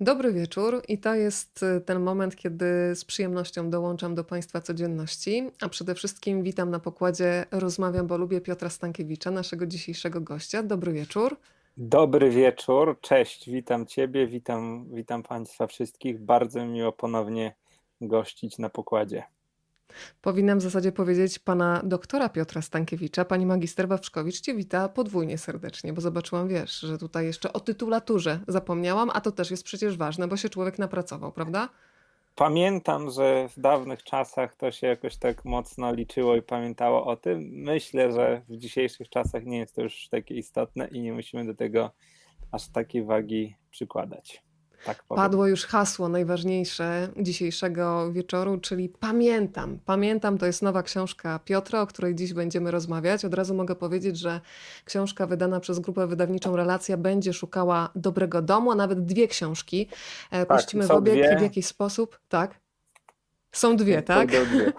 Dobry 0.00 0.32
wieczór 0.32 0.82
i 0.88 0.98
to 0.98 1.14
jest 1.14 1.62
y, 1.62 1.80
ten 1.80 2.00
moment, 2.00 2.36
kiedy 2.36 2.94
z 2.94 3.04
przyjemnością 3.04 3.70
dołączam 3.70 4.14
do 4.14 4.24
Państwa 4.24 4.60
codzienności, 4.60 5.50
a 5.60 5.68
przede 5.68 5.94
wszystkim 5.94 6.42
witam 6.42 6.70
na 6.70 6.78
pokładzie 6.78 7.46
Rozmawiam, 7.50 8.06
bo 8.06 8.16
lubię 8.16 8.40
Piotra 8.40 8.70
Stankiewicza, 8.70 9.30
naszego 9.30 9.66
dzisiejszego 9.66 10.20
gościa. 10.20 10.62
Dobry 10.62 10.92
wieczór. 10.92 11.36
Dobry 11.76 12.30
wieczór, 12.30 12.98
cześć, 13.00 13.50
witam 13.50 13.86
Ciebie, 13.86 14.26
witam, 14.26 14.86
witam 14.92 15.22
Państwa 15.22 15.66
wszystkich. 15.66 16.20
Bardzo 16.20 16.66
miło 16.66 16.92
ponownie 16.92 17.54
gościć 18.00 18.58
na 18.58 18.68
pokładzie. 18.68 19.22
Powinnam 20.22 20.58
w 20.58 20.62
zasadzie 20.62 20.92
powiedzieć 20.92 21.38
pana 21.38 21.80
doktora 21.84 22.28
Piotra 22.28 22.62
Stankiewicza. 22.62 23.24
Pani 23.24 23.46
magister 23.46 23.88
Wawrzkowicz 23.88 24.40
cię 24.40 24.54
wita 24.54 24.88
podwójnie 24.88 25.38
serdecznie, 25.38 25.92
bo 25.92 26.00
zobaczyłam, 26.00 26.48
wiesz, 26.48 26.80
że 26.80 26.98
tutaj 26.98 27.26
jeszcze 27.26 27.52
o 27.52 27.60
tytulaturze 27.60 28.40
zapomniałam, 28.48 29.10
a 29.14 29.20
to 29.20 29.32
też 29.32 29.50
jest 29.50 29.64
przecież 29.64 29.96
ważne, 29.96 30.28
bo 30.28 30.36
się 30.36 30.48
człowiek 30.48 30.78
napracował, 30.78 31.32
prawda? 31.32 31.68
Pamiętam, 32.34 33.10
że 33.10 33.48
w 33.48 33.60
dawnych 33.60 34.02
czasach 34.02 34.56
to 34.56 34.70
się 34.70 34.86
jakoś 34.86 35.16
tak 35.16 35.44
mocno 35.44 35.94
liczyło 35.94 36.36
i 36.36 36.42
pamiętało 36.42 37.06
o 37.06 37.16
tym. 37.16 37.50
Myślę, 37.52 38.12
że 38.12 38.42
w 38.48 38.56
dzisiejszych 38.56 39.08
czasach 39.08 39.44
nie 39.44 39.58
jest 39.58 39.74
to 39.74 39.82
już 39.82 40.08
takie 40.08 40.34
istotne 40.34 40.88
i 40.88 41.00
nie 41.00 41.12
musimy 41.12 41.44
do 41.44 41.54
tego 41.54 41.90
aż 42.52 42.68
takiej 42.68 43.04
wagi 43.04 43.56
przykładać. 43.70 44.45
Tak 44.84 45.02
Padło 45.08 45.46
już 45.46 45.66
hasło 45.66 46.08
najważniejsze 46.08 47.08
dzisiejszego 47.16 48.12
wieczoru, 48.12 48.58
czyli 48.58 48.88
Pamiętam. 48.88 49.78
Pamiętam 49.84 50.38
to 50.38 50.46
jest 50.46 50.62
nowa 50.62 50.82
książka 50.82 51.40
Piotra, 51.44 51.80
o 51.80 51.86
której 51.86 52.14
dziś 52.14 52.32
będziemy 52.32 52.70
rozmawiać. 52.70 53.24
Od 53.24 53.34
razu 53.34 53.54
mogę 53.54 53.74
powiedzieć, 53.74 54.18
że 54.18 54.40
książka 54.84 55.26
wydana 55.26 55.60
przez 55.60 55.78
grupę 55.78 56.06
wydawniczą 56.06 56.56
Relacja 56.56 56.96
będzie 56.96 57.32
szukała 57.32 57.88
dobrego 57.94 58.42
domu, 58.42 58.70
a 58.70 58.74
nawet 58.74 59.04
dwie 59.04 59.28
książki. 59.28 59.88
E, 60.30 60.46
tak, 60.46 60.58
Puścimy 60.58 60.86
w 60.86 60.90
obieg 60.90 61.38
w 61.38 61.42
jakiś 61.42 61.66
sposób. 61.66 62.20
Tak. 62.28 62.60
Są 63.52 63.76
dwie, 63.76 64.02
tak? 64.02 64.32
Są 64.32 64.44
dwie. 64.44 64.72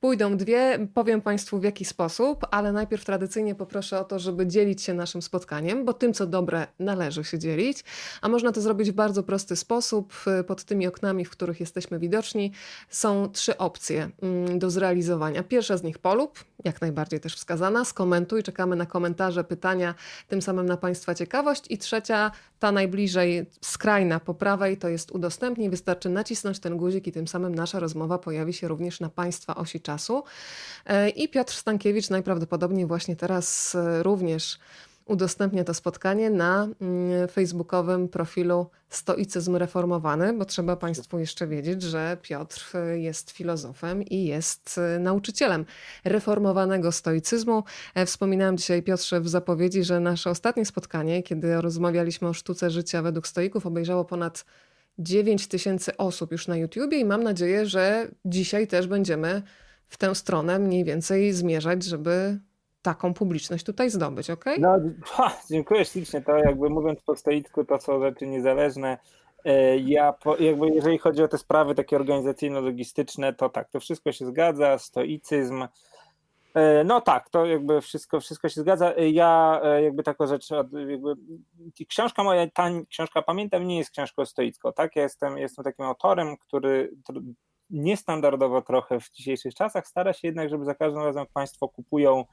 Pójdą 0.00 0.36
dwie, 0.36 0.88
powiem 0.94 1.20
Państwu 1.20 1.58
w 1.58 1.64
jaki 1.64 1.84
sposób, 1.84 2.46
ale 2.50 2.72
najpierw 2.72 3.04
tradycyjnie 3.04 3.54
poproszę 3.54 4.00
o 4.00 4.04
to, 4.04 4.18
żeby 4.18 4.46
dzielić 4.46 4.82
się 4.82 4.94
naszym 4.94 5.22
spotkaniem, 5.22 5.84
bo 5.84 5.92
tym, 5.92 6.14
co 6.14 6.26
dobre, 6.26 6.66
należy 6.78 7.24
się 7.24 7.38
dzielić, 7.38 7.84
a 8.22 8.28
można 8.28 8.52
to 8.52 8.60
zrobić 8.60 8.90
w 8.90 8.94
bardzo 8.94 9.22
prosty 9.22 9.56
sposób. 9.56 10.14
Pod 10.46 10.64
tymi 10.64 10.86
oknami, 10.86 11.24
w 11.24 11.30
których 11.30 11.60
jesteśmy 11.60 11.98
widoczni, 11.98 12.52
są 12.88 13.28
trzy 13.28 13.58
opcje 13.58 14.10
mm, 14.22 14.58
do 14.58 14.70
zrealizowania. 14.70 15.42
Pierwsza 15.42 15.76
z 15.76 15.82
nich 15.82 15.98
polub, 15.98 16.44
jak 16.64 16.80
najbardziej 16.80 17.20
też 17.20 17.36
wskazana, 17.36 17.84
skomentuj, 17.84 18.42
czekamy 18.42 18.76
na 18.76 18.86
komentarze, 18.86 19.44
pytania, 19.44 19.94
tym 20.28 20.42
samym 20.42 20.66
na 20.66 20.76
Państwa 20.76 21.14
ciekawość. 21.14 21.64
I 21.70 21.78
trzecia, 21.78 22.30
ta 22.64 22.72
najbliżej 22.72 23.46
skrajna 23.60 24.20
po 24.20 24.34
prawej, 24.34 24.76
to 24.76 24.88
jest 24.88 25.10
udostępnij, 25.10 25.70
wystarczy 25.70 26.08
nacisnąć 26.08 26.58
ten 26.58 26.76
guzik 26.76 27.06
i 27.06 27.12
tym 27.12 27.28
samym 27.28 27.54
nasza 27.54 27.80
rozmowa 27.80 28.18
pojawi 28.18 28.52
się 28.52 28.68
również 28.68 29.00
na 29.00 29.08
Państwa 29.08 29.54
osi 29.54 29.80
czasu. 29.80 30.24
E, 30.86 31.08
I 31.08 31.28
Piotr 31.28 31.54
Stankiewicz 31.54 32.10
najprawdopodobniej 32.10 32.86
właśnie 32.86 33.16
teraz 33.16 33.74
e, 33.74 34.02
również 34.02 34.58
udostępnia 35.06 35.64
to 35.64 35.74
spotkanie 35.74 36.30
na 36.30 36.68
mm, 36.80 37.28
facebookowym 37.28 38.08
profilu 38.08 38.70
Stoicyzm 38.88 39.56
Reformowany, 39.56 40.32
bo 40.32 40.44
trzeba 40.44 40.76
Państwu 40.76 41.18
jeszcze 41.18 41.46
wiedzieć, 41.46 41.82
że 41.82 42.16
Piotr 42.22 42.70
e, 42.74 42.98
jest 42.98 43.30
filozofem 43.30 44.02
i 44.02 44.24
jest 44.24 44.80
nauczycielem 45.00 45.64
reformowanego 46.04 46.92
stoicyzmu. 46.92 47.64
Wspominałam 48.06 48.56
dzisiaj, 48.56 48.82
Piotrze, 48.82 49.20
w 49.20 49.28
zapowiedzi, 49.28 49.84
że 49.84 50.00
nasze 50.00 50.30
ostatnie 50.30 50.66
spotkanie, 50.66 51.22
kiedy 51.22 51.60
rozmawialiśmy 51.60 52.28
o 52.28 52.32
sztuce 52.32 52.70
życia 52.70 53.02
według 53.02 53.26
stoików, 53.26 53.66
obejrzało 53.66 54.04
ponad 54.04 54.44
9 54.98 55.46
tysięcy 55.46 55.96
osób 55.96 56.32
już 56.32 56.48
na 56.48 56.56
YouTubie 56.56 56.98
i 56.98 57.04
mam 57.04 57.22
nadzieję, 57.22 57.66
że 57.66 58.08
dzisiaj 58.24 58.66
też 58.66 58.86
będziemy 58.86 59.42
w 59.88 59.98
tę 59.98 60.14
stronę 60.14 60.58
mniej 60.58 60.84
więcej 60.84 61.32
zmierzać, 61.32 61.84
żeby 61.84 62.38
taką 62.84 63.14
publiczność 63.14 63.64
tutaj 63.64 63.90
zdobyć, 63.90 64.30
ok? 64.30 64.44
No, 64.58 64.76
ha, 65.12 65.36
dziękuję 65.50 65.84
ślicznie. 65.84 66.22
To 66.22 66.36
jakby 66.36 66.70
mówiąc 66.70 67.00
po 67.02 67.16
stoicku, 67.16 67.64
to 67.64 67.80
są 67.80 68.00
rzeczy 68.00 68.26
niezależne. 68.26 68.98
E, 69.44 69.78
ja, 69.78 70.14
jakby 70.38 70.66
jeżeli 70.68 70.98
chodzi 70.98 71.22
o 71.22 71.28
te 71.28 71.38
sprawy 71.38 71.74
takie 71.74 71.96
organizacyjno-logistyczne, 71.96 73.34
to 73.34 73.48
tak, 73.48 73.70
to 73.70 73.80
wszystko 73.80 74.12
się 74.12 74.26
zgadza, 74.26 74.78
stoicyzm, 74.78 75.66
E, 76.54 76.84
no 76.84 77.00
tak, 77.00 77.30
to 77.30 77.46
jakby 77.46 77.80
wszystko, 77.80 78.20
wszystko 78.20 78.48
się 78.48 78.60
zgadza. 78.60 78.94
E, 78.94 79.10
ja 79.10 79.60
jakby 79.82 80.02
taką 80.02 80.26
rzecz, 80.26 80.50
jakby, 80.50 81.14
książka 81.88 82.24
moja, 82.24 82.50
ta 82.50 82.70
książka 82.88 83.22
Pamiętam 83.22 83.66
nie 83.66 83.78
jest 83.78 83.90
książką 83.90 84.24
stoicką, 84.24 84.72
tak? 84.72 84.96
Ja 84.96 85.02
jestem, 85.02 85.38
jestem 85.38 85.64
takim 85.64 85.84
autorem, 85.84 86.36
który 86.36 86.90
niestandardowo 87.70 88.62
trochę 88.62 89.00
w 89.00 89.10
dzisiejszych 89.10 89.54
czasach 89.54 89.86
stara 89.86 90.12
się 90.12 90.28
jednak, 90.28 90.48
żeby 90.48 90.64
za 90.64 90.74
każdym 90.74 91.02
razem 91.02 91.20
jak 91.20 91.32
Państwo 91.32 91.68
kupują 91.68 92.24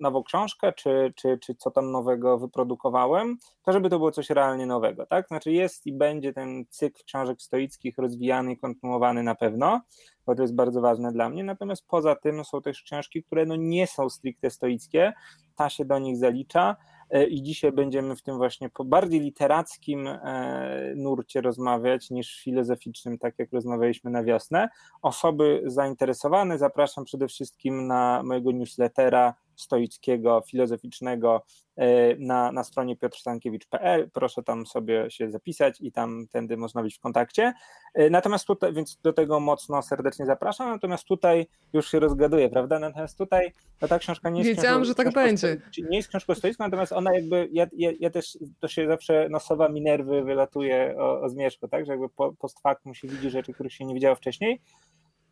nową 0.00 0.22
książkę, 0.22 0.72
czy, 0.72 1.12
czy, 1.16 1.38
czy 1.38 1.54
co 1.54 1.70
tam 1.70 1.90
nowego 1.90 2.38
wyprodukowałem, 2.38 3.36
to 3.62 3.72
żeby 3.72 3.90
to 3.90 3.98
było 3.98 4.10
coś 4.10 4.30
realnie 4.30 4.66
nowego, 4.66 5.06
tak? 5.06 5.28
Znaczy 5.28 5.52
jest 5.52 5.86
i 5.86 5.92
będzie 5.92 6.32
ten 6.32 6.64
cykl 6.70 7.04
książek 7.04 7.42
stoickich 7.42 7.98
rozwijany 7.98 8.52
i 8.52 8.58
kontynuowany 8.58 9.22
na 9.22 9.34
pewno, 9.34 9.80
bo 10.26 10.34
to 10.34 10.42
jest 10.42 10.54
bardzo 10.54 10.80
ważne 10.80 11.12
dla 11.12 11.28
mnie, 11.28 11.44
natomiast 11.44 11.86
poza 11.86 12.16
tym 12.16 12.44
są 12.44 12.62
też 12.62 12.82
książki, 12.82 13.22
które 13.22 13.46
no 13.46 13.56
nie 13.56 13.86
są 13.86 14.10
stricte 14.10 14.50
stoickie, 14.50 15.12
ta 15.56 15.68
się 15.68 15.84
do 15.84 15.98
nich 15.98 16.16
zalicza, 16.16 16.76
E, 16.76 16.95
i 17.28 17.42
dzisiaj 17.42 17.72
będziemy 17.72 18.16
w 18.16 18.22
tym 18.22 18.36
właśnie 18.36 18.70
bardziej 18.84 19.20
literackim 19.20 20.06
e, 20.06 20.92
nurcie 20.96 21.40
rozmawiać 21.40 22.10
niż 22.10 22.40
filozoficznym, 22.40 23.18
tak 23.18 23.34
jak 23.38 23.52
rozmawialiśmy 23.52 24.10
na 24.10 24.24
wiosnę. 24.24 24.68
Osoby 25.02 25.62
zainteresowane 25.66 26.58
zapraszam 26.58 27.04
przede 27.04 27.28
wszystkim 27.28 27.86
na 27.86 28.22
mojego 28.24 28.52
newslettera 28.52 29.34
stoickiego, 29.56 30.42
filozoficznego 30.46 31.44
e, 31.76 32.16
na, 32.16 32.52
na 32.52 32.64
stronie 32.64 32.96
piotrstankiewicz.pl. 32.96 34.10
Proszę 34.10 34.42
tam 34.42 34.66
sobie 34.66 35.10
się 35.10 35.30
zapisać 35.30 35.80
i 35.80 35.92
tam 35.92 36.26
tędy 36.30 36.56
można 36.56 36.82
być 36.82 36.96
w 36.96 37.00
kontakcie. 37.00 37.52
E, 37.94 38.10
natomiast 38.10 38.46
tutaj, 38.46 38.72
więc 38.72 38.98
do 39.02 39.12
tego 39.12 39.40
mocno 39.40 39.82
serdecznie 39.82 40.26
zapraszam, 40.26 40.70
natomiast 40.70 41.04
tutaj 41.04 41.46
już 41.72 41.90
się 41.90 42.00
rozgaduję, 42.00 42.48
prawda? 42.48 42.78
Natomiast 42.78 43.18
tutaj 43.18 43.52
no 43.82 43.88
ta 43.88 43.98
książka 43.98 44.30
nie 44.30 44.40
jest 44.40 44.50
Wiedziałam, 44.50 44.82
książką, 44.82 44.88
że 44.88 45.04
tak 45.04 45.14
będzie. 45.14 45.60
Nie 45.90 45.96
jest 45.96 46.08
książką 46.08 46.34
stoicką, 46.34 46.64
natomiast 46.64 46.92
ona 46.92 47.14
jakby, 47.14 47.48
ja, 47.52 47.66
ja, 47.76 47.90
ja, 48.00 48.10
też, 48.10 48.38
to 48.60 48.68
się 48.68 48.88
zawsze 48.88 49.28
nosowa 49.30 49.68
Minerwy 49.68 50.22
wylatuje 50.22 50.94
o, 50.98 51.20
o 51.20 51.28
zmierzchu, 51.28 51.68
tak? 51.68 51.86
Że 51.86 51.92
jakby 51.92 52.08
post 52.38 52.60
factum 52.60 52.94
się 52.94 53.08
widzi 53.08 53.30
rzeczy, 53.30 53.52
których 53.52 53.72
się 53.72 53.84
nie 53.84 53.94
widziało 53.94 54.16
wcześniej. 54.16 54.60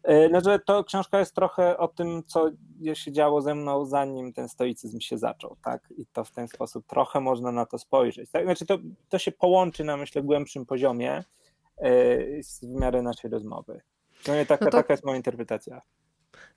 E, 0.08 0.40
że 0.44 0.58
to 0.58 0.84
książka 0.84 1.18
jest 1.18 1.34
trochę 1.34 1.78
o 1.78 1.88
tym, 1.88 2.22
co 2.26 2.50
się 2.94 3.12
działo 3.12 3.42
ze 3.42 3.54
mną, 3.54 3.84
zanim 3.84 4.32
ten 4.32 4.48
stoicyzm 4.48 5.00
się 5.00 5.18
zaczął, 5.18 5.56
tak? 5.64 5.88
I 5.96 6.06
to 6.06 6.24
w 6.24 6.30
ten 6.30 6.48
sposób 6.48 6.86
trochę 6.86 7.20
można 7.20 7.52
na 7.52 7.66
to 7.66 7.78
spojrzeć. 7.78 8.30
Tak? 8.30 8.44
Znaczy, 8.44 8.66
to, 8.66 8.78
to 9.08 9.18
się 9.18 9.32
połączy 9.32 9.84
na, 9.84 9.96
myślę, 9.96 10.22
głębszym 10.22 10.66
poziomie 10.66 11.24
yy, 11.80 12.40
w 12.62 12.80
miarę 12.80 13.02
naszej 13.02 13.30
rozmowy. 13.30 13.80
No, 14.28 14.34
taka, 14.48 14.64
no 14.64 14.70
to... 14.70 14.76
taka 14.76 14.92
jest 14.92 15.04
moja 15.04 15.16
interpretacja. 15.16 15.80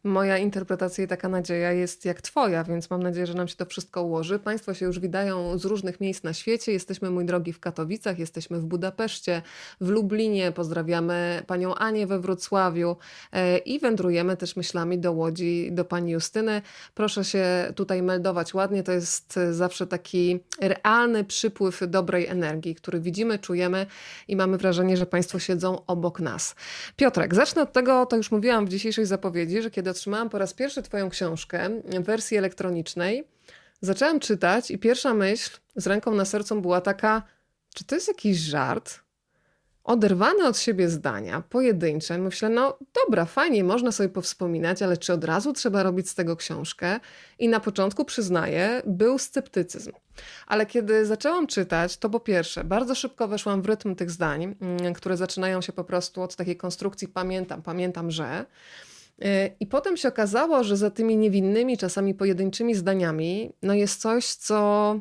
Moja 0.03 0.38
interpretacja 0.38 1.03
i 1.03 1.08
taka 1.08 1.30
nadzieja 1.30 1.72
jest 1.72 2.06
jak 2.06 2.22
Twoja, 2.22 2.64
więc 2.64 2.90
mam 2.90 3.03
nadzieję, 3.03 3.28
że 3.28 3.34
nam 3.34 3.48
się 3.48 3.56
to 3.56 3.66
wszystko 3.66 4.03
ułoży. 4.03 4.40
Państwo 4.40 4.74
się 4.74 4.86
już 4.86 5.00
widają 5.00 5.58
z 5.58 5.66
różnych 5.66 6.02
miejsc 6.02 6.24
na 6.24 6.34
świecie. 6.34 6.72
Jesteśmy, 6.72 7.09
mój 7.09 7.25
drogi, 7.25 7.53
w 7.53 7.59
Katowicach, 7.59 8.20
jesteśmy 8.20 8.59
w 8.59 8.66
Budapeszcie, 8.66 9.42
w 9.81 9.90
Lublinie. 9.90 10.52
Pozdrawiamy 10.52 11.44
Panią 11.47 11.76
Anię 11.76 12.08
we 12.08 12.20
Wrocławiu 12.20 12.97
e, 13.31 13.58
i 13.58 13.80
wędrujemy 13.80 14.38
też 14.38 14.56
myślami 14.56 15.00
do 15.00 15.12
Łodzi, 15.12 15.70
do 15.72 15.86
Pani 15.86 16.12
Justyny. 16.12 16.62
Proszę 16.94 17.24
się 17.24 17.46
tutaj 17.76 18.03
meldować 18.03 18.53
ładnie. 18.53 18.84
To 18.84 18.92
jest 18.92 19.40
zawsze 19.52 19.88
taki 19.88 20.40
realny 20.62 21.24
przypływ 21.24 21.81
dobrej 21.88 22.28
energii, 22.28 22.76
który 22.76 23.00
widzimy, 23.00 23.40
czujemy 23.40 23.85
i 24.28 24.35
mamy 24.35 24.58
wrażenie, 24.58 24.97
że 24.97 25.06
Państwo 25.06 25.40
siedzą 25.40 25.85
obok 25.88 26.20
nas. 26.20 26.56
Piotrek, 26.96 27.35
zacznę 27.35 27.61
od 27.61 27.73
tego, 27.73 28.06
to 28.06 28.16
już 28.16 28.32
mówiłam 28.32 28.66
w 28.66 28.70
dzisiejszej 28.70 29.06
zapowiedzi, 29.06 29.61
że 29.61 29.72
kiedy 29.78 29.90
otrzymałam 29.90 30.29
po 30.29 30.38
raz 30.38 30.53
pierwszy 30.53 30.82
Twoją 30.82 31.09
książkę 31.09 31.70
w 31.85 32.03
wersji 32.03 32.38
elektronicznej, 32.38 33.28
zaczęłam 33.82 34.20
czytać 34.20 34.72
i 34.72 34.78
pierwsza 34.78 35.14
myśl 35.14 35.58
z 35.76 35.88
ręką 35.88 36.16
na 36.16 36.26
sercu 36.26 36.62
była 36.62 36.82
taka: 36.82 37.24
czy 37.76 37.84
to 37.84 37.96
jest 37.96 38.08
jakiś 38.08 38.38
żart? 38.38 39.00
Oderwane 39.84 40.47
od 40.47 40.58
siebie 40.58 40.90
zdania, 40.90 41.44
pojedyncze. 41.50 42.18
Myślę, 42.18 42.50
no 42.50 42.78
dobra, 43.06 43.26
fajnie, 43.26 43.64
można 43.64 43.91
sobie 43.91 44.09
powspominać, 44.09 44.82
ale 44.82 44.97
czy 44.97 45.14
od 45.14 45.24
razu 45.24 45.53
trzeba 45.53 45.84
robić 45.84 46.09
z 46.09 46.16
tego 46.16 46.35
książkę? 46.35 47.00
I 47.40 47.50
na 47.50 47.59
początku, 47.59 48.06
przyznaję, 48.06 48.82
był 48.85 49.18
sceptycyzm. 49.18 49.91
Ale 50.47 50.66
kiedy 50.66 51.06
zaczęłam 51.06 51.47
czytać, 51.47 51.97
to 51.97 52.09
po 52.09 52.20
pierwsze, 52.20 52.64
bardzo 52.64 52.96
szybko 52.96 53.28
weszłam 53.28 53.62
w 53.62 53.66
rytm 53.66 53.96
tych 53.96 54.12
zdań, 54.12 54.56
mm, 54.62 54.94
które 54.94 55.18
zaczynają 55.18 55.62
się 55.62 55.73
po 55.73 55.84
prostu 55.84 56.22
od 56.22 56.35
takiej 56.35 56.58
konstrukcji 56.58 57.08
pamiętam, 57.08 57.62
pamiętam, 57.62 58.12
że. 58.12 58.46
Y, 59.25 59.55
I 59.59 59.67
potem 59.67 59.97
się 59.97 60.08
okazało, 60.08 60.64
że 60.64 60.78
za 60.78 60.91
tymi 60.91 61.17
niewinnymi, 61.17 61.78
czasami 61.78 62.14
pojedynczymi 62.14 62.75
zdaniami, 62.75 63.53
no 63.61 63.73
jest 63.73 64.02
coś, 64.02 64.25
co, 64.25 64.99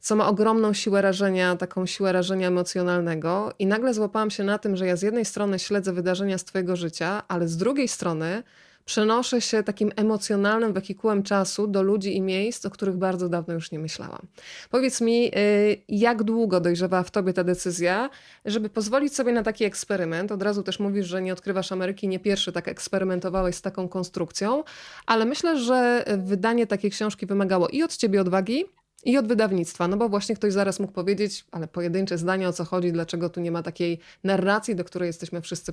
co 0.00 0.16
ma 0.16 0.28
ogromną 0.28 0.72
siłę 0.72 1.02
rażenia, 1.02 1.56
taką 1.56 1.86
siłę 1.86 2.12
rażenia 2.12 2.48
emocjonalnego. 2.48 3.52
I 3.58 3.66
nagle 3.66 3.94
złapałam 3.94 4.30
się 4.30 4.44
na 4.44 4.58
tym, 4.58 4.76
że 4.76 4.86
ja 4.86 4.96
z 4.96 5.02
jednej 5.02 5.24
strony 5.24 5.58
śledzę 5.58 5.92
wydarzenia 5.92 6.38
z 6.38 6.44
Twojego 6.44 6.76
życia, 6.76 7.22
ale 7.28 7.48
z 7.48 7.56
drugiej 7.56 7.88
strony 7.88 8.42
przenoszę 8.84 9.40
się 9.40 9.62
takim 9.62 9.92
emocjonalnym 9.96 10.72
wehikułem 10.72 11.22
czasu 11.22 11.66
do 11.66 11.82
ludzi 11.82 12.16
i 12.16 12.20
miejsc, 12.20 12.66
o 12.66 12.70
których 12.70 12.96
bardzo 12.96 13.28
dawno 13.28 13.54
już 13.54 13.72
nie 13.72 13.78
myślałam. 13.78 14.26
Powiedz 14.70 15.00
mi, 15.00 15.26
y, 15.26 15.82
jak 15.88 16.22
długo 16.22 16.60
dojrzewała 16.60 17.02
w 17.02 17.10
tobie 17.10 17.32
ta 17.32 17.44
decyzja, 17.44 18.10
żeby 18.44 18.68
pozwolić 18.68 19.14
sobie 19.14 19.32
na 19.32 19.42
taki 19.42 19.64
eksperyment? 19.64 20.32
Od 20.32 20.42
razu 20.42 20.62
też 20.62 20.78
mówisz, 20.78 21.06
że 21.06 21.22
nie 21.22 21.32
odkrywasz 21.32 21.72
Ameryki, 21.72 22.08
nie 22.08 22.20
pierwszy 22.20 22.52
tak 22.52 22.68
eksperymentowałeś 22.68 23.56
z 23.56 23.62
taką 23.62 23.88
konstrukcją, 23.88 24.64
ale 25.06 25.24
myślę, 25.24 25.58
że 25.58 26.04
wydanie 26.18 26.66
takiej 26.66 26.90
książki 26.90 27.26
wymagało 27.26 27.68
i 27.68 27.82
od 27.82 27.96
ciebie 27.96 28.20
odwagi, 28.20 28.64
i 29.04 29.18
od 29.18 29.26
wydawnictwa, 29.26 29.88
no 29.88 29.96
bo 29.96 30.08
właśnie 30.08 30.34
ktoś 30.36 30.52
zaraz 30.52 30.80
mógł 30.80 30.92
powiedzieć, 30.92 31.44
ale 31.50 31.68
pojedyncze 31.68 32.18
zdania 32.18 32.48
o 32.48 32.52
co 32.52 32.64
chodzi, 32.64 32.92
dlaczego 32.92 33.28
tu 33.30 33.40
nie 33.40 33.50
ma 33.50 33.62
takiej 33.62 33.98
narracji, 34.24 34.76
do 34.76 34.84
której 34.84 35.06
jesteśmy 35.06 35.40
wszyscy 35.40 35.72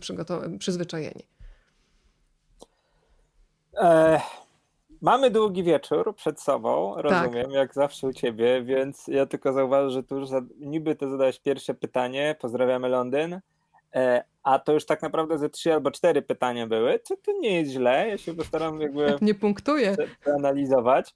przyzwyczajeni. 0.59 1.23
E, 3.77 4.21
mamy 5.01 5.31
długi 5.31 5.63
wieczór 5.63 6.15
przed 6.15 6.41
sobą, 6.41 7.01
rozumiem, 7.01 7.45
tak. 7.45 7.53
jak 7.53 7.73
zawsze 7.73 8.07
u 8.07 8.13
ciebie, 8.13 8.63
więc 8.63 9.07
ja 9.07 9.25
tylko 9.25 9.53
zauważę, 9.53 9.89
że 9.89 10.03
tu 10.03 10.15
już 10.15 10.27
za, 10.27 10.41
niby 10.59 10.95
to 10.95 11.09
zadałeś 11.09 11.39
pierwsze 11.39 11.73
pytanie, 11.73 12.35
pozdrawiamy 12.39 12.89
Londyn, 12.89 13.39
e, 13.95 14.23
a 14.43 14.59
to 14.59 14.73
już 14.73 14.85
tak 14.85 15.01
naprawdę 15.01 15.37
ze 15.37 15.49
trzy 15.49 15.73
albo 15.73 15.91
cztery 15.91 16.21
pytania 16.21 16.67
były, 16.67 16.99
co 16.99 17.17
to 17.17 17.31
nie 17.39 17.59
jest 17.59 17.71
źle, 17.71 18.07
ja 18.09 18.17
się 18.17 18.33
postaram 18.33 18.81
jakby... 18.81 19.15
Nie 19.21 19.35
punktuję. 19.35 19.95
...analizować 20.37 21.13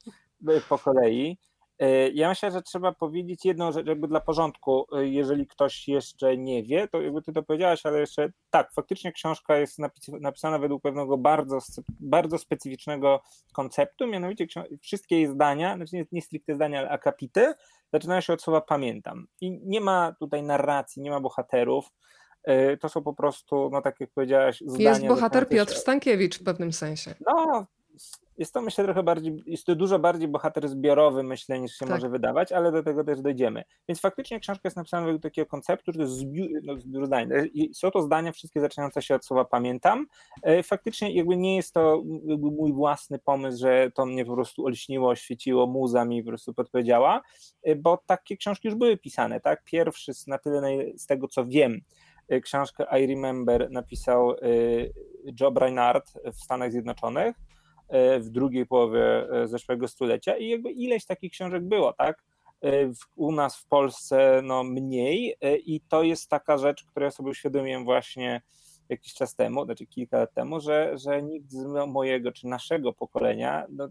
po 0.70 0.78
kolei. 0.78 1.38
E, 1.80 2.10
ja 2.10 2.30
myślę, 2.30 2.52
że 2.52 2.62
trzeba 2.62 2.92
powiedzieć 2.92 3.46
jedną 3.46 3.72
rzecz, 3.72 3.88
jakby 3.88 4.08
dla 4.08 4.20
porządku, 4.20 4.86
e, 4.92 5.08
jeżeli 5.08 5.48
ktoś 5.48 5.88
jeszcze 5.88 6.38
nie 6.38 6.64
wie, 6.64 6.88
to 6.88 7.02
jakby 7.02 7.22
ty 7.22 7.34
to 7.34 7.44
powiedziałaś, 7.44 7.86
ale 7.86 8.00
jeszcze 8.00 8.30
tak, 8.50 8.74
faktycznie 8.74 9.12
książka 9.12 9.58
jest 9.58 9.80
napisana 10.22 10.60
według 10.60 10.82
pewnego 10.82 11.18
bardzo, 11.18 11.60
bardzo 12.00 12.38
specyficznego 12.38 13.22
konceptu, 13.54 14.08
mianowicie 14.08 14.48
wszystkie 14.82 15.16
jej 15.16 15.28
zdania, 15.28 15.76
znaczy 15.76 15.96
nie, 15.96 16.06
nie 16.12 16.22
stricte 16.22 16.56
zdania, 16.56 16.80
ale 16.80 16.90
akapity, 16.90 17.54
zaczynają 17.94 18.22
się 18.22 18.34
od 18.34 18.42
słowa 18.42 18.62
pamiętam. 18.62 19.28
I 19.42 19.60
nie 19.64 19.82
ma 19.82 20.16
tutaj 20.20 20.44
narracji, 20.44 21.02
nie 21.02 21.12
ma 21.12 21.20
bohaterów, 21.20 21.90
e, 22.44 22.78
to 22.78 22.90
są 22.90 23.04
po 23.04 23.14
prostu, 23.14 23.70
no 23.72 23.82
tak 23.82 24.00
jak 24.00 24.10
powiedziałaś, 24.12 24.64
zdania. 24.66 24.90
Jest 24.90 25.08
bohater 25.08 25.50
Piotr 25.50 25.74
Stankiewicz 25.74 26.40
w 26.40 26.44
pewnym 26.44 26.74
sensie. 26.74 27.16
No, 27.28 27.66
jest 28.38 28.54
to 28.54 28.62
myślę 28.62 28.84
trochę 28.84 29.04
bardziej, 29.04 29.44
jest 29.46 29.66
to 29.66 29.76
dużo 29.76 30.00
bardziej 30.00 30.28
bohater 30.28 30.70
zbiorowy 30.70 31.24
myślę 31.24 31.60
niż 31.60 31.72
się 31.72 31.86
tak. 31.86 31.90
może 31.90 32.10
wydawać, 32.10 32.52
ale 32.52 32.72
do 32.72 32.84
tego 32.84 33.04
też 33.04 33.22
dojdziemy. 33.22 33.64
Więc 33.88 34.02
faktycznie 34.02 34.40
książka 34.40 34.62
jest 34.64 34.78
napisana 34.78 35.06
według 35.06 35.24
takiego 35.24 35.46
konceptu, 35.46 35.92
że 35.92 35.98
to 35.98 36.04
jest 36.04 36.16
zbiór, 36.16 36.50
no, 36.64 36.78
zbiór 36.78 37.06
zdań. 37.06 37.30
Są 37.74 37.92
to 37.92 38.02
zdania 38.02 38.32
wszystkie 38.32 38.62
zaczynające 38.62 39.02
się 39.02 39.16
od 39.16 39.26
słowa 39.26 39.46
pamiętam. 39.46 40.06
E, 40.44 40.64
faktycznie 40.64 41.14
jakby 41.14 41.38
nie 41.38 41.56
jest 41.56 41.74
to 41.74 42.04
mój 42.38 42.74
własny 42.74 43.20
pomysł, 43.20 43.60
że 43.60 43.92
to 43.92 44.06
mnie 44.06 44.26
po 44.26 44.34
prostu 44.34 44.66
olśniło, 44.66 45.10
oświeciło, 45.10 45.68
muza 45.68 46.06
mi 46.06 46.24
po 46.24 46.30
prostu 46.30 46.54
podpowiedziała, 46.54 47.22
e, 47.64 47.76
bo 47.76 48.00
takie 48.06 48.38
książki 48.38 48.68
już 48.68 48.76
były 48.76 48.98
pisane, 48.98 49.42
tak? 49.42 49.64
Pierwszy 49.64 50.14
z, 50.14 50.28
na 50.28 50.38
tyle 50.38 50.62
z 50.98 51.06
tego 51.06 51.28
co 51.28 51.46
wiem, 51.46 51.82
e, 52.28 52.42
książkę 52.42 52.86
I 53.02 53.08
Remember 53.08 53.72
napisał 53.72 54.36
Joe 55.40 55.52
Brainard 55.52 56.14
w 56.34 56.36
Stanach 56.36 56.72
Zjednoczonych 56.72 57.36
w 58.20 58.30
drugiej 58.30 58.66
połowie 58.66 59.30
e, 59.32 59.48
zeszłego 59.48 59.88
stulecia 59.88 60.38
i 60.38 60.50
jakby 60.50 60.72
ileś 60.72 61.06
takich 61.06 61.32
książek 61.32 61.64
było, 61.64 61.94
tak? 61.94 62.24
E, 62.64 62.92
u 63.16 63.32
nas 63.32 63.58
w 63.58 63.68
Polsce 63.68 64.42
no 64.44 64.64
mniej 64.64 65.36
i 65.66 65.82
to 65.82 66.04
jest 66.04 66.30
taka 66.30 66.58
rzecz, 66.58 66.84
którą 66.84 67.04
ja 67.04 67.12
sobie 67.12 67.30
uświadomiłem 67.30 67.84
właśnie 67.86 68.42
jakiś 68.90 69.14
czas 69.14 69.36
temu, 69.36 69.66
znaczy 69.66 69.86
kilka 69.86 70.18
lat 70.18 70.34
temu, 70.34 70.60
że, 70.60 70.98
że 70.98 71.24
nikt 71.24 71.52
z 71.52 71.88
mojego 71.88 72.32
czy 72.32 72.48
naszego 72.48 72.94
pokolenia 72.94 73.66
no, 73.70 73.90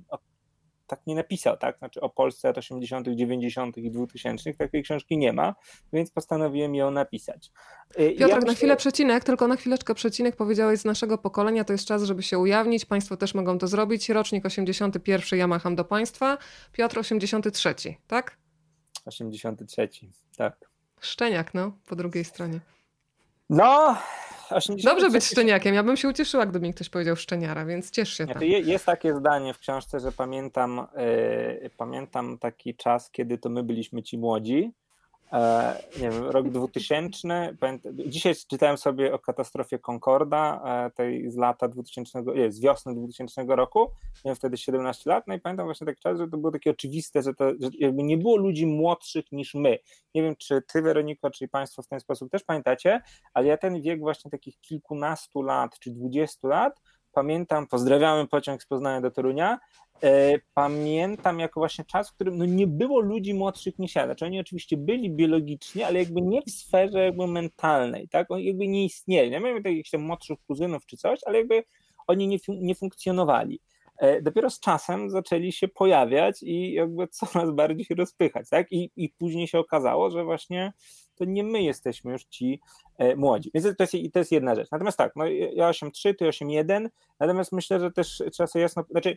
tak 0.87 1.07
nie 1.07 1.15
napisał, 1.15 1.57
tak? 1.57 1.79
Znaczy 1.79 2.01
o 2.01 2.09
Polsce 2.09 2.49
lat 2.49 2.59
80., 2.59 3.09
90. 3.09 3.79
i 3.79 3.91
2000 3.91 4.55
takiej 4.55 4.83
książki 4.83 5.19
nie 5.19 5.33
ma, 5.33 5.55
więc 5.93 6.11
postanowiłem 6.11 6.75
ją 6.75 6.91
napisać. 6.91 7.51
Y, 7.91 7.95
Piotrek, 7.97 8.21
ja 8.21 8.27
myślę... 8.27 8.47
na 8.47 8.55
chwilę 8.55 8.77
przecinek, 8.77 9.25
tylko 9.25 9.49
na 9.49 9.57
chwileczkę 9.57 9.95
przecinek 9.95 10.37
powiedziałeś 10.37 10.81
z 10.81 10.85
naszego 10.85 11.19
pokolenia, 11.19 11.65
to 11.65 11.73
jest 11.73 11.87
czas, 11.87 12.03
żeby 12.03 12.23
się 12.23 12.39
ujawnić, 12.39 12.85
Państwo 12.85 13.17
też 13.17 13.35
mogą 13.35 13.59
to 13.59 13.67
zrobić. 13.67 14.09
Rocznik 14.09 14.47
81, 14.47 15.39
ja 15.39 15.47
macham 15.47 15.77
do 15.77 15.85
Państwa, 15.85 16.39
Piotr 16.73 16.99
83, 16.99 17.75
tak? 18.07 18.39
83, 19.07 19.89
tak. 20.37 20.71
Szczeniak, 21.01 21.55
no, 21.55 21.79
po 21.87 21.97
drugiej 21.97 22.25
stronie. 22.25 22.61
No, 23.50 23.96
80... 24.50 24.94
Dobrze 24.94 25.11
być 25.11 25.25
szczeniakiem. 25.25 25.75
Ja 25.75 25.82
bym 25.82 25.96
się 25.96 26.08
ucieszyła, 26.08 26.46
gdyby 26.46 26.67
mi 26.67 26.75
ktoś 26.75 26.88
powiedział 26.88 27.17
szczeniara, 27.17 27.64
więc 27.64 27.91
ciesz 27.91 28.17
się. 28.17 28.26
Tam. 28.26 28.43
Jest 28.43 28.87
takie 28.87 29.14
zdanie 29.14 29.55
w 29.55 29.58
książce, 29.58 30.00
że 30.00 30.12
pamiętam, 30.12 30.87
yy, 31.62 31.70
pamiętam 31.76 32.38
taki 32.38 32.75
czas, 32.75 33.11
kiedy 33.11 33.38
to 33.38 33.49
my 33.49 33.62
byliśmy 33.62 34.02
ci 34.02 34.19
młodzi 34.19 34.73
nie 36.01 36.11
wiem, 36.11 36.25
rok 36.25 36.49
2000. 36.49 37.57
Dzisiaj 38.07 38.35
czytałem 38.51 38.79
sobie 38.79 39.15
o 39.15 39.19
katastrofie 39.19 39.79
Concorda, 39.79 40.63
e, 40.87 40.91
tej 40.91 41.31
z 41.31 41.37
lata 41.37 41.69
2000, 41.69 42.23
nie, 42.23 42.53
z 42.53 42.61
wiosny 42.61 42.95
2000 42.95 43.45
roku. 43.57 43.91
Miałem 44.25 44.37
wtedy 44.37 44.57
17 44.57 45.11
lat, 45.11 45.25
no 45.27 45.35
i 45.35 45.41
pamiętam 45.41 45.67
właśnie 45.67 45.87
taki 45.87 46.01
czas, 46.01 46.19
że 46.19 46.29
to 46.29 46.37
było 46.37 46.53
takie 46.53 46.71
oczywiste, 46.71 47.23
że, 47.23 47.35
to, 47.35 47.51
że 47.51 47.69
jakby 47.79 48.03
nie 48.03 48.19
było 48.19 48.37
ludzi 48.37 48.67
młodszych 48.67 49.33
niż 49.33 49.55
my. 49.55 49.79
Nie 50.15 50.23
wiem, 50.23 50.37
czy 50.37 50.63
ty, 50.73 50.83
Weroniko, 50.83 51.31
czy 51.31 51.49
państwo 51.49 51.83
w 51.83 51.89
ten 51.89 52.01
sposób 52.01 52.31
też 52.31 52.45
pamiętacie, 52.45 53.03
ale 53.35 53.47
ja 53.47 53.57
ten 53.57 53.83
wiek 53.83 54.01
właśnie 54.01 54.31
takich 54.31 54.61
kilkunastu 54.61 55.43
lat, 55.43 55.79
czy 55.79 55.91
dwudziestu 55.91 56.47
lat, 56.47 56.81
pamiętam, 57.15 57.67
pozdrawiamy 57.67 58.29
pociąg 58.29 58.63
z 58.63 58.67
Poznania 58.67 59.01
do 59.01 59.11
Torunia, 59.11 59.59
e, 60.03 60.39
pamiętam 60.55 61.41
jako 61.41 61.61
właśnie 61.61 61.85
czas, 61.85 62.11
w 62.11 62.15
którym 62.15 62.39
no 62.39 62.45
nie 62.45 62.67
było 62.67 63.01
ludzi 63.01 63.35
młodszych 63.35 63.79
niż 63.79 63.95
ja. 63.95 64.05
Znaczy 64.05 64.25
oni 64.25 64.41
oczywiście 64.41 64.77
byli 64.77 65.11
biologicznie, 65.11 65.87
ale 65.87 65.99
jakby 65.99 66.23
nie 66.23 66.43
w 66.43 66.51
sferze 66.51 67.05
jakby 67.05 67.27
mentalnej, 67.27 68.09
tak? 68.09 68.31
Oni 68.31 68.45
jakby 68.45 68.69
nie 68.69 68.85
istnieli. 68.85 69.31
Nie 69.31 69.41
miałem 69.41 69.63
jakichś 69.65 69.91
tam 69.91 70.03
młodszych 70.03 70.39
kuzynów 70.47 70.87
czy 70.87 70.97
coś, 70.97 71.21
ale 71.27 71.39
jakby 71.39 71.65
oni 72.07 72.29
nie, 72.29 72.39
nie 72.49 72.75
funkcjonowali. 72.75 73.61
E, 73.99 74.23
dopiero 74.23 74.51
z 74.51 74.61
czasem 74.61 75.11
zaczęli 75.11 75.53
się 75.53 75.69
pojawiać 75.69 76.43
i 76.43 76.73
jakby 76.73 77.09
coraz 77.09 77.51
bardziej 77.51 77.85
się 77.85 77.95
rozpychać, 77.95 78.49
tak? 78.49 78.73
I, 78.73 78.91
i 78.97 79.09
później 79.09 79.49
się 79.49 79.59
okazało, 79.59 80.11
że 80.11 80.25
właśnie 80.25 80.73
to 81.15 81.25
nie 81.25 81.45
my 81.45 81.63
jesteśmy 81.63 82.13
już 82.13 82.25
ci 82.25 82.61
e, 82.99 83.17
młodzi. 83.17 83.51
Więc 83.55 83.77
to 83.77 83.83
jest, 83.83 84.13
to 84.13 84.19
jest 84.19 84.33
jedna 84.33 84.55
rzecz. 84.55 84.71
Natomiast 84.71 84.99
tak, 84.99 85.13
no 85.17 85.27
ja 85.27 85.71
8.3, 85.71 86.15
ty 86.15 86.25
8.1, 86.25 86.89
natomiast 87.21 87.53
myślę, 87.53 87.81
że 87.81 87.91
też 87.91 88.23
trzeba 88.33 88.47
sobie 88.47 88.63
jasno, 88.63 88.85
znaczy 88.91 89.17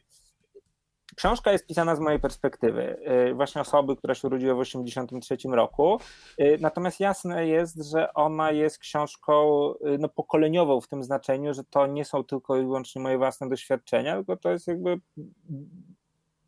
Książka 1.16 1.51
jest 1.51 1.68
pisana 1.68 1.96
z 1.96 2.00
mojej 2.00 2.20
perspektywy, 2.20 2.98
e, 3.04 3.34
właśnie 3.34 3.62
osoby, 3.62 3.96
która 3.96 4.16
się 4.16 4.27
urodziła 4.27 4.56
w 4.56 4.58
1983 4.58 5.56
roku. 5.56 6.00
E, 6.38 6.58
natomiast 6.58 7.00
jasne 7.00 7.48
jest, 7.48 7.92
że 7.92 8.13
ona 8.13 8.51
jest 8.51 8.80
książką 8.80 9.74
no, 10.00 10.10
pokoleniową 10.10 10.82
w 10.82 10.88
tym 10.88 11.04
znaczeniu, 11.04 11.54
że 11.54 11.63
to 11.63 11.88
nie 11.88 12.06
są 12.06 12.24
tylko 12.24 12.58
i 12.58 12.62
wyłącznie 12.62 13.01
moje 13.01 13.18
własne 13.18 13.50
doświadczenia, 13.50 14.16
tylko 14.16 14.38
to 14.38 14.51
jest 14.51 14.68
jakby 14.68 15.00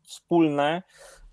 wspólne 0.02 0.82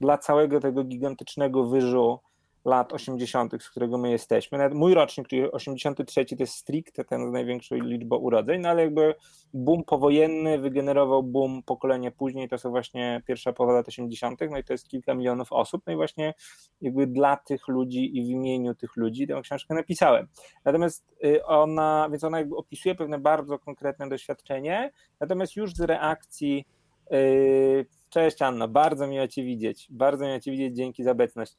dla 0.02 0.18
całego 0.18 0.60
tego 0.60 0.84
gigantycznego 0.84 1.64
wyżu 1.64 2.20
lat 2.68 2.94
80., 2.94 3.64
z 3.64 3.70
którego 3.70 3.98
my 3.98 4.12
jesteśmy. 4.12 4.58
Nawet 4.58 4.74
mój 4.74 4.94
rocznik, 4.94 5.28
czyli 5.28 5.52
83, 5.52 6.26
to 6.26 6.36
jest 6.40 6.54
stricte 6.54 7.06
ten 7.06 7.30
z 7.30 7.32
największą 7.32 7.76
liczbą 7.76 8.18
urodzeń, 8.18 8.62
no 8.62 8.70
ale 8.70 8.82
jakby 8.82 9.16
boom 9.54 9.84
powojenny 9.84 10.60
wygenerował 10.60 11.24
boom 11.24 11.64
pokolenie 11.64 12.12
później, 12.12 12.50
to 12.50 12.58
są 12.58 12.70
właśnie 12.70 13.22
pierwsza 13.28 13.54
połowa 13.54 13.74
lat 13.74 13.88
80., 13.88 14.40
no 14.52 14.58
i 14.58 14.64
to 14.64 14.74
jest 14.74 14.88
kilka 14.88 15.14
milionów 15.14 15.54
osób, 15.54 15.82
no 15.88 15.94
i 15.94 15.96
właśnie 15.96 16.34
jakby 16.82 17.08
dla 17.08 17.38
tych 17.38 17.68
ludzi 17.68 18.18
i 18.18 18.22
w 18.22 18.28
imieniu 18.28 18.76
tych 18.76 18.96
ludzi 18.96 19.28
tę 19.28 19.42
książkę 19.44 19.74
napisałem. 19.74 20.28
Natomiast 20.66 21.06
y, 21.26 21.46
ona, 21.46 22.08
więc 22.12 22.24
ona 22.24 22.38
jakby 22.38 22.56
opisuje 22.56 22.96
pewne 22.96 23.20
bardzo 23.20 23.60
konkretne 23.60 24.10
doświadczenie, 24.10 24.92
natomiast 25.20 25.56
już 25.56 25.74
z 25.74 25.82
reakcji 25.82 26.66
y, 27.14 27.86
Cześć 28.10 28.42
Anna, 28.42 28.68
bardzo 28.68 29.08
miło 29.08 29.28
Cię 29.28 29.44
widzieć. 29.44 29.88
Bardzo 29.90 30.26
miło 30.26 30.40
Cię 30.40 30.52
widzieć, 30.52 30.76
dzięki 30.76 31.04
za 31.04 31.12
obecność. 31.12 31.58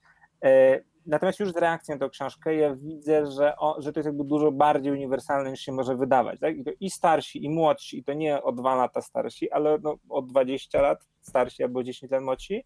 Natomiast 1.09 1.41
już 1.41 1.53
z 1.53 1.57
reakcją 1.57 1.95
na 1.95 1.99
tę 1.99 2.11
książkę 2.11 2.55
ja 2.55 2.75
widzę, 2.75 3.27
że, 3.27 3.57
o, 3.57 3.77
że 3.83 3.93
to 3.93 4.01
jest 4.01 4.07
jakby 4.07 4.25
dużo 4.25 4.53
bardziej 4.53 4.93
uniwersalne 4.93 5.51
niż 5.51 5.61
się 5.61 5.73
może 5.73 5.97
wydawać. 5.97 6.41
Tak? 6.41 6.57
I, 6.57 6.65
to 6.65 6.71
I 6.81 6.91
starsi, 6.91 7.45
i 7.45 7.51
młodsi, 7.51 7.99
i 7.99 8.05
to 8.05 8.13
nie 8.13 8.43
o 8.43 8.53
dwa 8.53 8.75
lata 8.75 9.03
starsi, 9.03 9.51
ale 9.51 9.79
no, 9.83 9.97
o 10.09 10.23
20 10.23 10.83
lat 10.83 10.99
starsi 11.21 11.63
albo 11.63 11.83
10 11.83 12.13
lat 12.13 12.23
młodsi, 12.23 12.65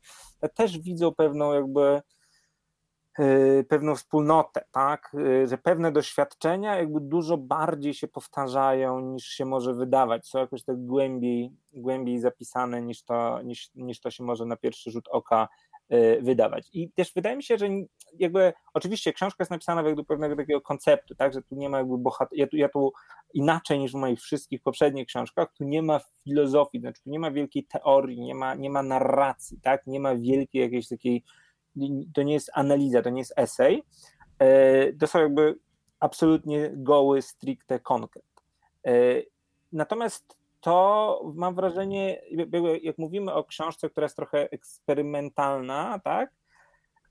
też 0.54 0.78
widzą 0.78 1.14
pewną 1.14 1.52
jakby 1.52 2.02
yy, 3.18 3.64
pewną 3.68 3.94
wspólnotę, 3.94 4.64
tak? 4.70 5.10
Yy, 5.14 5.46
że 5.46 5.58
pewne 5.58 5.92
doświadczenia 5.92 6.76
jakby 6.76 7.00
dużo 7.00 7.36
bardziej 7.36 7.94
się 7.94 8.08
powtarzają 8.08 9.00
niż 9.00 9.24
się 9.24 9.44
może 9.44 9.74
wydawać, 9.74 10.26
są 10.26 10.38
jakoś 10.38 10.64
tak 10.64 10.86
głębiej, 10.86 11.52
głębiej 11.72 12.18
zapisane 12.18 12.82
niż 12.82 13.04
to, 13.04 13.42
niż, 13.42 13.70
niż 13.74 14.00
to 14.00 14.10
się 14.10 14.24
może 14.24 14.46
na 14.46 14.56
pierwszy 14.56 14.90
rzut 14.90 15.08
oka 15.08 15.48
wydawać. 16.20 16.68
I 16.72 16.90
też 16.90 17.12
wydaje 17.14 17.36
mi 17.36 17.42
się, 17.42 17.58
że 17.58 17.68
jakby 18.18 18.52
oczywiście 18.74 19.12
książka 19.12 19.36
jest 19.42 19.50
napisana 19.50 19.82
według 19.82 20.08
pewnego 20.08 20.36
takiego 20.36 20.60
konceptu, 20.60 21.14
tak, 21.14 21.32
że 21.32 21.42
tu 21.42 21.54
nie 21.54 21.68
ma 21.68 21.78
jakby 21.78 21.98
bohater, 21.98 22.38
ja 22.38 22.46
tu, 22.46 22.56
ja 22.56 22.68
tu 22.68 22.92
inaczej 23.34 23.78
niż 23.78 23.92
w 23.92 23.94
moich 23.94 24.20
wszystkich 24.20 24.62
poprzednich 24.62 25.06
książkach, 25.06 25.52
tu 25.52 25.64
nie 25.64 25.82
ma 25.82 26.00
filozofii, 26.24 26.80
znaczy 26.80 27.02
tu 27.02 27.10
nie 27.10 27.18
ma 27.18 27.30
wielkiej 27.30 27.64
teorii, 27.64 28.20
nie 28.20 28.34
ma, 28.34 28.54
nie 28.54 28.70
ma 28.70 28.82
narracji, 28.82 29.60
tak, 29.60 29.86
nie 29.86 30.00
ma 30.00 30.16
wielkiej 30.16 30.62
jakiejś 30.62 30.88
takiej, 30.88 31.24
to 32.14 32.22
nie 32.22 32.32
jest 32.32 32.50
analiza, 32.54 33.02
to 33.02 33.10
nie 33.10 33.20
jest 33.20 33.34
esej, 33.36 33.82
to 35.00 35.06
są 35.06 35.18
jakby 35.20 35.58
absolutnie 36.00 36.70
goły, 36.74 37.22
stricte 37.22 37.80
konkret. 37.80 38.24
Natomiast 39.72 40.41
to 40.62 41.20
mam 41.34 41.54
wrażenie, 41.54 42.22
jak 42.82 42.98
mówimy 42.98 43.34
o 43.34 43.44
książce, 43.44 43.90
która 43.90 44.04
jest 44.04 44.16
trochę 44.16 44.50
eksperymentalna, 44.50 46.00
tak? 46.04 46.30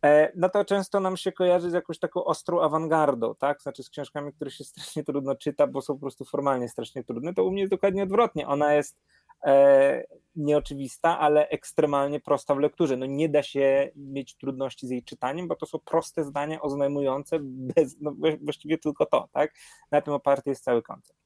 E, 0.05 0.31
no 0.35 0.49
to 0.49 0.65
często 0.65 0.99
nam 0.99 1.17
się 1.17 1.31
kojarzy 1.31 1.69
z 1.69 1.73
jakąś 1.73 1.99
taką 1.99 2.23
ostrą 2.23 2.61
awangardą, 2.61 3.35
tak? 3.35 3.61
Znaczy 3.61 3.83
z 3.83 3.89
książkami, 3.89 4.33
które 4.33 4.51
się 4.51 4.63
strasznie 4.63 5.03
trudno 5.03 5.35
czyta, 5.35 5.67
bo 5.67 5.81
są 5.81 5.93
po 5.93 5.99
prostu 5.99 6.25
formalnie 6.25 6.69
strasznie 6.69 7.03
trudne. 7.03 7.33
To 7.33 7.43
u 7.43 7.51
mnie 7.51 7.61
jest 7.61 7.73
dokładnie 7.73 8.03
odwrotnie. 8.03 8.47
Ona 8.47 8.73
jest 8.73 8.97
e, 9.45 10.03
nieoczywista, 10.35 11.19
ale 11.19 11.49
ekstremalnie 11.49 12.19
prosta 12.19 12.55
w 12.55 12.59
lekturze. 12.59 12.97
No 12.97 13.05
nie 13.05 13.29
da 13.29 13.43
się 13.43 13.91
mieć 13.95 14.35
trudności 14.35 14.87
z 14.87 14.89
jej 14.89 15.03
czytaniem, 15.03 15.47
bo 15.47 15.55
to 15.55 15.65
są 15.65 15.79
proste 15.79 16.23
zdania 16.23 16.61
oznajmujące 16.61 17.37
bez, 17.41 17.95
no 18.01 18.15
właściwie 18.41 18.77
tylko 18.77 19.05
to, 19.05 19.29
tak? 19.31 19.53
Na 19.91 20.01
tym 20.01 20.13
oparty 20.13 20.49
jest 20.49 20.63
cały 20.63 20.81
koncept. 20.81 21.21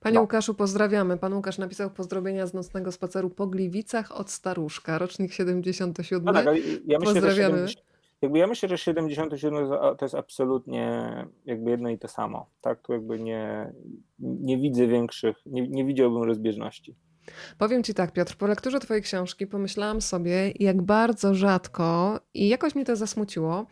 Panie 0.00 0.14
no. 0.14 0.20
Łukaszu, 0.20 0.54
pozdrawiamy. 0.54 1.16
Pan 1.16 1.34
Łukasz 1.34 1.58
napisał 1.58 1.90
pozdrowienia 1.90 2.46
z 2.46 2.54
nocnego 2.54 2.92
spaceru 2.92 3.30
po 3.30 3.46
Gliwicach 3.46 4.12
od 4.12 4.30
Staruszka, 4.30 4.98
rocznik 4.98 5.32
77. 5.32 6.24
No 6.24 6.32
tak, 6.32 6.46
ja 6.86 6.98
myślę, 6.98 7.14
Pozdrawiamy. 7.14 7.68
Że 7.68 7.74
jakby 8.22 8.38
ja 8.38 8.46
myślę, 8.46 8.68
że 8.68 8.78
77 8.78 9.68
to 9.98 10.04
jest 10.04 10.14
absolutnie 10.14 11.10
jakby 11.44 11.70
jedno 11.70 11.88
i 11.88 11.98
to 11.98 12.08
samo. 12.08 12.50
Tak, 12.60 12.82
tu 12.82 12.92
jakby 12.92 13.20
nie, 13.20 13.72
nie 14.18 14.58
widzę 14.58 14.86
większych, 14.86 15.36
nie, 15.46 15.68
nie 15.68 15.84
widziałbym 15.84 16.22
rozbieżności. 16.22 16.96
Powiem 17.58 17.82
Ci 17.82 17.94
tak, 17.94 18.12
Piotr, 18.12 18.36
po 18.36 18.46
lekturze 18.46 18.80
Twojej 18.80 19.02
książki 19.02 19.46
pomyślałam 19.46 20.02
sobie, 20.02 20.52
jak 20.60 20.82
bardzo 20.82 21.34
rzadko 21.34 22.20
i 22.34 22.48
jakoś 22.48 22.74
mnie 22.74 22.84
to 22.84 22.96
zasmuciło, 22.96 23.66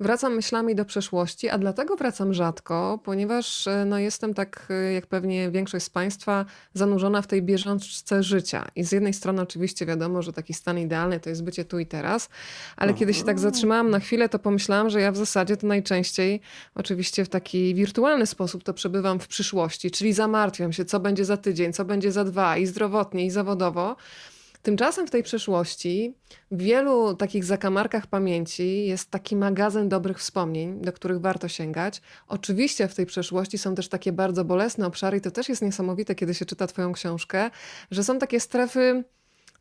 wracam 0.00 0.34
myślami 0.34 0.74
do 0.74 0.84
przeszłości, 0.84 1.48
a 1.48 1.58
dlatego 1.58 1.96
wracam 1.96 2.34
rzadko, 2.34 3.00
ponieważ 3.04 3.66
e, 3.66 3.84
no, 3.84 3.98
jestem 3.98 4.34
tak, 4.34 4.68
e, 4.70 4.92
jak 4.92 5.06
pewnie 5.06 5.50
większość 5.50 5.84
z 5.84 5.90
Państwa, 5.90 6.44
zanurzona 6.74 7.22
w 7.22 7.26
tej 7.26 7.42
bieżączce 7.42 8.22
życia. 8.22 8.68
I 8.76 8.84
z 8.84 8.92
jednej 8.92 9.14
strony 9.14 9.42
oczywiście 9.42 9.86
wiadomo, 9.86 10.22
że 10.22 10.32
taki 10.32 10.54
stan 10.54 10.78
idealny 10.78 11.20
to 11.20 11.30
jest 11.30 11.44
bycie 11.44 11.64
tu 11.64 11.78
i 11.78 11.86
teraz, 11.86 12.28
ale 12.76 12.94
kiedy 12.94 13.14
się 13.14 13.24
tak 13.24 13.38
zatrzymałam 13.38 13.90
na 13.90 14.00
chwilę, 14.00 14.28
to 14.28 14.38
pomyślałam, 14.38 14.90
że 14.90 15.00
ja 15.00 15.12
w 15.12 15.16
zasadzie 15.16 15.56
to 15.56 15.66
najczęściej, 15.66 16.40
oczywiście 16.74 17.24
w 17.24 17.28
taki 17.28 17.74
wirtualny 17.74 18.26
sposób, 18.26 18.64
to 18.64 18.74
przebywam 18.74 19.20
w 19.20 19.28
przyszłości, 19.28 19.90
czyli 19.90 20.12
zamartwiam 20.12 20.72
się, 20.72 20.84
co 20.84 21.00
będzie 21.00 21.24
za 21.24 21.36
tydzień, 21.36 21.72
co 21.72 21.84
będzie 21.84 22.12
za 22.12 22.24
dwa 22.24 22.56
i 22.56 22.66
zdrowo 22.66 22.95
zdrowotnie 22.96 23.26
i 23.26 23.30
zawodowo. 23.30 23.96
Tymczasem 24.62 25.06
w 25.06 25.10
tej 25.10 25.22
przeszłości, 25.22 26.14
w 26.50 26.62
wielu 26.62 27.14
takich 27.14 27.44
zakamarkach 27.44 28.06
pamięci 28.06 28.86
jest 28.86 29.10
taki 29.10 29.36
magazyn 29.36 29.88
dobrych 29.88 30.18
wspomnień, 30.18 30.80
do 30.80 30.92
których 30.92 31.20
warto 31.20 31.48
sięgać. 31.48 32.02
Oczywiście 32.28 32.88
w 32.88 32.94
tej 32.94 33.06
przeszłości 33.06 33.58
są 33.58 33.74
też 33.74 33.88
takie 33.88 34.12
bardzo 34.12 34.44
bolesne 34.44 34.86
obszary, 34.86 35.18
i 35.18 35.20
to 35.20 35.30
też 35.30 35.48
jest 35.48 35.62
niesamowite, 35.62 36.14
kiedy 36.14 36.34
się 36.34 36.44
czyta 36.44 36.66
Twoją 36.66 36.92
książkę, 36.92 37.50
że 37.90 38.04
są 38.04 38.18
takie 38.18 38.40
strefy 38.40 39.04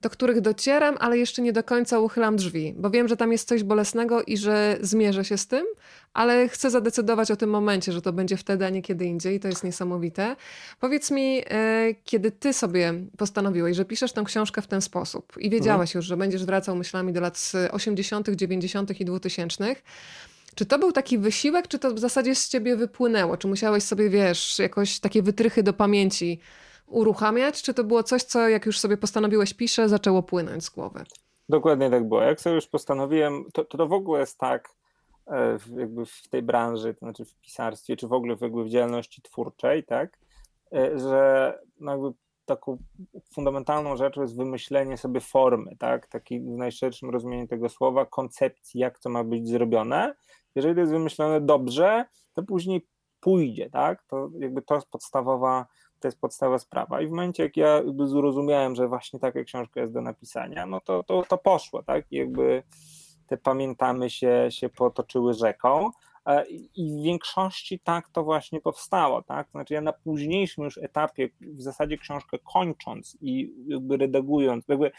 do 0.05 0.09
których 0.09 0.41
docieram, 0.41 0.97
ale 0.99 1.17
jeszcze 1.17 1.41
nie 1.41 1.53
do 1.53 1.63
końca 1.63 1.99
uchylam 1.99 2.35
drzwi, 2.35 2.73
bo 2.77 2.89
wiem, 2.89 3.07
że 3.07 3.17
tam 3.17 3.31
jest 3.31 3.47
coś 3.47 3.63
bolesnego 3.63 4.23
i 4.23 4.37
że 4.37 4.77
zmierzę 4.81 5.25
się 5.25 5.37
z 5.37 5.47
tym, 5.47 5.65
ale 6.13 6.49
chcę 6.49 6.69
zadecydować 6.69 7.31
o 7.31 7.35
tym 7.35 7.49
momencie, 7.49 7.91
że 7.91 8.01
to 8.01 8.13
będzie 8.13 8.37
wtedy, 8.37 8.65
a 8.65 8.69
nie 8.69 8.81
kiedy 8.81 9.05
indziej. 9.05 9.39
To 9.39 9.47
jest 9.47 9.63
niesamowite. 9.63 10.35
Powiedz 10.79 11.11
mi, 11.11 11.41
e, 11.49 11.95
kiedy 12.03 12.31
ty 12.31 12.53
sobie 12.53 12.93
postanowiłeś, 13.17 13.77
że 13.77 13.85
piszesz 13.85 14.13
tę 14.13 14.23
książkę 14.25 14.61
w 14.61 14.67
ten 14.67 14.81
sposób 14.81 15.33
i 15.39 15.49
wiedziałeś 15.49 15.89
mhm. 15.89 15.99
już, 15.99 16.05
że 16.05 16.17
będziesz 16.17 16.45
wracał 16.45 16.75
myślami 16.75 17.13
do 17.13 17.21
lat 17.21 17.51
80., 17.71 18.29
90. 18.29 19.01
i 19.01 19.05
2000. 19.05 19.75
Czy 20.55 20.65
to 20.65 20.79
był 20.79 20.91
taki 20.91 21.17
wysiłek, 21.17 21.67
czy 21.67 21.79
to 21.79 21.93
w 21.93 21.99
zasadzie 21.99 22.35
z 22.35 22.49
ciebie 22.49 22.75
wypłynęło? 22.75 23.37
Czy 23.37 23.47
musiałeś 23.47 23.83
sobie, 23.83 24.09
wiesz, 24.09 24.59
jakoś 24.59 24.99
takie 24.99 25.21
wytrychy 25.21 25.63
do 25.63 25.73
pamięci 25.73 26.39
uruchamiać, 26.87 27.61
czy 27.61 27.73
to 27.73 27.83
było 27.83 28.03
coś, 28.03 28.23
co 28.23 28.49
jak 28.49 28.65
już 28.65 28.79
sobie 28.79 28.97
postanowiłeś 28.97 29.53
pisze, 29.53 29.89
zaczęło 29.89 30.23
płynąć 30.23 30.63
z 30.63 30.69
głowy? 30.69 31.03
Dokładnie 31.49 31.89
tak 31.89 32.07
było. 32.07 32.21
Jak 32.21 32.41
sobie 32.41 32.55
już 32.55 32.67
postanowiłem, 32.67 33.45
to, 33.53 33.65
to 33.65 33.87
w 33.87 33.93
ogóle 33.93 34.19
jest 34.19 34.37
tak, 34.37 34.69
e, 35.27 35.57
jakby 35.77 36.05
w 36.05 36.27
tej 36.29 36.41
branży, 36.41 36.93
to 36.93 36.99
znaczy 36.99 37.25
w 37.25 37.35
pisarstwie, 37.35 37.97
czy 37.97 38.07
w 38.07 38.13
ogóle 38.13 38.35
w, 38.35 38.41
jakby 38.41 38.63
w 38.63 38.69
działalności 38.69 39.21
twórczej, 39.21 39.83
tak, 39.83 40.17
e, 40.73 40.99
że 40.99 41.53
no 41.79 41.91
jakby 41.91 42.11
taką 42.45 42.77
fundamentalną 43.33 43.97
rzeczą 43.97 44.21
jest 44.21 44.37
wymyślenie 44.37 44.97
sobie 44.97 45.19
formy, 45.19 45.75
tak, 45.79 46.07
taki 46.07 46.39
w 46.39 46.57
najszerszym 46.57 47.09
rozumieniu 47.09 47.47
tego 47.47 47.69
słowa, 47.69 48.05
koncepcji, 48.05 48.79
jak 48.79 48.99
to 48.99 49.09
ma 49.09 49.23
być 49.23 49.47
zrobione. 49.47 50.15
Jeżeli 50.55 50.73
to 50.73 50.79
jest 50.79 50.91
wymyślone 50.91 51.41
dobrze, 51.41 52.05
to 52.33 52.43
później 52.43 52.87
pójdzie, 53.19 53.69
tak, 53.69 54.03
to 54.03 54.29
jakby 54.39 54.61
to 54.61 54.75
jest 54.75 54.87
podstawowa 54.87 55.65
to 56.05 56.07
jest 56.07 56.21
podstawowa 56.21 56.59
sprawa. 56.59 57.01
I 57.01 57.07
w 57.07 57.09
momencie, 57.09 57.43
jak 57.43 57.57
ja 57.57 57.81
zrozumiałem, 58.05 58.75
że 58.75 58.87
właśnie 58.87 59.19
taka 59.19 59.43
książka 59.43 59.81
jest 59.81 59.93
do 59.93 60.01
napisania, 60.01 60.65
no 60.65 60.81
to, 60.81 61.03
to, 61.03 61.23
to 61.29 61.37
poszło, 61.37 61.83
tak? 61.83 62.05
Jakby 62.11 62.63
te 63.27 63.37
pamiętamy 63.37 64.09
się, 64.09 64.47
się 64.49 64.69
potoczyły 64.69 65.33
rzeką. 65.33 65.89
E, 66.25 66.45
I 66.75 66.99
w 66.99 67.03
większości 67.03 67.79
tak 67.79 68.09
to 68.09 68.23
właśnie 68.23 68.61
powstało, 68.61 69.21
tak? 69.21 69.47
Znaczy 69.51 69.73
ja 69.73 69.81
na 69.81 69.93
późniejszym 69.93 70.63
już 70.63 70.77
etapie, 70.77 71.29
w 71.41 71.61
zasadzie 71.61 71.97
książkę 71.97 72.37
kończąc 72.53 73.17
i 73.21 73.53
jakby 73.67 73.97
redagując, 73.97 74.65
jakby 74.67 74.91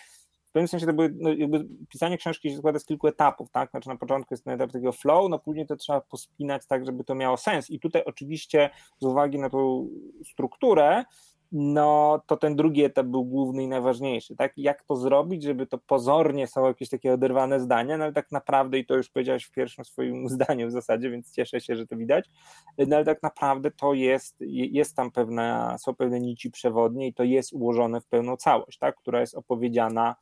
pewnym 0.57 0.69
sensie 0.69 0.87
to 0.87 0.93
były, 0.93 1.15
no 1.19 1.33
jakby 1.33 1.67
pisanie 1.89 2.19
książki 2.19 2.51
się 2.51 2.57
składa 2.57 2.79
z 2.79 2.85
kilku 2.85 3.07
etapów, 3.07 3.51
tak? 3.51 3.71
Znaczy 3.71 3.89
na 3.89 3.97
początku 3.97 4.35
jest 4.35 4.45
ten 4.45 4.55
etap 4.55 4.73
takiego 4.73 4.93
flow, 4.93 5.31
no 5.31 5.39
później 5.39 5.67
to 5.67 5.77
trzeba 5.77 6.01
pospinać 6.01 6.67
tak, 6.67 6.87
żeby 6.87 7.05
to 7.05 7.15
miało 7.15 7.37
sens. 7.37 7.71
I 7.71 7.81
tutaj 7.81 8.03
oczywiście 8.05 8.71
z 9.01 9.05
uwagi 9.05 9.39
na 9.39 9.51
tą 9.51 9.89
strukturę, 10.25 11.05
no 11.53 12.23
to 12.27 12.37
ten 12.37 12.57
drugi 12.57 12.85
etap 12.85 13.07
był 13.07 13.25
główny 13.25 13.63
i 13.63 13.69
najważniejszy, 13.69 14.37
tak? 14.37 14.53
Jak 14.57 14.85
to 14.85 14.97
zrobić, 14.97 15.43
żeby 15.43 15.67
to 15.67 15.79
pozornie 15.79 16.47
są 16.47 16.67
jakieś 16.67 16.89
takie 16.89 17.13
oderwane 17.13 17.61
zdania, 17.61 17.99
no 17.99 18.05
ale 18.05 18.13
tak 18.13 18.33
naprawdę, 18.33 18.79
i 18.79 18.87
to 18.87 18.95
już 18.95 19.11
powiedziałeś 19.11 19.45
w 19.45 19.51
pierwszym 19.51 19.85
swoim 19.85 20.29
zdaniu 20.39 20.69
w 20.69 20.73
zasadzie, 20.73 21.11
więc 21.11 21.33
cieszę 21.33 21.61
się, 21.61 21.77
że 21.77 21.87
to 21.87 21.97
widać, 21.97 22.31
no 22.79 22.97
ale 22.97 23.05
tak 23.05 23.23
naprawdę 23.23 23.71
to 23.71 23.95
jest, 23.95 24.37
jest 24.49 24.97
tam 24.97 25.11
pewna, 25.11 25.79
są 25.79 25.95
pewne 25.95 26.21
nici 26.21 26.51
przewodnie 26.51 27.09
i 27.09 27.15
to 27.15 27.25
jest 27.25 27.53
ułożone 27.53 28.01
w 28.01 28.07
pełną 28.07 28.37
całość, 28.37 28.79
tak? 28.79 28.97
Która 28.97 29.21
jest 29.21 29.35
opowiedziana 29.35 30.17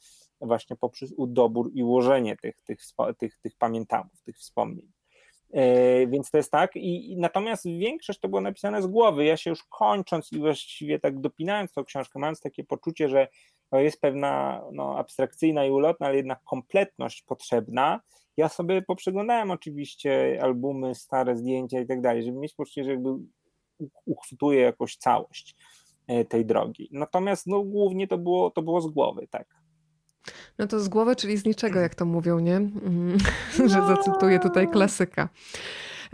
właśnie 0.44 0.76
poprzez 0.76 1.14
dobór 1.18 1.70
i 1.74 1.82
ułożenie 1.82 2.36
tych, 2.36 2.62
tych, 2.62 2.80
tych, 3.18 3.38
tych 3.38 3.56
pamiętamów, 3.56 4.22
tych 4.22 4.38
wspomnień. 4.38 4.92
E, 5.52 6.06
więc 6.06 6.30
to 6.30 6.36
jest 6.36 6.50
tak. 6.50 6.76
I, 6.76 7.12
I, 7.12 7.16
natomiast 7.16 7.64
większość 7.66 8.20
to 8.20 8.28
było 8.28 8.40
napisane 8.40 8.82
z 8.82 8.86
głowy. 8.86 9.24
Ja 9.24 9.36
się 9.36 9.50
już 9.50 9.64
kończąc 9.64 10.32
i 10.32 10.38
właściwie 10.38 10.98
tak 10.98 11.20
dopinając 11.20 11.72
tą 11.72 11.84
książkę, 11.84 12.18
mając 12.18 12.40
takie 12.40 12.64
poczucie, 12.64 13.08
że 13.08 13.28
jest 13.72 14.00
pewna 14.00 14.62
no, 14.72 14.98
abstrakcyjna 14.98 15.64
i 15.64 15.70
ulotna, 15.70 16.06
ale 16.06 16.16
jednak 16.16 16.40
kompletność 16.44 17.22
potrzebna. 17.22 18.00
Ja 18.36 18.48
sobie 18.48 18.82
poprzeglądałem 18.82 19.50
oczywiście 19.50 20.38
albumy, 20.42 20.94
stare 20.94 21.36
zdjęcia 21.36 21.80
i 21.80 21.86
tak 21.86 22.00
dalej, 22.00 22.22
żeby 22.22 22.38
mieć 22.38 22.54
poczucie, 22.54 22.84
że 22.84 22.90
jakby 22.90 23.10
uchwytuję 24.04 24.60
jakąś 24.60 24.96
całość 24.96 25.54
e, 26.06 26.24
tej 26.24 26.46
drogi. 26.46 26.88
Natomiast 26.92 27.46
no, 27.46 27.62
głównie 27.62 28.08
to 28.08 28.18
było, 28.18 28.50
to 28.50 28.62
było 28.62 28.80
z 28.80 28.86
głowy, 28.86 29.28
tak. 29.30 29.63
No 30.58 30.66
to 30.66 30.80
z 30.80 30.88
głowy, 30.88 31.16
czyli 31.16 31.36
z 31.36 31.44
niczego, 31.44 31.80
jak 31.80 31.94
to 31.94 32.04
mówią, 32.04 32.38
nie? 32.38 32.56
Mm, 32.56 33.18
no. 33.58 33.68
że 33.72 33.86
zacytuję 33.86 34.38
tutaj 34.38 34.68
klasyka. 34.68 35.28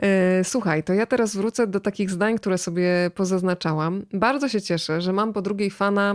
E, 0.02 0.44
słuchaj, 0.44 0.82
to 0.82 0.94
ja 0.94 1.06
teraz 1.06 1.36
wrócę 1.36 1.66
do 1.66 1.80
takich 1.80 2.10
zdań, 2.10 2.36
które 2.36 2.58
sobie 2.58 3.10
pozaznaczałam. 3.14 4.02
Bardzo 4.12 4.48
się 4.48 4.60
cieszę, 4.60 5.00
że 5.00 5.12
mam 5.12 5.32
po 5.32 5.42
drugiej 5.42 5.70
fana 5.70 6.14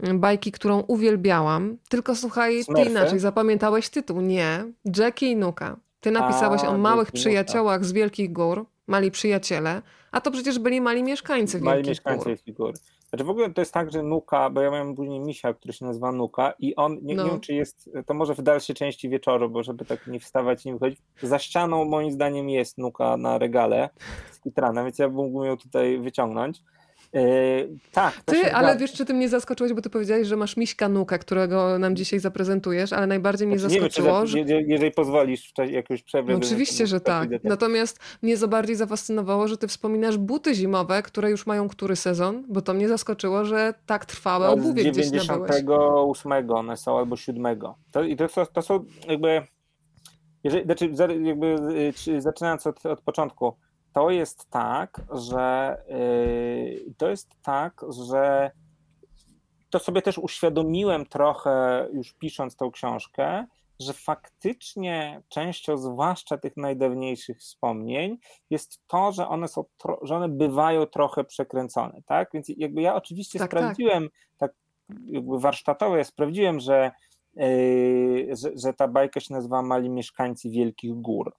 mm, 0.00 0.20
bajki, 0.20 0.52
którą 0.52 0.80
uwielbiałam. 0.80 1.76
Tylko 1.88 2.16
słuchaj, 2.16 2.64
ty 2.76 2.82
inaczej 2.82 3.18
zapamiętałeś 3.18 3.88
tytuł. 3.88 4.20
Nie, 4.20 4.64
Jackie 4.96 5.26
i 5.26 5.36
Nuka. 5.36 5.76
Ty 6.00 6.10
napisałeś 6.10 6.64
a, 6.64 6.68
o 6.68 6.78
małych 6.78 7.12
przyjaciołach 7.12 7.84
z 7.84 7.92
Wielkich 7.92 8.32
Gór, 8.32 8.66
mali 8.86 9.10
przyjaciele, 9.10 9.82
a 10.12 10.20
to 10.20 10.30
przecież 10.30 10.58
byli 10.58 10.80
mali 10.80 11.02
mieszkańcy 11.02 11.52
Wielkich 11.52 11.66
mali 11.66 11.88
mieszkańcy 11.88 12.28
Wielkich 12.28 12.54
Gór. 12.54 12.74
Znaczy 13.12 13.24
w 13.24 13.30
ogóle 13.30 13.52
to 13.52 13.60
jest 13.60 13.74
tak, 13.74 13.92
że 13.92 14.02
Nuka, 14.02 14.50
bo 14.50 14.60
ja 14.60 14.70
miałem 14.70 14.94
później 14.94 15.20
misia, 15.20 15.54
który 15.54 15.72
się 15.72 15.84
nazywa 15.84 16.12
Nuka 16.12 16.52
i 16.58 16.76
on, 16.76 16.98
nie, 17.02 17.14
no. 17.14 17.24
nie 17.24 17.30
wiem 17.30 17.40
czy 17.40 17.54
jest, 17.54 17.90
to 18.06 18.14
może 18.14 18.34
w 18.34 18.42
dalszej 18.42 18.76
części 18.76 19.08
wieczoru, 19.08 19.50
bo 19.50 19.62
żeby 19.62 19.84
tak 19.84 20.06
nie 20.06 20.20
wstawać 20.20 20.64
i 20.64 20.68
nie 20.68 20.74
wychodzić, 20.74 21.00
za 21.22 21.38
ścianą 21.38 21.84
moim 21.84 22.10
zdaniem 22.12 22.50
jest 22.50 22.78
Nuka 22.78 23.16
na 23.16 23.38
regale 23.38 23.88
z 24.30 24.40
Kitrana, 24.40 24.84
więc 24.84 24.98
ja 24.98 25.08
mógłbym 25.08 25.48
ją 25.48 25.56
tutaj 25.56 25.98
wyciągnąć. 25.98 26.62
Yy, 27.12 27.78
tak. 27.92 28.22
Ty, 28.24 28.54
ale 28.54 28.76
wiesz, 28.76 28.92
czy 28.92 29.04
ty 29.04 29.14
mnie 29.14 29.28
zaskoczyłeś, 29.28 29.72
bo 29.72 29.82
ty 29.82 29.90
powiedziałeś, 29.90 30.28
że 30.28 30.36
masz 30.36 30.56
miśka 30.56 30.88
nuka, 30.88 31.18
którego 31.18 31.78
nam 31.78 31.96
dzisiaj 31.96 32.20
zaprezentujesz, 32.20 32.92
ale 32.92 33.06
najbardziej 33.06 33.48
mnie 33.48 33.58
znaczy, 33.58 33.74
zaskoczyło, 33.74 34.26
że... 34.26 34.38
Jeżeli 34.38 34.90
pozwolisz 34.90 35.50
w 35.50 35.52
czasie 35.52 35.72
jakąś 35.72 36.02
przerwę. 36.02 36.32
No, 36.32 36.38
oczywiście, 36.38 36.86
że 36.86 37.00
tak. 37.00 37.28
Natomiast 37.44 37.98
mnie 38.22 38.36
za 38.36 38.48
bardziej 38.48 38.76
zafascynowało, 38.76 39.48
że 39.48 39.56
ty 39.56 39.68
wspominasz 39.68 40.16
buty 40.16 40.54
zimowe, 40.54 41.02
które 41.02 41.30
już 41.30 41.46
mają 41.46 41.68
który 41.68 41.96
sezon, 41.96 42.44
bo 42.48 42.62
to 42.62 42.74
mnie 42.74 42.88
zaskoczyło, 42.88 43.44
że 43.44 43.74
tak 43.86 44.04
trwałe 44.04 44.46
no, 44.46 44.52
obuwie 44.52 44.84
gdzieś 44.90 45.12
nabyłeś. 45.12 45.26
98 45.26 46.50
one 46.50 46.76
są, 46.76 46.98
albo 46.98 47.16
7. 47.16 47.58
To, 47.90 48.02
I 48.02 48.16
to, 48.16 48.28
to, 48.28 48.46
to 48.46 48.62
są 48.62 48.84
jakby, 49.08 49.42
jeżeli, 50.44 50.64
znaczy 50.64 50.90
jakby 51.22 51.56
y, 52.08 52.20
zaczynając 52.20 52.66
od, 52.66 52.86
od 52.86 53.00
początku, 53.00 53.56
to 53.92 54.10
jest 54.10 54.50
tak, 54.50 55.00
że 55.10 55.76
yy, 55.88 56.94
to 56.96 57.10
jest 57.10 57.30
tak, 57.42 57.80
że 58.06 58.50
to 59.70 59.78
sobie 59.78 60.02
też 60.02 60.18
uświadomiłem 60.18 61.06
trochę 61.06 61.88
już 61.92 62.12
pisząc 62.12 62.56
tą 62.56 62.70
książkę, 62.70 63.46
że 63.80 63.92
faktycznie 63.92 65.22
częścią, 65.28 65.78
zwłaszcza 65.78 66.38
tych 66.38 66.56
najdawniejszych 66.56 67.38
wspomnień, 67.38 68.18
jest 68.50 68.80
to, 68.86 69.12
że 69.12 69.28
one 69.28 69.48
są, 69.48 69.64
że 70.02 70.16
one 70.16 70.28
bywają 70.28 70.86
trochę 70.86 71.24
przekręcone, 71.24 72.02
tak? 72.06 72.30
Więc 72.34 72.48
jakby 72.56 72.82
ja 72.82 72.94
oczywiście 72.94 73.38
tak, 73.38 73.50
tak. 73.50 73.60
sprawdziłem, 73.60 74.08
tak. 74.38 74.50
tak 74.50 74.52
jakby 75.04 75.38
warsztatowo, 75.38 75.96
ja 75.96 76.04
sprawdziłem, 76.04 76.60
że, 76.60 76.90
yy, 77.34 78.36
że, 78.36 78.50
że 78.54 78.72
ta 78.72 78.88
bajka 78.88 79.20
się 79.20 79.34
nazywa 79.34 79.62
Mali 79.62 79.90
Mieszkańcy 79.90 80.50
Wielkich 80.50 80.94
Gór. 80.94 81.32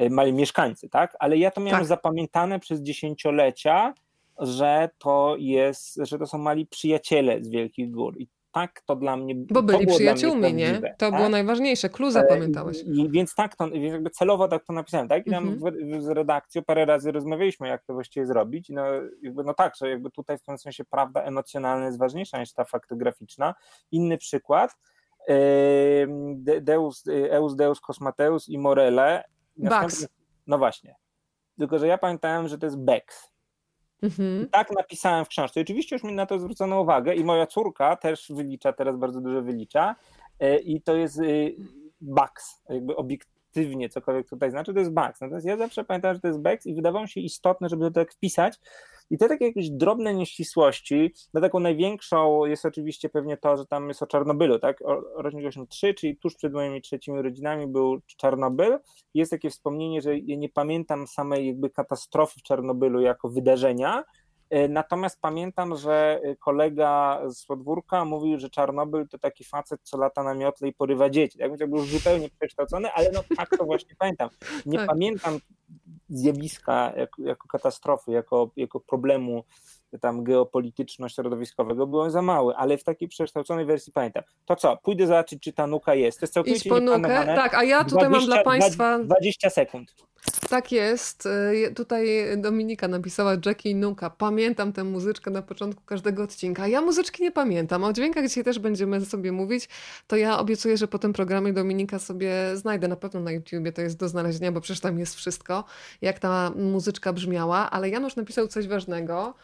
Y, 0.00 0.10
mali 0.10 0.32
mieszkańcy, 0.32 0.88
tak? 0.88 1.16
Ale 1.18 1.38
ja 1.38 1.50
to 1.50 1.60
miałem 1.60 1.80
tak. 1.80 1.88
zapamiętane 1.88 2.60
przez 2.60 2.80
dziesięciolecia, 2.80 3.94
że 4.38 4.88
to 4.98 5.36
jest, 5.38 6.00
że 6.02 6.18
to 6.18 6.26
są 6.26 6.38
mali 6.38 6.66
przyjaciele 6.66 7.44
z 7.44 7.48
Wielkich 7.48 7.90
Gór. 7.90 8.18
I 8.18 8.28
tak 8.52 8.82
to 8.86 8.96
dla 8.96 9.16
mnie. 9.16 9.34
Bo 9.36 9.62
byli 9.62 9.86
przyjaciółmi, 9.86 10.54
nie? 10.54 10.74
To 10.74 10.96
tak? 10.96 11.16
było 11.16 11.28
najważniejsze. 11.28 11.88
Clue 11.88 12.10
zapamiętałeś. 12.10 12.80
E, 12.80 12.84
I, 12.84 13.10
więc 13.10 13.34
tak 13.34 13.56
to, 13.56 13.70
więc 13.70 13.92
jakby 13.92 14.10
celowo 14.10 14.48
tak 14.48 14.64
to 14.64 14.72
napisałem, 14.72 15.08
tak? 15.08 15.26
I 15.26 15.30
tam 15.30 15.48
mhm. 15.48 16.02
z 16.02 16.08
redakcją 16.08 16.62
parę 16.62 16.84
razy 16.84 17.12
rozmawialiśmy, 17.12 17.68
jak 17.68 17.84
to 17.84 17.94
właściwie 17.94 18.26
zrobić. 18.26 18.68
No, 18.68 18.84
jakby, 19.22 19.44
no 19.44 19.54
tak, 19.54 19.76
że 19.76 19.90
jakby 19.90 20.10
tutaj 20.10 20.38
w 20.38 20.40
pewnym 20.40 20.58
sensie 20.58 20.84
prawda 20.84 21.22
emocjonalna 21.22 21.86
jest 21.86 21.98
ważniejsza 21.98 22.40
niż 22.40 22.52
ta 22.52 22.64
faktograficzna. 22.64 23.54
Inny 23.92 24.18
przykład. 24.18 24.76
Deus, 26.60 27.04
Eus 27.30 27.56
Deus 27.56 27.80
Cosmateus 27.80 28.48
i 28.48 28.58
Morele 28.58 29.24
Bugs. 29.56 30.08
No 30.46 30.58
właśnie. 30.58 30.96
Tylko, 31.58 31.78
że 31.78 31.86
ja 31.86 31.98
pamiętałem, 31.98 32.48
że 32.48 32.58
to 32.58 32.66
jest 32.66 32.78
Bex. 32.78 33.32
Mhm. 34.02 34.48
Tak 34.50 34.70
napisałem 34.70 35.24
w 35.24 35.28
książce. 35.28 35.60
Oczywiście 35.60 35.96
już 35.96 36.02
mi 36.02 36.12
na 36.12 36.26
to 36.26 36.38
zwrócono 36.38 36.80
uwagę 36.80 37.14
i 37.14 37.24
moja 37.24 37.46
córka 37.46 37.96
też 37.96 38.32
wylicza, 38.34 38.72
teraz 38.72 38.96
bardzo 38.96 39.20
dużo 39.20 39.42
wylicza 39.42 39.96
e, 40.38 40.58
i 40.58 40.82
to 40.82 40.96
jest 40.96 41.18
y, 41.18 41.56
Bugs, 42.00 42.62
jakby 42.68 42.96
obiektywnie 42.96 43.88
cokolwiek 43.88 44.28
tutaj 44.28 44.50
znaczy, 44.50 44.74
to 44.74 44.78
jest 44.78 44.92
Bugs. 44.92 45.20
Natomiast 45.20 45.46
ja 45.46 45.56
zawsze 45.56 45.84
pamiętam, 45.84 46.14
że 46.14 46.20
to 46.20 46.28
jest 46.28 46.40
Bex 46.40 46.66
i 46.66 46.74
wydawało 46.74 47.02
mi 47.02 47.08
się 47.08 47.20
istotne, 47.20 47.68
żeby 47.68 47.84
to 47.84 47.90
tak 47.90 48.12
wpisać, 48.12 48.58
i 49.12 49.18
te 49.18 49.28
takie 49.28 49.46
jakieś 49.46 49.70
drobne 49.70 50.14
nieścisłości, 50.14 51.14
no 51.34 51.40
taką 51.40 51.60
największą 51.60 52.44
jest 52.44 52.66
oczywiście 52.66 53.08
pewnie 53.08 53.36
to, 53.36 53.56
że 53.56 53.66
tam 53.66 53.88
jest 53.88 54.02
o 54.02 54.06
Czarnobylu, 54.06 54.58
tak? 54.58 54.80
Rocznik 55.16 55.46
83, 55.46 55.94
czyli 55.94 56.16
tuż 56.16 56.36
przed 56.36 56.52
moimi 56.52 56.82
trzecimi 56.82 57.22
rodzinami 57.22 57.66
był 57.66 58.00
Czarnobyl. 58.16 58.78
Jest 59.14 59.30
takie 59.30 59.50
wspomnienie, 59.50 60.02
że 60.02 60.18
ja 60.18 60.36
nie 60.36 60.48
pamiętam 60.48 61.06
samej 61.06 61.46
jakby 61.46 61.70
katastrofy 61.70 62.40
w 62.40 62.42
Czarnobylu 62.42 63.00
jako 63.00 63.28
wydarzenia, 63.28 64.04
e, 64.50 64.68
Natomiast 64.68 65.20
pamiętam, 65.20 65.76
że 65.76 66.20
kolega 66.40 67.22
z 67.28 67.46
podwórka 67.46 68.04
mówił, 68.04 68.38
że 68.38 68.50
Czarnobyl 68.50 69.08
to 69.08 69.18
taki 69.18 69.44
facet, 69.44 69.80
co 69.82 69.98
lata 69.98 70.22
na 70.22 70.34
miotle 70.34 70.68
i 70.68 70.72
porywa 70.72 71.10
dzieci. 71.10 71.38
Tak, 71.38 71.58
to 71.58 71.68
był 71.68 71.78
zupełnie 71.78 72.28
przekształcony, 72.38 72.92
ale 72.92 73.10
no 73.14 73.20
tak 73.36 73.50
to 73.58 73.64
właśnie 73.64 73.94
pamiętam. 73.98 74.28
Nie 74.66 74.78
tak. 74.78 74.86
pamiętam 74.86 75.38
zjawiska 76.12 76.92
jako, 76.96 77.22
jako 77.22 77.48
katastrofy, 77.48 78.12
jako, 78.12 78.50
jako 78.56 78.80
problemu 78.80 79.44
tam 79.98 80.24
geopolityczno-środowiskowego 80.24 81.86
byłem 81.86 82.10
za 82.10 82.22
mały, 82.22 82.56
ale 82.56 82.78
w 82.78 82.84
takiej 82.84 83.08
przekształconej 83.08 83.64
wersji 83.64 83.92
pamiętam. 83.92 84.22
To 84.44 84.56
co, 84.56 84.76
pójdę 84.76 85.06
zobaczyć, 85.06 85.42
czy 85.42 85.52
ta 85.52 85.66
nuka 85.66 85.94
jest. 85.94 86.20
To 86.20 86.24
jest 86.24 86.34
całkowicie 86.34 86.58
Idź 86.58 86.68
po 86.68 86.80
nukę. 86.80 87.26
Tak, 87.26 87.54
a 87.54 87.64
ja 87.64 87.84
tutaj 87.84 88.08
20, 88.08 88.10
mam 88.10 88.26
dla 88.26 88.44
Państwa... 88.44 88.98
20 88.98 89.50
sekund. 89.50 89.94
Tak 90.50 90.72
jest. 90.72 91.26
Y, 91.26 91.74
tutaj 91.74 92.24
Dominika 92.36 92.88
napisała 92.88 93.36
Jackie 93.46 93.74
Nuka. 93.74 94.10
Pamiętam 94.10 94.72
tę 94.72 94.84
muzyczkę 94.84 95.30
na 95.30 95.42
początku 95.42 95.82
każdego 95.84 96.22
odcinka. 96.22 96.68
Ja 96.68 96.80
muzyczki 96.80 97.22
nie 97.22 97.30
pamiętam. 97.30 97.84
O 97.84 97.92
dźwiękach 97.92 98.28
dzisiaj 98.28 98.44
też 98.44 98.58
będziemy 98.58 99.04
sobie 99.04 99.32
mówić. 99.32 99.68
To 100.06 100.16
ja 100.16 100.38
obiecuję, 100.38 100.76
że 100.76 100.88
po 100.88 100.98
tym 100.98 101.12
programie 101.12 101.52
Dominika 101.52 101.98
sobie 101.98 102.32
znajdę 102.54 102.88
na 102.88 102.96
pewno 102.96 103.20
na 103.20 103.32
YouTubie. 103.32 103.72
To 103.72 103.82
jest 103.82 103.98
do 103.98 104.08
znalezienia, 104.08 104.52
bo 104.52 104.60
przecież 104.60 104.80
tam 104.80 104.98
jest 104.98 105.14
wszystko, 105.14 105.64
jak 106.02 106.18
ta 106.18 106.50
muzyczka 106.56 107.12
brzmiała. 107.12 107.70
Ale 107.70 107.88
Janusz 107.88 108.16
napisał 108.16 108.48
coś 108.48 108.68
ważnego. 108.68 109.34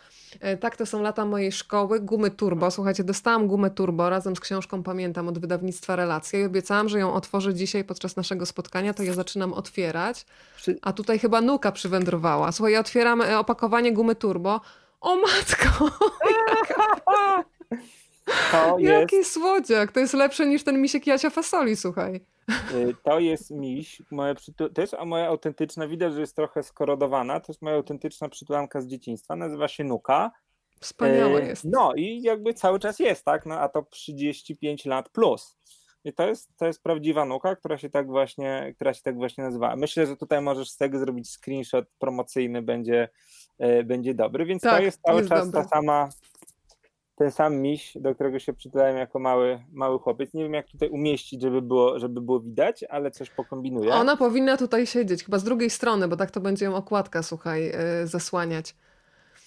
E, 0.41 0.57
tak, 0.57 0.77
to 0.77 0.87
są 0.87 1.03
lata 1.03 1.25
mojej 1.25 1.53
szkoły. 1.53 2.01
Gumy 2.01 2.31
Turbo. 2.31 2.71
Słuchajcie, 2.71 3.05
dostałam 3.05 3.47
gumę 3.47 3.71
Turbo 3.71 4.11
razem 4.11 4.37
z 4.37 4.41
książką 4.41 4.83
Pamiętam 4.83 5.29
od 5.29 5.39
wydawnictwa 5.39 5.97
Relacja 5.97 6.41
i 6.41 6.45
obiecałam, 6.45 6.89
że 6.89 6.99
ją 6.99 7.15
otworzę 7.15 7.55
dzisiaj 7.55 7.85
podczas 7.85 8.17
naszego 8.17 8.47
spotkania. 8.47 8.95
To 8.95 9.03
ja 9.03 9.13
zaczynam 9.13 9.53
otwierać. 9.53 10.27
A 10.83 10.93
tutaj 10.93 11.19
chyba 11.19 11.41
nuka 11.41 11.73
przywędrowała. 11.73 12.53
Słuchaj, 12.53 12.73
ja 12.73 12.81
otwieram 12.81 13.21
e, 13.21 13.39
opakowanie 13.39 13.93
gumy 13.93 14.15
Turbo. 14.15 14.61
O 15.01 15.17
matko! 15.17 15.91
To 18.53 18.79
jest... 18.79 19.01
Jaki 19.01 19.25
słodziak! 19.25 19.93
To 19.93 20.01
jest 20.01 20.15
lepsze 20.15 20.47
niż 20.47 20.65
ten 20.65 20.81
misiek 20.81 21.07
Jacia 21.07 21.31
Fasoli, 21.31 21.77
słuchaj. 21.77 22.21
Y, 22.75 22.95
to 23.03 23.19
jest 23.21 23.51
miś, 23.51 24.03
moja 24.11 24.35
to 24.75 24.81
jest 24.81 24.95
moja 25.07 25.27
autentyczna, 25.27 25.89
widać, 25.89 26.15
że 26.15 26.21
jest 26.21 26.37
trochę 26.37 26.63
skorodowana, 26.63 27.41
to 27.41 27.53
jest 27.53 27.63
moja 27.63 27.77
autentyczna 27.77 28.29
przytulanka 28.29 28.81
z 28.81 28.87
dzieciństwa, 28.87 29.37
nazywa 29.37 29.69
się 29.69 29.85
Nuka. 29.85 30.31
Wspaniałe 30.81 31.43
y, 31.43 31.47
jest. 31.47 31.65
No 31.65 31.95
i 31.95 32.23
jakby 32.23 32.55
cały 32.55 32.79
czas 32.79 32.99
jest, 32.99 33.25
tak, 33.25 33.47
no 33.47 33.61
a 33.61 33.69
to 33.69 33.83
35 33.83 34.85
lat 34.85 35.09
plus. 35.09 35.57
I 36.05 36.13
to 36.13 36.29
jest, 36.29 36.57
to 36.57 36.67
jest 36.67 36.83
prawdziwa 36.83 37.25
nuka, 37.25 37.57
która 37.57 37.79
się 37.79 37.91
tak 37.91 38.07
właśnie, 38.07 38.73
która 38.75 38.95
się 38.95 39.03
tak 39.03 39.17
właśnie 39.17 39.45
nazywa. 39.45 39.77
Myślę, 39.77 40.07
że 40.07 40.17
tutaj 40.17 40.41
możesz 40.41 40.71
z 40.71 40.77
tego 40.77 40.99
zrobić 40.99 41.31
screenshot 41.31 41.85
promocyjny, 41.99 42.63
będzie, 42.63 43.09
y, 43.63 43.85
będzie 43.85 44.15
dobry, 44.15 44.47
więc 44.47 44.63
tak, 44.63 44.77
to 44.77 44.83
jest 44.83 45.01
cały 45.03 45.19
jest 45.19 45.31
czas 45.31 45.51
dobre. 45.51 45.63
ta 45.63 45.69
sama 45.69 46.09
ten 47.19 47.31
sam 47.31 47.57
miś, 47.57 47.93
do 48.01 48.15
którego 48.15 48.39
się 48.39 48.53
przytulałem 48.53 48.97
jako 48.97 49.19
mały, 49.19 49.65
mały 49.73 49.99
chłopiec. 49.99 50.35
Nie 50.35 50.43
wiem, 50.43 50.55
jak 50.55 50.67
tutaj 50.67 50.89
umieścić, 50.89 51.43
żeby 51.43 51.63
było, 51.63 51.99
żeby 51.99 52.21
było 52.21 52.41
widać, 52.41 52.85
ale 52.85 53.11
coś 53.11 53.31
pokombinuję. 53.31 53.95
Ona 53.95 54.17
powinna 54.17 54.57
tutaj 54.57 54.87
siedzieć, 54.87 55.25
chyba 55.25 55.39
z 55.39 55.45
drugiej 55.45 55.71
strony, 55.71 56.09
bo 56.09 56.17
tak 56.17 56.31
to 56.31 56.41
będzie 56.41 56.65
ją 56.65 56.75
okładka, 56.75 57.23
słuchaj, 57.23 57.65
yy, 57.65 58.07
zasłaniać. 58.07 58.75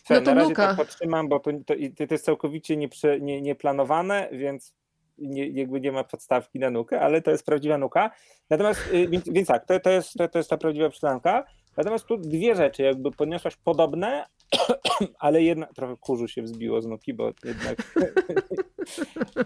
No 0.10 0.22
to 0.22 0.26
na 0.26 0.34
razie 0.34 0.50
nuka. 0.50 0.68
tak 0.68 0.78
podtrzymam, 0.78 1.30
bo 1.30 1.40
to, 1.40 1.52
to, 1.66 1.74
to 2.08 2.14
jest 2.14 2.26
całkowicie 2.26 2.78
nieprze, 2.78 3.20
nie, 3.20 3.42
nieplanowane, 3.42 4.30
więc 4.32 4.74
nie, 5.18 5.48
jakby 5.48 5.82
nie 5.82 5.92
ma 5.92 6.04
podstawki 6.04 6.60
na 6.60 6.70
nukę, 6.70 7.02
ale 7.02 7.22
to 7.22 7.32
jest 7.32 7.46
prawdziwa 7.46 7.78
nuka. 7.78 8.12
Natomiast, 8.50 8.94
yy, 8.94 9.08
więc, 9.08 9.30
więc, 9.30 9.48
tak, 9.48 9.66
to, 9.66 9.80
to, 9.80 9.90
jest, 9.90 10.14
to, 10.14 10.28
to 10.28 10.38
jest 10.38 10.50
ta 10.50 10.58
prawdziwa 10.58 10.90
przytulanka. 10.90 11.46
Natomiast 11.78 12.06
tu 12.06 12.18
dwie 12.18 12.56
rzeczy, 12.56 12.84
jakby 12.84 13.12
podniosłaś 13.12 13.56
podobne, 13.56 14.26
ale 15.20 15.44
jedna, 15.44 15.66
trochę 15.66 15.98
kurzu 15.98 16.28
się 16.28 16.42
wzbiło 16.42 16.82
z 16.82 16.86
nuki, 16.86 17.14
bo 17.14 17.32
jednak 17.46 17.78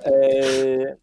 e, 0.05 0.97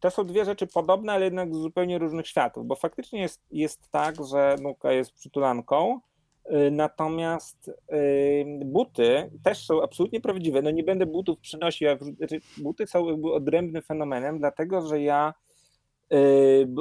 to 0.00 0.10
są 0.10 0.24
dwie 0.24 0.44
rzeczy 0.44 0.66
podobne, 0.66 1.12
ale 1.12 1.24
jednak 1.24 1.54
z 1.54 1.58
zupełnie 1.58 1.98
różnych 1.98 2.26
światów, 2.26 2.66
bo 2.66 2.76
faktycznie 2.76 3.20
jest, 3.20 3.40
jest 3.50 3.90
tak, 3.90 4.16
że 4.30 4.56
nuka 4.60 4.92
jest 4.92 5.12
przytulanką, 5.12 6.00
e, 6.44 6.70
natomiast 6.70 7.70
e, 7.88 7.96
buty 8.64 9.30
też 9.42 9.66
są 9.66 9.82
absolutnie 9.82 10.20
prawdziwe. 10.20 10.62
No 10.62 10.70
nie 10.70 10.84
będę 10.84 11.06
butów 11.06 11.38
przynosił, 11.40 11.88
znaczy 12.16 12.40
buty 12.58 12.86
są 12.86 13.08
jakby 13.08 13.32
odrębnym 13.32 13.82
fenomenem, 13.82 14.38
dlatego 14.38 14.86
że 14.86 15.02
ja 15.02 15.34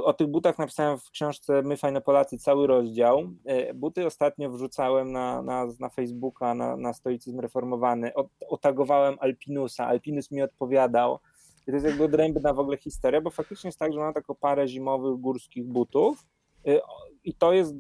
o 0.04 0.14
tych 0.14 0.28
butach 0.28 0.58
napisałem 0.58 0.98
w 0.98 1.10
książce 1.10 1.62
My 1.62 1.78
Fajne 1.78 2.02
Polacy 2.02 2.38
cały 2.38 2.68
rozdział. 2.68 3.20
Yy, 3.46 3.74
buty 3.74 4.06
ostatnio 4.06 4.50
wrzucałem 4.50 5.12
na, 5.12 5.42
na, 5.42 5.68
na 5.80 5.90
Facebooka, 5.90 6.56
na, 6.56 6.78
na 6.78 6.94
Stoicyzm 6.94 7.40
Reformowany. 7.40 8.12
Otagowałem 8.50 9.18
Alpinusa, 9.20 9.88
Alpinus 9.88 10.32
mi 10.32 10.42
odpowiadał. 10.42 11.20
I 11.62 11.66
to 11.66 11.72
jest 11.72 11.86
jakby 11.86 12.04
odrębna 12.04 12.54
w 12.54 12.60
ogóle 12.60 12.78
historia, 12.78 13.22
bo 13.22 13.30
faktycznie 13.30 13.68
jest 13.68 13.80
tak, 13.80 13.94
że 13.94 14.00
mam 14.00 14.14
taką 14.14 14.36
parę 14.36 14.68
zimowych 14.68 15.20
górskich 15.20 15.66
butów 15.66 16.26
yy, 16.66 16.82
i 17.24 17.34
to 17.34 17.54
jest, 17.54 17.76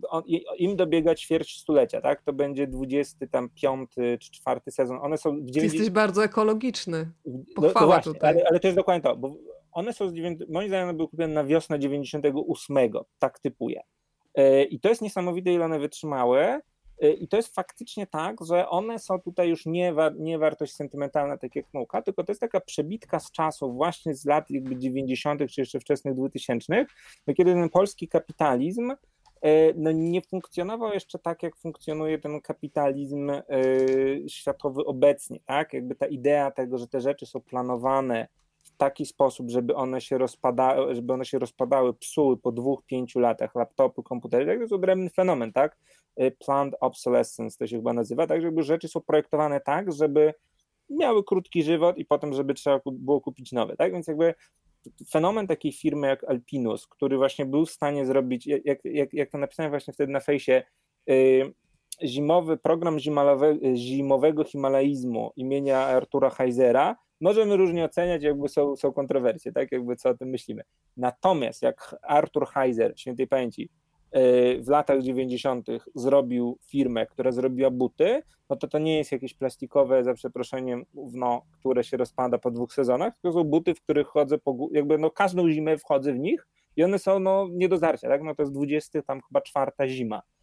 im 0.58 0.76
dobiega 0.76 1.16
ćwierć 1.16 1.60
stulecia, 1.60 2.02
tak? 2.02 2.22
To 2.22 2.34
będzie 2.34 2.68
25 2.68 3.92
czy 4.20 4.32
czwarty 4.32 4.72
sezon. 4.72 5.00
One 5.02 5.18
są 5.18 5.32
w 5.32 5.52
90... 5.52 5.74
Jesteś 5.74 5.90
bardzo 5.90 6.24
ekologiczny. 6.24 7.12
Pochwała 7.56 7.74
no, 7.74 7.82
no 7.82 7.88
właśnie, 7.88 8.14
tutaj. 8.14 8.30
Ale, 8.30 8.46
ale 8.50 8.60
to 8.60 8.68
jest 8.68 8.78
dokładnie 8.78 9.02
to, 9.02 9.16
bo 9.18 9.36
one 9.72 9.94
są 9.94 10.10
z 10.10 10.14
9, 10.14 10.42
moim 10.50 10.68
zdaniem 10.68 10.98
były 10.98 11.10
kupione 11.10 11.34
na 11.34 11.44
wiosnę 11.44 11.80
98, 11.80 12.78
tak 13.20 13.40
typuję. 13.40 13.82
E, 14.36 14.64
I 14.64 14.80
to 14.80 14.90
jest 14.90 15.02
niesamowite, 15.02 15.54
ile 15.54 15.66
one 15.66 15.80
wytrzymały. 15.80 16.60
Y, 17.04 17.14
I 17.14 17.28
to 17.28 17.38
jest 17.38 17.56
faktycznie 17.56 18.08
tak, 18.08 18.36
że 18.46 18.70
one 18.70 19.00
są 19.00 19.22
tutaj 19.22 19.50
już 19.50 19.66
nie, 19.66 19.94
nie 20.18 20.40
wartość 20.40 20.76
sentymentalna, 20.76 21.38
tak 21.38 21.56
jak 21.56 21.66
nauka, 21.74 22.02
tylko 22.02 22.24
to 22.24 22.32
jest 22.32 22.42
taka 22.42 22.60
przebitka 22.60 23.20
z 23.20 23.32
czasów 23.32 23.76
właśnie 23.76 24.16
z 24.16 24.26
lat 24.26 24.50
jakby 24.50 24.78
90. 24.78 25.42
czy 25.52 25.62
jeszcze 25.62 25.80
wczesnych 25.80 26.16
2000, 26.16 26.86
no 27.28 27.34
kiedy 27.34 27.54
ten 27.54 27.70
polski 27.70 28.08
kapitalizm 28.08 28.92
y, 28.92 29.74
no 29.76 29.92
nie 29.92 30.22
funkcjonował 30.22 30.94
jeszcze 30.94 31.20
tak, 31.20 31.44
jak 31.44 31.58
funkcjonuje 31.58 32.20
ten 32.20 32.42
kapitalizm 32.42 33.32
światowy 34.28 34.86
obecnie, 34.86 35.40
tak? 35.46 35.74
Jakby 35.74 35.96
ta 35.96 36.06
idea 36.06 36.52
tego, 36.52 36.78
że 36.78 36.88
te 36.88 37.02
rzeczy 37.02 37.26
są 37.26 37.42
planowane 37.42 38.28
taki 38.82 39.06
sposób, 39.06 39.50
żeby 39.50 39.76
one 39.76 40.02
się 40.02 40.18
rozpadały, 40.18 40.96
żeby 40.96 41.14
one 41.14 41.26
się 41.26 41.40
rozpadały, 41.40 41.94
psuły 41.94 42.38
po 42.38 42.52
dwóch, 42.52 42.84
pięciu 42.86 43.20
latach 43.20 43.56
laptopy, 43.56 44.04
komputery, 44.04 44.46
tak? 44.46 44.56
to 44.56 44.62
jest 44.62 44.74
odrębny 44.74 45.10
fenomen, 45.10 45.54
tak? 45.54 45.78
Y, 46.22 46.32
planned 46.46 46.76
obsolescence 46.80 47.58
to 47.58 47.68
się 47.68 47.76
chyba 47.76 47.94
nazywa, 47.94 48.28
tak? 48.28 48.42
Żeby 48.42 48.64
rzeczy 48.64 48.88
są 48.88 49.02
projektowane 49.02 49.60
tak, 49.60 49.92
żeby 49.94 50.34
miały 50.90 51.24
krótki 51.24 51.64
żywot 51.64 51.98
i 51.98 52.06
potem, 52.06 52.34
żeby 52.34 52.54
trzeba 52.54 52.80
było 52.86 53.22
kupić 53.22 53.52
nowe, 53.52 53.76
tak? 53.76 53.94
Więc 53.94 54.08
jakby 54.08 54.34
fenomen 55.12 55.48
takiej 55.48 55.72
firmy 55.72 56.08
jak 56.08 56.24
Alpinus, 56.24 56.88
który 56.88 57.18
właśnie 57.18 57.46
był 57.46 57.66
w 57.66 57.72
stanie 57.72 58.06
zrobić, 58.06 58.48
jak, 58.48 58.80
jak, 58.86 59.14
jak 59.14 59.30
to 59.30 59.38
napisałem 59.38 59.72
właśnie 59.72 59.94
wtedy 59.94 60.12
na 60.12 60.20
fejsie, 60.20 60.64
yy, 61.08 61.54
zimowy 62.04 62.58
program 62.58 62.98
zimowego 63.76 64.44
himalaizmu 64.44 65.32
imienia 65.36 65.80
Artura 65.80 66.30
Heisera 66.30 66.96
możemy 67.22 67.58
różnie 67.58 67.86
oceniać, 67.86 68.24
jakby 68.24 68.50
są, 68.50 68.76
są 68.76 68.94
kontrowersje, 68.94 69.52
tak, 69.52 69.72
jakby 69.72 69.96
co 69.96 70.10
o 70.10 70.14
tym 70.14 70.30
myślimy. 70.30 70.64
Natomiast 70.98 71.62
jak 71.62 71.96
Artur 72.02 72.48
Heiser, 72.48 72.94
świętej 72.96 73.28
pamięci, 73.28 73.70
w 74.60 74.68
latach 74.68 75.02
90. 75.02 75.68
zrobił 75.96 76.58
firmę, 76.66 77.06
która 77.06 77.32
zrobiła 77.32 77.70
buty, 77.70 78.22
no 78.50 78.56
to 78.56 78.68
to 78.68 78.80
nie 78.80 78.98
jest 78.98 79.12
jakieś 79.12 79.34
plastikowe, 79.34 80.04
za 80.04 80.14
przeproszeniem, 80.14 80.86
no, 80.94 81.42
które 81.60 81.84
się 81.84 81.98
rozpada 81.98 82.38
po 82.38 82.52
dwóch 82.52 82.74
sezonach, 82.74 83.14
to 83.22 83.32
są 83.32 83.44
buty, 83.44 83.76
w 83.76 83.82
których 83.82 84.08
chodzę, 84.08 84.38
po, 84.38 84.68
jakby 84.72 84.98
no 84.98 85.12
każdą 85.12 85.50
zimę 85.50 85.78
wchodzę 85.78 86.14
w 86.14 86.20
nich 86.20 86.48
i 86.76 86.84
one 86.84 87.00
są 87.00 87.20
no, 87.20 87.48
nie 87.52 87.70
do 87.70 87.78
zarcia, 87.78 88.10
tak? 88.10 88.24
No 88.24 88.36
to 88.36 88.44
jest 88.44 88.54
20, 88.54 89.02
tam 89.02 89.22
chyba 89.28 89.42
czwarta 89.42 89.88
zima 89.88 90.20
y, 90.20 90.41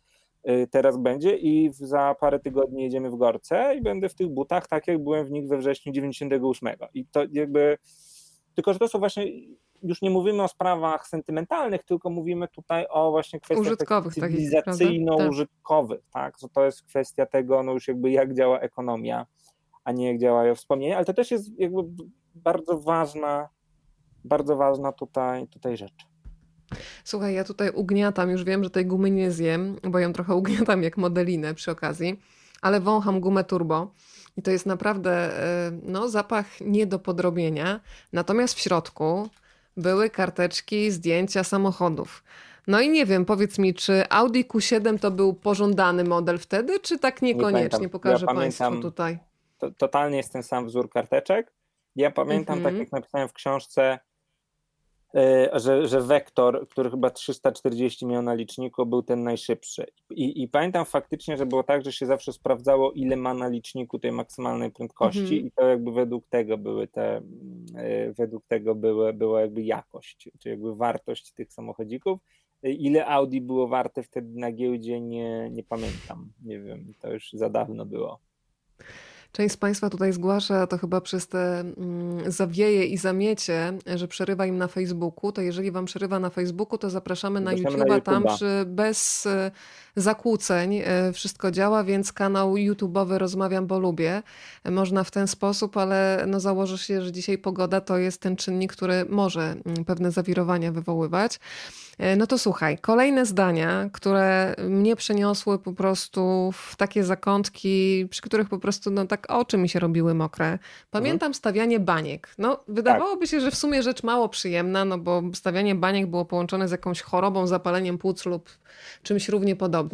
teraz 0.71 0.97
będzie 0.97 1.37
i 1.37 1.71
za 1.73 2.15
parę 2.21 2.41
tygodni 2.41 2.83
jedziemy 2.83 3.11
w 3.11 3.17
Gorce 3.17 3.75
i 3.77 3.83
będę 3.83 4.09
w 4.09 4.15
tych 4.15 4.29
butach 4.29 4.67
tak, 4.67 4.87
jak 4.87 5.03
byłem 5.03 5.27
w 5.27 5.31
nich 5.31 5.49
we 5.49 5.59
wrześniu 5.59 5.93
98. 5.93 6.69
I 6.95 7.07
to 7.07 7.21
jakby, 7.33 7.79
tylko 8.55 8.73
że 8.73 8.79
to 8.79 8.89
są 8.89 8.99
właśnie 8.99 9.25
już 9.83 10.03
nie 10.03 10.11
mówimy 10.11 10.43
o 10.43 10.49
sprawach 10.49 11.09
sentymentalnych, 11.09 11.85
tylko 11.85 12.11
mówimy 12.11 12.49
tutaj 12.49 12.87
o 12.91 13.11
właśnie 13.11 13.41
kwestiach 13.41 13.67
użytkowych, 13.67 14.15
cywilizacyjno-użytkowych, 14.15 16.01
tak, 16.13 16.39
że 16.39 16.49
to 16.49 16.65
jest 16.65 16.83
kwestia 16.83 17.27
tego, 17.27 17.63
no 17.63 17.73
już 17.73 17.89
jakby 17.89 18.11
jak 18.11 18.35
działa 18.35 18.61
ekonomia, 18.61 19.27
a 19.85 19.93
nie 19.93 20.07
jak 20.07 20.19
działają 20.19 20.55
wspomnienia, 20.55 20.97
ale 20.97 21.05
to 21.05 21.13
też 21.13 21.31
jest 21.31 21.61
jakby 21.61 21.83
bardzo 22.35 22.79
ważna, 22.79 23.49
bardzo 24.25 24.57
ważna 24.57 24.93
tutaj, 24.93 25.49
tutaj 25.49 25.77
rzecz. 25.77 26.07
Słuchaj, 27.05 27.35
ja 27.35 27.45
tutaj 27.45 27.71
ugniatam, 27.71 28.31
już 28.31 28.45
wiem, 28.45 28.65
że 28.65 28.71
tej 28.71 28.87
gumy 28.87 29.11
nie 29.11 29.31
zjem, 29.31 29.77
bo 29.83 29.99
ją 29.99 30.13
trochę 30.13 30.35
ugniatam 30.35 30.83
jak 30.83 30.97
modelinę 30.97 31.55
przy 31.55 31.71
okazji, 31.71 32.21
ale 32.63 32.81
wącham 32.81 33.21
gumę 33.21 33.45
turbo 33.45 33.91
i 34.37 34.43
to 34.43 34.51
jest 34.51 34.67
naprawdę 34.67 35.11
e, 35.11 35.71
no, 35.83 36.09
zapach 36.09 36.61
nie 36.61 36.87
do 36.87 36.99
podrobienia. 36.99 37.81
Natomiast 38.13 38.55
w 38.55 38.61
środku 38.61 39.29
były 39.77 40.11
karteczki, 40.11 40.91
zdjęcia 40.91 41.45
samochodów. 41.45 42.25
No 42.67 42.81
i 42.81 42.89
nie 42.89 43.07
wiem, 43.07 43.25
powiedz 43.25 43.59
mi, 43.59 43.75
czy 43.75 44.09
Audi 44.09 44.41
Q7 44.41 44.99
to 44.99 45.11
był 45.11 45.35
pożądany 45.35 46.05
model 46.05 46.39
wtedy, 46.39 46.81
czy 46.81 46.99
tak 46.99 47.23
niekoniecznie? 47.23 47.79
Nie 47.79 47.89
Pokażę 47.89 48.27
ja 48.29 48.35
Państwu 48.35 48.81
tutaj. 48.81 49.19
To, 49.59 49.71
totalnie 49.71 50.17
jest 50.17 50.33
ten 50.33 50.43
sam 50.43 50.67
wzór 50.67 50.91
karteczek. 50.91 51.53
Ja 51.97 52.11
pamiętam, 52.11 52.57
tak 52.57 52.67
mhm. 52.67 52.79
jak 52.79 52.93
napisałem 52.93 53.29
w 53.29 53.33
książce, 53.33 53.99
że, 55.53 55.89
że 55.89 56.01
wektor, 56.01 56.69
który 56.69 56.91
chyba 56.91 57.11
340 57.11 58.07
miał 58.07 58.23
na 58.23 58.35
liczniku, 58.35 58.87
był 58.87 59.03
ten 59.03 59.23
najszybszy. 59.23 59.87
I, 60.11 60.43
I, 60.43 60.49
pamiętam 60.49 60.85
faktycznie, 60.85 61.37
że 61.37 61.47
było 61.47 61.63
tak, 61.63 61.85
że 61.85 61.93
się 61.93 62.07
zawsze 62.07 62.33
sprawdzało, 62.33 62.93
ile 62.93 63.17
ma 63.17 63.35
na 63.35 63.49
liczniku 63.49 63.99
tej 63.99 64.13
maksymalnej 64.13 64.71
prędkości, 64.71 65.21
mhm. 65.21 65.47
i 65.47 65.51
to 65.51 65.67
jakby 65.69 65.93
według 65.93 66.27
tego 66.27 66.59
były 66.59 66.89
te, 66.89 67.17
e, 67.75 68.13
według 68.13 68.47
tego 68.47 68.75
były, 68.75 69.13
była 69.13 69.41
jakby 69.41 69.63
jakość, 69.63 70.31
czy 70.39 70.49
jakby 70.49 70.75
wartość 70.75 71.33
tych 71.33 71.53
samochodzików. 71.53 72.19
E, 72.63 72.71
ile 72.71 73.07
Audi 73.07 73.41
było 73.41 73.69
warte 73.69 74.03
wtedy 74.03 74.41
na 74.41 74.53
giełdzie, 74.53 75.01
nie, 75.01 75.51
nie 75.51 75.65
pamiętam. 75.65 76.33
Nie 76.45 76.61
wiem, 76.61 76.93
to 77.01 77.13
już 77.13 77.33
za 77.33 77.51
dawno 77.51 77.87
było. 77.87 78.19
Część 79.39 79.55
z 79.55 79.57
Państwa 79.57 79.91
tutaj 79.91 80.13
zgłasza 80.13 80.67
to 80.67 80.79
chyba 80.79 81.01
przez 81.01 81.29
te 81.29 81.61
mm, 81.61 82.31
zawieje 82.33 82.87
i 82.87 82.97
zamiecie, 82.97 83.73
że 83.95 84.09
przerywa 84.09 84.47
im 84.47 84.59
na 84.59 84.69
Facebooku. 84.69 85.33
To 85.33 85.43
jeżeli 85.43 85.71
Wam 85.71 85.85
przerywa 85.85 86.19
na 86.19 86.31
Facebooku, 86.31 86.79
to 86.79 86.91
zapraszamy 86.91 87.41
na 87.41 87.55
YouTube'a. 87.55 87.89
YouTube. 87.89 88.05
Tam 88.05 88.25
przy, 88.25 88.65
bez 88.67 89.27
e, 89.27 89.51
zakłóceń 90.01 90.83
e, 90.85 91.13
wszystko 91.13 91.51
działa, 91.51 91.85
więc 91.85 92.13
kanał 92.13 92.55
YouTube'owy 92.55 93.19
Rozmawiam, 93.19 93.67
bo 93.67 93.79
lubię. 93.79 94.23
Można 94.65 95.05
w 95.05 95.11
ten 95.11 95.29
sposób, 95.29 95.77
ale 95.77 96.25
no 96.27 96.41
założę 96.41 96.79
się, 96.79 97.03
że 97.03 97.13
dzisiaj 97.13 97.39
pogoda 97.39 97.81
to 97.81 97.99
jest 97.99 98.21
ten 98.21 98.37
czynnik, 98.37 98.73
który 98.73 99.05
może 99.09 99.43
mm, 99.43 99.85
pewne 99.85 100.11
zawirowania 100.11 100.73
wywoływać. 100.73 101.41
E, 101.99 102.17
no 102.17 102.27
to 102.27 102.39
słuchaj, 102.39 102.79
kolejne 102.79 103.27
zdania, 103.27 103.91
które 103.93 104.55
mnie 104.69 104.97
przeniosły 104.97 105.59
po 105.59 105.73
prostu 105.73 106.53
w 106.53 106.77
takie 106.77 107.05
zakątki, 107.05 108.07
przy 108.11 108.23
których 108.23 108.49
po 108.49 108.59
prostu 108.59 108.91
no 108.91 109.07
tak 109.07 109.27
oczy 109.31 109.59
mi 109.59 109.69
się 109.69 109.79
robiły 109.79 110.15
mokre. 110.15 110.59
Pamiętam 110.91 111.27
mhm. 111.27 111.35
stawianie 111.35 111.81
baniek. 111.81 112.35
No 112.39 112.61
wydawałoby 112.69 113.27
się, 113.27 113.41
że 113.41 113.51
w 113.51 113.55
sumie 113.55 113.83
rzecz 113.83 114.03
mało 114.03 114.29
przyjemna, 114.29 114.85
no 114.85 114.99
bo 114.99 115.23
stawianie 115.35 115.75
baniek 115.75 116.07
było 116.07 116.25
połączone 116.25 116.69
z 116.69 116.71
jakąś 116.71 117.03
chorobą, 117.03 117.47
zapaleniem 117.47 117.99
płuc 117.99 118.27
lub 118.27 118.51
czymś 119.03 119.29
równie 119.29 119.57
podobnym. 119.57 119.88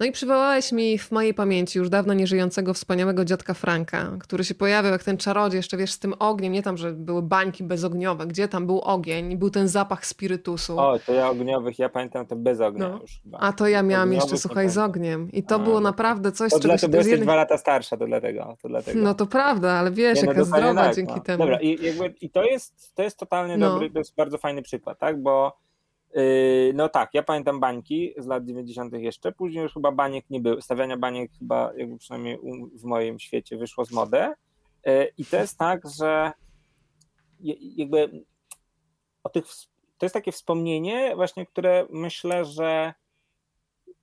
No 0.00 0.06
i 0.06 0.12
przywołałeś 0.12 0.72
mi 0.72 0.98
w 0.98 1.10
mojej 1.12 1.34
pamięci 1.34 1.78
już 1.78 1.88
dawno 1.88 2.14
nieżyjącego 2.14 2.74
wspaniałego 2.74 3.24
dziadka 3.24 3.54
Franka, 3.54 4.16
który 4.20 4.44
się 4.44 4.54
pojawiał 4.54 4.92
jak 4.92 5.04
ten 5.04 5.16
czarodziej, 5.16 5.58
jeszcze 5.58 5.76
wiesz, 5.76 5.92
z 5.92 5.98
tym 5.98 6.14
ogniem, 6.18 6.52
nie 6.52 6.62
tam, 6.62 6.76
że 6.76 6.92
były 6.92 7.22
bańki 7.22 7.64
bezogniowe, 7.64 8.26
gdzie 8.26 8.48
tam 8.48 8.66
był 8.66 8.80
ogień, 8.80 9.36
był 9.36 9.50
ten 9.50 9.68
zapach 9.68 10.06
spirytusu. 10.06 10.78
O, 10.78 10.98
to 11.06 11.12
ja 11.12 11.28
ogniowych, 11.28 11.78
ja 11.78 11.88
pamiętam 11.88 12.26
te 12.26 12.36
bez 12.36 12.60
ognia 12.60 12.88
no. 12.88 12.98
już 13.02 13.20
chyba. 13.22 13.38
A 13.38 13.52
to 13.52 13.68
ja 13.68 13.82
miałam 13.82 14.08
ogniowych 14.08 14.30
jeszcze, 14.30 14.48
słuchaj, 14.48 14.70
z 14.70 14.78
ogniem. 14.78 15.32
I 15.32 15.42
to 15.42 15.54
A, 15.54 15.58
było 15.58 15.74
no 15.74 15.80
naprawdę 15.80 16.32
coś, 16.32 16.52
to 16.52 16.60
czego 16.60 16.78
się... 16.78 16.88
To 16.88 16.96
jesteś 16.96 17.20
dwa 17.20 17.34
lata 17.34 17.58
starsza, 17.58 17.96
to 17.96 18.06
dlatego, 18.06 18.56
to 18.62 18.68
dlatego. 18.68 19.00
No 19.00 19.14
to 19.14 19.26
prawda, 19.26 19.72
ale 19.72 19.90
wiesz, 19.90 20.16
nie, 20.16 20.26
no 20.26 20.32
jaka 20.32 20.44
zdrowa 20.44 20.84
tak, 20.84 20.94
dzięki 20.94 21.14
no. 21.14 21.20
temu. 21.20 21.38
Dobra, 21.38 21.60
i, 21.60 21.84
jakby, 21.84 22.14
i 22.20 22.30
to, 22.30 22.44
jest, 22.44 22.94
to 22.94 23.02
jest 23.02 23.18
totalnie 23.18 23.56
no. 23.56 23.70
dobry, 23.70 23.90
to 23.90 23.98
jest 23.98 24.14
bardzo 24.14 24.38
fajny 24.38 24.62
przykład, 24.62 24.98
tak, 24.98 25.22
bo 25.22 25.58
no 26.74 26.88
tak, 26.88 27.14
ja 27.14 27.22
pamiętam 27.22 27.60
bańki 27.60 28.14
z 28.18 28.26
lat 28.26 28.44
90. 28.44 28.92
jeszcze, 28.92 29.32
później 29.32 29.62
już 29.62 29.74
chyba 29.74 29.92
baniek 29.92 30.30
nie 30.30 30.40
było, 30.40 30.60
stawiania 30.60 30.96
baniek 30.96 31.30
chyba 31.38 31.72
jakby 31.76 31.98
przynajmniej 31.98 32.38
w 32.74 32.84
moim 32.84 33.18
świecie 33.18 33.56
wyszło 33.56 33.84
z 33.84 33.92
mody 33.92 34.32
yy, 34.86 35.12
i 35.18 35.24
to 35.24 35.36
jest 35.36 35.58
tak, 35.58 35.80
że 35.98 36.32
jakby 37.76 38.24
o 39.24 39.28
tych, 39.28 39.44
to 39.98 40.06
jest 40.06 40.14
takie 40.14 40.32
wspomnienie 40.32 41.16
właśnie, 41.16 41.46
które 41.46 41.86
myślę, 41.90 42.44
że 42.44 42.94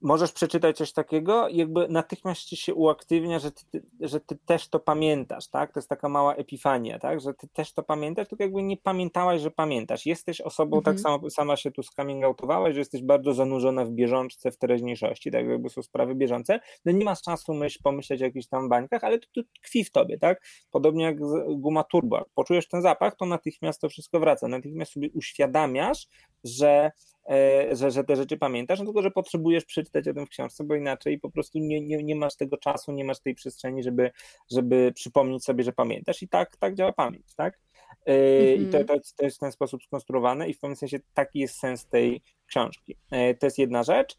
możesz 0.06 0.32
przeczytać 0.32 0.78
coś 0.78 0.94
takiego 0.94 1.48
i 1.48 1.58
jakby 1.58 1.88
natychmiast 1.88 2.42
ci 2.42 2.58
się 2.58 2.74
uaktywnia, 2.74 3.40
że 3.40 3.52
ty, 3.52 3.84
że 4.00 4.20
ty 4.20 4.38
też 4.46 4.68
to 4.70 4.80
pamiętasz, 4.80 5.48
tak? 5.48 5.74
To 5.74 5.80
jest 5.80 5.90
taka 5.90 6.10
mała 6.10 6.36
epifania, 6.36 7.00
tak? 7.00 7.22
Że 7.22 7.34
ty 7.34 7.48
też 7.48 7.74
to 7.74 7.84
pamiętasz, 7.84 8.28
tylko 8.28 8.44
jakby 8.44 8.64
nie 8.64 8.78
pamiętałaś, 8.78 9.42
że 9.42 9.52
pamiętasz. 9.52 10.06
Jesteś 10.06 10.42
osobą, 10.42 10.82
tak 10.82 10.94
mhm. 10.94 10.96
tak 10.96 11.04
samo, 11.04 11.30
sama 11.30 11.56
się 11.56 11.72
tu 11.72 11.84
scoming 11.84 12.24
outowałaś, 12.24 12.74
że 12.74 12.80
jesteś 12.80 13.02
bardzo 13.02 13.34
zanurzona 13.34 13.86
w 13.86 13.92
bieżączce, 13.92 14.52
w 14.52 14.58
teraźniejszości, 14.58 15.32
tak? 15.32 15.48
Jakby 15.48 15.70
są 15.70 15.82
sprawy 15.84 16.16
bieżące. 16.16 16.60
No 16.86 16.92
nie 16.92 17.06
masz 17.06 17.22
czasu 17.22 17.54
myśl, 17.54 17.80
pomyśleć 17.84 18.22
o 18.22 18.26
jakichś 18.26 18.48
tam 18.48 18.70
bańkach, 18.70 19.04
ale 19.04 19.20
to, 19.20 19.28
to 19.36 19.42
tkwi 19.62 19.84
w 19.84 19.92
tobie, 19.92 20.18
tak? 20.18 20.46
Podobnie 20.72 21.04
jak 21.04 21.18
guma 21.48 21.84
turbo. 21.84 22.26
Poczujesz 22.36 22.68
ten 22.68 22.82
zapach, 22.82 23.16
to 23.16 23.26
natychmiast 23.26 23.82
to 23.82 23.90
wszystko 23.90 24.20
wraca. 24.20 24.48
Natychmiast 24.48 24.92
sobie 24.92 25.10
uświadamiasz, 25.14 26.08
że 26.44 26.92
że, 27.72 27.92
że 27.92 28.04
te 28.04 28.16
rzeczy 28.16 28.38
pamiętasz, 28.38 28.80
no 28.80 28.86
tylko 28.86 29.02
że 29.02 29.12
potrzebujesz 29.12 29.66
przeczytać 29.66 30.08
o 30.08 30.14
tym 30.14 30.26
w 30.26 30.30
książce, 30.30 30.64
bo 30.64 30.76
inaczej 30.76 31.20
po 31.20 31.30
prostu 31.30 31.60
nie, 31.60 31.82
nie, 31.82 32.04
nie 32.04 32.16
masz 32.16 32.36
tego 32.36 32.58
czasu, 32.58 32.92
nie 32.92 33.06
masz 33.06 33.20
tej 33.20 33.36
przestrzeni, 33.36 33.84
żeby, 33.84 34.12
żeby 34.52 34.92
przypomnieć 34.96 35.44
sobie, 35.44 35.64
że 35.64 35.74
pamiętasz 35.74 36.22
i 36.22 36.28
tak, 36.28 36.58
tak 36.58 36.76
działa 36.76 36.94
pamięć, 36.94 37.36
tak? 37.36 37.60
Mm-hmm. 38.08 38.62
I 38.62 38.72
to, 38.72 38.78
mhm. 38.78 38.86
to, 38.88 39.08
to, 39.18 39.26
jest 39.26 39.38
w 39.38 39.40
ten 39.40 39.52
sposób 39.52 39.84
skonstruowane 39.84 40.50
i 40.50 40.54
w 40.54 40.60
pewnym 40.60 40.76
sensie 40.76 41.00
taki 41.14 41.40
jest 41.40 41.60
sens 41.60 41.86
tej 41.86 42.22
książki. 42.48 42.96
E, 43.12 43.34
to 43.36 43.46
jest 43.46 43.58
jedna 43.58 43.84
rzecz. 43.84 44.18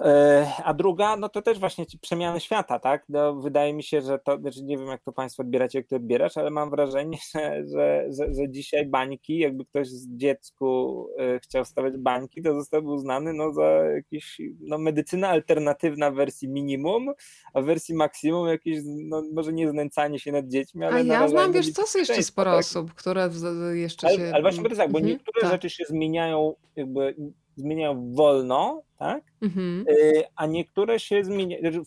E, 0.00 0.46
a 0.64 0.74
druga, 0.74 1.16
no 1.16 1.28
to 1.28 1.42
też 1.42 1.58
właśnie 1.58 1.84
przemiany 2.00 2.40
świata, 2.40 2.78
tak? 2.78 3.04
No, 3.08 3.34
wydaje 3.34 3.72
mi 3.72 3.82
się, 3.82 4.02
że 4.02 4.18
to, 4.18 4.38
znaczy 4.38 4.64
nie 4.64 4.78
wiem 4.78 4.86
jak 4.86 5.02
to 5.02 5.12
Państwo 5.12 5.42
odbieracie, 5.42 5.78
jak 5.78 5.88
to 5.88 5.96
odbierasz, 5.96 6.36
ale 6.36 6.50
mam 6.50 6.70
wrażenie, 6.70 7.18
że, 7.34 7.62
że, 7.74 8.06
że, 8.18 8.34
że 8.34 8.50
dzisiaj 8.50 8.86
bańki, 8.86 9.38
jakby 9.38 9.64
ktoś 9.64 9.88
z 9.88 10.08
dziecku 10.16 11.06
e, 11.18 11.40
chciał 11.40 11.64
stawiać 11.64 11.96
bańki, 11.96 12.42
to 12.42 12.54
zostałby 12.54 12.88
uznany 12.88 13.32
no, 13.32 13.52
za 13.52 13.62
jakiś, 13.94 14.40
no 14.60 14.78
medycyna 14.78 15.28
alternatywna 15.28 16.10
w 16.10 16.14
wersji 16.14 16.48
minimum, 16.48 17.12
a 17.54 17.60
w 17.60 17.64
wersji 17.64 17.94
maksimum 17.94 18.48
jakieś, 18.48 18.78
no 18.84 19.22
może 19.34 19.52
nie 19.52 19.70
znęcanie 19.70 20.18
się 20.18 20.32
nad 20.32 20.48
dziećmi, 20.48 20.84
ale 20.84 20.96
A 20.96 21.00
ja 21.00 21.28
znam, 21.28 21.52
wiesz, 21.52 21.72
co 21.72 21.86
są 21.86 21.98
jeszcze 21.98 22.22
sporo 22.22 22.50
tak? 22.50 22.60
osób, 22.60 22.94
które 22.94 23.30
jeszcze 23.72 24.06
ale, 24.06 24.16
się... 24.16 24.30
Ale 24.32 24.42
właśnie 24.42 24.62
to 24.62 24.68
jest 24.68 24.80
tak, 24.80 24.92
bo 24.92 24.98
mhm, 24.98 25.14
niektóre 25.14 25.40
tak. 25.40 25.50
rzeczy 25.50 25.70
się 25.70 25.84
zmieniają 25.88 26.54
jakby 26.76 27.14
zmieniają 27.60 28.14
wolno, 28.14 28.82
tak? 28.98 29.24
Mhm. 29.42 29.84
Y, 29.88 30.24
a 30.36 30.46
niektóre 30.46 31.00
się 31.00 31.24
zmieniają. 31.24 31.82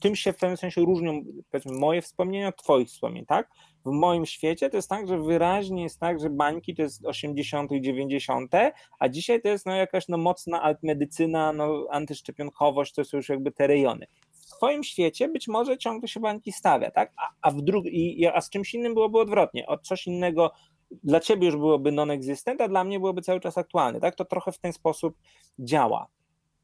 Tym 0.00 0.16
się 0.16 0.32
w 0.32 0.36
pewnym 0.36 0.56
sensie 0.56 0.80
różnią, 0.80 1.22
powiedzmy, 1.50 1.72
moje 1.78 2.02
wspomnienia 2.02 2.48
od 2.48 2.56
Twoich 2.56 2.88
wspomnień, 2.88 3.26
tak? 3.26 3.50
W 3.84 3.90
moim 3.90 4.26
świecie 4.26 4.70
to 4.70 4.76
jest 4.76 4.88
tak, 4.88 5.08
że 5.08 5.18
wyraźnie 5.18 5.82
jest 5.82 6.00
tak, 6.00 6.20
że 6.20 6.30
bańki 6.30 6.74
to 6.74 6.82
jest 6.82 7.06
80. 7.06 7.72
i 7.72 7.80
90., 7.80 8.52
a 8.98 9.08
dzisiaj 9.08 9.42
to 9.42 9.48
jest 9.48 9.66
no, 9.66 9.74
jakaś 9.74 10.08
no, 10.08 10.16
mocna 10.16 10.62
altmedycyna, 10.62 11.52
no, 11.52 11.86
antyszczepionkowość, 11.90 12.94
to 12.94 13.04
są 13.04 13.16
już 13.16 13.28
jakby 13.28 13.52
te 13.52 13.66
rejony. 13.66 14.06
W 14.32 14.46
Twoim 14.56 14.84
świecie 14.84 15.28
być 15.28 15.48
może 15.48 15.78
ciągle 15.78 16.08
się 16.08 16.20
bańki 16.20 16.52
stawia, 16.52 16.90
tak? 16.90 17.12
A, 17.16 17.28
a, 17.42 17.50
w 17.50 17.62
i, 17.84 18.26
a 18.26 18.40
z 18.40 18.50
czymś 18.50 18.74
innym 18.74 18.94
byłoby 18.94 19.18
odwrotnie. 19.18 19.66
Od 19.66 19.82
coś 19.86 20.06
innego 20.06 20.52
dla 20.90 21.20
ciebie 21.20 21.46
już 21.46 21.56
byłoby 21.56 21.92
non-existent, 21.92 22.60
a 22.60 22.68
dla 22.68 22.84
mnie 22.84 23.00
byłoby 23.00 23.22
cały 23.22 23.40
czas 23.40 23.58
aktualny. 23.58 24.00
Tak? 24.00 24.14
To 24.14 24.24
trochę 24.24 24.52
w 24.52 24.58
ten 24.58 24.72
sposób 24.72 25.14
działa. 25.58 26.06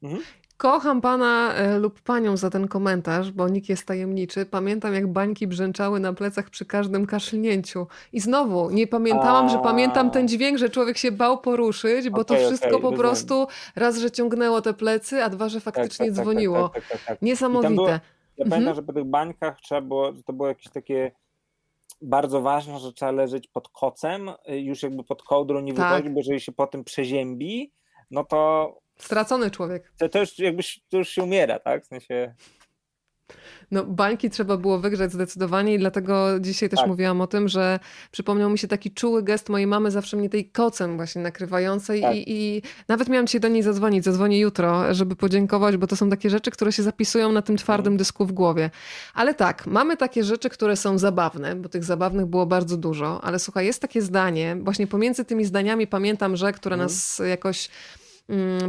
Mhm. 0.03 0.23
Kocham 0.57 1.01
pana 1.01 1.53
e, 1.53 1.79
lub 1.79 2.01
panią 2.01 2.37
za 2.37 2.49
ten 2.49 2.67
komentarz, 2.67 3.31
bo 3.31 3.49
nikt 3.49 3.69
jest 3.69 3.85
tajemniczy. 3.85 4.45
Pamiętam, 4.45 4.93
jak 4.93 5.07
bańki 5.07 5.47
brzęczały 5.47 5.99
na 5.99 6.13
plecach 6.13 6.49
przy 6.49 6.65
każdym 6.65 7.05
kaszlnięciu. 7.05 7.87
I 8.13 8.19
znowu, 8.19 8.69
nie 8.69 8.87
pamiętałam, 8.87 9.45
A... 9.45 9.49
że 9.49 9.59
pamiętam 9.59 10.11
ten 10.11 10.27
dźwięk, 10.27 10.57
że 10.57 10.69
człowiek 10.69 10.97
się 10.97 11.11
bał 11.11 11.37
poruszyć, 11.37 12.09
bo 12.09 12.21
okay, 12.21 12.37
to 12.37 12.45
wszystko 12.45 12.67
okay, 12.67 12.81
po 12.81 12.89
rozumiem. 12.89 12.99
prostu 12.99 13.47
raz, 13.75 13.97
że 13.97 14.11
ciągnęło 14.11 14.61
te 14.61 14.73
plecy, 14.73 15.23
a 15.23 15.29
dwa, 15.29 15.49
że 15.49 15.59
faktycznie 15.59 16.05
tak, 16.05 16.15
tak, 16.15 16.15
tak 16.15 16.23
dzwoniło. 16.23 16.69
Tak, 16.69 16.87
tak, 16.87 17.05
tak, 17.05 17.21
Niesamowite. 17.21 17.73
Było, 17.75 17.87
ja 17.87 17.99
mhm. 18.37 18.49
pamiętam, 18.49 18.75
że 18.75 18.83
po 18.83 18.93
tych 18.93 19.05
bańkach 19.05 19.59
trzeba 19.61 19.81
było, 19.81 20.13
to 20.25 20.33
było 20.33 20.47
jakieś 20.47 20.69
takie 20.69 21.11
bardzo 22.01 22.41
ważne, 22.41 22.79
że 22.79 22.93
trzeba 22.93 23.11
leżeć 23.11 23.47
pod 23.47 23.69
kocem, 23.69 24.29
y, 24.49 24.59
już 24.59 24.83
jakby 24.83 25.03
pod 25.03 25.23
kołdrą 25.23 25.59
nie 25.59 25.73
tak. 25.73 25.89
wychodzi, 25.89 26.13
bo 26.13 26.19
jeżeli 26.19 26.41
się 26.41 26.51
potem 26.51 26.83
przeziębi, 26.83 27.73
no 28.11 28.23
to... 28.23 28.73
Stracony 28.97 29.51
człowiek. 29.51 29.93
To, 29.97 30.09
to, 30.09 30.19
już, 30.19 30.39
jakby, 30.39 30.63
to 30.89 30.97
już 30.97 31.09
się 31.09 31.23
umiera, 31.23 31.59
tak? 31.59 31.83
W 31.83 31.87
sensie... 31.87 32.35
No, 33.71 33.83
bańki 33.83 34.29
trzeba 34.29 34.57
było 34.57 34.79
wygrzać 34.79 35.11
zdecydowanie 35.11 35.73
i 35.73 35.79
dlatego 35.79 36.39
dzisiaj 36.39 36.69
też 36.69 36.79
tak. 36.79 36.87
mówiłam 36.87 37.21
o 37.21 37.27
tym, 37.27 37.47
że 37.47 37.79
przypomniał 38.11 38.49
mi 38.49 38.57
się 38.57 38.67
taki 38.67 38.91
czuły 38.91 39.23
gest 39.23 39.49
mojej 39.49 39.67
mamy 39.67 39.91
zawsze 39.91 40.17
mnie 40.17 40.29
tej 40.29 40.49
kocem 40.49 40.95
właśnie 40.95 41.21
nakrywającej 41.21 42.01
tak. 42.01 42.15
i, 42.15 42.23
i, 42.27 42.61
nawet 42.87 43.09
miałam 43.09 43.27
dzisiaj 43.27 43.41
do 43.41 43.47
niej 43.47 43.63
zadzwonić, 43.63 44.03
zadzwonię 44.03 44.39
jutro, 44.39 44.93
żeby 44.93 45.15
podziękować, 45.15 45.77
bo 45.77 45.87
to 45.87 45.95
są 45.95 46.09
takie 46.09 46.29
rzeczy, 46.29 46.51
które 46.51 46.71
się 46.71 46.83
zapisują 46.83 47.31
na 47.31 47.41
tym 47.41 47.57
twardym 47.57 47.93
mhm. 47.93 47.97
dysku 47.97 48.25
w 48.25 48.31
głowie. 48.31 48.69
Ale 49.13 49.33
tak, 49.33 49.67
mamy 49.67 49.97
takie 49.97 50.23
rzeczy, 50.23 50.49
które 50.49 50.75
są 50.75 50.97
zabawne, 50.97 51.55
bo 51.55 51.69
tych 51.69 51.83
zabawnych 51.83 52.25
było 52.25 52.45
bardzo 52.45 52.77
dużo, 52.77 53.23
ale 53.23 53.39
słuchaj, 53.39 53.65
jest 53.65 53.81
takie 53.81 54.01
zdanie, 54.01 54.57
właśnie 54.61 54.87
pomiędzy 54.87 55.25
tymi 55.25 55.45
zdaniami 55.45 55.87
pamiętam, 55.87 56.35
że 56.35 56.53
które 56.53 56.73
mhm. 56.73 56.89
nas 56.89 57.21
jakoś 57.29 57.69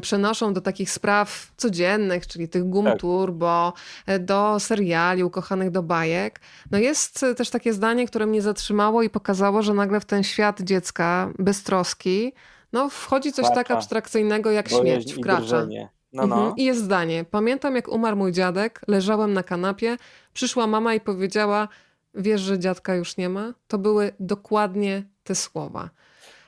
przenoszą 0.01 0.53
do 0.53 0.61
takich 0.61 0.90
spraw 0.90 1.53
codziennych, 1.57 2.27
czyli 2.27 2.49
tych 2.49 2.68
gum 2.68 2.85
tak. 2.85 2.99
turbo, 2.99 3.73
e, 4.07 4.18
do 4.18 4.61
seriali 4.61 5.25
ukochanych 5.25 5.71
do 5.71 5.83
bajek. 5.83 6.40
No 6.71 6.79
jest 6.79 7.25
też 7.37 7.51
takie 7.51 7.73
zdanie, 7.73 8.07
które 8.07 8.27
mnie 8.27 8.42
zatrzymało 8.42 9.03
i 9.03 9.11
pokazało, 9.11 9.62
że 9.62 9.75
nagle 9.75 10.01
w 10.01 10.05
ten 10.05 10.23
świat 10.23 10.61
dziecka 10.61 11.33
bez 11.38 11.62
troski 11.62 12.33
no, 12.73 12.88
wchodzi 12.88 13.33
coś 13.33 13.47
tak 13.55 13.71
abstrakcyjnego 13.71 14.51
jak 14.51 14.68
śmierć, 14.68 15.14
wkracza. 15.14 15.66
No, 16.12 16.27
no. 16.27 16.37
Mhm. 16.37 16.57
I 16.57 16.64
jest 16.64 16.81
zdanie. 16.81 17.25
Pamiętam, 17.31 17.77
jak 17.77 17.88
umarł 17.88 18.16
mój 18.16 18.33
dziadek, 18.33 18.81
leżałem 18.88 19.33
na 19.33 19.42
kanapie, 19.42 19.97
przyszła 20.33 20.66
mama 20.66 20.94
i 20.94 21.01
powiedziała: 21.01 21.68
Wiesz, 22.14 22.40
że 22.40 22.59
dziadka 22.59 22.94
już 22.94 23.16
nie 23.16 23.29
ma? 23.29 23.55
To 23.68 23.79
były 23.79 24.12
dokładnie 24.21 25.03
te 25.25 25.35
słowa. 25.35 25.90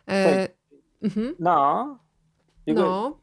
E, 0.09 0.49
mhm. 1.03 1.35
No, 1.38 1.99
jakby, 2.66 2.83
no. 2.83 3.20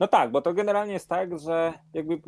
No 0.00 0.08
tak, 0.08 0.30
bo 0.30 0.42
to 0.42 0.54
generalnie 0.54 0.92
jest 0.92 1.08
tak, 1.08 1.38
że 1.38 1.72
jakby 1.94 2.20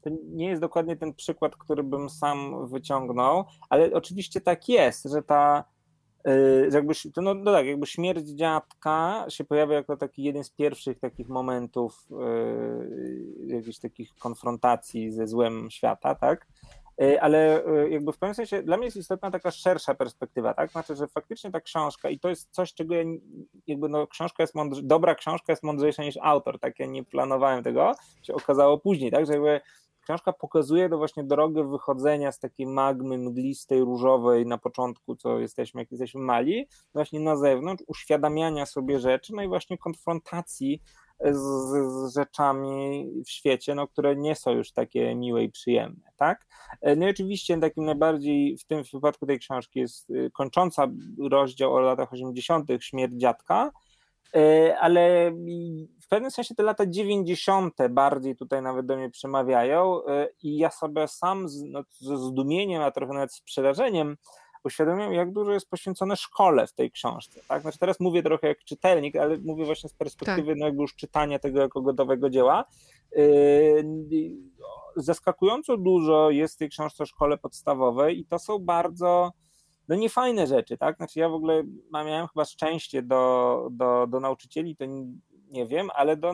to 0.00 0.10
nie 0.22 0.46
jest 0.48 0.62
dokładnie 0.62 0.96
ten 0.96 1.14
przykład, 1.14 1.56
który 1.56 1.82
bym 1.82 2.10
sam 2.10 2.68
wyciągnął, 2.68 3.44
ale 3.70 3.92
oczywiście 3.92 4.40
tak 4.40 4.68
jest, 4.68 5.04
że 5.04 5.22
ta 5.22 5.64
y, 6.28 6.70
że 6.70 6.76
jakby, 6.76 6.94
no, 7.16 7.34
no 7.34 7.52
tak, 7.52 7.66
jakby 7.66 7.86
śmierć 7.86 8.28
dziadka 8.28 9.26
się 9.28 9.44
pojawia 9.44 9.74
jako 9.74 9.96
taki 9.96 10.22
jeden 10.22 10.44
z 10.44 10.50
pierwszych 10.50 10.98
takich 10.98 11.28
momentów 11.28 12.06
yy, 12.10 13.46
jakichś 13.46 13.78
takich 13.78 14.14
konfrontacji 14.14 15.12
ze 15.12 15.26
złem 15.26 15.70
świata, 15.70 16.14
tak? 16.14 16.46
E, 17.00 17.22
ale 17.22 17.64
e, 17.64 17.90
jakby 17.90 18.12
w 18.12 18.18
pewnym 18.18 18.34
sensie 18.34 18.62
dla 18.62 18.76
mnie 18.76 18.86
jest 18.86 18.96
istotna 18.96 19.30
taka 19.30 19.50
szersza 19.50 19.94
perspektywa, 19.94 20.54
tak? 20.54 20.70
Znaczy, 20.70 20.96
że 20.96 21.08
faktycznie 21.08 21.50
ta 21.50 21.60
książka 21.60 22.10
i 22.10 22.18
to 22.18 22.28
jest 22.28 22.50
coś, 22.50 22.74
czego 22.74 22.94
ja 22.94 23.04
jakby 23.66 23.88
no 23.88 24.06
książka 24.06 24.42
jest 24.42 24.54
mądrze, 24.54 24.82
dobra 24.84 25.14
książka 25.14 25.52
jest 25.52 25.62
mądrzejsza 25.62 26.02
niż 26.02 26.18
autor, 26.22 26.58
tak? 26.58 26.78
Ja 26.78 26.86
nie 26.86 27.04
planowałem 27.04 27.64
tego, 27.64 27.92
się 28.22 28.34
okazało 28.34 28.78
później, 28.78 29.10
tak? 29.10 29.26
Że 29.26 29.32
jakby 29.32 29.60
książka 30.04 30.32
pokazuje 30.32 30.88
do 30.88 30.98
właśnie 30.98 31.24
drogę 31.24 31.70
wychodzenia 31.70 32.32
z 32.32 32.38
takiej 32.38 32.66
magmy 32.66 33.18
mglistej, 33.18 33.80
różowej 33.80 34.46
na 34.46 34.58
początku, 34.58 35.16
co 35.16 35.38
jesteśmy, 35.38 35.80
jak 35.80 35.90
jesteśmy 35.90 36.20
mali, 36.20 36.66
właśnie 36.94 37.20
na 37.20 37.36
zewnątrz, 37.36 37.84
uświadamiania 37.86 38.66
sobie 38.66 38.98
rzeczy, 38.98 39.34
no 39.34 39.42
i 39.42 39.48
właśnie 39.48 39.78
konfrontacji 39.78 40.82
z, 41.24 41.36
z, 41.36 42.14
rzeczami 42.14 43.10
w 43.26 43.30
świecie, 43.30 43.74
no, 43.74 43.88
które 43.88 44.16
nie 44.16 44.34
są 44.34 44.50
już 44.50 44.72
takie 44.72 45.14
miłe 45.14 45.44
i 45.44 45.50
przyjemne, 45.50 46.10
tak? 46.16 46.46
No 46.96 47.06
i 47.06 47.10
oczywiście 47.10 47.58
takim 47.58 47.84
najbardziej, 47.84 48.58
w 48.58 48.64
tym 48.64 48.82
wypadku 48.92 49.26
tej 49.26 49.38
książki 49.38 49.80
jest 49.80 50.10
y, 50.10 50.30
kończąca 50.34 50.86
rozdział 51.30 51.74
o 51.74 51.80
latach 51.80 52.12
80. 52.12 52.68
śmierć 52.80 53.12
dziadka, 53.16 53.70
y, 54.36 54.74
ale 54.78 55.32
w 56.02 56.08
pewnym 56.08 56.30
sensie 56.30 56.54
te 56.54 56.62
lata 56.62 56.86
90. 56.86 57.74
bardziej 57.90 58.36
tutaj 58.36 58.62
nawet 58.62 58.86
do 58.86 58.96
mnie 58.96 59.10
przemawiają 59.10 60.00
y, 60.00 60.04
i 60.42 60.58
ja 60.58 60.70
sobie 60.70 61.08
sam 61.08 61.48
z, 61.48 61.62
no, 61.62 61.82
ze 61.98 62.16
zdumieniem, 62.16 62.82
a 62.82 62.90
trochę 62.90 63.12
nawet 63.12 63.32
z 63.32 63.40
przerażeniem 63.40 64.16
uświadomiłem, 64.64 65.12
jak 65.12 65.32
dużo 65.32 65.52
jest 65.52 65.70
poświęcone 65.70 66.16
szkole 66.16 66.66
w 66.66 66.72
tej 66.72 66.90
książce. 66.90 67.40
Tak? 67.48 67.62
Znaczy 67.62 67.78
teraz 67.78 68.00
mówię 68.00 68.22
trochę 68.22 68.48
jak 68.48 68.64
czytelnik, 68.64 69.16
ale 69.16 69.38
mówię 69.38 69.64
właśnie 69.64 69.90
z 69.90 69.94
perspektywy 69.94 70.48
tak. 70.48 70.58
no 70.58 70.66
jakby 70.66 70.82
już 70.82 70.96
czytania 70.96 71.38
tego 71.38 71.60
jako 71.60 71.80
gotowego 71.80 72.30
dzieła. 72.30 72.64
Yy, 73.16 73.84
zaskakująco 74.96 75.76
dużo 75.76 76.30
jest 76.30 76.54
w 76.54 76.58
tej 76.58 76.68
książce 76.68 77.02
o 77.02 77.06
szkole 77.06 77.38
podstawowej 77.38 78.20
i 78.20 78.24
to 78.24 78.38
są 78.38 78.58
bardzo 78.58 79.32
no 79.88 79.96
niefajne 79.96 80.46
rzeczy, 80.46 80.78
tak? 80.78 80.96
Znaczy 80.96 81.18
ja 81.18 81.28
w 81.28 81.34
ogóle 81.34 81.62
miałem 81.92 82.26
chyba 82.28 82.44
szczęście 82.44 83.02
do, 83.02 83.68
do, 83.70 84.06
do 84.06 84.20
nauczycieli, 84.20 84.76
to 84.76 84.84
nie 85.50 85.66
wiem, 85.66 85.88
ale 85.94 86.16
do 86.16 86.32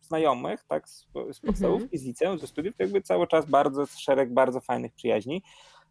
znajomych, 0.00 0.64
tak, 0.64 0.88
z, 0.88 1.06
z 1.32 1.40
podstawówki, 1.40 1.84
mhm. 1.84 1.98
z 1.98 2.04
liceum, 2.04 2.38
ze 2.38 2.46
studiów, 2.46 2.76
to 2.76 2.82
jakby 2.82 3.02
cały 3.02 3.26
czas 3.26 3.46
bardzo, 3.46 3.86
szereg 3.86 4.34
bardzo 4.34 4.60
fajnych 4.60 4.92
przyjaźni. 4.94 5.42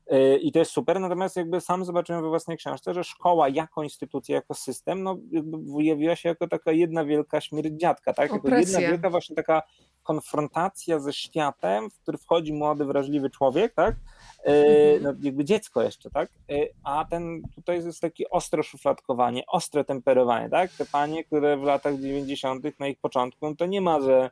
E, 0.08 0.38
I 0.38 0.52
to 0.52 0.60
jest 0.60 0.72
super, 0.72 1.00
natomiast 1.00 1.36
jakby 1.36 1.62
sam 1.62 1.86
zobaczyłem 1.86 2.22
we 2.22 2.30
własnej 2.30 2.58
książce, 2.58 2.94
że 2.94 3.04
szkoła 3.04 3.50
jako 3.50 3.84
instytucja, 3.84 4.36
jako 4.36 4.54
system, 4.54 5.04
no 5.04 5.18
jakby 5.32 5.58
wyjawiła 5.74 6.16
się 6.16 6.30
jako 6.30 6.48
taka 6.48 6.72
jedna 6.72 7.06
wielka 7.06 7.42
śmierć 7.42 7.74
dziadka, 7.74 8.14
tak? 8.14 8.32
Jako 8.34 8.56
jedna 8.56 8.80
wielka 8.80 9.10
właśnie 9.10 9.36
taka 9.36 9.62
konfrontacja 10.04 11.00
ze 11.00 11.14
światem, 11.14 11.90
w 11.90 12.00
który 12.00 12.18
wchodzi 12.18 12.54
młody, 12.54 12.86
wrażliwy 12.86 13.30
człowiek, 13.30 13.74
tak? 13.74 13.96
E, 14.46 14.94
mhm. 14.94 15.04
No, 15.04 15.14
jakby 15.24 15.46
dziecko 15.46 15.82
jeszcze, 15.82 16.10
tak? 16.10 16.30
E, 16.50 16.56
a 16.84 17.06
ten 17.06 17.42
tutaj 17.56 17.76
jest 17.86 18.02
takie 18.02 18.30
ostre 18.30 18.64
szufladkowanie, 18.64 19.44
ostre 19.48 19.86
temperowanie, 19.86 20.50
tak? 20.50 20.72
Te 20.72 20.86
panie, 20.86 21.24
które 21.24 21.58
w 21.58 21.64
latach 21.64 22.00
90. 22.00 22.80
na 22.80 22.88
ich 22.88 23.00
początku, 23.00 23.50
no 23.50 23.56
to 23.56 23.66
nie 23.66 23.82
ma, 23.82 24.02
że 24.02 24.30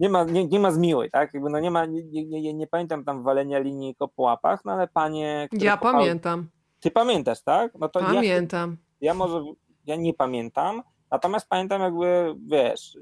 nie 0.00 0.08
ma, 0.08 0.24
nie, 0.24 0.44
nie 0.44 0.60
ma 0.60 0.70
zmiłej, 0.70 1.10
tak? 1.10 1.34
Jakby 1.34 1.50
no 1.50 1.60
nie 1.60 1.70
ma, 1.70 1.86
nie, 1.86 2.24
nie, 2.24 2.54
nie, 2.54 2.66
pamiętam 2.66 3.04
tam 3.04 3.22
walenia 3.22 3.58
linijko 3.58 4.08
po 4.08 4.22
łapach, 4.22 4.64
no 4.64 4.72
ale 4.72 4.88
panie... 4.88 5.48
Ja 5.52 5.76
pamiętam. 5.76 6.48
Ty 6.80 6.90
pamiętasz, 6.90 7.42
tak? 7.42 7.72
No 7.78 7.88
to 7.88 8.00
pamiętam. 8.00 8.76
Ja, 9.00 9.06
ja 9.06 9.14
może, 9.14 9.44
ja 9.86 9.96
nie 9.96 10.14
pamiętam, 10.14 10.82
natomiast 11.10 11.48
pamiętam 11.48 11.82
jakby, 11.82 12.34
wiesz, 12.46 12.98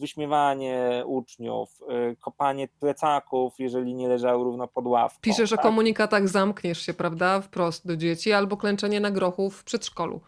wyśmiewanie 0.00 1.02
uczniów, 1.06 1.80
y, 2.12 2.16
kopanie 2.16 2.68
plecaków, 2.80 3.54
jeżeli 3.58 3.94
nie 3.94 4.08
leżały 4.08 4.44
równo 4.44 4.68
pod 4.68 4.86
ławką. 4.86 5.18
Piszesz 5.20 5.50
tak? 5.50 5.58
o 5.58 5.62
komunikatach, 5.62 6.28
zamkniesz 6.28 6.82
się, 6.82 6.94
prawda, 6.94 7.40
wprost 7.40 7.86
do 7.86 7.96
dzieci, 7.96 8.32
albo 8.32 8.56
klęczenie 8.56 9.00
na 9.00 9.10
grochu 9.10 9.50
w 9.50 9.64
przedszkolu. 9.64 10.20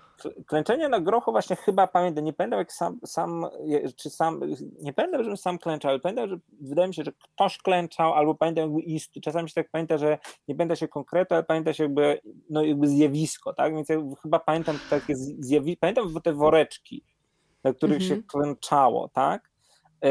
Klęczenie 0.46 0.88
na 0.88 1.00
grochu 1.00 1.32
właśnie 1.32 1.56
chyba 1.56 1.86
pamiętam, 1.86 2.24
nie 2.24 2.32
pamiętam 2.32 2.58
jak 2.58 2.72
sam, 2.72 3.00
sam 3.06 3.46
czy 3.96 4.10
sam, 4.10 4.40
nie 4.80 4.92
pamiętam, 4.92 5.22
żebym 5.22 5.36
sam 5.36 5.58
klęczał, 5.58 5.90
ale 5.90 6.00
pamiętam, 6.00 6.28
że 6.28 6.36
wydaje 6.60 6.88
mi 6.88 6.94
się, 6.94 7.02
że 7.04 7.12
ktoś 7.12 7.58
klęczał, 7.58 8.14
albo 8.14 8.34
pamiętam 8.34 8.64
jakby 8.64 8.80
ist, 8.80 9.12
czasami 9.22 9.48
się 9.48 9.54
tak 9.54 9.70
pamięta, 9.70 9.98
że 9.98 10.18
nie 10.48 10.54
pamięta 10.54 10.76
się 10.76 10.88
konkretu, 10.88 11.34
ale 11.34 11.44
pamięta 11.44 11.72
się 11.72 11.84
jakby, 11.84 12.20
no 12.50 12.64
jakby 12.64 12.88
zjawisko, 12.88 13.52
tak, 13.52 13.74
więc 13.74 13.88
ja 13.88 13.96
chyba 14.22 14.38
pamiętam 14.38 14.78
takie 14.90 15.14
zjawisko, 15.16 15.80
pamiętam 15.80 16.14
te 16.22 16.32
woreczki, 16.32 17.04
na 17.64 17.72
których 17.72 18.02
mhm. 18.02 18.20
się 18.20 18.26
klęczało, 18.26 19.08
tak, 19.08 19.50
yy, 20.02 20.10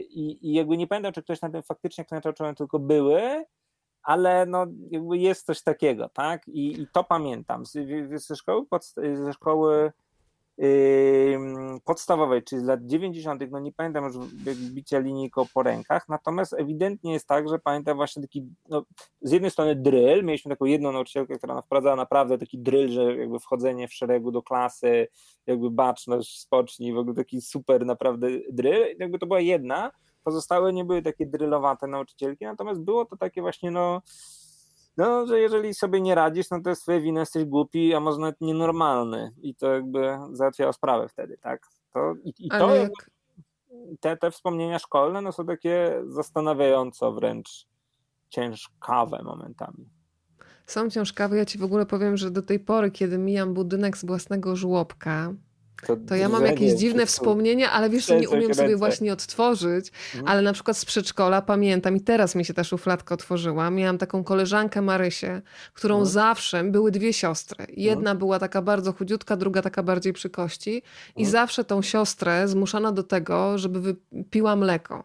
i, 0.00 0.48
i 0.48 0.52
jakby 0.52 0.76
nie 0.76 0.86
pamiętam, 0.86 1.12
czy 1.12 1.22
ktoś 1.22 1.40
na 1.40 1.50
tym 1.50 1.62
faktycznie 1.62 2.04
klęczał, 2.04 2.32
czy 2.32 2.44
one 2.44 2.54
tylko 2.54 2.78
były, 2.78 3.44
ale 4.06 4.46
no, 4.46 4.66
jest 5.12 5.46
coś 5.46 5.62
takiego, 5.62 6.08
tak? 6.08 6.48
I, 6.48 6.80
i 6.80 6.86
to 6.92 7.04
pamiętam 7.04 7.64
ze 8.16 8.36
szkoły, 8.36 8.66
ze 9.14 9.32
szkoły 9.32 9.92
yy, 10.58 11.38
podstawowej, 11.84 12.42
czyli 12.42 12.62
z 12.62 12.64
lat 12.64 12.86
90., 12.86 13.42
no 13.50 13.60
nie 13.60 13.72
pamiętam 13.72 14.04
już 14.04 14.16
bicia 14.70 14.98
linijką 14.98 15.44
po 15.54 15.62
rękach, 15.62 16.08
natomiast 16.08 16.52
ewidentnie 16.52 17.12
jest 17.12 17.28
tak, 17.28 17.48
że 17.48 17.58
pamiętam 17.58 17.96
właśnie 17.96 18.22
taki, 18.22 18.46
no, 18.68 18.84
z 19.20 19.32
jednej 19.32 19.50
strony 19.50 19.76
drill, 19.76 20.24
mieliśmy 20.24 20.50
taką 20.50 20.64
jedną 20.64 20.92
nauczycielkę, 20.92 21.38
która 21.38 21.62
wprowadzała 21.62 21.96
naprawdę 21.96 22.38
taki 22.38 22.58
drill, 22.58 22.88
że 22.88 23.16
jakby 23.16 23.38
wchodzenie 23.38 23.88
w 23.88 23.94
szeregu 23.94 24.32
do 24.32 24.42
klasy, 24.42 25.08
jakby 25.46 25.70
baczność, 25.70 26.40
spocznij, 26.40 26.92
w 26.92 26.98
ogóle 26.98 27.16
taki 27.16 27.40
super 27.40 27.86
naprawdę 27.86 28.28
drill, 28.52 28.96
jakby 28.98 29.18
to 29.18 29.26
była 29.26 29.40
jedna, 29.40 29.90
Pozostałe 30.26 30.72
nie 30.72 30.84
były 30.84 31.02
takie 31.02 31.26
drylowate 31.26 31.86
nauczycielki, 31.86 32.44
natomiast 32.44 32.80
było 32.80 33.04
to 33.04 33.16
takie 33.16 33.42
właśnie, 33.42 33.70
no, 33.70 34.02
no, 34.96 35.26
że 35.26 35.40
jeżeli 35.40 35.74
sobie 35.74 36.00
nie 36.00 36.14
radzisz, 36.14 36.50
no 36.50 36.60
to 36.60 36.70
jest 36.70 36.82
twoja 36.82 37.00
wina, 37.00 37.20
jesteś 37.20 37.44
głupi, 37.44 37.94
a 37.94 38.00
może 38.00 38.18
nawet 38.18 38.40
nienormalny 38.40 39.32
i 39.42 39.54
to 39.54 39.72
jakby 39.72 40.18
załatwiało 40.32 40.72
sprawę 40.72 41.08
wtedy, 41.08 41.38
tak? 41.38 41.66
To, 41.92 42.14
I, 42.24 42.32
i 42.38 42.48
to 42.48 42.74
jak... 42.74 43.10
te, 44.00 44.16
te 44.16 44.30
wspomnienia 44.30 44.78
szkolne 44.78 45.20
no, 45.20 45.32
są 45.32 45.46
takie 45.46 46.02
zastanawiająco 46.06 47.12
wręcz 47.12 47.66
ciężkawe 48.28 49.22
momentami. 49.22 49.88
Są 50.66 50.90
ciężkawe. 50.90 51.36
Ja 51.36 51.44
ci 51.44 51.58
w 51.58 51.64
ogóle 51.64 51.86
powiem, 51.86 52.16
że 52.16 52.30
do 52.30 52.42
tej 52.42 52.60
pory, 52.60 52.90
kiedy 52.90 53.18
mijam 53.18 53.54
budynek 53.54 53.96
z 53.96 54.04
własnego 54.04 54.56
żłobka, 54.56 55.32
to, 55.86 55.96
to 56.08 56.14
ja 56.14 56.28
mam 56.28 56.44
jakieś 56.44 56.72
dziwne 56.72 57.06
wspomnienia, 57.06 57.72
ale 57.72 57.90
wiesz, 57.90 58.06
że 58.06 58.20
nie 58.20 58.28
umiem 58.28 58.54
sobie 58.54 58.76
właśnie 58.76 59.12
odtworzyć, 59.12 59.92
mhm. 60.14 60.28
ale 60.28 60.42
na 60.42 60.52
przykład 60.52 60.76
z 60.76 60.84
przedszkola 60.84 61.42
pamiętam 61.42 61.96
i 61.96 62.00
teraz 62.00 62.34
mi 62.34 62.44
się 62.44 62.54
ta 62.54 62.64
szufladka 62.64 63.14
otworzyła. 63.14 63.70
Miałam 63.70 63.98
taką 63.98 64.24
koleżankę 64.24 64.82
Marysię, 64.82 65.42
którą 65.74 65.94
mhm. 65.94 66.12
zawsze, 66.12 66.64
były 66.64 66.90
dwie 66.90 67.12
siostry. 67.12 67.66
Jedna 67.68 68.10
mhm. 68.10 68.18
była 68.18 68.38
taka 68.38 68.62
bardzo 68.62 68.92
chudziutka, 68.92 69.36
druga 69.36 69.62
taka 69.62 69.82
bardziej 69.82 70.12
przy 70.12 70.30
kości 70.30 70.82
i 71.16 71.22
mhm. 71.22 71.32
zawsze 71.32 71.64
tą 71.64 71.82
siostrę 71.82 72.48
zmuszano 72.48 72.92
do 72.92 73.02
tego, 73.02 73.58
żeby 73.58 73.96
wypiła 74.12 74.56
mleko. 74.56 75.04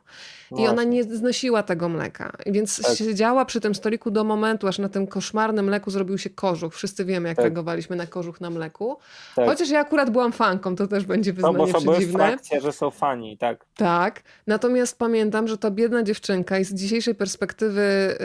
I 0.57 0.67
ona 0.67 0.83
nie 0.83 1.03
znosiła 1.03 1.63
tego 1.63 1.89
mleka. 1.89 2.31
Więc 2.45 2.81
tak. 2.81 2.97
siedziała 2.97 3.45
przy 3.45 3.61
tym 3.61 3.75
stoliku 3.75 4.11
do 4.11 4.23
momentu, 4.23 4.67
aż 4.67 4.79
na 4.79 4.89
tym 4.89 5.07
koszmarnym 5.07 5.65
mleku 5.65 5.91
zrobił 5.91 6.17
się 6.17 6.29
kożuch. 6.29 6.73
Wszyscy 6.73 7.05
wiemy, 7.05 7.29
jak 7.29 7.35
tak. 7.35 7.43
reagowaliśmy 7.43 7.95
na 7.95 8.07
kożuch 8.07 8.41
na 8.41 8.49
mleku. 8.49 8.97
Tak. 9.35 9.45
Chociaż 9.45 9.69
ja 9.69 9.79
akurat 9.79 10.09
byłam 10.09 10.31
fanką, 10.31 10.60
to 10.75 10.87
też 10.87 11.05
będzie 11.05 11.33
wyznanie 11.33 11.57
no, 11.57 11.65
bo 11.65 11.79
są 11.79 11.91
przedziwne. 11.91 12.27
frakcje, 12.27 12.61
że 12.61 12.71
są 12.71 12.91
fani, 12.91 13.37
tak. 13.37 13.65
Tak. 13.75 14.23
Natomiast 14.47 14.97
pamiętam, 14.97 15.47
że 15.47 15.57
ta 15.57 15.71
biedna 15.71 16.03
dziewczynka 16.03 16.59
i 16.59 16.65
z 16.65 16.73
dzisiejszej 16.73 17.15
perspektywy 17.15 18.17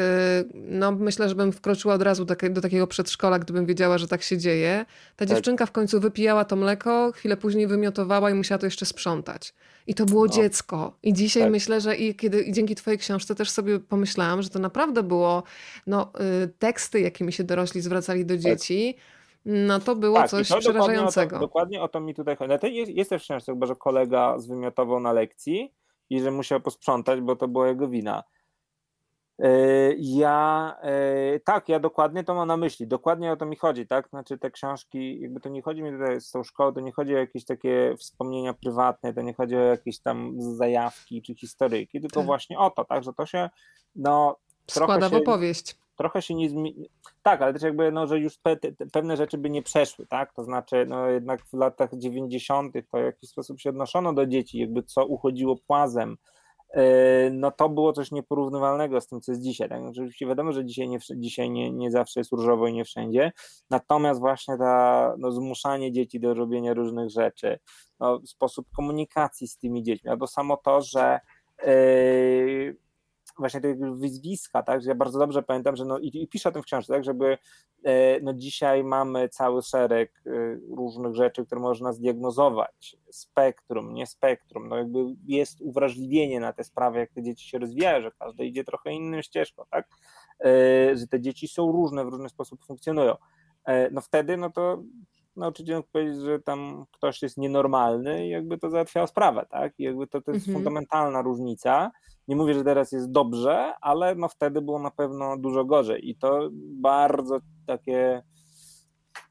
yy, 0.54 0.60
no 0.70 0.92
myślę, 0.92 1.28
że 1.28 1.34
bym 1.34 1.52
wkroczyła 1.52 1.94
od 1.94 2.02
razu 2.02 2.24
do, 2.24 2.60
takiego 2.60 2.86
przedszkola, 2.86 3.38
gdybym 3.38 3.66
wiedziała, 3.66 3.98
że 3.98 4.08
tak 4.08 4.22
się 4.22 4.38
dzieje. 4.38 4.84
Ta 5.16 5.26
tak. 5.26 5.28
dziewczynka 5.28 5.66
w 5.66 5.72
końcu 5.72 6.00
wypijała 6.00 6.44
to 6.44 6.56
mleko, 6.56 7.12
chwilę 7.12 7.36
później 7.36 7.66
wymiotowała 7.66 8.30
i 8.30 8.34
musiała 8.34 8.58
to 8.58 8.66
jeszcze 8.66 8.86
sprzątać. 8.86 9.54
I 9.86 9.94
to 9.94 10.04
było 10.06 10.26
no. 10.26 10.32
dziecko. 10.32 10.96
I 11.02 11.12
dzisiaj 11.12 11.42
tak. 11.42 11.52
myślę, 11.52 11.80
że 11.80 11.96
i 11.96 12.14
kiedy 12.14 12.42
i 12.42 12.52
dzięki 12.52 12.74
twojej 12.74 12.98
książce 12.98 13.34
też 13.34 13.50
sobie 13.50 13.78
pomyślałam, 13.78 14.42
że 14.42 14.48
to 14.48 14.58
naprawdę 14.58 15.02
było 15.02 15.42
no, 15.86 16.12
y, 16.44 16.48
teksty, 16.58 17.00
jakimi 17.00 17.32
się 17.32 17.44
dorośli 17.44 17.80
zwracali 17.80 18.26
do 18.26 18.34
tak. 18.34 18.42
No 19.48 19.80
to 19.80 19.96
było 19.96 20.18
tak, 20.18 20.30
coś 20.30 20.48
przerażającego. 20.48 21.38
Dokładnie 21.38 21.38
o, 21.38 21.40
to, 21.40 21.46
dokładnie 21.46 21.82
o 21.82 21.88
to 21.88 22.00
mi 22.00 22.14
tutaj 22.14 22.36
chodzi. 22.36 22.52
No, 22.62 22.68
jest, 22.68 22.92
jest 22.92 23.10
też 23.10 23.22
w 23.22 23.24
książce, 23.24 23.52
że 23.62 23.76
kolega 23.76 24.38
zwymiotował 24.38 25.00
na 25.00 25.12
lekcji 25.12 25.74
i 26.10 26.20
że 26.20 26.30
musiał 26.30 26.60
posprzątać, 26.60 27.20
bo 27.20 27.36
to 27.36 27.48
była 27.48 27.68
jego 27.68 27.88
wina. 27.88 28.22
E, 29.38 29.48
ja 29.98 30.76
e, 30.82 31.40
tak, 31.40 31.68
ja 31.68 31.80
dokładnie 31.80 32.24
to 32.24 32.34
mam 32.34 32.48
na 32.48 32.56
myśli, 32.56 32.86
dokładnie 32.86 33.32
o 33.32 33.36
to 33.36 33.46
mi 33.46 33.56
chodzi, 33.56 33.86
tak? 33.86 34.08
Znaczy 34.08 34.38
te 34.38 34.50
książki, 34.50 35.20
jakby 35.20 35.40
to 35.40 35.48
nie 35.48 35.62
chodzi 35.62 35.82
mi 35.82 35.92
tutaj 35.92 36.20
z 36.20 36.30
tą 36.30 36.44
szkołą, 36.44 36.72
to 36.72 36.80
nie 36.80 36.92
chodzi 36.92 37.14
o 37.14 37.18
jakieś 37.18 37.44
takie 37.44 37.94
wspomnienia 37.98 38.54
prywatne, 38.54 39.14
to 39.14 39.22
nie 39.22 39.34
chodzi 39.34 39.56
o 39.56 39.60
jakieś 39.60 39.98
tam 39.98 40.34
zajawki 40.38 41.22
czy 41.22 41.34
historyjki, 41.34 42.00
tylko 42.00 42.20
tak. 42.20 42.26
właśnie 42.26 42.58
o 42.58 42.70
to, 42.70 42.84
tak, 42.84 43.04
że 43.04 43.12
to 43.12 43.26
się 43.26 43.50
no 43.96 44.36
składa 44.66 45.08
w 45.08 45.14
opowieść. 45.14 45.76
Trochę 45.96 46.22
się 46.22 46.34
nie 46.34 46.50
zmieni. 46.50 46.88
Tak, 47.22 47.42
ale 47.42 47.52
też 47.52 47.62
jakby, 47.62 47.92
no, 47.92 48.06
że 48.06 48.18
już 48.18 48.38
pe 48.38 48.56
pewne 48.92 49.16
rzeczy 49.16 49.38
by 49.38 49.50
nie 49.50 49.62
przeszły, 49.62 50.06
tak? 50.06 50.34
To 50.34 50.44
znaczy, 50.44 50.86
no 50.88 51.08
jednak 51.08 51.46
w 51.46 51.52
latach 51.52 51.90
90. 51.94 52.74
to 52.90 52.98
w 52.98 53.04
jakiś 53.04 53.30
sposób 53.30 53.60
się 53.60 53.70
odnoszono 53.70 54.12
do 54.12 54.26
dzieci, 54.26 54.58
jakby 54.58 54.82
co 54.82 55.06
uchodziło 55.06 55.56
płazem, 55.66 56.16
E, 56.76 57.30
no 57.30 57.50
to 57.50 57.68
było 57.68 57.92
coś 57.92 58.10
nieporównywalnego 58.10 59.00
z 59.00 59.08
tym, 59.08 59.20
co 59.20 59.32
jest 59.32 59.42
dzisiaj. 59.42 59.68
Tak? 59.68 59.82
Oczywiście 59.82 60.26
wiadomo, 60.26 60.52
że 60.52 60.64
dzisiaj, 60.64 60.88
nie, 60.88 60.98
dzisiaj 61.16 61.50
nie, 61.50 61.72
nie 61.72 61.90
zawsze 61.90 62.20
jest 62.20 62.32
różowo 62.32 62.66
i 62.66 62.72
nie 62.72 62.84
wszędzie, 62.84 63.32
natomiast 63.70 64.20
właśnie 64.20 64.58
ta, 64.58 65.14
no, 65.18 65.32
zmuszanie 65.32 65.92
dzieci 65.92 66.20
do 66.20 66.34
robienia 66.34 66.74
różnych 66.74 67.10
rzeczy, 67.10 67.58
no, 68.00 68.20
sposób 68.26 68.66
komunikacji 68.76 69.48
z 69.48 69.58
tymi 69.58 69.82
dziećmi, 69.82 70.10
albo 70.10 70.26
samo 70.26 70.56
to, 70.56 70.82
że 70.82 71.20
yy, 71.66 72.76
właśnie 73.38 73.60
tego 73.60 73.94
wyzwiska, 73.94 74.62
tak, 74.62 74.82
że 74.82 74.88
ja 74.88 74.94
bardzo 74.94 75.18
dobrze 75.18 75.42
pamiętam, 75.42 75.76
że 75.76 75.84
no 75.84 75.98
i, 75.98 76.22
i 76.22 76.28
piszę 76.28 76.48
o 76.48 76.52
tym 76.52 76.62
w 76.62 76.64
książce, 76.64 76.92
tak, 76.92 77.04
żeby 77.04 77.38
e, 77.84 78.20
no 78.20 78.34
dzisiaj 78.34 78.84
mamy 78.84 79.28
cały 79.28 79.62
szereg 79.62 80.22
e, 80.26 80.30
różnych 80.76 81.14
rzeczy, 81.14 81.46
które 81.46 81.60
można 81.60 81.92
zdiagnozować, 81.92 82.96
spektrum, 83.10 83.94
nie 83.94 84.06
spektrum, 84.06 84.68
no 84.68 84.76
jakby 84.76 84.98
jest 85.26 85.60
uwrażliwienie 85.60 86.40
na 86.40 86.52
te 86.52 86.64
sprawy, 86.64 86.98
jak 86.98 87.10
te 87.12 87.22
dzieci 87.22 87.48
się 87.48 87.58
rozwijają, 87.58 88.02
że 88.02 88.10
każdy 88.18 88.46
idzie 88.46 88.64
trochę 88.64 88.92
inną 88.92 89.22
ścieżką, 89.22 89.62
tak, 89.70 89.88
e, 90.40 90.96
że 90.96 91.06
te 91.06 91.20
dzieci 91.20 91.48
są 91.48 91.72
różne, 91.72 92.04
w 92.04 92.08
różny 92.08 92.28
sposób 92.28 92.64
funkcjonują. 92.64 93.16
No 93.92 94.00
wtedy, 94.00 94.36
no 94.36 94.50
to 94.50 94.82
nauczyciel 95.36 95.76
mógł 95.76 95.88
powiedzieć, 95.92 96.20
że 96.20 96.40
tam 96.40 96.84
ktoś 96.92 97.22
jest 97.22 97.36
nienormalny 97.36 98.26
i 98.26 98.30
jakby 98.30 98.58
to 98.58 98.70
załatwiało 98.70 99.06
sprawę, 99.06 99.46
tak? 99.50 99.72
I 99.78 99.82
jakby 99.82 100.06
to, 100.06 100.20
to 100.20 100.32
jest 100.32 100.48
mhm. 100.48 100.64
fundamentalna 100.64 101.22
różnica. 101.22 101.90
Nie 102.28 102.36
mówię, 102.36 102.54
że 102.54 102.64
teraz 102.64 102.92
jest 102.92 103.10
dobrze, 103.10 103.72
ale 103.80 104.14
no 104.14 104.28
wtedy 104.28 104.60
było 104.60 104.78
na 104.78 104.90
pewno 104.90 105.36
dużo 105.36 105.64
gorzej 105.64 106.10
i 106.10 106.16
to 106.16 106.48
bardzo 106.80 107.38
takie 107.66 108.22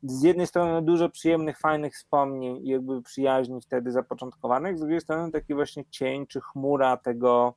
z 0.04 0.24
jednej 0.24 0.48
strony 0.48 0.82
dużo 0.82 1.10
przyjemnych, 1.10 1.60
fajnych 1.60 1.94
wspomnień 1.94 2.58
i 2.58 2.70
jakby 2.70 3.02
przyjaźni 3.02 3.62
wtedy 3.62 3.92
zapoczątkowanych, 3.92 4.78
z 4.78 4.82
drugiej 4.82 5.02
strony 5.02 5.32
taki 5.32 5.54
właśnie 5.54 5.86
cień 5.90 6.28
czy 6.28 6.42
chmura 6.42 6.98
tego 6.98 7.56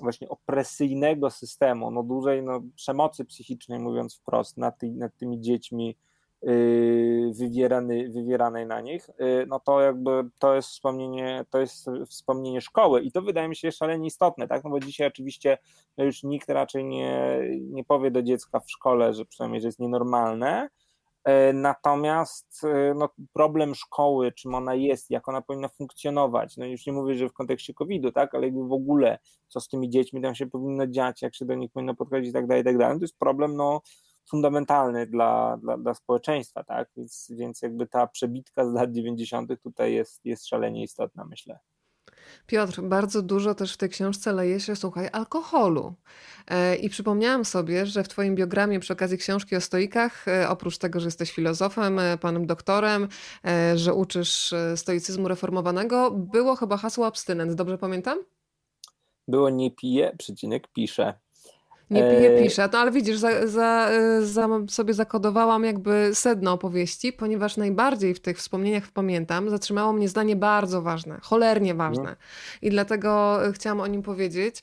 właśnie 0.00 0.28
opresyjnego 0.28 1.30
systemu, 1.30 1.90
no 1.90 2.02
dużej 2.02 2.42
no, 2.42 2.60
przemocy 2.76 3.24
psychicznej, 3.24 3.78
mówiąc 3.78 4.16
wprost, 4.16 4.56
nad, 4.56 4.78
ty, 4.78 4.90
nad 4.90 5.16
tymi 5.16 5.40
dziećmi, 5.40 5.98
wywierany, 7.32 8.08
wywieranej 8.08 8.66
na 8.66 8.80
nich, 8.80 9.08
y, 9.08 9.46
no 9.48 9.60
to 9.60 9.80
jakby 9.80 10.24
to 10.38 10.54
jest 10.54 10.68
wspomnienie, 10.68 11.44
to 11.50 11.60
jest 11.60 11.86
wspomnienie 12.08 12.60
szkoły 12.60 13.02
i 13.02 13.12
to 13.12 13.22
wydaje 13.22 13.48
mi 13.48 13.56
się 13.56 13.72
szalenie 13.72 14.06
istotne, 14.06 14.48
tak, 14.48 14.64
no 14.64 14.70
bo 14.70 14.80
dzisiaj 14.80 15.06
oczywiście 15.06 15.58
no 15.98 16.04
już 16.04 16.22
nikt 16.22 16.48
raczej 16.48 16.84
nie, 16.84 17.40
nie 17.60 17.84
powie 17.84 18.10
do 18.10 18.22
dziecka 18.22 18.60
w 18.60 18.70
szkole, 18.70 19.14
że 19.14 19.24
przynajmniej, 19.24 19.60
że 19.60 19.68
jest 19.68 19.78
nienormalne, 19.78 20.68
y, 21.28 21.52
Natomiast 21.52 22.62
no, 22.94 23.08
problem 23.32 23.74
szkoły, 23.74 24.32
czym 24.32 24.54
ona 24.54 24.74
jest, 24.74 25.10
jak 25.10 25.28
ona 25.28 25.42
powinna 25.42 25.68
funkcjonować, 25.68 26.56
no 26.56 26.66
już 26.66 26.86
nie 26.86 26.92
mówię, 26.92 27.14
że 27.14 27.28
w 27.28 27.32
kontekście 27.32 27.74
COVID-u, 27.74 28.12
tak, 28.12 28.34
ale 28.34 28.46
jakby 28.46 28.68
w 28.68 28.72
ogóle, 28.72 29.18
co 29.48 29.60
z 29.60 29.68
tymi 29.68 29.90
dziećmi 29.90 30.22
tam 30.22 30.34
się 30.34 30.46
powinno 30.46 30.86
dziać, 30.86 31.22
jak 31.22 31.34
się 31.34 31.44
do 31.44 31.54
nich 31.54 31.72
powinno 31.72 31.94
podchodzić 31.94 32.30
i 32.30 32.32
tak 32.32 32.46
dalej, 32.46 32.62
i 32.62 32.64
tak 32.64 32.78
dalej, 32.78 32.98
to 32.98 33.04
jest 33.04 33.18
problem, 33.18 33.56
no, 33.56 33.80
fundamentalny 34.30 35.06
dla, 35.06 35.56
dla, 35.56 35.78
dla 35.78 35.94
społeczeństwa, 35.94 36.64
tak? 36.64 36.88
Więc, 36.96 37.28
więc 37.30 37.62
jakby 37.62 37.86
ta 37.86 38.06
przebitka 38.06 38.70
z 38.70 38.72
lat 38.72 38.92
90. 38.92 39.62
tutaj 39.62 39.94
jest, 39.94 40.24
jest 40.24 40.48
szalenie 40.48 40.82
istotna, 40.82 41.24
myślę. 41.24 41.58
Piotr, 42.46 42.82
bardzo 42.82 43.22
dużo 43.22 43.54
też 43.54 43.74
w 43.74 43.76
tej 43.76 43.88
książce 43.88 44.32
leje 44.32 44.60
się, 44.60 44.76
słuchaj, 44.76 45.08
alkoholu. 45.12 45.94
E, 46.48 46.76
I 46.76 46.88
przypomniałam 46.88 47.44
sobie, 47.44 47.86
że 47.86 48.04
w 48.04 48.08
Twoim 48.08 48.34
biogramie 48.34 48.80
przy 48.80 48.92
okazji 48.92 49.18
książki 49.18 49.56
o 49.56 49.60
stoikach, 49.60 50.28
e, 50.28 50.48
oprócz 50.48 50.78
tego, 50.78 51.00
że 51.00 51.06
jesteś 51.06 51.32
filozofem, 51.32 51.98
e, 51.98 52.18
panem 52.18 52.46
doktorem, 52.46 53.08
że 53.74 53.94
uczysz 53.94 54.54
stoicyzmu 54.76 55.28
reformowanego, 55.28 56.10
było 56.10 56.56
chyba 56.56 56.76
hasło 56.76 57.06
abstynent, 57.06 57.54
dobrze 57.54 57.78
pamiętam? 57.78 58.18
Było 59.28 59.50
nie 59.50 59.70
pije, 59.70 60.16
przecinek 60.18 60.68
pisze. 60.68 61.14
Nie 61.92 62.42
piszę. 62.42 62.68
No 62.72 62.78
ale 62.78 62.90
widzisz, 62.90 63.18
za, 63.18 63.46
za, 63.46 63.88
za 64.22 64.48
sobie 64.68 64.94
zakodowałam 64.94 65.64
jakby 65.64 66.10
sedno 66.14 66.52
opowieści, 66.52 67.12
ponieważ 67.12 67.56
najbardziej 67.56 68.14
w 68.14 68.20
tych 68.20 68.38
wspomnieniach 68.38 68.88
pamiętam, 68.88 69.50
zatrzymało 69.50 69.92
mnie 69.92 70.08
zdanie 70.08 70.36
bardzo 70.36 70.82
ważne, 70.82 71.18
cholernie 71.22 71.74
ważne. 71.74 72.04
No. 72.04 72.16
I 72.62 72.70
dlatego 72.70 73.40
chciałam 73.52 73.80
o 73.80 73.86
nim 73.86 74.02
powiedzieć. 74.02 74.62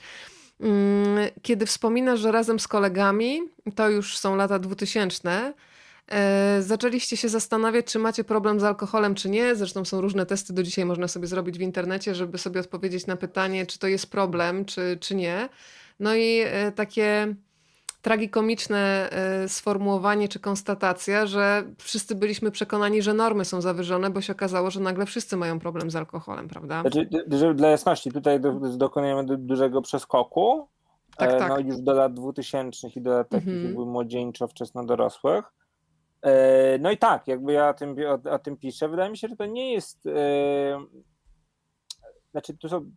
Mm, 0.61 1.30
kiedy 1.41 1.65
wspominasz, 1.65 2.19
że 2.19 2.32
razem 2.32 2.59
z 2.59 2.67
kolegami, 2.67 3.41
to 3.75 3.89
już 3.89 4.17
są 4.17 4.36
lata 4.36 4.59
dwutysięczne, 4.59 5.53
e, 6.07 6.57
zaczęliście 6.61 7.17
się 7.17 7.30
zastanawiać, 7.30 7.86
czy 7.86 7.99
macie 7.99 8.23
problem 8.23 8.59
z 8.59 8.63
alkoholem, 8.63 9.15
czy 9.15 9.30
nie. 9.30 9.55
Zresztą 9.55 9.86
są 9.86 10.01
różne 10.01 10.25
testy, 10.25 10.53
do 10.53 10.63
dzisiaj 10.63 10.86
można 10.86 11.07
sobie 11.07 11.27
zrobić 11.27 11.57
w 11.57 11.61
internecie, 11.61 12.15
żeby 12.15 12.38
sobie 12.38 12.59
odpowiedzieć 12.59 13.07
na 13.07 13.15
pytanie, 13.15 13.65
czy 13.65 13.80
to 13.80 13.88
jest 13.88 14.11
problem, 14.11 14.65
czy, 14.65 14.97
czy 15.01 15.15
nie. 15.15 15.49
No 16.00 16.16
i 16.16 16.41
e, 16.45 16.72
takie 16.72 17.36
tragikomiczne 18.02 19.10
e, 19.12 19.50
sformułowanie 19.50 20.28
czy 20.28 20.39
konstatacja, 20.39 21.26
że 21.26 21.64
wszyscy 21.78 22.16
byliśmy 22.16 22.52
przekonani, 22.52 23.02
że 23.02 23.14
normy 23.14 23.45
są 23.45 23.62
zawyżone, 23.62 24.10
bo 24.10 24.22
się 24.22 24.34
okazało, 24.34 24.72
że 24.72 24.80
nagle 24.80 25.06
wszyscy 25.06 25.38
mają 25.38 25.60
problem 25.60 25.91
z 25.91 25.95
alkoholem, 25.95 26.47
prawda? 26.47 26.82
Znaczy, 26.82 27.10
dla 27.56 27.70
jasności, 27.70 28.12
tutaj 28.12 28.39
dokonujemy 28.78 29.38
dużego 29.38 29.82
przeskoku. 29.82 30.68
Tak, 31.18 31.30
e, 31.30 31.38
tak. 31.38 31.50
No 31.50 31.60
już 31.60 31.82
do 31.82 31.93
lat 31.93 32.14
2000 32.14 32.88
i 32.95 33.02
do 33.02 33.12
lat 33.12 33.30
takich 33.30 33.47
mhm. 33.47 33.88
młodzieńczo, 33.88 34.47
wczesno 34.47 34.86
dorosłych. 34.86 35.45
No 36.80 36.91
i 36.91 36.97
tak, 36.97 37.28
jakby 37.28 37.54
ja 37.54 37.70
o 37.70 37.74
tym, 37.74 37.95
o, 38.08 38.32
o 38.32 38.39
tym 38.39 38.58
piszę. 38.58 38.89
Wydaje 38.89 39.10
mi 39.10 39.18
się, 39.18 39.28
że 39.28 39.36
to 39.36 39.45
nie 39.45 39.74
jest. 39.74 40.04
Znaczy, 42.32 42.58
tu 42.58 42.70
są 42.70 42.91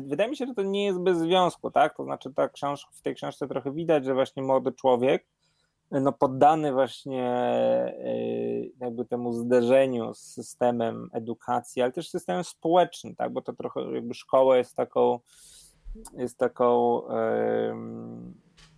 wydaje 0.00 0.30
mi 0.30 0.36
się, 0.36 0.46
że 0.46 0.54
to 0.54 0.62
nie 0.62 0.84
jest 0.84 0.98
bez 0.98 1.18
związku, 1.18 1.70
tak? 1.70 1.96
To 1.96 2.04
znaczy 2.04 2.34
ta 2.34 2.48
książ 2.48 2.86
w 2.92 3.02
tej 3.02 3.14
książce 3.14 3.48
trochę 3.48 3.72
widać, 3.72 4.04
że 4.04 4.14
właśnie 4.14 4.42
młody 4.42 4.72
człowiek, 4.72 5.26
no 5.90 6.12
poddany 6.12 6.72
właśnie 6.72 7.24
e, 7.24 8.64
jakby 8.80 9.04
temu 9.04 9.32
zderzeniu 9.32 10.14
z 10.14 10.18
systemem 10.18 11.08
edukacji, 11.12 11.82
ale 11.82 11.92
też 11.92 12.10
systemem 12.10 12.44
społecznym, 12.44 13.16
tak? 13.16 13.32
Bo 13.32 13.42
to 13.42 13.52
trochę 13.52 13.80
jakby 13.80 14.14
szkoła 14.14 14.56
jest 14.56 14.76
taką 14.76 15.18
jest 16.16 16.38
taką 16.38 17.02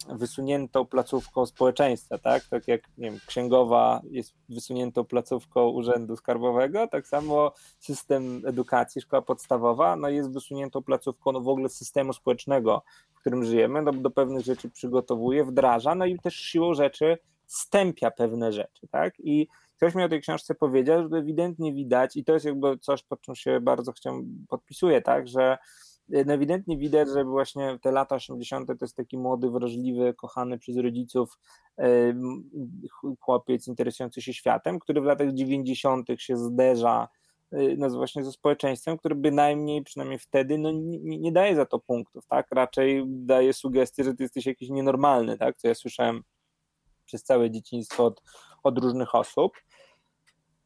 wysuniętą 0.08 0.84
placówką 0.84 1.46
społeczeństwa, 1.46 2.18
tak? 2.18 2.44
Tak 2.44 2.68
jak 2.68 2.80
nie 2.98 3.10
wiem, 3.10 3.20
księgowa 3.26 4.00
jest 4.10 4.34
wysuniętą 4.48 5.04
placówką 5.04 5.68
urzędu 5.68 6.16
skarbowego, 6.16 6.88
tak 6.88 7.06
samo 7.06 7.52
system 7.78 8.42
edukacji, 8.46 9.00
szkoła 9.00 9.22
podstawowa, 9.22 9.96
no 9.96 10.08
jest 10.08 10.32
wysuniętą 10.32 10.82
placówką 10.82 11.32
no 11.32 11.40
w 11.40 11.48
ogóle 11.48 11.68
systemu 11.68 12.12
społecznego, 12.12 12.82
w 13.14 13.20
którym 13.20 13.44
żyjemy, 13.44 13.82
no 13.82 13.92
do 13.92 14.10
pewnych 14.10 14.44
rzeczy 14.44 14.70
przygotowuje, 14.70 15.44
wdraża, 15.44 15.94
no 15.94 16.06
i 16.06 16.18
też 16.18 16.34
siłą 16.34 16.74
rzeczy 16.74 17.18
stępia 17.46 18.10
pewne 18.10 18.52
rzeczy, 18.52 18.88
tak? 18.88 19.14
I 19.18 19.48
ktoś 19.76 19.94
mi 19.94 20.02
o 20.02 20.08
tej 20.08 20.20
książce 20.20 20.54
powiedział, 20.54 21.08
że 21.08 21.16
ewidentnie 21.16 21.72
widać, 21.72 22.16
i 22.16 22.24
to 22.24 22.32
jest 22.32 22.44
jakby 22.44 22.78
coś, 22.78 23.02
pod 23.02 23.20
czym 23.20 23.34
się 23.34 23.60
bardzo 23.60 23.92
chciałem, 23.92 24.46
podpisuję, 24.48 25.02
tak, 25.02 25.28
że 25.28 25.58
ewidentnie 26.12 26.78
widać, 26.78 27.08
że 27.08 27.24
właśnie 27.24 27.78
te 27.82 27.92
lata 27.92 28.14
80. 28.14 28.68
to 28.68 28.74
jest 28.80 28.96
taki 28.96 29.18
młody, 29.18 29.50
wrażliwy, 29.50 30.14
kochany 30.14 30.58
przez 30.58 30.76
rodziców 30.76 31.38
chłopiec 33.20 33.68
interesujący 33.68 34.22
się 34.22 34.34
światem, 34.34 34.78
który 34.78 35.00
w 35.00 35.04
latach 35.04 35.32
90. 35.32 36.08
się 36.18 36.36
zderza 36.36 37.08
e, 37.52 37.76
no 37.76 37.90
właśnie 37.90 38.24
ze 38.24 38.32
społeczeństwem, 38.32 38.98
które 38.98 39.14
bynajmniej, 39.14 39.82
przynajmniej 39.82 40.18
wtedy, 40.18 40.58
no 40.58 40.72
nie, 40.72 41.18
nie, 41.18 41.32
daje 41.32 41.56
za 41.56 41.66
to 41.66 41.78
punktów, 41.78 42.26
tak? 42.26 42.46
Raczej 42.50 43.04
daje 43.06 43.52
sugestię, 43.52 44.04
że 44.04 44.14
ty 44.14 44.22
jesteś 44.22 44.46
jakiś 44.46 44.70
nienormalny, 44.70 45.38
tak? 45.38 45.56
Co 45.56 45.68
ja 45.68 45.74
słyszałem 45.74 46.22
przez 47.04 47.24
całe 47.24 47.50
dzieciństwo 47.50 48.04
od, 48.04 48.22
od 48.62 48.78
różnych 48.78 49.14
osób 49.14 49.52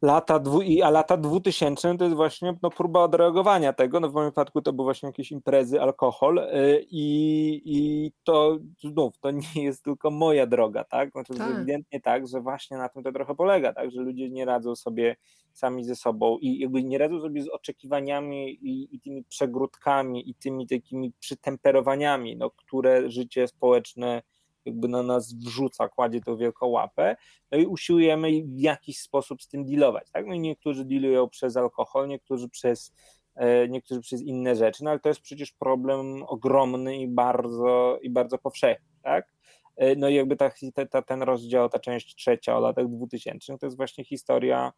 lata, 0.01 0.39
dwu, 0.39 0.61
a 0.83 0.89
lata 0.89 1.17
2000 1.17 1.97
to 1.97 2.03
jest 2.03 2.15
właśnie 2.15 2.57
no, 2.61 2.69
próba 2.69 3.03
odreagowania 3.03 3.73
tego. 3.73 3.99
No, 3.99 4.09
w 4.09 4.13
moim 4.13 4.29
przypadku 4.29 4.61
to 4.61 4.73
były 4.73 4.85
właśnie 4.85 5.07
jakieś 5.07 5.31
imprezy, 5.31 5.81
alkohol 5.81 6.35
yy, 6.35 6.85
i 6.91 8.11
to 8.23 8.57
znów, 8.83 9.17
to 9.19 9.31
nie 9.31 9.63
jest 9.63 9.83
tylko 9.83 10.11
moja 10.11 10.47
droga, 10.47 10.83
tak? 10.83 11.11
Znaczy, 11.11 11.33
tak. 11.33 11.51
ewidentnie 11.51 12.01
tak, 12.01 12.27
że 12.27 12.41
właśnie 12.41 12.77
na 12.77 12.89
tym 12.89 13.03
to 13.03 13.11
trochę 13.11 13.35
polega, 13.35 13.73
tak? 13.73 13.91
Że 13.91 14.01
ludzie 14.01 14.29
nie 14.29 14.45
radzą 14.45 14.75
sobie 14.75 15.15
sami 15.53 15.83
ze 15.83 15.95
sobą 15.95 16.37
i 16.37 16.59
jakby 16.59 16.83
nie 16.83 16.97
radzą 16.97 17.21
sobie 17.21 17.43
z 17.43 17.49
oczekiwaniami 17.49 18.49
i, 18.51 18.95
i 18.95 18.99
tymi 18.99 19.23
przegródkami 19.23 20.29
i 20.29 20.35
tymi 20.35 20.67
takimi 20.67 21.11
przytemperowaniami, 21.19 22.37
no, 22.37 22.49
które 22.51 23.11
życie 23.11 23.47
społeczne 23.47 24.21
jakby 24.65 24.87
na 24.87 25.03
nas 25.03 25.33
wrzuca, 25.33 25.89
kładzie 25.89 26.21
tą 26.21 26.37
wielką 26.37 26.67
łapę, 26.67 27.15
no 27.51 27.57
i 27.57 27.65
usiłujemy 27.65 28.31
w 28.43 28.59
jakiś 28.59 28.99
sposób 28.99 29.41
z 29.41 29.47
tym 29.47 29.65
dealować, 29.65 30.11
tak? 30.11 30.25
No 30.27 30.33
i 30.33 30.39
niektórzy 30.39 30.85
dealują 30.85 31.29
przez 31.29 31.57
alkohol, 31.57 32.07
niektórzy 32.07 32.49
przez 32.49 32.93
e, 33.35 33.67
niektórzy 33.67 34.01
przez 34.01 34.21
inne 34.21 34.55
rzeczy, 34.55 34.83
no 34.83 34.89
ale 34.89 34.99
to 34.99 35.09
jest 35.09 35.21
przecież 35.21 35.51
problem 35.51 36.23
ogromny 36.27 36.97
i 36.97 37.07
bardzo, 37.07 37.99
i 38.01 38.09
bardzo 38.09 38.37
powszechny, 38.37 38.87
tak? 39.03 39.33
E, 39.75 39.95
no 39.95 40.09
i 40.09 40.15
jakby 40.15 40.35
ta, 40.35 40.51
ta, 40.91 41.01
ten 41.01 41.21
rozdział, 41.21 41.69
ta 41.69 41.79
część 41.79 42.15
trzecia 42.15 42.57
o 42.57 42.59
latach 42.59 42.87
2000 42.87 43.57
to 43.57 43.65
jest 43.65 43.77
właśnie 43.77 44.05
historia 44.05 44.71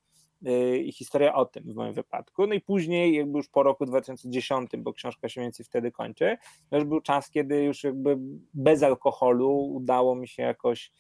i 0.84 0.92
historia 0.92 1.34
o 1.36 1.46
tym 1.46 1.64
w 1.64 1.76
moim 1.76 1.94
wypadku. 1.94 2.48
No 2.48 2.54
i 2.54 2.62
później, 2.62 3.16
jakby 3.16 3.38
już 3.38 3.50
po 3.50 3.64
roku 3.64 3.86
2010, 3.86 4.72
bo 4.78 4.94
książka 4.94 5.30
się 5.30 5.42
więcej 5.42 5.66
wtedy 5.66 5.92
kończy, 5.92 6.38
to 6.70 6.76
już 6.76 6.86
był 6.86 7.02
czas, 7.02 7.30
kiedy 7.30 7.64
już 7.64 7.84
jakby 7.84 8.18
bez 8.54 8.84
alkoholu 8.84 9.74
udało 9.74 10.16
mi 10.16 10.28
się 10.28 10.44
jakoś 10.44 10.92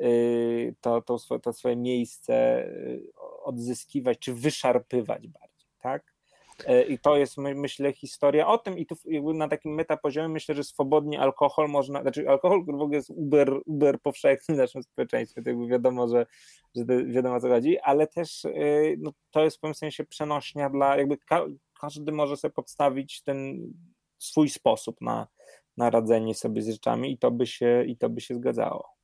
y, 0.00 0.74
to, 0.80 1.02
to, 1.02 1.38
to 1.38 1.52
swoje 1.52 1.76
miejsce 1.76 2.64
y, 2.66 3.12
odzyskiwać, 3.44 4.18
czy 4.18 4.34
wyszarpywać 4.34 5.28
bardziej, 5.28 5.68
tak? 5.78 6.15
E, 6.64 6.82
I 6.82 6.98
to 6.98 7.16
jest, 7.16 7.36
myślę, 7.36 7.92
historia 7.92 8.46
o 8.46 8.58
tym 8.58 8.78
i 8.78 8.86
tu 8.86 8.96
na 9.34 9.48
takim 9.48 9.74
metapoziomie 9.74 10.28
myślę, 10.28 10.54
że 10.54 10.64
swobodnie 10.64 11.20
alkohol 11.20 11.68
można, 11.68 12.02
znaczy 12.02 12.28
alkohol 12.28 12.64
w 12.64 12.68
ogóle 12.68 12.96
jest 12.96 13.10
uber, 13.10 13.60
uber 13.66 14.00
powszechny 14.00 14.54
w 14.54 14.58
naszym 14.58 14.82
społeczeństwie, 14.82 15.42
to 15.42 15.50
jakby 15.50 15.66
wiadomo, 15.66 16.08
że, 16.08 16.26
że 16.76 16.84
wiadomo 17.06 17.36
o 17.36 17.40
co 17.40 17.48
chodzi, 17.48 17.78
ale 17.78 18.06
też 18.06 18.44
e, 18.44 18.50
no, 18.98 19.12
to 19.30 19.44
jest 19.44 19.56
w 19.56 19.60
pewnym 19.60 19.74
sensie 19.74 20.04
przenośnia 20.04 20.70
dla, 20.70 20.96
jakby 20.96 21.18
ka 21.18 21.46
każdy 21.80 22.12
może 22.12 22.36
sobie 22.36 22.52
podstawić 22.52 23.22
ten 23.22 23.58
swój 24.18 24.48
sposób 24.48 25.00
na, 25.00 25.26
na 25.76 25.90
radzenie 25.90 26.34
sobie 26.34 26.62
z 26.62 26.68
rzeczami 26.68 27.12
i 27.12 27.18
to 27.18 27.30
by 27.30 27.46
się, 27.46 27.84
i 27.86 27.96
to 27.96 28.10
by 28.10 28.20
się 28.20 28.34
zgadzało. 28.34 28.95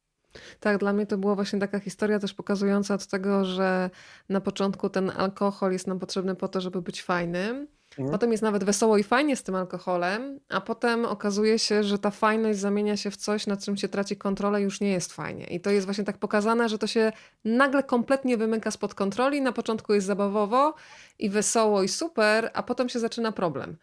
Tak, 0.61 0.79
dla 0.79 0.93
mnie 0.93 1.07
to 1.07 1.19
była 1.19 1.35
właśnie 1.35 1.59
taka 1.59 1.81
historia 1.81 2.19
też 2.19 2.35
pokazująca 2.35 2.95
od 2.95 3.07
tego, 3.07 3.45
że 3.45 3.91
na 4.29 4.41
początku 4.41 4.91
ten 4.91 5.13
alkohol 5.17 5.73
jest 5.73 5.87
nam 5.87 5.99
potrzebny 5.99 6.35
po 6.35 6.49
to, 6.49 6.61
żeby 6.61 6.83
być 6.83 7.03
fajnym. 7.03 7.67
Mhm. 7.99 8.11
Potem 8.11 8.31
jest 8.33 8.43
nawet 8.43 8.65
wesoło 8.65 8.99
i 8.99 9.03
fajnie 9.03 9.37
z 9.37 9.43
tym 9.43 9.55
alkoholem, 9.55 10.41
a 10.49 10.61
potem 10.61 11.05
okazuje 11.05 11.59
się, 11.59 11.85
że 11.85 11.99
ta 11.99 12.11
fajność 12.11 12.59
zamienia 12.59 12.97
się 12.97 13.11
w 13.11 13.17
coś, 13.17 13.47
nad 13.47 13.65
czym 13.65 13.77
się 13.77 13.89
traci 13.89 14.17
kontrolę 14.17 14.61
i 14.61 14.65
już 14.65 14.81
nie 14.81 14.93
jest 14.93 15.13
fajnie. 15.13 15.45
I 15.45 15.61
to 15.61 15.71
jest 15.71 15.87
właśnie 15.87 16.05
tak 16.05 16.19
pokazane, 16.19 16.69
że 16.69 16.79
to 16.79 16.87
się 16.87 17.13
nagle 17.45 17.83
kompletnie 17.83 18.37
wymyka 18.37 18.71
spod 18.71 18.95
kontroli. 18.95 19.43
Na 19.43 19.53
początku 19.53 19.95
jest 19.95 20.07
zabawowo 20.07 20.75
i 21.19 21.31
wesoło 21.31 21.83
i 21.83 21.89
super, 21.89 22.51
a 22.55 22.63
potem 22.63 22.89
się 22.89 22.99
zaczyna 22.99 23.33
problem. 23.33 23.77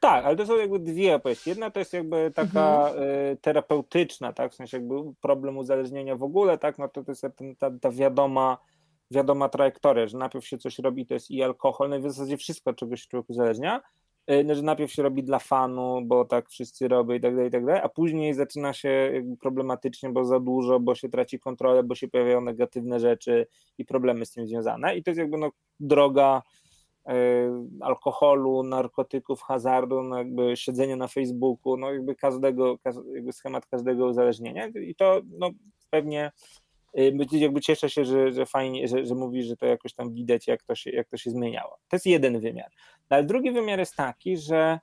Tak, 0.00 0.24
ale 0.24 0.36
to 0.36 0.46
są 0.46 0.56
jakby 0.56 0.78
dwie 0.78 1.14
opowieści. 1.14 1.50
Jedna 1.50 1.70
to 1.70 1.78
jest 1.78 1.92
jakby 1.92 2.30
taka 2.34 2.88
mhm. 2.88 3.02
Y, 3.02 3.36
terapeutyczna, 3.40 4.32
tak, 4.32 4.52
w 4.52 4.54
sensie 4.54 4.76
jakby 4.76 4.94
problem 5.20 5.58
uzależnienia 5.58 6.16
w 6.16 6.22
ogóle, 6.22 6.58
tak, 6.58 6.78
no 6.78 6.88
to, 6.88 7.04
to 7.04 7.12
jest 7.12 7.26
ta, 7.58 7.70
ta 7.80 7.90
wiadoma, 7.90 8.58
wiadoma 9.10 9.48
trajektoria, 9.48 10.06
że 10.06 10.18
najpierw 10.18 10.46
się 10.46 10.58
coś 10.58 10.78
robi, 10.78 11.06
to 11.06 11.14
jest 11.14 11.30
i 11.30 11.42
alkohol, 11.42 11.88
no 11.88 11.96
i 11.96 12.00
w 12.00 12.12
zasadzie 12.12 12.36
wszystko, 12.36 12.72
czego 12.72 12.96
się 12.96 13.06
człowiek 13.08 13.30
uzależnia, 13.30 13.80
y, 14.30 14.44
no, 14.44 14.54
że 14.54 14.62
najpierw 14.62 14.92
się 14.92 15.02
robi 15.02 15.24
dla 15.24 15.38
fanu, 15.38 16.00
bo 16.04 16.24
tak 16.24 16.48
wszyscy 16.48 16.88
robią 16.88 17.14
i 17.14 17.20
tak 17.20 17.34
dalej, 17.34 17.48
i 17.48 17.52
tak 17.52 17.64
dalej, 17.64 17.80
a 17.84 17.88
później 17.88 18.34
zaczyna 18.34 18.72
się 18.72 19.22
problematycznie, 19.40 20.10
bo 20.10 20.24
za 20.24 20.40
dużo, 20.40 20.80
bo 20.80 20.94
się 20.94 21.08
traci 21.08 21.38
kontrolę, 21.38 21.82
bo 21.82 21.94
się 21.94 22.08
pojawiają 22.08 22.40
negatywne 22.40 23.00
rzeczy 23.00 23.46
i 23.78 23.84
problemy 23.84 24.26
z 24.26 24.32
tym 24.32 24.46
związane 24.46 24.96
i 24.96 25.02
to 25.02 25.10
jest 25.10 25.18
jakby 25.18 25.38
no 25.38 25.50
droga 25.80 26.42
alkoholu, 27.80 28.62
narkotyków, 28.62 29.42
hazardu, 29.42 30.02
no 30.02 30.18
jakby 30.18 30.56
siedzenia 30.56 30.96
na 30.96 31.08
Facebooku, 31.08 31.76
no 31.76 31.92
jakby 31.92 32.14
każdego, 32.14 32.78
jakby 33.14 33.32
schemat 33.32 33.66
każdego 33.66 34.06
uzależnienia 34.06 34.66
i 34.66 34.94
to 34.94 35.20
no 35.38 35.50
pewnie 35.90 36.32
e, 36.94 37.38
jakby 37.38 37.60
cieszę 37.60 37.90
się, 37.90 38.04
że, 38.04 38.32
że 38.32 38.46
fajnie, 38.46 38.88
że, 38.88 39.06
że 39.06 39.14
mówisz, 39.14 39.46
że 39.46 39.56
to 39.56 39.66
jakoś 39.66 39.94
tam 39.94 40.12
widać, 40.12 40.46
jak 40.46 40.62
to 40.62 40.74
się, 40.74 40.90
jak 40.90 41.08
to 41.08 41.16
się 41.16 41.30
zmieniało. 41.30 41.76
To 41.88 41.96
jest 41.96 42.06
jeden 42.06 42.40
wymiar. 42.40 42.70
Ale 43.08 43.24
drugi 43.24 43.50
wymiar 43.50 43.78
jest 43.78 43.96
taki, 43.96 44.36
że 44.36 44.78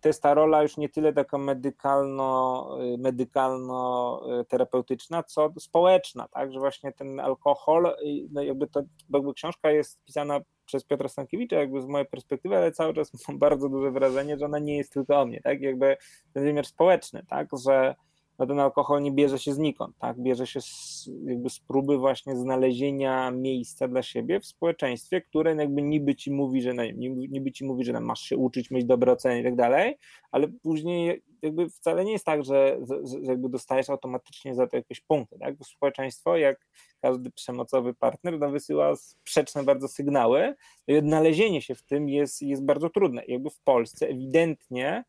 to 0.00 0.08
jest 0.08 0.22
ta 0.22 0.34
rola 0.34 0.62
już 0.62 0.76
nie 0.76 0.88
tyle 0.88 1.12
taka 1.12 1.38
medykalno, 1.38 2.68
yy, 2.80 2.98
medykalno-terapeutyczna, 2.98 5.22
co 5.22 5.52
społeczna, 5.58 6.28
tak, 6.28 6.52
że 6.52 6.58
właśnie 6.58 6.92
ten 6.92 7.20
alkohol, 7.20 7.96
yy, 8.02 8.28
no 8.32 8.42
jakby 8.42 8.66
to, 8.66 8.82
jakby 9.10 9.34
książka 9.34 9.70
jest 9.70 10.04
pisana 10.04 10.40
przez 10.66 10.84
Piotra 10.84 11.08
Stankiewicza, 11.08 11.56
jakby 11.56 11.82
z 11.82 11.86
mojej 11.86 12.06
perspektywy, 12.06 12.56
ale 12.56 12.72
cały 12.72 12.94
czas 12.94 13.28
mam 13.28 13.38
bardzo 13.48 13.68
duże 13.68 13.90
wrażenie, 13.90 14.38
że 14.38 14.44
ona 14.44 14.58
nie 14.58 14.76
jest 14.76 14.92
tylko 14.92 15.20
o 15.20 15.26
mnie, 15.26 15.40
tak? 15.40 15.60
Jakby 15.60 15.96
ten 16.32 16.44
wymiar 16.44 16.66
społeczny, 16.66 17.26
tak? 17.28 17.48
Że 17.64 17.94
no 18.40 18.46
ten 18.46 18.60
alkohol 18.60 19.02
nie 19.02 19.12
bierze 19.12 19.38
się 19.38 19.52
znikąd, 19.52 19.98
tak? 19.98 20.20
Bierze 20.20 20.46
się 20.46 20.60
z, 20.60 21.10
jakby 21.24 21.50
z 21.50 21.60
próby 21.60 21.98
właśnie 21.98 22.36
znalezienia 22.36 23.30
miejsca 23.30 23.88
dla 23.88 24.02
siebie 24.02 24.40
w 24.40 24.46
społeczeństwie, 24.46 25.20
które 25.20 25.54
jakby 25.54 25.82
niby 25.82 26.14
ci 26.14 26.30
mówi, 26.32 26.62
że 26.62 26.74
niby 26.94 27.52
ci 27.52 27.64
mówi, 27.64 27.84
że 27.84 28.00
masz 28.00 28.20
się 28.20 28.36
uczyć, 28.36 28.70
mieć 28.70 28.84
dobre 28.84 29.12
oceny 29.12 29.40
i 29.40 29.44
tak 29.44 29.56
dalej, 29.56 29.98
ale 30.30 30.48
później 30.48 31.22
jakby 31.42 31.70
wcale 31.70 32.04
nie 32.04 32.12
jest 32.12 32.24
tak, 32.24 32.44
że, 32.44 32.78
że 33.04 33.18
jakby 33.22 33.48
dostajesz 33.48 33.90
automatycznie 33.90 34.54
za 34.54 34.66
to 34.66 34.76
jakieś 34.76 35.00
punkty, 35.00 35.38
tak? 35.38 35.56
Bo 35.56 35.64
społeczeństwo, 35.64 36.36
jak 36.36 36.66
każdy 37.02 37.30
przemocowy 37.30 37.94
partner, 37.94 38.38
no 38.38 38.50
wysyła 38.50 38.96
sprzeczne 38.96 39.64
bardzo 39.64 39.88
sygnały 39.88 40.54
i 40.86 40.96
odnalezienie 40.96 41.62
się 41.62 41.74
w 41.74 41.82
tym 41.82 42.08
jest, 42.08 42.42
jest 42.42 42.64
bardzo 42.64 42.90
trudne. 42.90 43.22
Jakby 43.28 43.50
w 43.50 43.60
Polsce 43.60 44.08
ewidentnie 44.08 45.04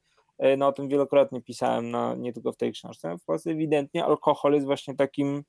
no 0.57 0.67
o 0.67 0.73
tym 0.73 0.87
wielokrotnie 0.87 1.41
pisałem, 1.41 1.91
no, 1.91 2.15
nie 2.15 2.33
tylko 2.33 2.51
w 2.51 2.57
tej 2.57 2.71
książce, 2.71 3.17
w 3.17 3.25
Polsce 3.25 3.51
ewidentnie 3.51 4.05
alkohol 4.05 4.53
jest 4.53 4.65
właśnie 4.65 4.95
takim, 4.95 5.43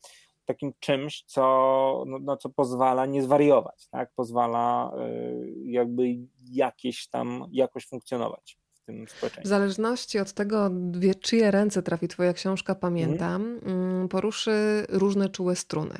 takim 0.44 0.72
czymś, 0.80 1.24
co, 1.26 2.04
no, 2.06 2.18
no, 2.20 2.36
co 2.36 2.50
pozwala 2.50 3.06
nie 3.06 3.22
zwariować, 3.22 3.88
tak? 3.90 4.10
pozwala 4.16 4.92
y, 4.98 5.54
jakby 5.64 6.16
jakieś 6.50 7.08
tam 7.08 7.46
jakoś 7.52 7.86
funkcjonować 7.86 8.61
w 8.82 8.86
tym 8.86 9.08
społeczeństwie. 9.08 9.42
W 9.42 9.46
zależności 9.46 10.18
od 10.18 10.32
tego, 10.32 10.70
w 10.70 11.20
czyje 11.20 11.50
ręce 11.50 11.82
trafi 11.82 12.08
Twoja 12.08 12.32
książka, 12.32 12.74
pamiętam, 12.74 13.58
mm. 13.62 14.08
poruszy 14.08 14.52
różne 14.88 15.28
czułe 15.28 15.56
struny. 15.56 15.94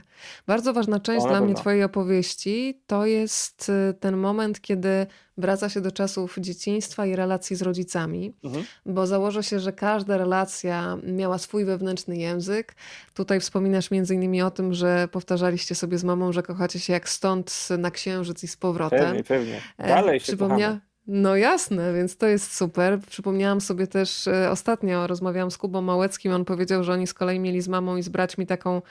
Bardzo 0.47 0.73
ważna 0.73 1.01
część 1.01 1.27
dla 1.27 1.41
mnie 1.41 1.55
Twojej 1.55 1.83
opowieści 1.83 2.83
to 2.87 3.07
jest 3.07 3.69
y, 3.91 3.95
ten 3.95 4.17
moment, 4.17 4.61
kiedy 4.61 5.07
wraca 5.37 5.69
się 5.69 5.81
do 5.81 5.93
czasów 5.93 6.37
dzieciństwa 6.39 7.07
i 7.07 7.17
relacji 7.17 7.57
z 7.57 7.63
rodzicami, 7.63 8.35
mhm. 8.45 8.65
bo 8.87 9.07
założę 9.07 9.43
się, 9.43 9.61
że 9.61 9.73
każda 9.73 10.17
relacja 10.17 10.99
miała 11.03 11.39
swój 11.39 11.65
wewnętrzny 11.65 12.17
język. 12.17 12.75
Tutaj 13.15 13.41
wspominasz 13.41 13.91
między 13.91 14.15
innymi 14.15 14.43
o 14.43 14.51
tym, 14.51 14.75
że 14.75 15.09
powtarzaliście 15.13 15.75
sobie 15.75 15.99
z 15.99 16.05
mamą, 16.05 16.33
że 16.33 16.43
kochacie 16.43 16.81
się 16.81 16.93
jak 16.93 17.09
stąd 17.09 17.69
na 17.79 17.91
księżyc 17.91 18.45
i 18.45 18.49
z 18.49 18.57
powrotem. 18.57 19.01
Pewnie, 19.01 19.25
pewnie. 19.25 19.61
E, 19.79 19.89
Dalej 19.89 20.21
się 20.21 20.25
Przypomnia... 20.25 20.81
No 21.07 21.37
jasne, 21.37 21.95
więc 21.95 22.17
to 22.17 22.27
jest 22.27 22.57
super. 22.57 23.01
Przypomniałam 23.01 23.61
sobie 23.61 23.87
też 23.87 24.29
e, 24.29 24.51
ostatnio, 24.51 25.07
rozmawiałam 25.07 25.51
z 25.51 25.59
Kubą 25.59 25.83
Małeckim, 25.83 26.33
on 26.33 26.45
powiedział, 26.45 26.85
że 26.85 26.93
oni 26.93 27.07
z 27.07 27.15
kolei 27.15 27.41
mieli 27.41 27.61
z 27.61 27.69
mamą 27.69 27.97
i 27.97 28.03
z 28.03 28.09
braćmi 28.09 28.47
taką 28.47 28.83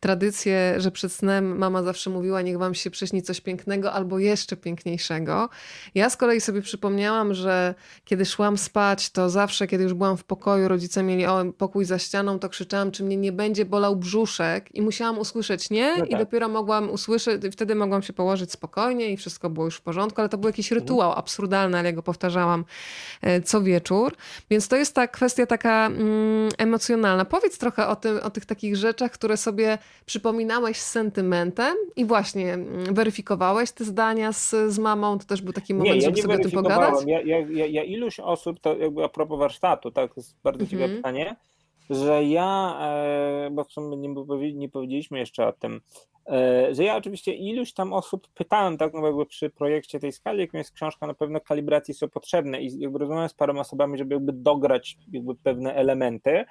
tradycję, 0.00 0.74
że 0.76 0.90
przed 0.90 1.12
snem 1.12 1.58
mama 1.58 1.82
zawsze 1.82 2.10
mówiła, 2.10 2.42
niech 2.42 2.58
wam 2.58 2.74
się 2.74 2.90
przyśni 2.90 3.22
coś 3.22 3.40
pięknego 3.40 3.92
albo 3.92 4.18
jeszcze 4.18 4.56
piękniejszego. 4.56 5.48
Ja 5.94 6.10
z 6.10 6.16
kolei 6.16 6.40
sobie 6.40 6.62
przypomniałam, 6.62 7.34
że 7.34 7.74
kiedy 8.04 8.24
szłam 8.24 8.58
spać, 8.58 9.10
to 9.10 9.30
zawsze, 9.30 9.66
kiedy 9.66 9.84
już 9.84 9.94
byłam 9.94 10.16
w 10.16 10.24
pokoju, 10.24 10.68
rodzice 10.68 11.02
mieli 11.02 11.26
o, 11.26 11.44
pokój 11.58 11.84
za 11.84 11.98
ścianą, 11.98 12.38
to 12.38 12.48
krzyczałam, 12.48 12.90
czy 12.90 13.04
mnie 13.04 13.16
nie 13.16 13.32
będzie 13.32 13.64
bolał 13.64 13.96
brzuszek 13.96 14.74
i 14.74 14.82
musiałam 14.82 15.18
usłyszeć 15.18 15.70
nie 15.70 15.94
no 15.98 16.00
tak. 16.00 16.10
i 16.10 16.16
dopiero 16.16 16.48
mogłam 16.48 16.90
usłyszeć, 16.90 17.42
wtedy 17.52 17.74
mogłam 17.74 18.02
się 18.02 18.12
położyć 18.12 18.52
spokojnie 18.52 19.10
i 19.10 19.16
wszystko 19.16 19.50
było 19.50 19.66
już 19.66 19.76
w 19.76 19.80
porządku, 19.80 20.20
ale 20.20 20.28
to 20.28 20.38
był 20.38 20.48
jakiś 20.48 20.70
rytuał 20.70 21.12
absurdalny, 21.12 21.78
ale 21.78 21.88
ja 21.88 21.92
go 21.92 22.02
powtarzałam 22.02 22.64
e, 23.22 23.40
co 23.40 23.62
wieczór. 23.62 24.16
Więc 24.50 24.68
to 24.68 24.76
jest 24.76 24.94
ta 24.94 25.08
kwestia 25.08 25.46
taka 25.46 25.86
mm, 25.86 26.48
emocjonalna. 26.58 27.24
Powiedz 27.24 27.58
trochę 27.58 27.88
o, 27.88 27.96
tym, 27.96 28.18
o 28.22 28.30
tych 28.30 28.46
takich 28.46 28.76
rzeczach, 28.76 29.12
które 29.12 29.36
sobie 29.36 29.78
przypominałeś 30.06 30.76
z 30.76 30.90
sentymentem 30.90 31.76
i 31.96 32.04
właśnie 32.04 32.54
mm, 32.54 32.94
weryfikowałeś 32.94 33.72
te 33.72 33.84
zdania 33.84 34.32
z, 34.32 34.54
z 34.68 34.78
mamą? 34.78 35.18
To 35.18 35.24
też 35.26 35.42
był 35.42 35.52
taki 35.52 35.74
moment, 35.74 35.94
nie, 35.94 36.00
ja 36.00 36.06
żeby 36.06 36.22
sobie 36.22 36.34
o 36.34 36.38
tym 36.38 36.50
pogadać? 36.50 36.94
Ja, 37.06 37.20
ja, 37.20 37.38
ja, 37.38 37.66
ja 37.66 37.84
iluś 37.84 38.20
osób, 38.20 38.60
to 38.60 38.76
jakby 38.76 39.04
a 39.04 39.08
propos 39.08 39.38
warsztatu, 39.38 39.90
tak, 39.90 40.14
to 40.14 40.20
jest 40.20 40.36
bardzo 40.42 40.60
mhm. 40.60 40.70
ciekawe 40.70 40.96
pytanie, 40.96 41.36
że 41.90 42.24
ja, 42.24 42.78
e, 42.80 43.50
bo 43.50 43.64
w 43.64 43.72
sumie 43.72 43.96
nie, 44.54 44.68
powiedzieliśmy 44.68 45.18
jeszcze 45.18 45.46
o 45.46 45.52
tym, 45.52 45.80
E, 46.28 46.74
że 46.74 46.84
ja 46.84 46.96
oczywiście 46.96 47.34
iluś 47.34 47.72
tam 47.72 47.92
osób 47.92 48.28
pytałem, 48.28 48.76
tak, 48.78 48.94
no 48.94 49.06
jakby 49.06 49.26
przy 49.26 49.50
projekcie 49.50 50.00
tej 50.00 50.12
skali, 50.12 50.40
jaką 50.40 50.58
jest 50.58 50.72
książka, 50.72 51.06
na 51.06 51.14
pewno 51.14 51.40
kalibracje 51.40 51.94
są 51.94 52.08
potrzebne 52.08 52.62
i 52.62 52.78
jakby 52.78 52.98
rozmawiałem 52.98 53.28
z 53.28 53.34
paroma 53.34 53.60
osobami, 53.60 53.98
żeby 53.98 54.14
jakby 54.14 54.32
dograć 54.32 54.96
jakby 55.12 55.34
pewne 55.34 55.74
elementy, 55.74 56.44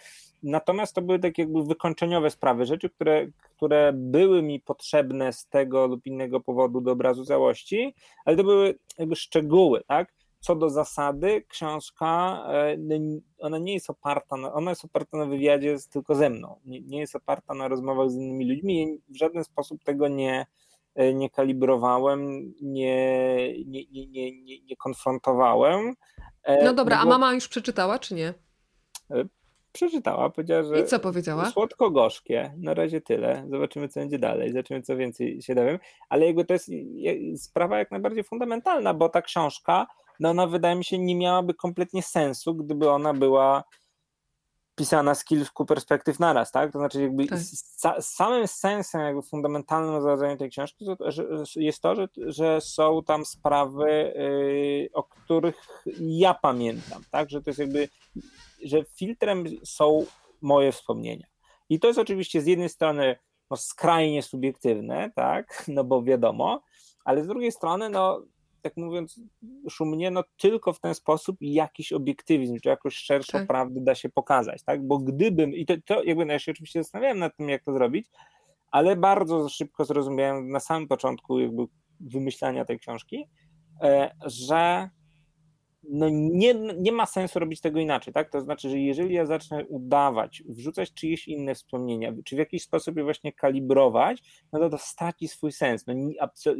natomiast 0.43 0.95
to 0.95 1.01
były 1.01 1.19
takie 1.19 1.41
jakby 1.41 1.63
wykończeniowe 1.63 2.29
sprawy, 2.29 2.65
rzeczy, 2.65 2.89
które, 2.89 3.27
które 3.41 3.93
były 3.93 4.41
mi 4.41 4.59
potrzebne 4.59 5.33
z 5.33 5.47
tego 5.47 5.87
lub 5.87 6.05
innego 6.05 6.39
powodu 6.39 6.81
do 6.81 6.91
obrazu 6.91 7.25
całości, 7.25 7.93
ale 8.25 8.37
to 8.37 8.43
były 8.43 8.75
jakby 8.97 9.15
szczegóły, 9.15 9.81
tak, 9.87 10.13
co 10.45 10.55
do 10.55 10.69
zasady, 10.69 11.45
książka, 11.49 12.43
e, 12.53 12.77
ona 13.39 13.57
nie 13.57 13.73
jest 13.73 13.89
oparta 13.89 14.37
na, 14.37 14.53
ona 14.53 14.71
jest 14.71 14.85
oparta 14.85 15.17
na 15.17 15.25
wywiadzie 15.25 15.79
z, 15.79 15.87
tylko 15.87 16.15
ze 16.15 16.29
mną, 16.29 16.59
nie, 16.65 16.81
nie 16.81 16.99
jest 16.99 17.15
oparta 17.15 17.53
na 17.53 17.67
rozmowach 17.67 18.09
z 18.09 18.15
innymi 18.15 18.49
ludźmi, 18.49 19.01
w 19.09 19.17
żaden 19.17 19.43
sposób 19.43 19.83
tego 19.83 20.07
nie, 20.07 20.45
e, 20.95 21.13
nie 21.13 21.29
kalibrowałem, 21.29 22.53
nie, 22.61 23.53
nie, 23.65 23.85
nie, 23.91 24.07
nie, 24.07 24.61
nie, 24.61 24.75
konfrontowałem. 24.77 25.93
E, 26.43 26.63
no 26.63 26.73
dobra, 26.73 26.99
a 26.99 27.05
mama 27.05 27.33
już 27.33 27.47
przeczytała, 27.47 27.99
czy 27.99 28.15
nie? 28.15 28.33
Przeczytała, 29.71 30.29
powiedziała, 30.29 30.63
że. 30.63 30.79
I 30.79 30.85
co 30.85 30.99
powiedziała? 30.99 31.45
Słodko-gorzkie. 31.45 32.53
Na 32.57 32.73
razie 32.73 33.01
tyle. 33.01 33.45
Zobaczymy, 33.49 33.87
co 33.87 33.99
będzie 33.99 34.19
dalej. 34.19 34.51
Zobaczymy, 34.51 34.81
co 34.81 34.97
więcej 34.97 35.41
się 35.41 35.55
dowiem. 35.55 35.79
Ale 36.09 36.25
jakby 36.25 36.45
to 36.45 36.53
jest 36.53 36.71
sprawa 37.35 37.77
jak 37.79 37.91
najbardziej 37.91 38.23
fundamentalna, 38.23 38.93
bo 38.93 39.09
ta 39.09 39.21
książka 39.21 39.87
no 40.19 40.29
ona 40.29 40.47
wydaje 40.47 40.75
mi 40.75 40.85
się 40.85 40.99
nie 40.99 41.15
miałaby 41.15 41.53
kompletnie 41.53 42.03
sensu, 42.03 42.55
gdyby 42.55 42.89
ona 42.89 43.13
była 43.13 43.63
pisana 44.75 45.15
z 45.15 45.25
kilku 45.25 45.65
perspektyw 45.65 46.19
naraz, 46.19 46.51
tak? 46.51 46.71
To 46.71 46.79
znaczy 46.79 47.01
jakby 47.01 47.27
tak. 47.27 47.39
z, 47.39 48.05
samym 48.05 48.47
sensem 48.47 49.01
jakby 49.01 49.21
fundamentalnym 49.21 50.01
założeniem 50.01 50.37
tej 50.37 50.49
książki 50.49 50.85
to, 50.85 51.11
że, 51.11 51.25
jest 51.55 51.81
to, 51.81 51.95
że, 51.95 52.07
że 52.15 52.61
są 52.61 53.03
tam 53.03 53.25
sprawy, 53.25 54.13
yy, 54.15 54.89
o 54.93 55.03
których 55.03 55.67
ja 55.99 56.33
pamiętam, 56.33 57.03
tak? 57.11 57.29
Że 57.29 57.41
to 57.41 57.49
jest 57.49 57.59
jakby, 57.59 57.89
że 58.63 58.83
filtrem 58.83 59.45
są 59.63 60.05
moje 60.41 60.71
wspomnienia. 60.71 61.27
I 61.69 61.79
to 61.79 61.87
jest 61.87 61.99
oczywiście 61.99 62.41
z 62.41 62.47
jednej 62.47 62.69
strony 62.69 63.15
no, 63.51 63.57
skrajnie 63.57 64.23
subiektywne, 64.23 65.11
tak? 65.15 65.63
No 65.67 65.83
bo 65.83 66.03
wiadomo, 66.03 66.61
ale 67.05 67.23
z 67.23 67.27
drugiej 67.27 67.51
strony, 67.51 67.89
no 67.89 68.21
tak 68.65 68.77
mówiąc 68.77 69.21
szumnie, 69.69 70.11
no 70.11 70.23
tylko 70.37 70.73
w 70.73 70.79
ten 70.79 70.95
sposób 70.95 71.37
jakiś 71.41 71.93
obiektywizm, 71.93 72.59
czy 72.59 72.69
jakoś 72.69 72.95
szerszą 72.95 73.31
tak. 73.31 73.47
prawdę 73.47 73.81
da 73.81 73.95
się 73.95 74.09
pokazać, 74.09 74.63
tak? 74.63 74.87
Bo 74.87 74.97
gdybym, 74.97 75.53
i 75.53 75.65
to, 75.65 75.73
to 75.85 76.03
jakby 76.03 76.25
no 76.25 76.33
ja 76.33 76.39
się 76.39 76.51
oczywiście 76.51 76.83
zastanawiałem 76.83 77.19
nad 77.19 77.37
tym, 77.37 77.49
jak 77.49 77.63
to 77.63 77.73
zrobić, 77.73 78.07
ale 78.71 78.95
bardzo 78.95 79.49
szybko 79.49 79.85
zrozumiałem 79.85 80.49
na 80.49 80.59
samym 80.59 80.87
początku 80.87 81.39
jakby 81.39 81.63
wymyślania 81.99 82.65
tej 82.65 82.79
książki, 82.79 83.29
e, 83.81 84.11
że 84.25 84.89
no 85.89 86.09
nie, 86.11 86.53
nie 86.53 86.91
ma 86.91 87.05
sensu 87.05 87.39
robić 87.39 87.61
tego 87.61 87.79
inaczej, 87.79 88.13
tak? 88.13 88.29
To 88.29 88.41
znaczy, 88.41 88.69
że 88.69 88.79
jeżeli 88.79 89.15
ja 89.15 89.25
zacznę 89.25 89.65
udawać, 89.65 90.43
wrzucać 90.49 90.93
czyjeś 90.93 91.27
inne 91.27 91.55
wspomnienia, 91.55 92.13
czy 92.25 92.35
w 92.35 92.39
jakiś 92.39 92.63
sposób 92.63 92.97
je 92.97 93.03
właśnie 93.03 93.33
kalibrować, 93.33 94.23
no 94.53 94.59
to 94.59 94.69
to 94.69 94.77
straci 94.77 95.27
swój 95.27 95.51
sens. 95.51 95.85
No, 95.87 95.93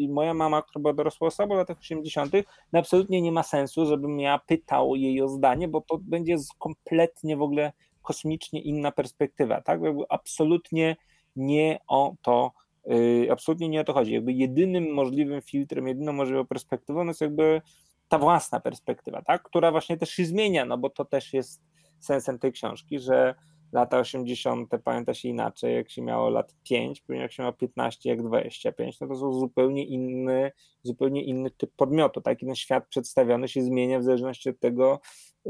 moja 0.10 0.34
mama, 0.34 0.62
która 0.62 0.82
była 0.82 0.94
dorosłą 0.94 1.28
osobą 1.28 1.56
w 1.56 1.58
latach 1.58 1.80
80., 1.80 2.34
no 2.74 2.80
absolutnie 2.80 3.22
nie 3.22 3.32
ma 3.32 3.44
sensu, 3.44 3.86
żebym 3.86 4.20
ja 4.20 4.40
pytał 4.48 4.96
jej 4.96 5.22
o 5.22 5.28
zdanie, 5.28 5.68
bo 5.68 5.82
to 5.82 5.98
będzie 5.98 6.36
kompletnie 6.60 7.38
w 7.38 7.42
ogóle 7.42 7.74
kosmicznie 8.02 8.62
inna 8.62 8.92
perspektywa, 8.92 9.62
tak? 9.62 9.82
Jakby 9.82 10.04
absolutnie 10.10 10.96
nie 11.36 11.80
o 11.88 12.16
to 12.22 12.52
Yy, 12.88 13.32
absolutnie 13.32 13.70
nie 13.70 13.82
o 13.82 13.84
to 13.84 13.94
chodzi. 13.94 14.14
Jakby 14.14 14.34
jedynym 14.34 14.94
możliwym 14.94 15.42
filtrem, 15.42 15.88
jedyną 15.88 16.14
możliwą 16.14 16.46
perspektywą 16.46 17.06
jest 17.06 17.22
jakby 17.22 17.62
ta 18.08 18.20
własna 18.20 18.60
perspektywa, 18.60 19.22
tak? 19.22 19.44
która 19.44 19.72
właśnie 19.72 19.98
też 19.98 20.10
się 20.10 20.26
zmienia, 20.26 20.66
no 20.66 20.78
bo 20.78 20.90
to 20.90 21.06
też 21.06 21.34
jest 21.34 21.62
sensem 22.00 22.40
tej 22.40 22.52
książki, 22.52 23.00
że 23.00 23.36
lata 23.72 24.00
80. 24.00 24.72
pamięta 24.84 25.14
się 25.14 25.30
inaczej, 25.30 25.76
jak 25.76 25.90
się 25.90 26.02
miało 26.02 26.30
lat 26.30 26.56
5, 26.64 27.04
jak 27.10 27.32
się 27.32 27.44
miało 27.44 27.54
15, 27.54 28.10
jak 28.10 28.24
25, 28.24 29.00
no 29.00 29.08
to 29.08 29.16
są 29.16 29.34
zupełnie 29.34 29.86
inny, 29.86 30.52
zupełnie 30.84 31.24
inny 31.24 31.52
typ 31.52 31.72
podmiotu, 31.76 32.22
tak? 32.22 32.42
I 32.42 32.46
ten 32.46 32.56
świat 32.56 32.88
przedstawiony 32.88 33.48
się 33.48 33.62
zmienia 33.62 34.00
w 34.00 34.04
zależności 34.04 34.50
od 34.50 34.60
tego, 34.60 35.00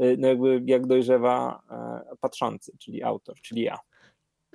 y, 0.02 0.16
no 0.18 0.28
jakby 0.28 0.62
jak 0.66 0.86
dojrzewa 0.86 1.62
e, 1.70 2.16
patrzący, 2.20 2.72
czyli 2.78 3.02
autor, 3.02 3.36
czyli 3.40 3.62
ja. 3.62 3.78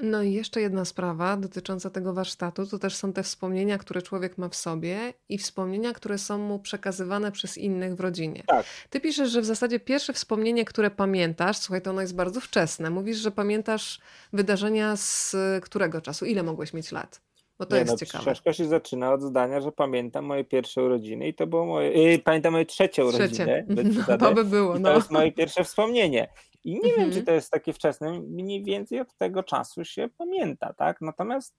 No 0.02 0.24
i 0.24 0.34
jeszcze 0.34 0.62
jedna 0.62 0.86
sprawa 0.86 1.38
dotycząca 1.38 1.90
tego 1.90 2.14
warsztatu, 2.14 2.68
to 2.68 2.80
też 2.80 2.96
są 2.96 3.14
te 3.14 3.24
wspomnienia, 3.24 3.78
które 3.78 4.02
człowiek 4.02 4.38
ma 4.38 4.50
w 4.50 4.56
sobie 4.56 5.14
i 5.30 5.38
wspomnienia, 5.38 5.94
które 5.94 6.18
są 6.18 6.38
mu 6.38 6.60
przekazywane 6.60 7.32
przez 7.32 7.58
innych 7.58 7.96
w 7.96 8.00
rodzinie. 8.00 8.44
Tak. 8.48 8.66
Ty 8.90 9.00
piszesz, 9.00 9.30
że 9.32 9.42
w 9.42 9.46
zasadzie 9.46 9.80
pierwsze 9.80 10.14
wspomnienie, 10.14 10.66
które 10.66 10.92
pamiętasz, 10.92 11.58
słuchaj, 11.58 11.82
to 11.82 11.90
ono 11.90 12.02
jest 12.02 12.16
bardzo 12.16 12.42
wczesne. 12.42 12.90
Mówisz, 12.90 13.18
że 13.18 13.32
pamiętasz 13.32 14.00
wydarzenia 14.34 14.96
z 14.96 15.36
którego 15.62 16.02
czasu? 16.02 16.26
Ile 16.26 16.44
mogłeś 16.44 16.74
mieć 16.74 16.92
lat? 16.92 17.22
Bo 17.62 17.66
to 17.66 17.76
nie, 17.76 17.82
jest 17.82 17.92
no, 17.92 17.98
ciekawe. 17.98 18.24
Książka 18.24 18.54
się 18.54 18.68
zaczyna 18.68 19.14
od 19.14 19.22
zdania, 19.22 19.62
że 19.62 19.72
pamiętam 19.72 20.26
moje 20.26 20.44
pierwsze 20.44 20.84
urodziny 20.84 21.28
i 21.28 21.34
to 21.34 21.48
było 21.48 21.66
moje. 21.66 21.92
Yy, 21.92 22.20
pamiętam 22.20 22.54
moje 22.54 22.66
trzecie 22.66 23.06
urodziny. 23.06 23.66
No, 24.08 24.18
to 24.18 24.34
by 24.34 24.46
było. 24.46 24.80
No. 24.80 24.90
To 24.90 24.96
jest 24.96 25.12
moje 25.12 25.32
pierwsze 25.32 25.64
wspomnienie. 25.64 26.28
I 26.64 26.74
nie 26.74 26.94
wiem, 26.98 27.12
czy 27.12 27.20
mhm. 27.20 27.26
to 27.26 27.32
jest 27.32 27.52
takie 27.52 27.74
wczesne. 27.74 28.22
Mniej 28.22 28.64
więcej 28.64 29.00
od 29.00 29.16
tego 29.16 29.44
czasu 29.44 29.86
się 29.86 30.10
pamięta, 30.18 30.74
tak? 30.74 31.02
Natomiast 31.02 31.56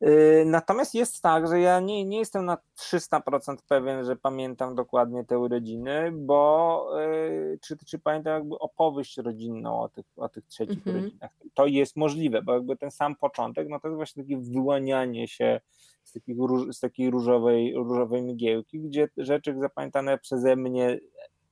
Yy, 0.00 0.44
natomiast 0.46 0.94
jest 0.94 1.22
tak, 1.22 1.48
że 1.48 1.60
ja 1.60 1.80
nie, 1.80 2.04
nie 2.04 2.18
jestem 2.18 2.44
na 2.44 2.58
300% 2.78 3.56
pewien, 3.68 4.04
że 4.04 4.16
pamiętam 4.16 4.74
dokładnie 4.74 5.24
te 5.24 5.38
urodziny, 5.38 6.12
bo 6.12 6.88
yy, 7.00 7.58
czy, 7.62 7.76
czy 7.86 7.98
pamiętam 7.98 8.34
jakby 8.34 8.58
opowieść 8.58 9.16
rodzinną 9.16 9.80
o 9.80 9.88
tych, 9.88 10.06
o 10.16 10.28
tych 10.28 10.46
trzecich 10.46 10.84
-hmm. 10.84 10.90
urodzinach. 10.90 11.30
To 11.54 11.66
jest 11.66 11.96
możliwe, 11.96 12.42
bo 12.42 12.54
jakby 12.54 12.76
ten 12.76 12.90
sam 12.90 13.16
początek, 13.16 13.68
no 13.68 13.80
to 13.80 13.88
jest 13.88 13.96
właśnie 13.96 14.22
takie 14.22 14.38
wyłanianie 14.38 15.28
się 15.28 15.60
z, 16.04 16.12
takich, 16.12 16.36
z 16.70 16.80
takiej 16.80 17.10
różowej, 17.10 17.74
różowej 17.74 18.22
mgiełki, 18.22 18.80
gdzie 18.80 19.08
rzeczy 19.16 19.54
zapamiętane 19.60 20.18
przeze 20.18 20.56
mnie, 20.56 21.00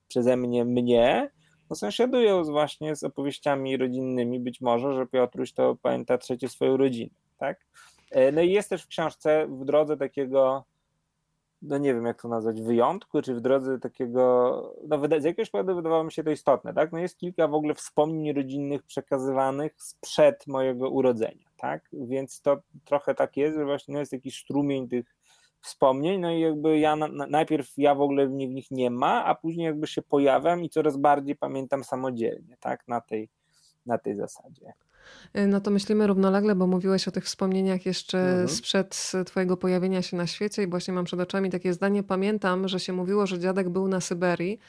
przeze 0.07 0.37
mnie, 0.37 0.65
mnie 0.65 1.31
no 1.69 1.75
sąsiadują 1.75 2.43
właśnie 2.43 2.95
z 2.95 3.03
opowieściami 3.03 3.77
rodzinnymi, 3.77 4.39
być 4.39 4.61
może, 4.61 4.93
że 4.93 5.07
Piotruś 5.07 5.53
to 5.53 5.75
pamięta 5.81 6.17
trzecie 6.17 6.49
swoją 6.49 6.77
rodzinę, 6.77 7.15
tak? 7.37 7.65
E, 8.11 8.31
no 8.31 8.41
i 8.41 8.51
jest 8.51 8.69
też 8.69 8.83
w 8.83 8.87
książce 8.87 9.47
w 9.47 9.65
drodze 9.65 9.97
takiego, 9.97 10.65
no 11.61 11.77
nie 11.77 11.93
wiem 11.93 12.05
jak 12.05 12.21
to 12.21 12.27
nazwać, 12.27 12.61
wyjątku, 12.61 13.21
czy 13.21 13.35
w 13.35 13.41
drodze 13.41 13.79
takiego, 13.79 14.75
no 14.87 14.99
z 15.19 15.23
jakiegoś 15.23 15.49
powodu 15.49 15.75
wydawało 15.75 16.03
mi 16.03 16.11
się 16.11 16.23
to 16.23 16.31
istotne, 16.31 16.73
tak? 16.73 16.91
No 16.91 16.99
jest 16.99 17.17
kilka 17.17 17.47
w 17.47 17.53
ogóle 17.53 17.75
wspomnień 17.75 18.33
rodzinnych 18.33 18.83
przekazywanych 18.83 19.73
sprzed 19.77 20.47
mojego 20.47 20.89
urodzenia, 20.89 21.45
tak? 21.57 21.89
Więc 21.93 22.41
to 22.41 22.61
trochę 22.85 23.15
tak 23.15 23.37
jest, 23.37 23.57
że 23.57 23.65
właśnie 23.65 23.93
no 23.93 23.99
jest 23.99 24.13
jakiś 24.13 24.39
strumień 24.39 24.89
tych 24.89 25.15
wspomnień, 25.63 26.21
no 26.21 26.31
i 26.31 26.39
jakby 26.39 26.79
ja 26.79 26.95
na, 26.95 27.07
najpierw 27.07 27.73
ja 27.77 27.95
w 27.95 28.01
ogóle 28.01 28.27
w 28.27 28.31
nich 28.31 28.71
nie 28.71 28.89
ma, 28.89 29.25
a 29.25 29.35
później 29.35 29.65
jakby 29.65 29.87
się 29.87 30.01
pojawiam 30.01 30.63
i 30.63 30.69
coraz 30.69 30.97
bardziej 30.97 31.35
pamiętam 31.35 31.83
samodzielnie, 31.83 32.57
tak? 32.59 32.87
Na 32.87 33.01
tej, 33.01 33.29
na 33.85 33.97
tej 33.97 34.15
zasadzie. 34.15 34.73
Y, 35.37 35.47
no 35.47 35.61
to 35.61 35.71
myślimy 35.71 36.07
równolegle, 36.07 36.55
bo 36.55 36.67
mówiłeś 36.67 37.07
o 37.07 37.11
tych 37.11 37.23
wspomnieniach 37.23 37.85
jeszcze 37.85 38.19
mhm. 38.19 38.47
sprzed 38.47 39.11
Twojego 39.25 39.57
pojawienia 39.57 40.01
się 40.01 40.17
na 40.17 40.27
świecie 40.27 40.63
i 40.63 40.67
właśnie 40.67 40.93
mam 40.93 41.05
przed 41.05 41.19
oczami 41.19 41.49
takie 41.49 41.73
zdanie. 41.73 42.03
Pamiętam, 42.03 42.67
że 42.67 42.79
się 42.79 42.93
mówiło, 42.93 43.27
że 43.27 43.39
dziadek 43.39 43.69
był 43.69 43.87
na 43.87 44.01
Syberii 44.01 44.59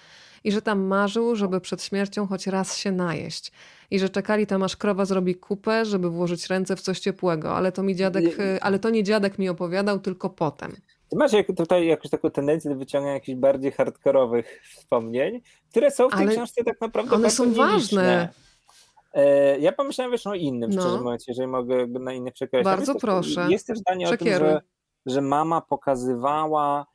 i 0.44 0.52
że 0.52 0.62
tam 0.62 0.80
marzył, 0.80 1.36
żeby 1.36 1.60
przed 1.60 1.82
śmiercią 1.82 2.26
choć 2.26 2.46
raz 2.46 2.76
się 2.76 2.92
najeść. 2.92 3.52
I 3.90 3.98
że 3.98 4.08
czekali 4.08 4.46
tam 4.46 4.62
aż 4.62 4.76
krowa 4.76 5.04
zrobi 5.04 5.34
kupę, 5.34 5.84
żeby 5.84 6.10
włożyć 6.10 6.46
ręce 6.46 6.76
w 6.76 6.80
coś 6.80 7.00
ciepłego. 7.00 7.56
Ale 7.56 7.72
to 7.72 7.82
mi 7.82 7.96
dziadek, 7.96 8.24
ale 8.60 8.78
to 8.78 8.90
nie 8.90 9.02
dziadek 9.02 9.38
mi 9.38 9.48
opowiadał, 9.48 9.98
tylko 9.98 10.30
potem. 10.30 10.76
Ty 11.08 11.16
masz 11.16 11.32
tutaj 11.56 11.86
jakąś 11.86 12.10
taką 12.10 12.30
tendencję 12.30 12.70
do 12.70 12.76
wyciągania 12.76 13.14
jakichś 13.14 13.38
bardziej 13.38 13.72
hardkorowych 13.72 14.62
wspomnień, 14.76 15.40
które 15.70 15.90
są 15.90 16.08
w 16.08 16.12
tej 16.12 16.22
ale 16.22 16.32
książce 16.32 16.64
tak 16.64 16.80
naprawdę 16.80 17.16
One 17.16 17.30
są 17.30 17.52
ważne. 17.52 18.28
E, 19.14 19.58
ja 19.58 19.72
pomyślałem 19.72 20.12
wiesz, 20.12 20.26
o 20.26 20.34
innym, 20.34 20.70
no. 20.70 20.82
szczerze 20.82 21.00
mówiąc, 21.00 21.26
jeżeli 21.26 21.46
mogę 21.46 21.86
na 21.86 22.12
inny 22.12 22.32
przekreślić. 22.32 22.64
Bardzo 22.64 22.92
jest 22.92 23.04
proszę. 23.04 23.34
Też, 23.34 23.50
jest 23.50 23.66
też 23.66 23.78
zdanie 23.78 24.08
o 24.08 24.16
tym, 24.16 24.28
że, 24.28 24.60
że 25.06 25.20
mama 25.20 25.60
pokazywała 25.60 26.86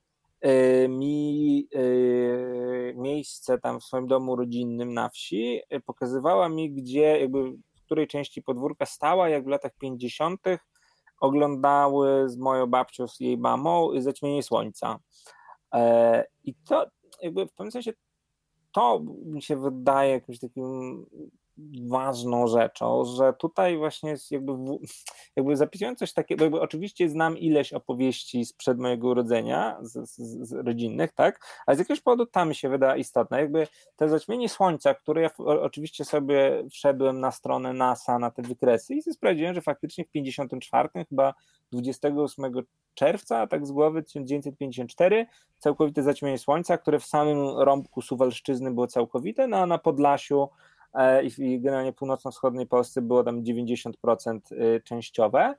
mi 0.89 1.67
y, 1.75 2.93
miejsce 2.97 3.59
tam 3.59 3.79
w 3.79 3.83
swoim 3.83 4.07
domu 4.07 4.35
rodzinnym 4.35 4.93
na 4.93 5.09
wsi, 5.09 5.61
y, 5.73 5.79
pokazywała 5.79 6.49
mi, 6.49 6.73
gdzie 6.73 7.19
jakby 7.19 7.51
w 7.51 7.85
której 7.85 8.07
części 8.07 8.41
podwórka 8.41 8.85
stała, 8.85 9.29
jak 9.29 9.43
w 9.43 9.47
latach 9.47 9.71
50. 9.79 10.39
oglądały 11.19 12.29
z 12.29 12.37
moją 12.37 12.67
babcią, 12.67 13.07
z 13.07 13.19
jej 13.19 13.37
mamą 13.37 13.89
zaćmienie 14.01 14.43
słońca. 14.43 14.99
I 16.43 16.55
to 16.55 16.85
jakby 17.21 17.45
w 17.45 17.53
pewnym 17.53 17.71
sensie 17.71 17.93
to 18.71 19.03
mi 19.25 19.41
się 19.41 19.55
wydaje 19.57 20.11
jakimś 20.11 20.39
takim 20.39 21.05
ważną 21.89 22.47
rzeczą, 22.47 23.05
że 23.05 23.33
tutaj 23.33 23.77
właśnie 23.77 24.09
jest 24.09 24.31
jakby, 24.31 24.53
jakby 25.35 25.57
zapisując 25.57 25.99
coś 25.99 26.13
takiego, 26.13 26.43
jakby 26.43 26.61
oczywiście 26.61 27.09
znam 27.09 27.37
ileś 27.37 27.73
opowieści 27.73 28.45
sprzed 28.45 28.79
mojego 28.79 29.07
urodzenia, 29.07 29.77
z, 29.81 30.09
z, 30.09 30.47
z, 30.49 30.53
rodzinnych, 30.53 31.11
tak, 31.11 31.45
ale 31.65 31.75
z 31.75 31.79
jakiegoś 31.79 32.01
powodu 32.01 32.25
tam 32.25 32.49
mi 32.49 32.55
się 32.55 32.69
wyda 32.69 32.95
istotne, 32.95 33.39
jakby 33.39 33.67
to 33.95 34.09
zaćmienie 34.09 34.49
słońca, 34.49 34.93
które 34.93 35.21
ja 35.21 35.29
oczywiście 35.37 36.05
sobie 36.05 36.63
wszedłem 36.71 37.19
na 37.19 37.31
stronę 37.31 37.73
NASA, 37.73 38.19
na 38.19 38.31
te 38.31 38.41
wykresy 38.41 38.95
i 38.95 39.01
sprawdziłem, 39.01 39.55
że 39.55 39.61
faktycznie 39.61 40.05
w 40.05 40.09
54 40.09 40.89
chyba 41.09 41.33
28 41.71 42.45
czerwca, 42.93 43.47
tak 43.47 43.67
z 43.67 43.71
głowy 43.71 44.03
1954, 44.03 45.27
całkowite 45.57 46.03
zaćmienie 46.03 46.37
słońca, 46.37 46.77
które 46.77 46.99
w 46.99 47.05
samym 47.05 47.57
rąbku 47.57 48.01
Suwalszczyzny 48.01 48.71
było 48.71 48.87
całkowite, 48.87 49.47
no 49.47 49.57
a 49.57 49.65
na 49.65 49.77
Podlasiu 49.77 50.49
i 51.39 51.61
generalnie 51.61 51.93
północno-wschodniej 51.93 52.67
Polsce 52.67 53.01
było 53.01 53.23
tam 53.23 53.43
90% 53.43 54.39
y, 54.51 54.81
częściowe. 54.81 55.55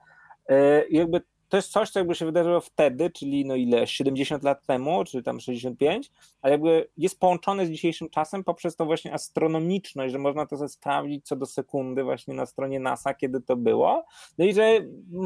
E, 0.49 0.89
I 0.89 0.97
jakby 0.97 1.20
to 1.51 1.57
jest 1.57 1.72
coś, 1.72 1.90
co 1.90 2.01
jakby 2.01 2.14
się 2.14 2.24
wydarzyło 2.24 2.61
wtedy, 2.61 3.11
czyli 3.11 3.44
no 3.44 3.55
ile, 3.55 3.86
70 3.86 4.42
lat 4.42 4.66
temu, 4.66 5.05
czy 5.05 5.22
tam 5.22 5.40
65, 5.40 6.11
ale 6.42 6.53
jakby 6.53 6.88
jest 6.96 7.20
połączone 7.20 7.66
z 7.66 7.70
dzisiejszym 7.70 8.11
czasem 8.11 8.44
poprzez 8.44 8.76
tą 8.76 8.84
właśnie 8.84 9.14
astronomiczność, 9.14 10.12
że 10.12 10.18
można 10.18 10.46
to 10.46 10.68
sprawdzić 10.68 11.26
co 11.26 11.36
do 11.36 11.46
sekundy 11.46 12.05
właśnie 12.05 12.34
na 12.34 12.46
stronie 12.46 12.80
NASA, 12.80 13.14
kiedy 13.14 13.40
to 13.40 13.57
było. 13.57 14.05
No 14.38 14.44
i 14.44 14.55
że 14.55 14.78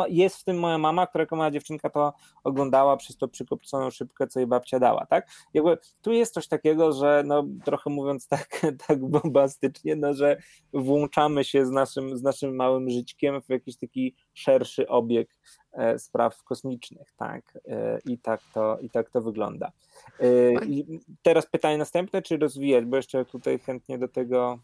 jest 0.09 0.37
w 0.37 0.45
tym 0.45 0.59
moja 0.59 0.79
mama, 0.79 1.07
która 1.07 1.23
jako 1.23 1.37
mała 1.37 1.51
dziewczynka 1.51 1.91
to 1.91 2.13
oglądała 2.45 2.97
przez 2.97 3.17
to 3.17 3.29
przykopconą 3.29 3.91
szybkę, 3.91 4.27
co 4.27 4.41
jej 4.41 4.47
babcia 4.47 4.79
dała, 4.79 5.07
tak? 5.07 5.29
Jakby 5.55 5.79
tu 6.03 6.13
jest 6.13 6.35
coś 6.35 6.49
takiego, 6.49 6.93
że 6.93 7.23
no 7.27 7.45
trochę 7.65 7.91
mówiąc 7.91 8.29
tak, 8.29 8.61
tak 8.87 9.07
bombastycznie, 9.07 9.97
no 9.97 10.15
że 10.15 10.37
włączamy 10.73 11.45
się 11.45 11.67
z 11.67 11.71
naszym, 11.71 12.17
z 12.17 12.23
naszym 12.23 12.57
małym 12.57 12.91
żyćkiem 12.91 13.43
w 13.43 13.49
jakiś 13.49 13.77
taki 13.77 14.15
szerszy 14.35 14.89
obieg 14.89 15.29
spraw 15.99 16.45
kosmicznych, 16.45 17.13
tak? 17.17 17.59
E, 17.69 17.99
I 18.07 18.19
tak 18.19 18.41
to, 18.55 18.79
i 18.81 18.91
tak 18.91 19.11
to 19.11 19.21
wygląda. 19.21 19.73
E, 20.21 20.65
I 20.65 21.01
teraz 21.23 21.47
pytanie 21.47 21.79
następne, 21.79 22.23
czy 22.23 22.37
rozwijać, 22.37 22.85
bo 22.85 22.97
jeszcze 22.97 23.25
tutaj 23.25 23.59
chętnie 23.59 23.99
do 23.99 24.09
tego. 24.09 24.59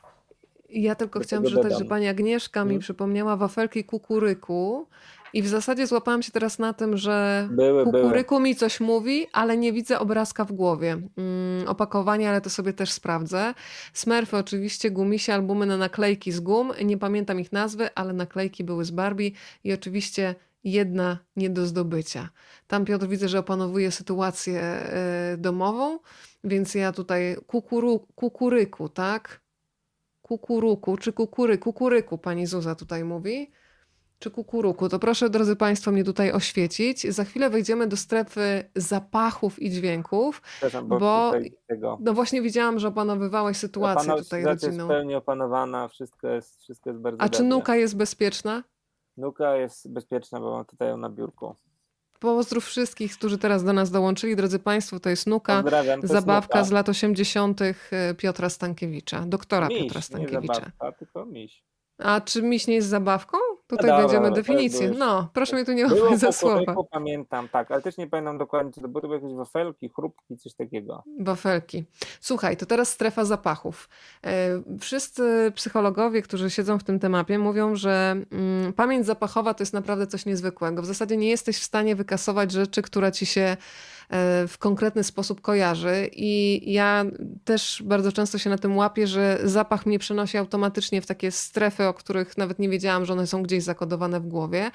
Ja 0.69 0.95
tylko 0.95 1.21
chciałam 1.21 1.45
przeczytać, 1.45 1.79
że 1.79 1.85
pani 1.85 2.09
Agnieszka 2.09 2.65
mi 2.65 2.69
hmm? 2.69 2.81
przypomniała 2.81 3.37
wafelki 3.37 3.85
kukuryku 3.85 4.87
i 5.33 5.43
w 5.43 5.49
zasadzie 5.49 5.87
złapałam 5.87 6.23
się 6.23 6.33
teraz 6.33 6.59
na 6.59 6.73
tym, 6.73 6.97
że 6.97 7.49
były, 7.51 7.85
kukuryku 7.85 8.35
były. 8.35 8.41
mi 8.49 8.57
coś 8.57 8.81
mówi, 8.81 9.27
ale 9.33 9.57
nie 9.57 9.73
widzę 9.73 9.99
obrazka 9.99 10.45
w 10.45 10.53
głowie. 10.53 10.93
Mm, 11.17 11.69
opakowanie, 11.69 12.31
ale 12.31 12.41
to 12.41 12.51
sobie 12.51 12.73
też 12.73 12.93
sprawdzę. 12.93 13.55
Smurfy 13.93 14.37
oczywiście, 14.37 14.91
gumisie, 14.91 15.35
albumy 15.35 15.67
na 15.67 15.77
naklejki 15.77 16.33
z 16.33 16.41
gum. 16.41 16.73
Nie 16.85 16.99
pamiętam 16.99 17.41
ich 17.41 17.53
nazwy, 17.53 17.89
ale 17.95 18.13
naklejki 18.13 18.65
były 18.65 18.85
z 18.85 18.91
Barbie 18.91 19.31
i 19.65 19.73
oczywiście 19.73 20.35
jedna 20.65 21.19
nie 21.37 21.51
do 21.51 21.67
zdobycia. 21.67 22.29
Tam 22.67 22.85
Piotr 22.85 23.07
widzę, 23.07 23.29
że 23.29 23.39
opanowuje 23.39 23.91
sytuację 23.91 24.61
e, 24.61 25.37
domową, 25.39 25.99
więc 26.45 26.75
ja 26.75 26.93
tutaj 26.93 27.37
kukuru, 27.47 28.07
kukuryku, 28.15 28.89
tak? 28.89 29.41
Kukuruku 30.23 30.97
czy 30.97 31.13
kukury, 31.13 31.59
kukuryku, 31.59 32.19
pani 32.19 32.47
Zuza 32.47 32.75
tutaj 32.75 33.05
mówi. 33.05 33.51
Czy 34.19 34.31
kukuruku? 34.31 34.89
To 34.89 34.99
proszę, 34.99 35.31
drodzy 35.31 35.57
Państwo, 35.57 35.93
mnie 35.93 36.05
tutaj 36.05 36.33
oświecić. 36.33 37.03
Za 37.03 37.25
chwilę 37.25 37.51
wejdziemy 37.51 37.87
do 37.87 37.97
strefy 37.97 38.71
zapachów 38.77 39.63
i 39.63 39.71
dźwięków, 39.71 40.43
bo, 40.85 40.99
bo 40.99 41.33
no 42.01 42.15
właśnie 42.15 42.43
widziałam, 42.43 42.79
że 42.79 42.89
opanowywałeś 42.89 43.57
sytuację 43.57 44.15
tutaj 44.15 44.45
rodzinną. 44.45 44.75
Jest 44.75 44.85
w 44.85 44.89
pełni 44.89 45.15
opanowana, 45.15 45.89
wszystko 45.89 46.29
jest, 46.29 46.63
wszystko 46.63 46.91
jest 46.91 47.03
bardzo 47.03 47.23
A 47.23 47.29
czy 47.29 47.43
nuka 47.43 47.77
jest 47.77 47.97
bezpieczna? 47.97 48.63
Nuka 49.21 49.57
jest 49.57 49.93
bezpieczna, 49.93 50.41
bo 50.41 50.51
mam 50.51 50.65
tutaj 50.65 50.89
ją 50.89 50.97
na 50.97 51.11
biurku. 51.11 51.55
Pozdrów 52.21 52.65
wszystkich, 52.65 53.13
którzy 53.19 53.39
teraz 53.39 53.65
do 53.65 53.73
nas 53.73 53.91
dołączyli. 53.91 54.37
Drodzy 54.37 54.59
Państwo, 54.59 55.01
to 55.01 55.11
jest 55.11 55.27
Nuka, 55.27 55.63
to 56.01 56.07
zabawka 56.07 56.59
jest 56.59 56.69
z 56.69 56.73
lat 56.73 56.89
80. 56.89 57.61
E, 57.63 57.75
Piotra 58.15 58.51
Stankiewicza, 58.51 59.25
doktora 59.27 59.69
miś, 59.69 59.79
Piotra 59.83 60.01
Stankiewicza. 60.01 60.53
Nie 60.55 60.61
zabawka, 60.61 60.93
tylko 60.93 61.27
miś. 61.27 61.65
A 62.03 62.21
czy 62.21 62.43
miś 62.43 62.67
nie 62.67 62.75
jest 62.75 62.89
zabawką? 62.89 63.39
Tutaj 63.67 63.91
Dobra, 63.91 64.03
będziemy 64.03 64.31
definicję. 64.31 64.91
No, 64.99 65.29
proszę 65.33 65.57
mnie 65.57 65.65
tu 65.65 65.73
nie 65.73 65.87
łapiać 65.87 66.21
za 66.21 66.33
słowa. 66.33 66.75
pamiętam, 66.91 67.49
tak, 67.49 67.71
ale 67.71 67.83
też 67.83 67.97
nie 67.97 68.07
pamiętam 68.07 68.39
dokładnie, 68.39 68.73
co 68.73 68.81
to 68.81 68.89
były 68.89 69.15
jakieś 69.15 69.35
wafelki, 69.35 69.89
chrupki, 69.89 70.37
coś 70.37 70.55
takiego. 70.55 71.05
Wafelki. 71.21 71.85
Słuchaj, 72.21 72.57
to 72.57 72.67
teraz 72.67 72.89
strefa 72.89 73.25
zapachów. 73.25 73.89
E, 74.27 74.63
wszyscy 74.81 75.53
psychologowie, 75.55 76.23
którzy 76.23 76.51
siedzą 76.51 76.79
w 76.79 76.85
tym 76.85 76.99
temacie, 76.99 77.39
mówią, 77.39 77.77
że 77.77 78.17
mm, 78.33 78.73
pamięć 78.73 79.07
zapachowa 79.07 79.55
to 79.55 79.63
jest 79.63 79.73
naprawdę 79.73 80.07
coś 80.07 80.27
niezwykłego. 80.27 80.83
W 80.83 80.87
zasadzie 80.87 81.17
nie 81.17 81.29
jesteś 81.29 81.59
w 81.59 81.65
stanie 81.65 81.97
wykasować 81.97 82.53
rzeczy, 82.53 82.83
która 82.83 83.11
ci 83.11 83.27
się 83.27 83.57
w 84.49 84.55
konkretny 84.59 85.05
sposób 85.05 85.41
kojarzy. 85.41 86.11
I 86.13 86.63
ja 86.73 87.05
też 87.45 87.83
bardzo 87.87 88.13
często 88.13 88.39
się 88.39 88.51
na 88.51 88.59
tym 88.59 88.77
łapię, 88.77 89.07
że 89.07 89.39
zapach 89.45 89.87
mnie 89.87 89.99
przenosi 89.99 90.39
automatycznie 90.39 91.03
w 91.03 91.07
takie 91.07 91.31
strefy, 91.31 91.87
o 91.87 91.95
których 91.95 92.39
nawet 92.39 92.59
nie 92.59 92.69
wiedziałam, 92.69 93.05
że 93.05 93.13
one 93.13 93.27
są 93.27 93.43
gdzieś 93.43 93.63
zakodowane 93.65 94.21
w 94.21 94.27
głowie. 94.27 94.71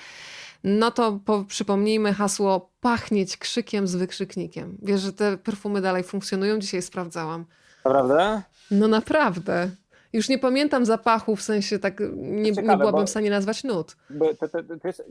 no 0.63 0.91
to 0.91 1.19
po, 1.25 1.43
przypomnijmy 1.43 2.13
hasło 2.13 2.71
pachnieć 2.81 3.38
krzykiem 3.38 3.88
z 3.88 3.95
wykrzyknikiem. 3.95 4.77
Wiesz, 4.81 5.01
że 5.01 5.13
te 5.13 5.38
perfumy 5.38 5.81
dalej 5.81 6.03
funkcjonują? 6.03 6.59
Dzisiaj 6.59 6.81
sprawdzałam. 6.81 7.45
Naprawdę? 7.86 8.41
No 8.71 8.88
naprawdę. 8.88 9.69
Już 10.16 10.30
nie 10.30 10.39
pamiętam 10.39 10.86
zapachu, 10.86 11.36
w 11.36 11.41
sensie 11.41 11.80
tak 11.80 11.99
nie, 12.16 12.53
Ciekawe, 12.53 12.74
nie 12.74 12.78
byłabym 12.78 13.07
w 13.07 13.09
stanie 13.09 13.30
nazwać 13.30 13.63
nut. 13.63 13.97
To, 14.39 14.47
to, 14.47 14.63
to, 14.82 14.88
jest, 14.88 15.03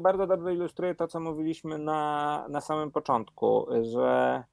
bardzo 0.00 0.26
dobrze 0.26 0.54
ilustruje 0.54 0.94
to, 0.94 1.08
co 1.08 1.20
mówiliśmy 1.20 1.78
na, 1.78 2.46
na 2.50 2.60
samym 2.60 2.90
początku, 2.90 3.66
że, 3.82 4.44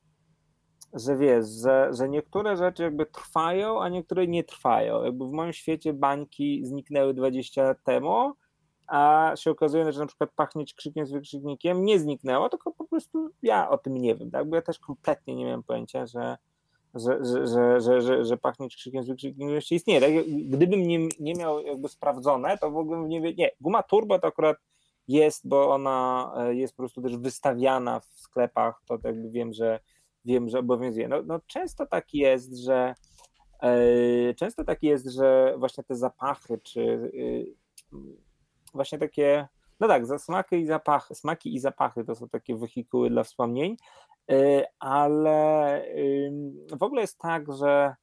że 0.93 1.17
wiesz, 1.17 1.45
że, 1.63 1.89
że 1.93 2.09
niektóre 2.09 2.57
rzeczy 2.57 2.83
jakby 2.83 3.05
trwają, 3.05 3.81
a 3.81 3.89
niektóre 3.89 4.27
nie 4.27 4.43
trwają. 4.43 5.03
Jakby 5.03 5.27
w 5.27 5.31
moim 5.31 5.53
świecie 5.53 5.93
bańki 5.93 6.65
zniknęły 6.65 7.13
20 7.13 7.63
lat 7.63 7.77
temu, 7.83 8.33
a 8.87 9.31
się 9.35 9.51
okazuje, 9.51 9.91
że 9.91 9.99
na 9.99 10.07
przykład 10.07 10.29
pachnieć 10.35 10.73
krzykiem 10.73 11.05
z 11.05 11.11
wykrzyknikiem 11.11 11.85
nie 11.85 11.99
zniknęło, 11.99 12.49
tylko 12.49 12.71
po 12.71 12.85
prostu 12.85 13.29
ja 13.41 13.69
o 13.69 13.77
tym 13.77 13.93
nie 13.97 14.15
wiem, 14.15 14.31
tak? 14.31 14.49
bo 14.49 14.55
ja 14.55 14.61
też 14.61 14.79
kompletnie 14.79 15.35
nie 15.35 15.45
miałem 15.45 15.63
pojęcia, 15.63 16.05
że, 16.05 16.37
że, 16.93 17.25
że, 17.25 17.47
że, 17.81 18.01
że, 18.01 18.25
że, 18.25 18.37
pachnieć 18.37 18.75
krzykiem 18.75 19.03
z 19.03 19.07
jeszcze 19.39 19.75
istnieje. 19.75 20.01
Tak? 20.01 20.11
Gdybym 20.27 20.87
nie, 20.87 20.99
nie 21.19 21.33
miał 21.33 21.61
jakby 21.61 21.89
sprawdzone, 21.89 22.57
to 22.57 22.71
w 22.71 22.77
ogóle 22.77 23.07
nie 23.07 23.21
wiem, 23.21 23.33
nie, 23.37 23.49
guma 23.61 23.83
turbo 23.83 24.19
to 24.19 24.27
akurat 24.27 24.57
jest, 25.07 25.47
bo 25.47 25.73
ona 25.73 26.31
e, 26.37 26.55
jest 26.55 26.73
po 26.73 26.77
prostu 26.83 27.01
też 27.01 27.17
wystawiana 27.17 27.99
w 27.99 28.05
sklepach, 28.05 28.81
to 28.85 28.99
jakby 29.03 29.29
wiem, 29.29 29.53
że 29.53 29.79
wiem, 30.25 30.49
że 30.49 30.59
obowiązuje. 30.59 31.07
No, 31.07 31.21
no 31.23 31.39
często 31.47 31.85
tak 31.85 32.13
jest, 32.13 32.57
że 32.57 32.95
e, 33.61 34.33
często 34.33 34.63
tak 34.63 34.83
jest, 34.83 35.05
że 35.05 35.55
właśnie 35.57 35.83
te 35.83 35.95
zapachy, 35.95 36.59
czy 36.63 37.11
e, 37.93 37.97
właśnie 38.73 38.97
takie, 38.97 39.47
no 39.79 39.87
tak, 39.87 40.05
za 40.05 40.19
smaki 40.19 40.55
i 40.55 40.67
zapachy, 40.67 41.15
smaki 41.15 41.55
i 41.55 41.59
zapachy 41.59 42.03
to 42.03 42.15
są 42.15 42.29
takie 42.29 42.55
wehikuły 42.55 43.09
dla 43.09 43.23
wspomnień, 43.23 43.77
e, 44.31 44.63
ale 44.79 45.85
w 46.71 46.83
ogóle 46.83 47.01
jest 47.01 47.17
tak, 47.17 47.53
że 47.53 47.95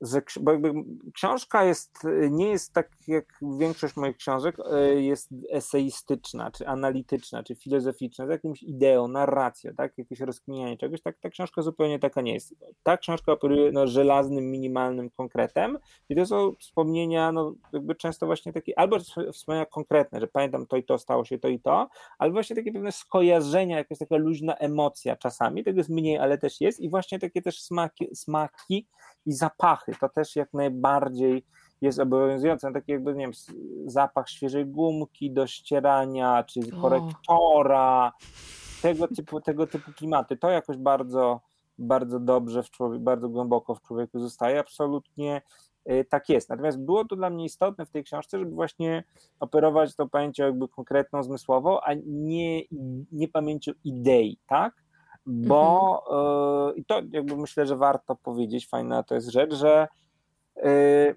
że, 0.00 0.22
bo 0.40 0.52
jakby 0.52 0.72
książka 1.14 1.64
jest, 1.64 1.98
nie 2.30 2.48
jest 2.48 2.72
tak 2.72 2.90
jak 3.08 3.38
większość 3.58 3.96
moich 3.96 4.16
książek, 4.16 4.56
e, 4.72 5.02
jest 5.02 5.28
eseistyczna, 5.50 6.50
czy 6.50 6.68
analityczna, 6.68 7.42
czy 7.42 7.54
filozoficzna, 7.54 8.26
z 8.26 8.30
jakimś 8.30 8.62
ideą, 8.62 9.08
narracją, 9.08 9.74
tak, 9.74 9.98
jakieś 9.98 10.20
rozkminianie 10.20 10.76
czegoś, 10.76 11.02
tak, 11.02 11.18
ta 11.20 11.30
książka 11.30 11.62
zupełnie 11.62 11.98
taka 11.98 12.20
nie 12.20 12.34
jest. 12.34 12.54
Ta 12.82 12.96
książka 12.96 13.32
operuje 13.32 13.72
no, 13.72 13.86
żelaznym, 13.86 14.50
minimalnym 14.50 15.10
konkretem 15.10 15.78
i 16.08 16.16
to 16.16 16.26
są 16.26 16.52
wspomnienia, 16.58 17.32
no 17.32 17.54
jakby 17.72 17.94
często 17.94 18.26
właśnie 18.26 18.52
takie, 18.52 18.78
albo 18.78 18.98
wspomnienia 19.32 19.66
konkretne, 19.66 20.20
że 20.20 20.26
pamiętam 20.26 20.66
to 20.66 20.76
i 20.76 20.84
to, 20.84 20.98
stało 20.98 21.24
się 21.24 21.38
to 21.38 21.48
i 21.48 21.60
to, 21.60 21.88
albo 22.18 22.32
właśnie 22.32 22.56
takie 22.56 22.72
pewne 22.72 22.92
skojarzenia, 22.92 23.78
jakaś 23.78 23.98
taka 23.98 24.16
luźna 24.16 24.54
emocja 24.54 25.16
czasami, 25.16 25.64
tego 25.64 25.80
jest 25.80 25.90
mniej, 25.90 26.18
ale 26.18 26.38
też 26.38 26.60
jest 26.60 26.80
i 26.80 26.90
właśnie 26.90 27.18
takie 27.18 27.42
też 27.42 27.62
smaki, 27.62 28.16
smaki 28.16 28.86
i 29.26 29.32
zapachy, 29.32 29.92
to 30.00 30.08
też 30.08 30.36
jak 30.36 30.54
najbardziej 30.54 31.44
jest 31.80 31.98
obowiązujące, 31.98 32.72
taki 32.72 32.92
jakby, 32.92 33.14
nie 33.14 33.24
wiem, 33.24 33.32
zapach 33.86 34.28
świeżej 34.28 34.66
gumki 34.66 35.30
do 35.30 35.46
ścierania, 35.46 36.44
czy 36.44 36.60
korektora, 36.80 38.12
tego 38.82 39.08
typu, 39.08 39.40
tego 39.40 39.66
typu 39.66 39.92
klimaty, 39.92 40.36
to 40.36 40.50
jakoś 40.50 40.76
bardzo, 40.76 41.40
bardzo 41.78 42.20
dobrze 42.20 42.62
w 42.62 42.70
człowieku, 42.70 43.04
bardzo 43.04 43.28
głęboko 43.28 43.74
w 43.74 43.82
człowieku 43.82 44.20
zostaje, 44.20 44.60
absolutnie 44.60 45.42
y, 45.90 46.04
tak 46.10 46.28
jest. 46.28 46.48
Natomiast 46.48 46.78
było 46.78 47.04
to 47.04 47.16
dla 47.16 47.30
mnie 47.30 47.44
istotne 47.44 47.86
w 47.86 47.90
tej 47.90 48.04
książce, 48.04 48.38
żeby 48.38 48.50
właśnie 48.50 49.04
operować 49.40 49.96
to 49.96 50.08
pamięcią 50.08 50.44
jakby 50.44 50.68
konkretną, 50.68 51.22
zmysłową, 51.22 51.80
a 51.80 51.94
nie, 52.06 52.62
nie 53.12 53.28
pamięcią 53.28 53.72
idei, 53.84 54.38
tak? 54.46 54.85
Bo 55.26 56.02
mhm. 56.10 56.76
i 56.76 56.84
to 56.84 57.02
jakby 57.10 57.36
myślę, 57.36 57.66
że 57.66 57.76
warto 57.76 58.16
powiedzieć, 58.16 58.68
fajna 58.68 59.02
to 59.02 59.14
jest 59.14 59.28
rzecz, 59.28 59.54
że 59.54 59.88
y, 60.56 61.16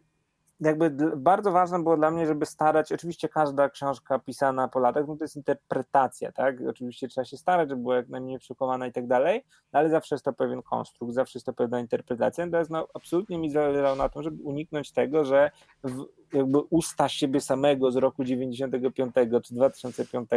jakby 0.62 0.90
bardzo 1.18 1.52
ważne 1.52 1.84
było 1.84 1.98
dla 1.98 2.12
mnie, 2.12 2.28
żeby 2.28 2.46
starać, 2.46 2.92
oczywiście 2.92 3.30
każda 3.30 3.70
książka 3.70 4.20
pisana 4.20 4.68
po 4.68 4.80
latach, 4.80 5.08
no 5.08 5.16
to 5.16 5.24
jest 5.24 5.36
interpretacja, 5.36 6.32
tak, 6.32 6.56
oczywiście 6.70 7.08
trzeba 7.08 7.26
się 7.26 7.38
starać, 7.38 7.70
żeby 7.70 7.82
była 7.82 7.96
jak 7.96 8.10
najmniej 8.10 8.40
przekowana 8.40 8.88
i 8.88 8.92
tak 8.92 9.08
dalej, 9.08 9.46
no 9.74 9.80
ale 9.80 9.90
zawsze 9.90 10.16
jest 10.16 10.26
to 10.26 10.34
pewien 10.34 10.62
konstrukt, 10.62 11.14
zawsze 11.14 11.38
jest 11.40 11.46
to 11.46 11.54
pewna 11.54 11.80
interpretacja, 11.80 12.46
natomiast 12.46 12.70
no, 12.70 12.88
absolutnie 12.94 13.38
mi 13.38 13.50
zależało 13.50 13.96
na 13.96 14.10
tym, 14.10 14.24
żeby 14.24 14.44
uniknąć 14.44 14.92
tego, 14.92 15.26
że 15.26 15.52
w, 15.84 16.06
jakby 16.34 16.60
usta 16.60 17.10
siebie 17.10 17.42
samego 17.42 17.92
z 17.92 17.96
roku 17.96 18.24
95 18.24 19.16
czy 19.44 19.54
2005 19.54 20.30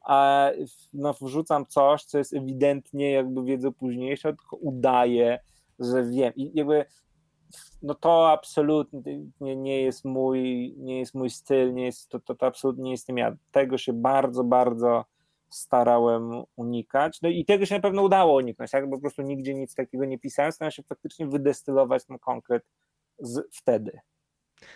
a 0.00 0.50
no, 0.94 1.14
wrzucam 1.20 1.66
coś, 1.66 2.04
co 2.04 2.18
jest 2.18 2.34
ewidentnie 2.34 3.12
jakby 3.12 3.44
wiedzą 3.44 3.72
późniejszą, 3.72 4.28
tylko 4.28 4.56
udaję, 4.56 5.38
że 5.78 6.04
wiem. 6.04 6.32
I 6.36 6.50
jakby 6.54 6.84
no 7.82 7.94
to 7.94 8.30
absolutnie 8.30 9.56
nie, 9.56 9.82
jest 9.82 10.04
mój, 10.04 10.74
nie 10.76 10.98
jest 10.98 11.14
mój 11.14 11.30
styl, 11.30 11.74
nie 11.74 11.84
jest, 11.84 12.08
to, 12.08 12.20
to, 12.20 12.34
to 12.34 12.46
absolutnie 12.46 12.84
nie 12.84 12.90
jestem 12.90 13.18
ja. 13.18 13.36
Tego 13.52 13.78
się 13.78 13.92
bardzo, 13.92 14.44
bardzo 14.44 15.04
starałem 15.50 16.44
unikać. 16.56 17.22
No 17.22 17.28
i 17.28 17.44
tego 17.44 17.66
się 17.66 17.74
na 17.74 17.80
pewno 17.80 18.02
udało 18.02 18.36
uniknąć, 18.36 18.70
tak? 18.70 18.90
bo 18.90 18.96
po 18.96 19.00
prostu 19.00 19.22
nigdzie 19.22 19.54
nic 19.54 19.74
takiego 19.74 20.04
nie 20.04 20.18
pisałem, 20.18 20.52
starałem 20.52 20.72
się 20.72 20.82
faktycznie 20.82 21.26
wydestylować 21.26 22.04
ten 22.04 22.18
konkret 22.18 22.62
z, 23.18 23.56
wtedy. 23.56 23.98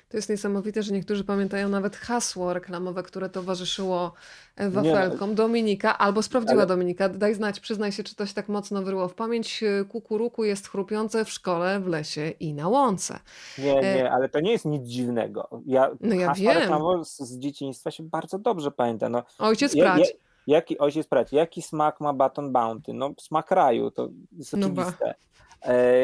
To 0.08 0.16
jest 0.16 0.28
niesamowite, 0.28 0.82
że 0.82 0.92
niektórzy 0.92 1.24
pamiętają 1.24 1.68
nawet 1.68 1.96
hasło 1.96 2.52
reklamowe, 2.52 3.02
które 3.02 3.28
towarzyszyło 3.28 4.12
e, 4.56 4.70
wafelkom 4.70 5.30
nie, 5.30 5.36
Dominika, 5.36 5.98
albo 5.98 6.22
sprawdziła 6.22 6.60
ale... 6.60 6.66
Dominika. 6.66 7.08
Daj 7.08 7.34
znać, 7.34 7.60
przyznaj 7.60 7.92
się, 7.92 8.02
czy 8.02 8.14
to 8.14 8.26
się 8.26 8.34
tak 8.34 8.48
mocno 8.48 8.82
wyryło 8.82 9.08
w 9.08 9.14
pamięć. 9.14 9.64
Kukuruku 9.88 10.44
jest 10.44 10.68
chrupiące 10.68 11.24
w 11.24 11.30
szkole, 11.30 11.80
w 11.80 11.86
lesie 11.86 12.30
i 12.40 12.54
na 12.54 12.68
łące. 12.68 13.18
Nie, 13.58 13.78
e, 13.78 13.96
nie, 13.96 14.12
ale 14.12 14.28
to 14.28 14.40
nie 14.40 14.52
jest 14.52 14.64
nic 14.64 14.86
dziwnego. 14.86 15.48
Ja, 15.66 15.90
no 16.00 16.14
ja 16.14 16.34
wiem. 16.34 17.04
Z, 17.04 17.38
dzieciństwa 17.38 17.90
się 17.90 18.02
bardzo 18.02 18.38
dobrze 18.38 18.70
pamięta. 18.70 19.08
No, 19.08 19.22
Ojciec 19.38 19.74
ja, 19.74 19.84
prać. 19.84 20.00
Ja, 20.00 20.14
jaki, 20.46 20.78
ojciec 20.78 21.06
prać, 21.06 21.32
jaki 21.32 21.62
smak 21.62 22.00
ma 22.00 22.12
baton 22.12 22.52
bounty? 22.52 22.92
No 22.92 23.10
smak 23.18 23.50
raju, 23.50 23.90
to 23.90 24.08
jest 24.38 24.54
oczywiste. 24.54 25.06
No 25.06 25.12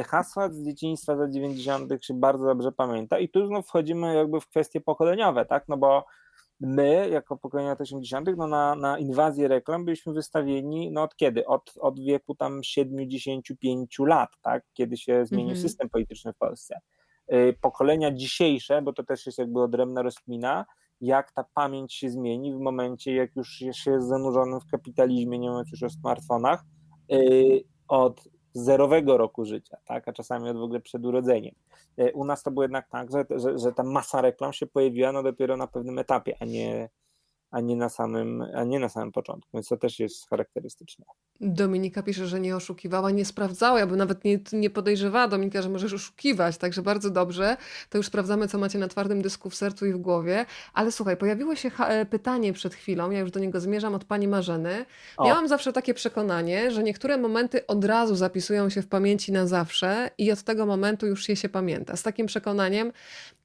hasła 0.06 0.50
z 0.50 0.64
dzieciństwa 0.64 1.16
za 1.16 1.28
90. 1.30 2.04
się 2.04 2.14
bardzo 2.14 2.44
dobrze 2.44 2.72
pamięta 2.72 3.18
i 3.18 3.28
tu 3.28 3.46
znów 3.46 3.66
wchodzimy 3.66 4.14
jakby 4.14 4.40
w 4.40 4.46
kwestie 4.46 4.80
pokoleniowe, 4.80 5.46
tak, 5.46 5.64
no 5.68 5.76
bo 5.76 6.04
my, 6.60 7.08
jako 7.08 7.36
pokolenie 7.36 7.68
lat 7.68 7.80
80., 7.80 8.28
no 8.36 8.46
na, 8.46 8.74
na 8.74 8.98
inwazję 8.98 9.48
reklam 9.48 9.84
byliśmy 9.84 10.12
wystawieni, 10.12 10.90
no 10.90 11.02
od 11.02 11.16
kiedy? 11.16 11.46
Od, 11.46 11.72
od 11.80 12.00
wieku 12.00 12.34
tam 12.34 12.62
75 12.62 13.98
lat, 13.98 14.30
tak, 14.42 14.62
kiedy 14.72 14.96
się 14.96 15.26
zmienił 15.26 15.50
mhm. 15.50 15.62
system 15.62 15.88
polityczny 15.88 16.32
w 16.32 16.36
Polsce. 16.36 16.80
E, 17.26 17.52
pokolenia 17.52 18.12
dzisiejsze, 18.12 18.82
bo 18.82 18.92
to 18.92 19.04
też 19.04 19.26
jest 19.26 19.38
jakby 19.38 19.62
odrębna 19.62 20.02
rozkmina, 20.02 20.66
jak 21.00 21.32
ta 21.32 21.44
pamięć 21.54 21.94
się 21.94 22.10
zmieni 22.10 22.54
w 22.54 22.58
momencie, 22.58 23.14
jak 23.14 23.36
już 23.36 23.48
się 23.72 23.90
jest 23.90 24.08
zanurzonym 24.08 24.60
w 24.60 24.70
kapitalizmie, 24.70 25.38
nie 25.38 25.50
mówiąc 25.50 25.70
już 25.70 25.82
o 25.82 25.90
smartfonach, 25.90 26.64
e, 27.12 27.16
od 28.54 28.62
zerowego 28.62 29.16
roku 29.16 29.44
życia, 29.44 29.76
tak? 29.84 30.08
a 30.08 30.12
czasami 30.12 30.50
od 30.50 30.56
w 30.56 30.62
ogóle 30.62 30.80
przed 30.80 31.04
urodzeniem. 31.04 31.54
E, 31.96 32.12
u 32.12 32.24
nas 32.24 32.42
to 32.42 32.50
było 32.50 32.64
jednak 32.64 32.88
tak, 32.88 33.10
że, 33.10 33.24
że, 33.30 33.58
że 33.58 33.72
ta 33.72 33.82
masa 33.82 34.20
reklam 34.20 34.52
się 34.52 34.66
pojawiła 34.66 35.12
no 35.12 35.22
dopiero 35.22 35.56
na 35.56 35.66
pewnym 35.66 35.98
etapie, 35.98 36.36
a 36.40 36.44
nie, 36.44 36.88
a 37.50 37.60
nie, 37.60 37.76
na 37.76 37.88
samym, 37.88 38.44
a 38.54 38.64
nie 38.64 38.78
na 38.78 38.88
samym 38.88 39.12
początku, 39.12 39.50
więc 39.54 39.68
to 39.68 39.76
też 39.76 39.98
jest 39.98 40.28
charakterystyczne. 40.28 41.04
Dominika 41.40 42.02
pisze, 42.02 42.26
że 42.26 42.40
nie 42.40 42.56
oszukiwała, 42.56 43.10
nie 43.10 43.24
sprawdzała, 43.24 43.78
ja 43.78 43.86
bym 43.86 43.96
nawet 43.96 44.24
nie, 44.24 44.38
nie 44.52 44.70
podejrzewała 44.70 45.28
Dominika, 45.28 45.62
że 45.62 45.68
możesz 45.68 45.92
oszukiwać, 45.92 46.58
także 46.58 46.82
bardzo 46.82 47.10
dobrze. 47.10 47.56
To 47.90 47.98
już 47.98 48.06
sprawdzamy, 48.06 48.48
co 48.48 48.58
macie 48.58 48.78
na 48.78 48.88
twardym 48.88 49.22
dysku 49.22 49.50
w 49.50 49.54
sercu 49.54 49.86
i 49.86 49.92
w 49.92 49.98
głowie. 49.98 50.46
Ale 50.74 50.92
słuchaj, 50.92 51.16
pojawiło 51.16 51.56
się 51.56 51.70
e, 51.78 52.06
pytanie 52.06 52.52
przed 52.52 52.74
chwilą, 52.74 53.10
ja 53.10 53.20
już 53.20 53.30
do 53.30 53.40
niego 53.40 53.60
zmierzam 53.60 53.94
od 53.94 54.04
pani 54.04 54.28
Marzeny. 54.28 54.84
Miałam 55.24 55.44
o. 55.44 55.48
zawsze 55.48 55.72
takie 55.72 55.94
przekonanie, 55.94 56.70
że 56.70 56.82
niektóre 56.82 57.18
momenty 57.18 57.66
od 57.66 57.84
razu 57.84 58.16
zapisują 58.16 58.70
się 58.70 58.82
w 58.82 58.88
pamięci 58.88 59.32
na 59.32 59.46
zawsze 59.46 60.10
i 60.18 60.32
od 60.32 60.42
tego 60.42 60.66
momentu 60.66 61.06
już 61.06 61.28
je 61.28 61.36
się 61.36 61.48
pamięta. 61.48 61.96
Z 61.96 62.02
takim 62.02 62.26
przekonaniem 62.26 62.92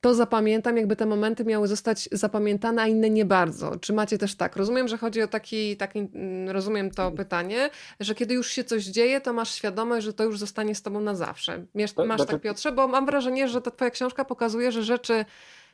to 0.03 0.13
zapamiętam, 0.13 0.77
jakby 0.77 0.95
te 0.95 1.05
momenty 1.05 1.45
miały 1.45 1.67
zostać 1.67 2.09
zapamiętane, 2.11 2.81
a 2.81 2.87
inne 2.87 3.09
nie 3.09 3.25
bardzo. 3.25 3.79
Czy 3.79 3.93
macie 3.93 4.17
też 4.17 4.35
tak? 4.35 4.55
Rozumiem, 4.55 4.87
że 4.87 4.97
chodzi 4.97 5.21
o 5.21 5.27
taki, 5.27 5.77
taki 5.77 5.99
mm, 5.99 6.49
rozumiem 6.49 6.91
to 6.91 7.11
pytanie, 7.11 7.69
że 7.99 8.15
kiedy 8.15 8.33
już 8.33 8.51
się 8.51 8.63
coś 8.63 8.83
dzieje, 8.83 9.21
to 9.21 9.33
masz 9.33 9.55
świadomość, 9.55 10.05
że 10.05 10.13
to 10.13 10.23
już 10.23 10.39
zostanie 10.39 10.75
z 10.75 10.81
tobą 10.81 10.99
na 10.99 11.15
zawsze. 11.15 11.65
Masz, 11.75 11.95
masz 12.07 12.25
tak, 12.25 12.41
Piotrze? 12.41 12.71
Bo 12.71 12.87
mam 12.87 13.05
wrażenie, 13.05 13.47
że 13.47 13.61
ta 13.61 13.71
twoja 13.71 13.91
książka 13.91 14.25
pokazuje, 14.25 14.71
że 14.71 14.83
rzeczy, 14.83 15.25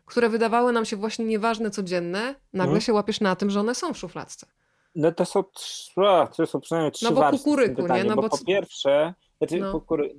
które 0.06 0.30
wydawały 0.30 0.72
nam 0.72 0.86
się 0.86 0.96
właśnie 0.96 1.26
nieważne, 1.26 1.72
codzienne, 1.72 2.36
nagle 2.54 2.66
hmm. 2.66 2.82
się 2.82 2.94
łapiesz 2.94 3.22
na 3.22 3.36
tym, 3.36 3.50
że 3.50 3.60
one 3.60 3.76
są 3.76 3.94
w 3.94 3.98
szufladce. 3.98 4.48
No 4.96 5.12
to 5.12 5.26
są, 5.26 5.44
trzy, 5.44 5.92
to 6.38 6.48
są 6.48 6.62
przynajmniej 6.62 6.92
trzy 6.92 7.06
No 7.06 7.12
bo 7.12 7.30
kukuryku, 7.30 7.88
nie? 7.88 8.04
No 8.04 8.16
bo, 8.16 8.22
bo 8.22 8.30
po 8.30 8.46
pierwsze, 8.46 9.14
znaczy 9.38 9.60
no. 9.60 9.72
kukury... 9.72 10.16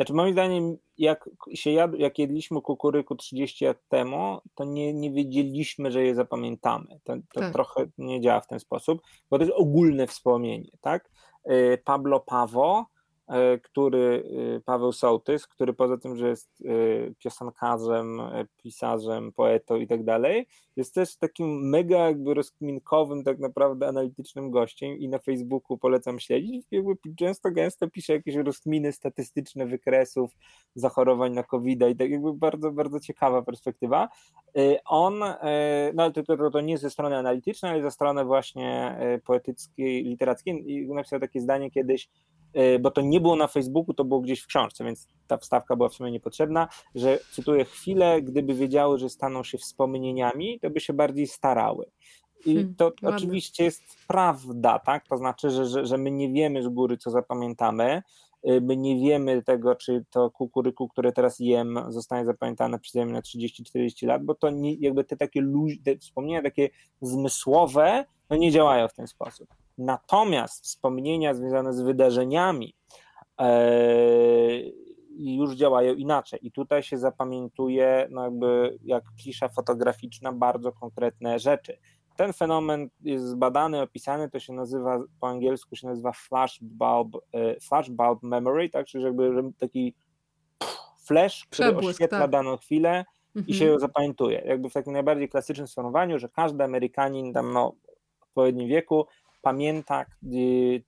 znaczy 0.00 0.12
moim 0.12 0.32
zdaniem, 0.32 0.76
jak 0.98 1.30
się 1.54 1.70
jadł, 1.70 1.96
jak 1.96 2.18
jedliśmy 2.18 2.62
kukuryku 2.62 3.16
30 3.16 3.64
lat 3.64 3.76
temu, 3.88 4.38
to 4.54 4.64
nie, 4.64 4.94
nie 4.94 5.10
wiedzieliśmy, 5.10 5.90
że 5.92 6.02
je 6.04 6.14
zapamiętamy. 6.14 7.00
To, 7.04 7.14
to 7.34 7.40
tak. 7.40 7.52
trochę 7.52 7.86
nie 7.98 8.20
działa 8.20 8.40
w 8.40 8.46
ten 8.46 8.60
sposób, 8.60 9.02
bo 9.30 9.38
to 9.38 9.44
jest 9.44 9.56
ogólne 9.56 10.06
wspomnienie, 10.06 10.70
tak? 10.80 11.10
Y, 11.50 11.82
Pablo 11.84 12.20
Pawo 12.20 12.86
który 13.62 14.24
e, 14.56 14.60
Paweł 14.60 14.92
Sołtys, 14.92 15.46
który 15.46 15.72
poza 15.72 15.98
tym, 15.98 16.16
że 16.16 16.28
jest 16.28 16.48
e, 16.64 17.14
piosenkarzem, 17.14 18.20
pisarzem, 18.56 19.32
poetą 19.32 19.76
i 19.76 19.86
tak 19.86 20.04
dalej, 20.04 20.46
jest 20.76 20.94
też 20.94 21.16
takim 21.16 21.68
mega 21.68 21.98
jakby 21.98 22.34
rozkminkowym, 22.34 23.24
tak 23.24 23.38
naprawdę 23.38 23.88
analitycznym 23.88 24.50
gościem 24.50 24.98
i 24.98 25.08
na 25.08 25.18
Facebooku 25.18 25.78
polecam 25.78 26.20
śledzić. 26.20 26.66
Jakby 26.70 26.92
często 27.16 27.50
gęsto 27.50 27.90
pisze 27.90 28.12
jakieś 28.12 28.34
rozkminy 28.34 28.92
statystyczne 28.92 29.66
wykresów 29.66 30.36
zachorowań 30.74 31.32
na 31.32 31.42
covid 31.42 31.82
i 31.90 31.96
tak 31.96 32.10
jakby 32.10 32.34
bardzo, 32.34 32.70
bardzo 32.70 33.00
ciekawa 33.00 33.42
perspektywa. 33.42 34.08
On, 34.84 35.18
no 35.94 36.02
ale 36.02 36.12
to, 36.12 36.60
nie 36.60 36.78
ze 36.78 36.90
strony 36.90 37.16
analitycznej, 37.16 37.72
ale 37.72 37.82
ze 37.82 37.90
strony 37.90 38.24
właśnie 38.24 38.98
poetyckiej, 39.24 40.04
literackiej 40.04 40.70
i 40.70 40.88
napisał 40.88 41.20
takie 41.20 41.40
zdanie 41.40 41.70
kiedyś, 41.70 42.08
E, 42.08 42.39
bo 42.80 42.90
to 42.90 43.00
nie 43.00 43.20
było 43.20 43.36
na 43.36 43.46
Facebooku, 43.46 43.94
to 43.94 44.04
było 44.04 44.20
gdzieś 44.20 44.40
w 44.40 44.46
książce, 44.46 44.84
więc 44.84 45.08
ta 45.26 45.36
wstawka 45.36 45.76
była 45.76 45.88
w 45.88 45.94
sumie 45.94 46.10
niepotrzebna, 46.10 46.68
że 46.94 47.18
cytuję 47.32 47.64
chwilę, 47.64 48.22
gdyby 48.22 48.54
wiedziały, 48.54 48.98
że 48.98 49.08
staną 49.08 49.44
się 49.44 49.58
wspomnieniami, 49.58 50.60
to 50.60 50.70
by 50.70 50.80
się 50.80 50.92
bardziej 50.92 51.26
starały. 51.26 51.90
I 52.46 52.54
hmm, 52.54 52.74
to 52.74 52.92
hmm, 53.00 53.16
oczywiście 53.16 53.64
jest 53.64 53.82
prawda, 54.08 54.78
tak? 54.78 55.08
To 55.08 55.16
znaczy, 55.16 55.50
że, 55.50 55.66
że, 55.66 55.86
że 55.86 55.98
my 55.98 56.10
nie 56.10 56.32
wiemy 56.32 56.62
z 56.62 56.68
góry, 56.68 56.96
co 56.96 57.10
zapamiętamy. 57.10 58.02
E, 58.42 58.60
my 58.60 58.76
nie 58.76 58.96
wiemy 58.96 59.42
tego, 59.42 59.74
czy 59.74 60.04
to 60.10 60.30
kukuryku, 60.30 60.88
które 60.88 61.12
teraz 61.12 61.38
jem, 61.38 61.78
zostanie 61.88 62.24
zapamiętane 62.24 62.78
przeze 62.78 63.04
mnie 63.04 63.14
na 63.14 63.20
30-40 63.20 64.06
lat, 64.06 64.24
bo 64.24 64.34
to 64.34 64.50
nie, 64.50 64.74
jakby 64.74 65.04
te 65.04 65.16
takie 65.16 65.42
te 65.84 65.96
wspomnienia 65.96 66.42
takie 66.42 66.68
zmysłowe, 67.00 68.04
no 68.30 68.36
nie 68.36 68.50
działają 68.50 68.88
w 68.88 68.94
ten 68.94 69.06
sposób. 69.06 69.48
Natomiast 69.78 70.64
wspomnienia 70.64 71.34
związane 71.34 71.72
z 71.72 71.80
wydarzeniami 71.80 72.74
e, 73.40 74.80
już 75.18 75.54
działają 75.54 75.94
inaczej. 75.94 76.38
I 76.42 76.52
tutaj 76.52 76.82
się 76.82 76.98
zapamiętuje, 76.98 78.08
no 78.10 78.24
jakby 78.24 78.78
jak 78.84 79.04
klisza 79.22 79.48
fotograficzna, 79.48 80.32
bardzo 80.32 80.72
konkretne 80.72 81.38
rzeczy. 81.38 81.78
Ten 82.20 82.32
fenomen 82.32 82.88
jest 83.00 83.24
zbadany, 83.24 83.80
opisany, 83.82 84.30
to 84.30 84.40
się 84.40 84.52
nazywa, 84.52 84.98
po 85.20 85.28
angielsku 85.28 85.76
się 85.76 85.86
nazywa 85.86 86.12
flashbulb, 86.12 87.16
e, 87.32 87.60
flashbulb 87.60 88.22
memory, 88.22 88.68
tak, 88.68 88.86
czyli 88.86 89.04
jakby 89.04 89.52
taki 89.58 89.94
flash, 91.04 91.46
który 91.46 91.68
Przebłysk, 91.68 91.90
oświetla 91.90 92.18
tak. 92.18 92.30
daną 92.30 92.56
chwilę 92.56 93.04
i 93.46 93.54
się 93.54 93.64
ją 93.64 93.72
mhm. 93.72 93.80
zapamiętuje. 93.80 94.42
Jakby 94.46 94.70
w 94.70 94.72
takim 94.72 94.92
najbardziej 94.92 95.28
klasycznym 95.28 95.68
sformułowaniu, 95.68 96.18
że 96.18 96.28
każdy 96.28 96.64
Amerykanin 96.64 97.32
tam 97.32 97.52
no, 97.52 97.72
w 98.18 98.22
odpowiednim 98.22 98.68
wieku 98.68 99.06
pamięta, 99.42 100.04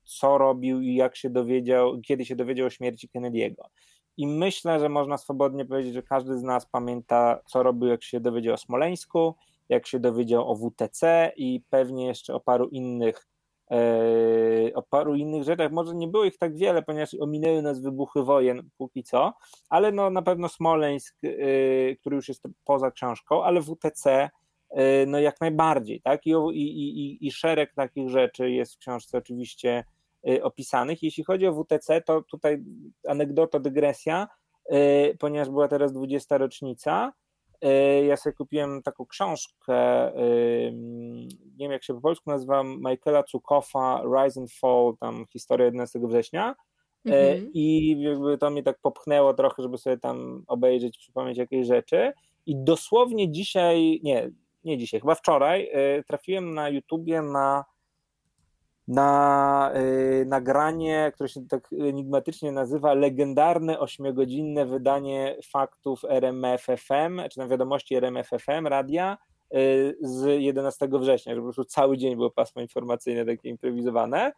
co 0.04 0.38
robił 0.38 0.80
i 0.80 0.94
jak 0.94 1.16
się 1.16 1.30
dowiedział, 1.30 2.00
kiedy 2.00 2.24
się 2.24 2.36
dowiedział 2.36 2.66
o 2.66 2.70
śmierci 2.70 3.08
Kennedy'ego. 3.08 3.64
I 4.16 4.26
myślę, 4.26 4.80
że 4.80 4.88
można 4.88 5.18
swobodnie 5.18 5.64
powiedzieć, 5.64 5.94
że 5.94 6.02
każdy 6.02 6.38
z 6.38 6.42
nas 6.42 6.66
pamięta, 6.66 7.40
co 7.46 7.62
robił, 7.62 7.88
jak 7.88 8.02
się 8.02 8.20
dowiedział 8.20 8.54
o 8.54 8.58
Smoleńsku, 8.58 9.34
jak 9.68 9.86
się 9.86 10.00
dowiedział 10.00 10.50
o 10.50 10.54
WTC 10.56 11.32
i 11.36 11.62
pewnie 11.70 12.06
jeszcze 12.06 12.34
o 12.34 12.40
paru 12.40 12.68
innych 12.68 13.26
e, 13.70 14.74
o 14.74 14.82
paru 14.82 15.14
innych 15.14 15.44
rzeczach. 15.44 15.72
Może 15.72 15.94
nie 15.94 16.08
było 16.08 16.24
ich 16.24 16.38
tak 16.38 16.56
wiele, 16.56 16.82
ponieważ 16.82 17.14
ominęły 17.14 17.62
nas 17.62 17.80
wybuchy 17.80 18.22
wojen 18.22 18.70
póki 18.78 19.02
co, 19.02 19.32
ale 19.68 19.92
no 19.92 20.10
na 20.10 20.22
pewno 20.22 20.48
Smoleńsk, 20.48 21.16
e, 21.24 21.96
który 21.96 22.16
już 22.16 22.28
jest 22.28 22.42
poza 22.64 22.90
książką, 22.90 23.44
ale 23.44 23.60
WTC 23.60 24.30
E, 24.72 25.06
no 25.06 25.18
jak 25.18 25.40
najbardziej, 25.40 26.00
tak? 26.00 26.26
I, 26.26 26.30
i, 26.30 26.98
i, 27.00 27.26
I 27.26 27.32
szereg 27.32 27.74
takich 27.74 28.08
rzeczy 28.08 28.50
jest 28.50 28.74
w 28.74 28.78
książce 28.78 29.18
oczywiście 29.18 29.84
opisanych. 30.42 31.02
Jeśli 31.02 31.24
chodzi 31.24 31.46
o 31.46 31.52
WTC, 31.52 32.00
to 32.00 32.22
tutaj 32.22 32.64
anegdota, 33.08 33.58
dygresja, 33.58 34.28
ponieważ 35.18 35.50
była 35.50 35.68
teraz 35.68 35.92
20 35.92 36.38
rocznica. 36.38 37.12
Ja 38.08 38.16
sobie 38.16 38.34
kupiłem 38.34 38.82
taką 38.82 39.06
książkę, 39.06 40.12
nie 41.56 41.58
wiem 41.58 41.72
jak 41.72 41.84
się 41.84 41.94
po 41.94 42.00
polsku 42.00 42.30
nazywa, 42.30 42.62
Michaela 42.62 43.22
Cukofa, 43.22 44.02
Rise 44.02 44.40
and 44.40 44.52
Fall, 44.52 44.94
tam 45.00 45.26
historia 45.32 45.64
11 45.64 45.98
września. 45.98 46.54
Mhm. 47.04 47.50
I 47.54 47.96
jakby 48.00 48.38
to 48.38 48.50
mnie 48.50 48.62
tak 48.62 48.78
popchnęło 48.80 49.34
trochę, 49.34 49.62
żeby 49.62 49.78
sobie 49.78 49.98
tam 49.98 50.44
obejrzeć, 50.46 50.98
przypomnieć 50.98 51.38
jakieś 51.38 51.66
rzeczy. 51.66 52.12
I 52.46 52.56
dosłownie 52.56 53.32
dzisiaj, 53.32 54.00
nie, 54.02 54.30
nie 54.64 54.78
dzisiaj, 54.78 55.00
chyba 55.00 55.14
wczoraj, 55.14 55.70
y, 55.98 56.04
trafiłem 56.04 56.54
na 56.54 56.68
YouTubie 56.68 57.22
na, 57.22 57.64
na 58.88 59.72
y, 59.76 60.24
nagranie, 60.26 61.12
które 61.14 61.28
się 61.28 61.46
tak 61.48 61.68
enigmatycznie 61.72 62.52
nazywa 62.52 62.94
legendarne 62.94 63.78
ośmiogodzinne 63.78 64.66
wydanie 64.66 65.36
faktów 65.50 66.04
RMFFM, 66.08 67.20
czy 67.30 67.38
na 67.38 67.48
wiadomości 67.48 67.94
RMFFM 67.94 68.66
radia 68.66 69.18
y, 69.54 69.96
z 70.00 70.42
11 70.42 70.88
września, 70.92 71.34
że 71.34 71.40
po 71.40 71.44
prostu 71.44 71.64
cały 71.64 71.98
dzień 71.98 72.16
było 72.16 72.30
pasmo 72.30 72.62
informacyjne 72.62 73.24
takie 73.26 73.48
improwizowane. 73.48 74.32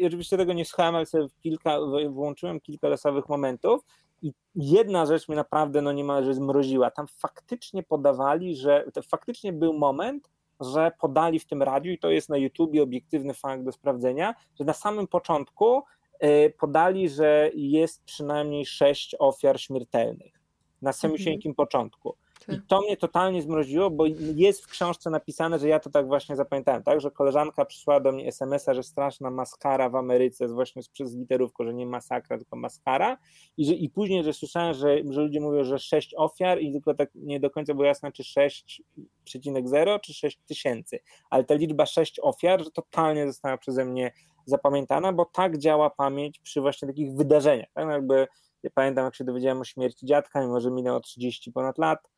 I 0.00 0.06
oczywiście 0.06 0.36
tego 0.36 0.52
nie 0.52 0.64
słuchałem, 0.64 0.94
ale 0.94 1.06
sobie 1.06 1.26
kilka, 1.42 1.78
włączyłem 2.08 2.60
kilka 2.60 2.88
losowych 2.88 3.28
momentów 3.28 3.80
i 4.22 4.32
jedna 4.54 5.06
rzecz 5.06 5.28
mnie 5.28 5.36
naprawdę 5.36 5.82
no 5.82 5.92
niemalże 5.92 6.34
zmroziła. 6.34 6.90
Tam 6.90 7.06
faktycznie 7.06 7.82
podawali, 7.82 8.56
że 8.56 8.84
faktycznie 9.08 9.52
był 9.52 9.72
moment, 9.72 10.30
że 10.60 10.92
podali 11.00 11.38
w 11.38 11.46
tym 11.46 11.62
radiu, 11.62 11.92
i 11.92 11.98
to 11.98 12.10
jest 12.10 12.28
na 12.28 12.36
YouTubie 12.36 12.82
obiektywny 12.82 13.34
fakt 13.34 13.62
do 13.62 13.72
sprawdzenia, 13.72 14.34
że 14.58 14.64
na 14.64 14.72
samym 14.72 15.06
początku 15.06 15.82
e, 16.20 16.50
podali, 16.50 17.08
że 17.08 17.50
jest 17.54 18.04
przynajmniej 18.04 18.66
sześć 18.66 19.16
ofiar 19.18 19.60
śmiertelnych. 19.60 20.40
Na 20.82 20.92
samym 20.92 21.16
mhm. 21.28 21.54
początku. 21.54 22.16
I 22.48 22.60
to 22.68 22.80
mnie 22.80 22.96
totalnie 22.96 23.42
zmroziło, 23.42 23.90
bo 23.90 24.04
jest 24.34 24.64
w 24.64 24.68
książce 24.68 25.10
napisane, 25.10 25.58
że 25.58 25.68
ja 25.68 25.80
to 25.80 25.90
tak 25.90 26.06
właśnie 26.06 26.36
zapamiętałem, 26.36 26.82
tak, 26.82 27.00
że 27.00 27.10
koleżanka 27.10 27.64
przysłała 27.64 28.00
do 28.00 28.12
mnie 28.12 28.26
SMS-a, 28.26 28.74
że 28.74 28.82
straszna 28.82 29.30
maskara 29.30 29.88
w 29.88 29.96
Ameryce 29.96 30.44
jest 30.44 30.54
właśnie 30.54 30.82
przez 30.92 31.14
literówkę, 31.16 31.64
że 31.64 31.74
nie 31.74 31.86
masakra, 31.86 32.38
tylko 32.38 32.56
maskara. 32.56 33.18
I, 33.56 33.64
że, 33.64 33.74
i 33.74 33.90
później, 33.90 34.24
że 34.24 34.32
słyszałem, 34.32 34.74
że, 34.74 34.96
że 35.10 35.20
ludzie 35.20 35.40
mówią, 35.40 35.64
że 35.64 35.78
6 35.78 36.14
ofiar 36.16 36.60
i 36.60 36.72
tylko 36.72 36.94
tak 36.94 37.10
nie 37.14 37.40
do 37.40 37.50
końca 37.50 37.74
było 37.74 37.86
jasne, 37.86 38.12
czy 38.12 38.22
6,0 38.22 40.00
czy 40.00 40.14
6 40.14 40.38
tysięcy, 40.46 40.98
ale 41.30 41.44
ta 41.44 41.54
liczba 41.54 41.86
6 41.86 42.20
ofiar, 42.22 42.64
że 42.64 42.70
totalnie 42.70 43.26
została 43.26 43.58
przeze 43.58 43.84
mnie 43.84 44.12
zapamiętana, 44.46 45.12
bo 45.12 45.24
tak 45.24 45.58
działa 45.58 45.90
pamięć 45.90 46.38
przy 46.38 46.60
właśnie 46.60 46.88
takich 46.88 47.12
wydarzeniach, 47.12 47.68
tak, 47.74 47.86
no 47.86 47.92
jakby 47.92 48.26
ja 48.62 48.70
pamiętam, 48.74 49.04
jak 49.04 49.14
się 49.14 49.24
dowiedziałem 49.24 49.60
o 49.60 49.64
śmierci 49.64 50.06
dziadka, 50.06 50.40
mimo 50.40 50.60
że 50.60 50.70
minęło 50.70 51.00
30 51.00 51.52
ponad 51.52 51.78
lat, 51.78 52.10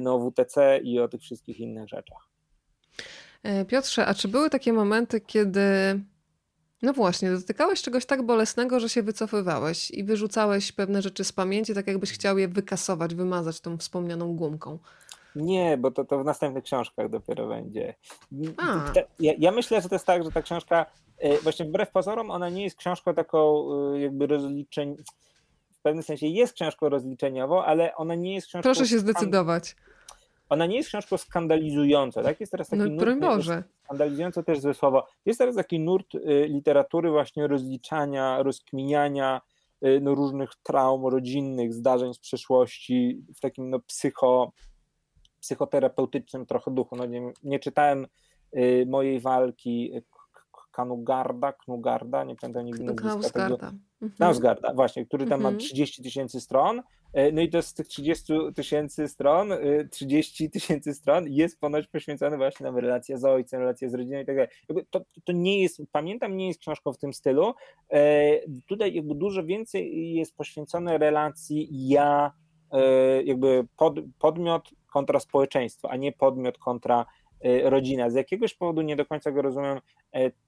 no, 0.00 0.18
WTC 0.18 0.78
i 0.78 1.00
o 1.00 1.08
tych 1.08 1.20
wszystkich 1.20 1.60
innych 1.60 1.88
rzeczach. 1.88 2.28
E, 3.42 3.64
Piotrze, 3.64 4.06
a 4.06 4.14
czy 4.14 4.28
były 4.28 4.50
takie 4.50 4.72
momenty, 4.72 5.20
kiedy 5.20 5.60
no 6.82 6.92
właśnie, 6.92 7.30
dotykałeś 7.30 7.82
czegoś 7.82 8.06
tak 8.06 8.22
bolesnego, 8.22 8.80
że 8.80 8.88
się 8.88 9.02
wycofywałeś 9.02 9.90
i 9.90 10.04
wyrzucałeś 10.04 10.72
pewne 10.72 11.02
rzeczy 11.02 11.24
z 11.24 11.32
pamięci, 11.32 11.74
tak 11.74 11.86
jakbyś 11.86 12.12
chciał 12.12 12.38
je 12.38 12.48
wykasować, 12.48 13.14
wymazać 13.14 13.60
tą 13.60 13.78
wspomnianą 13.78 14.36
gumką? 14.36 14.78
Nie, 15.36 15.76
bo 15.76 15.90
to, 15.90 16.04
to 16.04 16.18
w 16.18 16.24
następnych 16.24 16.64
książkach 16.64 17.10
dopiero 17.10 17.48
będzie. 17.48 17.94
Ja, 19.20 19.32
ja, 19.38 19.52
myślę, 19.52 19.82
że 19.82 19.88
to 19.88 19.94
jest 19.94 20.06
tak, 20.06 20.24
że 20.24 20.30
ta 20.30 20.42
książka, 20.42 20.86
y, 21.24 21.38
właśnie 21.42 21.66
wbrew 21.66 21.90
pozorom, 21.90 22.30
ona 22.30 22.48
nie 22.48 22.64
jest 22.64 22.76
książką 22.76 23.14
taką 23.14 23.68
y, 23.94 24.00
jakby 24.00 24.26
rozliczeń 24.26 24.96
w 25.78 25.82
pewnym 25.82 26.02
sensie 26.02 26.26
jest 26.26 26.52
książką 26.52 26.88
rozliczeniową, 26.88 27.62
ale 27.62 27.96
ona 27.96 28.14
nie 28.14 28.34
jest 28.34 28.46
książką... 28.46 28.62
Proszę 28.62 28.86
się 28.86 28.98
zdecydować. 28.98 29.76
Ona 30.48 30.66
nie 30.66 30.76
jest 30.76 30.88
książką 30.88 31.16
skandalizującą, 31.16 32.22
tak? 32.22 32.40
Jest 32.40 32.52
teraz 32.52 32.68
taki 32.68 32.82
no, 32.82 32.88
nurt... 32.88 33.20
Boże. 33.20 33.64
Skandalizująco 33.84 34.42
też 34.42 34.60
złe 34.60 34.74
słowo. 34.74 35.06
Jest 35.26 35.38
teraz 35.38 35.54
taki 35.54 35.80
nurt 35.80 36.14
y, 36.14 36.20
literatury 36.48 37.10
właśnie 37.10 37.46
rozliczania, 37.46 38.42
rozkminiania 38.42 39.40
y, 39.84 40.00
no, 40.02 40.14
różnych 40.14 40.50
traum 40.62 41.06
rodzinnych, 41.06 41.74
zdarzeń 41.74 42.14
z 42.14 42.18
przeszłości 42.18 43.24
w 43.36 43.40
takim 43.40 43.70
no, 43.70 43.78
psycho, 43.80 44.52
psychoterapeutycznym 45.40 46.46
trochę 46.46 46.70
duchu. 46.70 46.96
No, 46.96 47.06
nie, 47.06 47.32
nie 47.42 47.58
czytałem 47.58 48.06
y, 48.56 48.86
mojej 48.88 49.20
walki 49.20 49.92
Kanugarda, 50.78 51.52
Knugarda, 51.52 52.24
nie 52.24 52.36
pamiętam 52.36 52.64
nigdy 52.64 52.84
nazwiska 52.84 53.48
tego. 53.48 53.58
Mhm. 54.02 54.74
właśnie, 54.74 55.06
który 55.06 55.26
tam 55.26 55.40
mhm. 55.40 55.54
ma 55.54 55.60
30 55.60 56.02
tysięcy 56.02 56.40
stron. 56.40 56.82
E, 57.12 57.32
no 57.32 57.40
i 57.40 57.48
to 57.48 57.62
z 57.62 57.74
tych 57.74 57.88
30 57.88 58.32
tysięcy 58.54 59.08
stron, 59.08 59.52
30 59.90 60.44
e, 60.44 60.48
tysięcy 60.48 60.94
stron 60.94 61.24
jest 61.28 61.60
ponoć 61.60 61.86
poświęcony 61.86 62.36
właśnie 62.36 62.70
na 62.70 62.80
relacje 62.80 63.18
z 63.18 63.24
ojcem, 63.24 63.60
relacje 63.60 63.90
z 63.90 63.94
rodziną 63.94 64.20
i 64.20 64.26
tak 64.26 64.36
dalej. 64.36 64.50
To, 64.90 65.00
to 65.24 65.32
nie 65.32 65.62
jest, 65.62 65.80
pamiętam, 65.92 66.36
nie 66.36 66.48
jest 66.48 66.60
książką 66.60 66.92
w 66.92 66.98
tym 66.98 67.12
stylu. 67.12 67.54
E, 67.90 68.32
tutaj 68.66 68.94
jakby 68.94 69.14
dużo 69.14 69.44
więcej 69.44 70.14
jest 70.14 70.36
poświęcone 70.36 70.98
relacji 70.98 71.68
ja, 71.88 72.32
jakby 73.24 73.66
pod, 73.76 73.94
podmiot 74.18 74.70
kontra 74.92 75.20
społeczeństwo, 75.20 75.90
a 75.90 75.96
nie 75.96 76.12
podmiot 76.12 76.58
kontra 76.58 77.06
rodzina. 77.62 78.10
Z 78.10 78.14
jakiegoś 78.14 78.54
powodu 78.54 78.82
nie 78.82 78.96
do 78.96 79.06
końca 79.06 79.32
go 79.32 79.42
rozumiem, 79.42 79.80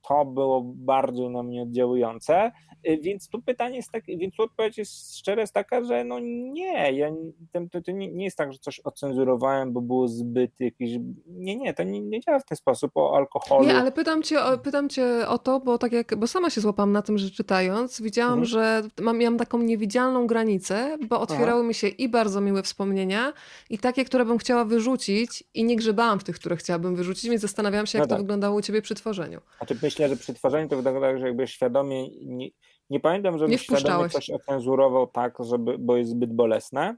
to 0.09 0.25
było 0.25 0.63
bardziej 0.65 1.31
na 1.31 1.43
mnie 1.43 1.63
oddziałujące. 1.63 2.53
Y, 2.89 2.99
więc 3.03 3.29
tu 3.29 3.43
pytanie 3.43 3.77
jest 3.77 3.91
takie, 3.91 4.17
więc 4.17 4.37
tu 4.37 4.43
odpowiedź 4.43 4.79
jest 4.79 5.19
szczera, 5.19 5.41
jest 5.41 5.55
taka, 5.55 5.85
że 5.85 6.05
no 6.05 6.19
nie, 6.53 6.93
ja, 6.93 7.11
to, 7.53 7.81
to 7.83 7.93
nie, 7.93 8.13
nie, 8.13 8.25
jest 8.25 8.37
tak, 8.37 8.53
że 8.53 8.59
coś 8.59 8.81
ocenzurowałem, 8.85 9.73
bo 9.73 9.81
było 9.81 10.09
zbyt 10.09 10.61
jakieś, 10.61 10.91
nie, 11.27 11.57
nie, 11.57 11.75
to 11.75 11.83
nie, 11.83 12.01
nie 12.01 12.21
działa 12.21 12.39
w 12.39 12.45
ten 12.45 12.57
sposób 12.57 12.91
o 12.95 13.17
alkoholu. 13.17 13.67
Nie, 13.67 13.75
ale 13.75 13.93
pytam 13.93 14.23
cię, 14.23 14.45
o, 14.45 14.59
pytam 14.59 14.89
cię 14.89 15.29
o 15.29 15.39
to, 15.39 15.61
bo 15.61 15.79
tak 15.79 15.93
jak, 15.93 16.17
bo 16.17 16.27
sama 16.27 16.51
się 16.51 16.61
złapałam 16.61 16.93
na 16.93 17.03
tym, 17.03 17.19
że 17.19 17.31
czytając, 17.31 18.03
widziałam, 18.03 18.39
mhm. 18.39 18.47
że 18.47 18.83
mam, 19.01 19.19
miałam 19.19 19.39
taką 19.39 19.59
niewidzialną 19.59 20.27
granicę, 20.27 20.99
bo 21.09 21.21
otwierały 21.21 21.61
Aha. 21.61 21.69
mi 21.69 21.75
się 21.75 21.89
i 21.89 22.09
bardzo 22.09 22.41
miłe 22.41 22.63
wspomnienia 22.63 23.33
i 23.71 23.79
takie, 23.79 24.05
które 24.05 24.25
bym 24.25 24.39
chciała 24.39 24.65
wyrzucić 24.65 25.45
i 25.55 25.65
nie 25.65 25.77
grzebałam 25.77 26.21
w 26.21 26.25
tych, 26.25 26.37
które 26.37 26.57
chciałabym 26.57 26.80
wyrzucić, 26.81 27.31
więc 27.31 27.43
zastanawiałam 27.43 27.87
się, 27.87 27.99
jak 27.99 28.05
no 28.05 28.09
tak. 28.09 28.19
to 28.19 28.23
wyglądało 28.23 28.57
u 28.57 28.63
ciebie 28.63 28.83
przy 28.83 28.95
tworzeniu. 28.95 29.41
Znaczy 29.57 29.77
myślę, 29.83 30.09
że 30.09 30.17
przy 30.17 30.35
tworzeniu 30.35 30.69
to 30.69 30.77
wygląda 30.77 31.01
tak, 31.01 31.19
że 31.19 31.27
jakby 31.27 31.47
świadomie 31.47 32.09
nie, 32.11 32.49
nie 32.91 33.01
pamiętam, 33.01 33.39
żeby 33.39 33.59
świadomie 33.59 34.09
coś 34.09 34.31
ocenzurował 34.31 35.07
tak, 35.07 35.35
żeby, 35.41 35.79
bo 35.79 35.97
jest 35.97 36.11
zbyt 36.11 36.33
bolesne. 36.33 36.97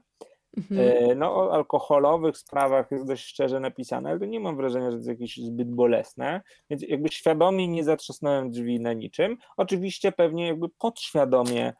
Mhm. 0.57 0.81
E, 0.81 1.15
no, 1.15 1.35
o 1.35 1.53
alkoholowych 1.53 2.37
sprawach 2.37 2.91
jest 2.91 3.07
dość 3.07 3.25
szczerze 3.25 3.59
napisane, 3.59 4.09
ale 4.09 4.27
nie 4.27 4.39
mam 4.39 4.57
wrażenia, 4.57 4.85
że 4.85 4.91
to 4.91 4.97
jest 4.97 5.09
jakieś 5.09 5.37
zbyt 5.37 5.75
bolesne, 5.75 6.41
więc 6.69 6.83
jakby 6.87 7.09
świadomie 7.09 7.67
nie 7.67 7.83
zatrzasnąłem 7.83 8.51
drzwi 8.51 8.79
na 8.79 8.93
niczym. 8.93 9.37
Oczywiście 9.57 10.11
pewnie 10.11 10.47
jakby 10.47 10.69
podświadomie 10.69 11.73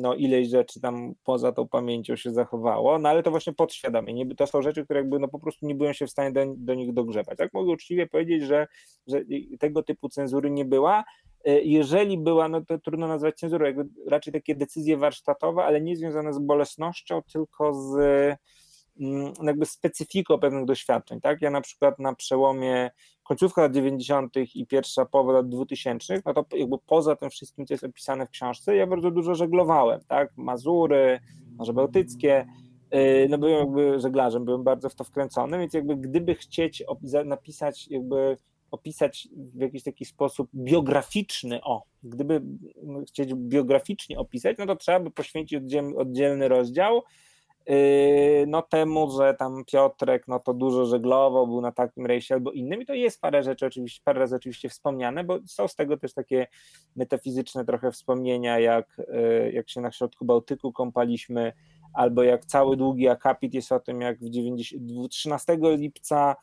no 0.00 0.14
ileś 0.14 0.48
rzeczy 0.48 0.80
tam 0.80 1.14
poza 1.24 1.52
tą 1.52 1.68
pamięcią 1.68 2.16
się 2.16 2.30
zachowało, 2.30 2.98
no 2.98 3.08
ale 3.08 3.22
to 3.22 3.30
właśnie 3.30 3.52
podświadomie, 3.52 4.14
nie, 4.14 4.34
to 4.34 4.46
są 4.46 4.62
rzeczy, 4.62 4.84
które 4.84 5.00
jakby 5.00 5.18
no 5.18 5.28
po 5.28 5.38
prostu 5.38 5.66
nie 5.66 5.74
byłem 5.74 5.94
się 5.94 6.06
w 6.06 6.10
stanie 6.10 6.32
do, 6.32 6.40
do 6.56 6.74
nich 6.74 6.92
dogrzebać. 6.92 7.38
Tak 7.38 7.52
mogę 7.52 7.72
uczciwie 7.72 8.06
powiedzieć, 8.06 8.42
że, 8.42 8.66
że 9.06 9.20
tego 9.60 9.82
typu 9.82 10.08
cenzury 10.08 10.50
nie 10.50 10.64
była, 10.64 11.04
E, 11.44 11.62
jeżeli 11.62 12.18
była, 12.18 12.48
no 12.48 12.64
to 12.64 12.78
trudno 12.78 13.08
nazwać 13.08 13.36
cenzurą, 13.36 13.66
jakby 13.66 13.84
raczej 14.08 14.32
takie 14.32 14.54
decyzje 14.54 14.96
warsztatowe, 14.96 15.64
ale 15.64 15.80
nie 15.80 15.96
związane 15.96 16.32
z 16.32 16.38
bolesnością, 16.38 17.22
tylko 17.32 17.74
z 17.74 17.96
jakby 19.42 19.66
specyfiką 19.66 20.38
pewnych 20.38 20.64
doświadczeń, 20.64 21.20
tak? 21.20 21.42
Ja 21.42 21.50
na 21.50 21.60
przykład 21.60 21.98
na 21.98 22.14
przełomie 22.14 22.90
końcówka 23.22 23.62
lat 23.62 23.72
90. 23.72 24.36
i 24.54 24.66
pierwsza 24.66 25.04
połowa 25.04 25.32
lat 25.32 25.48
2000, 25.48 26.22
no 26.26 26.34
to 26.34 26.56
jakby 26.56 26.76
poza 26.86 27.16
tym 27.16 27.30
wszystkim, 27.30 27.66
co 27.66 27.74
jest 27.74 27.84
opisane 27.84 28.26
w 28.26 28.30
książce, 28.30 28.76
ja 28.76 28.86
bardzo 28.86 29.10
dużo 29.10 29.34
żeglowałem, 29.34 30.00
tak? 30.08 30.32
Mazury, 30.36 31.20
Morze 31.58 31.72
Bałtyckie, 31.72 32.46
e, 32.90 33.28
no 33.28 33.38
byłem 33.38 33.58
jakby 33.58 34.00
żeglarzem, 34.00 34.44
byłem 34.44 34.64
bardzo 34.64 34.88
w 34.88 34.94
to 34.94 35.04
wkręcony, 35.04 35.58
więc 35.58 35.74
jakby 35.74 35.96
gdyby 35.96 36.34
chcieć 36.34 36.82
napisać 37.24 37.88
jakby 37.88 38.36
opisać 38.70 39.28
w 39.36 39.60
jakiś 39.60 39.82
taki 39.82 40.04
sposób 40.04 40.50
biograficzny, 40.54 41.60
o, 41.62 41.82
gdyby 42.02 42.42
chcieć 43.08 43.34
biograficznie 43.34 44.18
opisać, 44.18 44.56
no 44.58 44.66
to 44.66 44.76
trzeba 44.76 45.00
by 45.00 45.10
poświęcić 45.10 45.74
oddzielny 45.96 46.48
rozdział 46.48 47.02
no 48.46 48.62
temu, 48.62 49.10
że 49.10 49.34
tam 49.34 49.64
Piotrek 49.64 50.28
no 50.28 50.38
to 50.38 50.54
dużo 50.54 50.86
żeglował, 50.86 51.46
był 51.46 51.60
na 51.60 51.72
takim 51.72 52.06
rejsie 52.06 52.34
albo 52.34 52.52
innym 52.52 52.82
i 52.82 52.86
to 52.86 52.94
jest 52.94 53.20
parę 53.20 53.42
rzeczy 53.42 53.66
oczywiście, 53.66 54.00
parę 54.04 54.20
razy 54.20 54.36
oczywiście 54.36 54.68
wspomniane, 54.68 55.24
bo 55.24 55.38
są 55.46 55.68
z 55.68 55.74
tego 55.74 55.96
też 55.96 56.14
takie 56.14 56.46
metafizyczne 56.96 57.64
trochę 57.64 57.92
wspomnienia, 57.92 58.58
jak, 58.58 58.96
yy, 58.98 59.52
jak 59.52 59.70
się 59.70 59.80
na 59.80 59.92
środku 59.92 60.24
Bałtyku 60.24 60.72
kąpaliśmy, 60.72 61.52
albo 61.94 62.22
jak 62.22 62.44
cały 62.44 62.76
długi 62.76 63.08
akapit 63.08 63.54
jest 63.54 63.72
o 63.72 63.80
tym, 63.80 64.00
jak 64.00 64.18
w 64.18 64.30
90, 64.30 65.10
13 65.10 65.58
lipca 65.62 66.36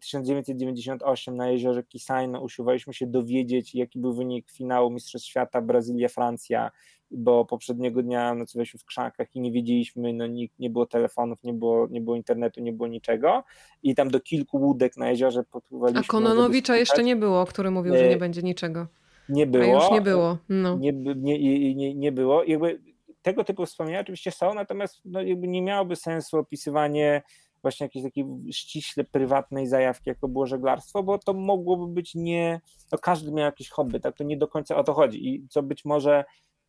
1998 0.00 1.36
na 1.36 1.50
jeziorze 1.50 1.82
Kisajno 1.82 2.40
usiłowaliśmy 2.40 2.94
się 2.94 3.06
dowiedzieć, 3.06 3.74
jaki 3.74 3.98
był 3.98 4.14
wynik 4.14 4.50
finału 4.50 4.90
Mistrzostw 4.90 5.28
Świata 5.28 5.62
Brazylia-Francja, 5.62 6.70
bo 7.10 7.44
poprzedniego 7.44 8.02
dnia 8.02 8.34
nocowaliśmy 8.34 8.80
w 8.80 8.84
krzakach 8.84 9.36
i 9.36 9.40
nie 9.40 9.52
wiedzieliśmy, 9.52 10.12
no 10.12 10.26
nikt, 10.26 10.58
nie 10.58 10.70
było 10.70 10.86
telefonów, 10.86 11.42
nie 11.42 11.52
było, 11.52 11.86
nie 11.90 12.00
było 12.00 12.16
internetu, 12.16 12.60
nie 12.60 12.72
było 12.72 12.88
niczego 12.88 13.44
i 13.82 13.94
tam 13.94 14.10
do 14.10 14.20
kilku 14.20 14.58
łódek 14.58 14.96
na 14.96 15.10
jeziorze 15.10 15.44
podpływaliśmy. 15.44 16.00
A 16.00 16.04
Kononowicza 16.04 16.76
jeszcze 16.76 17.04
nie 17.04 17.16
było, 17.16 17.46
który 17.46 17.70
mówił, 17.70 17.96
że 17.96 18.08
nie 18.08 18.16
będzie 18.16 18.42
niczego. 18.42 18.86
Nie 19.28 19.46
było. 19.46 19.64
A 19.64 19.84
już 19.84 19.90
nie 19.90 20.00
było. 20.00 20.38
No. 20.48 20.78
Nie, 20.78 20.92
nie, 20.92 21.74
nie, 21.74 21.94
nie 21.94 22.12
było. 22.12 22.44
Jakby 22.44 22.80
tego 23.22 23.44
typu 23.44 23.66
wspomnienia 23.66 24.00
oczywiście 24.00 24.30
są, 24.30 24.54
natomiast 24.54 25.00
no, 25.04 25.22
jakby 25.22 25.48
nie 25.48 25.62
miałoby 25.62 25.96
sensu 25.96 26.38
opisywanie 26.38 27.22
właśnie 27.68 27.84
jakiejś 27.84 28.04
takiej 28.04 28.24
ściśle 28.52 29.04
prywatnej 29.04 29.66
zajawki, 29.66 30.10
jako 30.10 30.28
było 30.28 30.46
żeglarstwo, 30.46 31.02
bo 31.02 31.18
to 31.18 31.32
mogłoby 31.32 31.92
być 31.92 32.14
nie, 32.14 32.60
no 32.92 32.98
każdy 32.98 33.32
miał 33.32 33.46
jakieś 33.46 33.68
hobby, 33.68 34.00
tak, 34.00 34.16
to 34.16 34.24
nie 34.24 34.36
do 34.36 34.48
końca 34.48 34.76
o 34.76 34.84
to 34.84 34.94
chodzi 34.94 35.28
i 35.28 35.48
co 35.48 35.62
być 35.62 35.84
może 35.84 36.24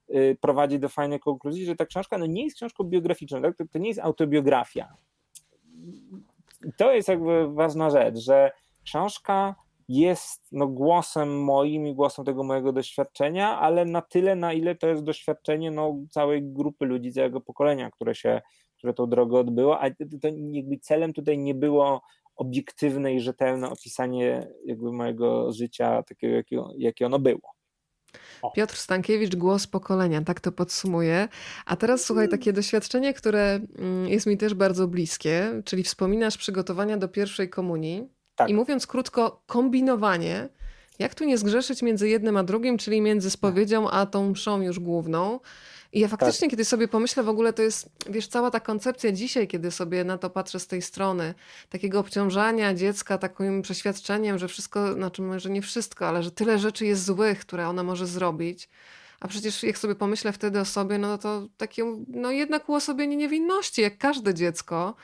y, 0.09 0.37
prowadzi 0.41 0.79
do 0.79 0.89
fajnej 0.89 1.19
konkluzji, 1.19 1.65
że 1.65 1.75
ta 1.75 1.85
książka 1.85 2.17
no 2.17 2.25
nie 2.25 2.43
jest 2.43 2.55
książką 2.55 2.83
biograficzną, 2.83 3.41
tak? 3.41 3.57
to, 3.57 3.63
to 3.71 3.79
nie 3.79 3.87
jest 3.87 3.99
autobiografia. 3.99 4.93
To 6.77 6.93
jest 6.93 7.07
jakby 7.07 7.53
ważna 7.53 7.89
rzecz, 7.89 8.17
że 8.17 8.51
książka 8.83 9.55
jest 9.89 10.47
no, 10.51 10.67
głosem 10.67 11.43
moim 11.43 11.87
i 11.87 11.95
głosem 11.95 12.25
tego 12.25 12.43
mojego 12.43 12.73
doświadczenia, 12.73 13.59
ale 13.59 13.85
na 13.85 14.01
tyle, 14.01 14.35
na 14.35 14.53
ile 14.53 14.75
to 14.75 14.87
jest 14.87 15.03
doświadczenie 15.03 15.71
no, 15.71 15.95
całej 16.09 16.43
grupy 16.43 16.85
ludzi, 16.85 17.13
całego 17.13 17.41
pokolenia, 17.41 17.91
które 17.91 18.15
się 18.15 18.41
które 18.79 18.93
tą 18.93 19.09
drogę 19.09 19.37
odbyło, 19.37 19.81
a 19.81 19.89
to 19.89 20.27
jakby 20.51 20.77
celem 20.77 21.13
tutaj 21.13 21.37
nie 21.37 21.55
było 21.55 22.01
obiektywne 22.35 23.13
i 23.13 23.19
rzetelne 23.19 23.69
opisanie 23.69 24.47
jakby 24.65 24.91
mojego 24.91 25.51
życia 25.51 26.03
takiego, 26.03 26.35
jakie, 26.35 26.63
jakie 26.77 27.05
ono 27.05 27.19
było. 27.19 27.55
O. 28.41 28.51
Piotr 28.51 28.75
Stankiewicz, 28.75 29.35
głos 29.35 29.67
pokolenia, 29.67 30.21
tak 30.21 30.39
to 30.39 30.51
podsumuję. 30.51 31.27
A 31.65 31.75
teraz 31.75 32.05
słuchaj, 32.05 32.25
mm. 32.25 32.31
takie 32.31 32.53
doświadczenie, 32.53 33.13
które 33.13 33.59
mm, 33.77 34.07
jest 34.07 34.27
mi 34.27 34.37
też 34.37 34.53
bardzo 34.53 34.87
bliskie, 34.87 35.61
czyli 35.65 35.83
wspominasz 35.83 36.37
przygotowania 36.37 36.97
do 36.97 37.07
pierwszej 37.07 37.49
komunii. 37.49 38.07
Tak. 38.35 38.49
I 38.49 38.53
mówiąc 38.53 38.87
krótko, 38.87 39.43
kombinowanie, 39.45 40.49
jak 40.99 41.15
tu 41.15 41.23
nie 41.23 41.37
zgrzeszyć 41.37 41.81
między 41.81 42.09
jednym 42.09 42.37
a 42.37 42.43
drugim, 42.43 42.77
czyli 42.77 43.01
między 43.01 43.29
spowiedzią 43.29 43.89
a 43.89 44.05
tą 44.05 44.29
mszą 44.29 44.61
już 44.61 44.79
główną. 44.79 45.39
I 45.93 45.99
ja 45.99 46.07
faktycznie, 46.07 46.47
tak. 46.47 46.49
kiedy 46.51 46.65
sobie 46.65 46.87
pomyślę, 46.87 47.23
w 47.23 47.29
ogóle 47.29 47.53
to 47.53 47.61
jest, 47.61 47.89
wiesz, 48.09 48.27
cała 48.27 48.51
ta 48.51 48.59
koncepcja 48.59 49.11
dzisiaj, 49.11 49.47
kiedy 49.47 49.71
sobie 49.71 50.03
na 50.03 50.17
to 50.17 50.29
patrzę 50.29 50.59
z 50.59 50.67
tej 50.67 50.81
strony, 50.81 51.33
takiego 51.69 51.99
obciążania 51.99 52.73
dziecka 52.73 53.17
takim 53.17 53.61
przeświadczeniem, 53.61 54.39
że 54.39 54.47
wszystko, 54.47 54.93
znaczy 54.93 55.21
może 55.21 55.49
nie 55.49 55.61
wszystko, 55.61 56.07
ale 56.07 56.23
że 56.23 56.31
tyle 56.31 56.59
rzeczy 56.59 56.85
jest 56.85 57.05
złych, 57.05 57.39
które 57.39 57.67
ona 57.67 57.83
może 57.83 58.07
zrobić. 58.07 58.69
A 59.19 59.27
przecież 59.27 59.63
jak 59.63 59.77
sobie 59.77 59.95
pomyślę 59.95 60.31
wtedy 60.31 60.59
o 60.59 60.65
sobie, 60.65 60.97
no 60.97 61.17
to 61.17 61.47
takie, 61.57 61.83
no 62.07 62.31
jednak 62.31 62.69
uosobienie 62.69 63.15
niewinności, 63.15 63.81
jak 63.81 63.97
każde 63.97 64.33
dziecko. 64.33 64.95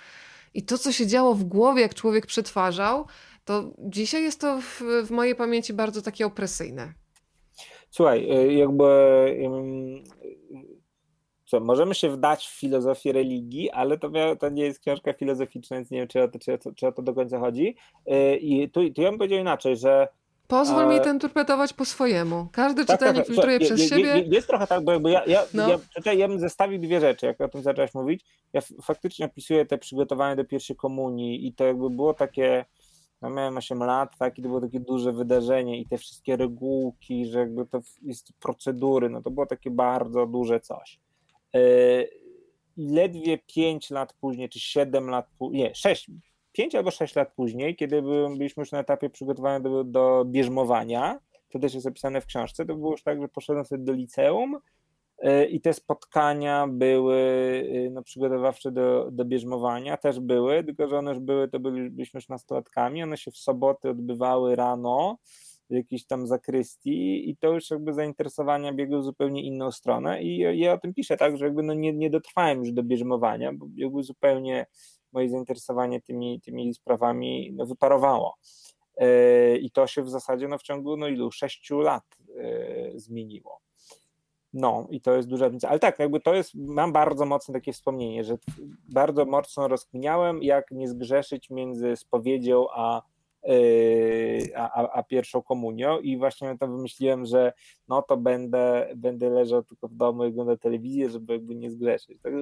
I 0.53 0.63
to, 0.63 0.77
co 0.77 0.91
się 0.91 1.07
działo 1.07 1.33
w 1.33 1.43
głowie, 1.43 1.81
jak 1.81 1.93
człowiek 1.93 2.25
przetwarzał, 2.25 3.07
to 3.45 3.73
dzisiaj 3.79 4.23
jest 4.23 4.41
to 4.41 4.61
w, 4.61 4.81
w 5.05 5.11
mojej 5.11 5.36
pamięci 5.36 5.73
bardzo 5.73 6.01
takie 6.01 6.25
opresyjne. 6.25 6.93
Słuchaj, 7.89 8.31
y, 8.31 8.53
jakby 8.53 8.86
co, 11.45 11.59
możemy 11.59 11.95
się 11.95 12.09
wdać 12.09 12.47
w 12.47 12.59
filozofię 12.59 13.13
religii, 13.13 13.71
ale 13.71 13.97
to, 13.97 14.09
to 14.39 14.49
nie 14.49 14.63
jest 14.63 14.79
książka 14.79 15.13
filozoficzna, 15.13 15.77
więc 15.77 15.91
nie 15.91 15.99
wiem, 15.99 16.07
czy 16.07 16.23
o 16.23 16.27
to, 16.27 16.39
czy, 16.39 16.57
czy 16.75 16.87
o 16.87 16.91
to 16.91 17.01
do 17.01 17.13
końca 17.13 17.39
chodzi. 17.39 17.75
Y, 18.07 18.37
I 18.37 18.69
tu, 18.69 18.89
tu 18.89 19.01
ja 19.01 19.09
bym 19.09 19.17
powiedział 19.17 19.39
inaczej, 19.39 19.77
że 19.77 20.07
Pozwól 20.47 20.87
mi 20.87 21.01
to 21.01 21.09
interpretować 21.09 21.73
po 21.73 21.85
swojemu. 21.85 22.47
Każdy 22.51 22.85
tak, 22.85 22.99
czytelnik 22.99 23.17
tak, 23.17 23.27
tak. 23.27 23.35
filtruje 23.35 23.59
przez 23.59 23.79
je, 23.79 23.87
siebie. 23.87 24.23
Jest 24.27 24.47
trochę 24.47 24.67
tak, 24.67 24.83
bo 24.83 25.09
ja, 25.09 25.25
ja, 25.25 25.43
no. 25.53 25.69
ja, 25.69 25.79
tutaj 25.95 26.17
ja 26.17 26.27
bym 26.27 26.39
zestawił 26.39 26.79
dwie 26.79 26.99
rzeczy, 26.99 27.25
jak 27.25 27.41
o 27.41 27.47
tym 27.47 27.61
zaczęłaś 27.61 27.93
mówić. 27.93 28.25
Ja 28.53 28.61
faktycznie 28.83 29.25
opisuję 29.25 29.65
te 29.65 29.77
przygotowania 29.77 30.35
do 30.35 30.45
pierwszej 30.45 30.75
komunii 30.75 31.47
i 31.47 31.53
to 31.53 31.65
jakby 31.65 31.89
było 31.89 32.13
takie, 32.13 32.65
no 33.21 33.29
miałem 33.29 33.57
8 33.57 33.79
lat, 33.79 34.17
tak, 34.17 34.39
i 34.39 34.41
to 34.41 34.47
było 34.47 34.61
takie 34.61 34.79
duże 34.79 35.13
wydarzenie 35.13 35.79
i 35.79 35.85
te 35.87 35.97
wszystkie 35.97 36.37
regułki, 36.37 37.25
że 37.25 37.39
jakby 37.39 37.65
to 37.65 37.79
jest 38.01 38.33
procedury, 38.39 39.09
no 39.09 39.21
to 39.21 39.31
było 39.31 39.45
takie 39.45 39.71
bardzo 39.71 40.25
duże 40.25 40.59
coś. 40.59 40.99
E, 41.56 41.60
ledwie 42.78 43.38
5 43.38 43.89
lat 43.89 44.14
później, 44.14 44.49
czy 44.49 44.60
7 44.60 45.10
lat 45.10 45.28
nie, 45.51 45.76
6, 45.76 46.12
5 46.51 46.76
albo 46.76 46.91
6 46.91 47.16
lat 47.16 47.34
później, 47.36 47.76
kiedy 47.76 48.01
byliśmy 48.38 48.62
już 48.62 48.72
na 48.72 48.80
etapie 48.80 49.10
przygotowania 49.10 49.60
do, 49.60 49.84
do 49.84 50.26
bierzmowania, 50.26 51.20
to 51.49 51.60
też 51.60 51.74
jest 51.74 51.88
opisane 51.88 52.22
w 52.22 52.26
książce, 52.26 52.66
to 52.66 52.76
było 52.76 52.91
już 52.91 53.03
tak, 53.03 53.22
że 53.22 53.28
poszedłem 53.28 53.66
wtedy 53.66 53.84
do 53.84 53.93
liceum 53.93 54.58
e, 55.18 55.45
i 55.45 55.62
te 55.62 55.74
spotkania 55.74 56.68
były 56.68 57.18
e, 57.88 57.89
no, 57.89 58.03
przygotowawcze 58.03 58.72
do, 58.72 59.12
do 59.12 59.26
bierzmowania, 59.26 59.97
też 59.97 60.20
były, 60.20 60.64
tylko 60.64 60.88
że 60.88 60.97
one 60.97 61.12
już 61.12 61.20
były, 61.20 61.47
to 61.47 61.60
byliśmy 61.60 62.18
już 62.18 62.30
nastolatkami, 62.30 63.03
one 63.03 63.18
się 63.18 63.32
w 63.32 63.38
soboty 63.38 63.89
odbywały 63.89 64.56
rano, 64.56 65.18
jakiejś 65.70 66.05
tam 66.05 66.28
zakrystii 66.28 67.30
i 67.30 67.38
to 67.38 67.53
już 67.53 67.72
jakby 67.72 67.93
zainteresowania 67.93 68.74
biegły 68.74 68.99
w 68.99 69.03
zupełnie 69.03 69.43
inną 69.43 69.72
stronę 69.72 70.24
i 70.24 70.59
ja 70.59 70.74
o 70.74 70.78
tym 70.78 70.93
piszę, 70.93 71.18
tak, 71.18 71.38
że 71.38 71.45
jakby 71.45 71.63
no 71.63 71.74
nie, 71.74 71.93
nie 71.93 72.09
dotrwałem 72.09 72.59
już 72.59 72.72
do 72.72 72.84
bierzmowania, 72.84 73.53
bo 73.53 73.68
jakby 73.76 74.03
zupełnie 74.03 74.66
moje 75.11 75.30
zainteresowanie 75.30 76.01
tymi, 76.01 76.41
tymi 76.41 76.74
sprawami 76.74 77.51
no, 77.53 77.66
wyparowało. 77.66 78.38
E, 78.97 79.57
I 79.57 79.72
to 79.72 79.88
się 79.88 80.03
w 80.03 80.09
zasadzie 80.09 80.47
no, 80.47 80.57
w 80.57 80.63
ciągu 80.63 80.97
no 80.97 81.07
ilu? 81.07 81.32
Sześciu 81.32 81.80
lat 81.80 82.03
e, 82.38 82.99
zmieniło. 82.99 83.59
No 84.53 84.88
i 84.89 85.01
to 85.01 85.16
jest 85.16 85.28
duża 85.28 85.45
różnica. 85.45 85.70
Ale 85.70 85.80
tak, 85.80 85.99
jakby 85.99 86.20
to 86.20 86.34
jest, 86.34 86.51
mam 86.55 86.93
bardzo 86.93 87.26
mocne 87.26 87.53
takie 87.53 87.74
wspomnienie, 87.74 88.24
że 88.24 88.38
bardzo 88.89 89.26
mocno 89.26 89.68
rozkminiałem, 89.68 90.43
jak 90.43 90.72
nie 90.72 90.88
zgrzeszyć 90.88 91.49
między 91.49 91.95
spowiedzią 91.95 92.66
a 92.74 93.01
a, 94.55 94.91
a, 94.91 95.03
pierwszą 95.03 95.43
komunią 95.43 95.99
i 95.99 96.17
właśnie 96.17 96.57
to 96.57 96.67
wymyśliłem, 96.67 97.25
że 97.25 97.53
no 97.87 98.01
to 98.01 98.17
będę, 98.17 98.89
będę 98.95 99.29
leżał 99.29 99.63
tylko 99.63 99.87
w 99.87 99.95
domu 99.95 100.25
i 100.25 100.27
oglądał 100.27 100.57
telewizję, 100.57 101.09
żeby 101.09 101.33
jakby 101.33 101.55
nie 101.55 101.71
zgrzeszyć. 101.71 102.21
Tak, 102.21 102.33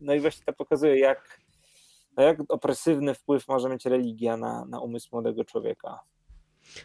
no 0.00 0.14
i 0.14 0.20
właśnie 0.20 0.44
to 0.44 0.52
pokazuje, 0.52 0.98
jak, 0.98 1.40
jak 2.16 2.38
opresywny 2.48 3.14
wpływ 3.14 3.48
może 3.48 3.68
mieć 3.68 3.84
religia 3.84 4.36
na, 4.36 4.64
na 4.64 4.80
umysł 4.80 5.08
młodego 5.12 5.44
człowieka. 5.44 6.00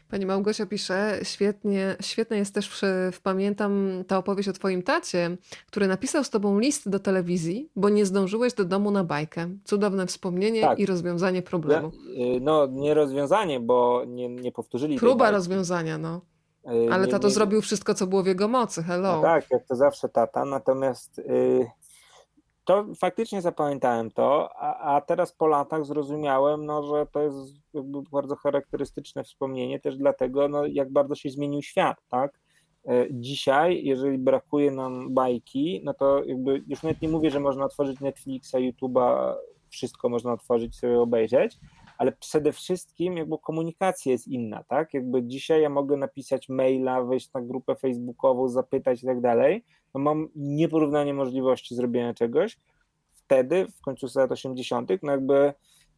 Pani 0.09 0.25
Małgosia 0.25 0.65
pisze, 0.65 1.19
świetnie, 1.23 1.95
świetne 2.01 2.37
jest 2.37 2.53
też, 2.53 2.69
w, 2.69 2.81
w, 3.11 3.21
pamiętam 3.21 4.03
ta 4.07 4.17
opowieść 4.17 4.49
o 4.49 4.53
twoim 4.53 4.83
tacie, 4.83 5.37
który 5.67 5.87
napisał 5.87 6.23
z 6.23 6.29
tobą 6.29 6.59
list 6.59 6.89
do 6.89 6.99
telewizji, 6.99 7.69
bo 7.75 7.89
nie 7.89 8.05
zdążyłeś 8.05 8.53
do 8.53 8.65
domu 8.65 8.91
na 8.91 9.03
bajkę. 9.03 9.49
Cudowne 9.63 10.07
wspomnienie 10.07 10.61
tak. 10.61 10.79
i 10.79 10.85
rozwiązanie 10.85 11.41
problemu. 11.41 11.87
Y, 11.87 12.39
no, 12.41 12.67
nie 12.67 12.93
rozwiązanie, 12.93 13.59
bo 13.59 14.03
nie, 14.07 14.29
nie 14.29 14.51
powtórzyli 14.51 14.97
Próba 14.97 15.31
rozwiązania, 15.31 15.97
no. 15.97 16.21
Y, 16.65 16.91
Ale 16.91 17.05
nie, 17.05 17.11
tato 17.11 17.27
nie... 17.27 17.33
zrobił 17.33 17.61
wszystko, 17.61 17.93
co 17.93 18.07
było 18.07 18.23
w 18.23 18.27
jego 18.27 18.47
mocy. 18.47 18.83
Hello. 18.83 19.15
No 19.15 19.21
tak, 19.21 19.51
jak 19.51 19.67
to 19.67 19.75
zawsze 19.75 20.09
tata. 20.09 20.45
Natomiast... 20.45 21.17
Yy 21.17 21.80
to 22.65 22.85
faktycznie 22.95 23.41
zapamiętałem 23.41 24.11
to, 24.11 24.49
a, 24.55 24.95
a, 24.95 25.01
teraz 25.01 25.31
po 25.31 25.47
latach 25.47 25.85
zrozumiałem, 25.85 26.65
no, 26.65 26.83
że 26.83 27.05
to 27.05 27.21
jest 27.21 27.37
bardzo 28.11 28.35
charakterystyczne 28.35 29.23
wspomnienie 29.23 29.79
też 29.79 29.97
dlatego, 29.97 30.47
no, 30.47 30.65
jak 30.65 30.91
bardzo 30.91 31.15
się 31.15 31.29
zmienił 31.29 31.61
świat, 31.61 31.97
tak? 32.09 32.39
E, 32.87 33.05
dzisiaj, 33.11 33.83
jeżeli 33.83 34.17
brakuje 34.17 34.71
nam 34.71 35.13
bajki, 35.13 35.81
no 35.83 35.93
to 35.93 36.23
jakby 36.23 36.63
już 36.67 36.83
nawet 36.83 37.01
nie 37.01 37.09
mówię, 37.09 37.31
że 37.31 37.39
można 37.39 37.65
otworzyć 37.65 37.99
Netflixa, 37.99 38.53
YouTube'a, 38.53 39.33
wszystko 39.69 40.09
można 40.09 40.33
otworzyć, 40.33 40.75
sobie 40.75 40.99
obejrzeć, 40.99 41.57
ale 41.97 42.11
przede 42.11 42.51
wszystkim 42.51 43.17
jakby 43.17 43.37
komunikacja 43.37 44.11
jest 44.11 44.27
inna, 44.27 44.63
tak? 44.63 44.93
Jakby 44.93 45.23
dzisiaj 45.23 45.61
ja 45.61 45.69
mogę 45.69 45.97
napisać 45.97 46.49
maila, 46.49 47.03
wejść 47.03 47.33
na 47.33 47.41
grupę 47.41 47.75
facebookową, 47.75 48.47
zapytać 48.47 49.03
i 49.03 49.05
tak 49.05 49.21
dalej, 49.21 49.63
no 49.93 50.01
mam 50.01 50.27
nieporównanie 50.35 51.13
możliwości 51.13 51.75
zrobienia 51.75 52.13
czegoś. 52.13 52.57
Wtedy, 53.11 53.67
w 53.67 53.81
końcu 53.81 54.07
lat 54.15 54.31
80., 54.31 54.91
no 55.03 55.11
jakby 55.11 55.53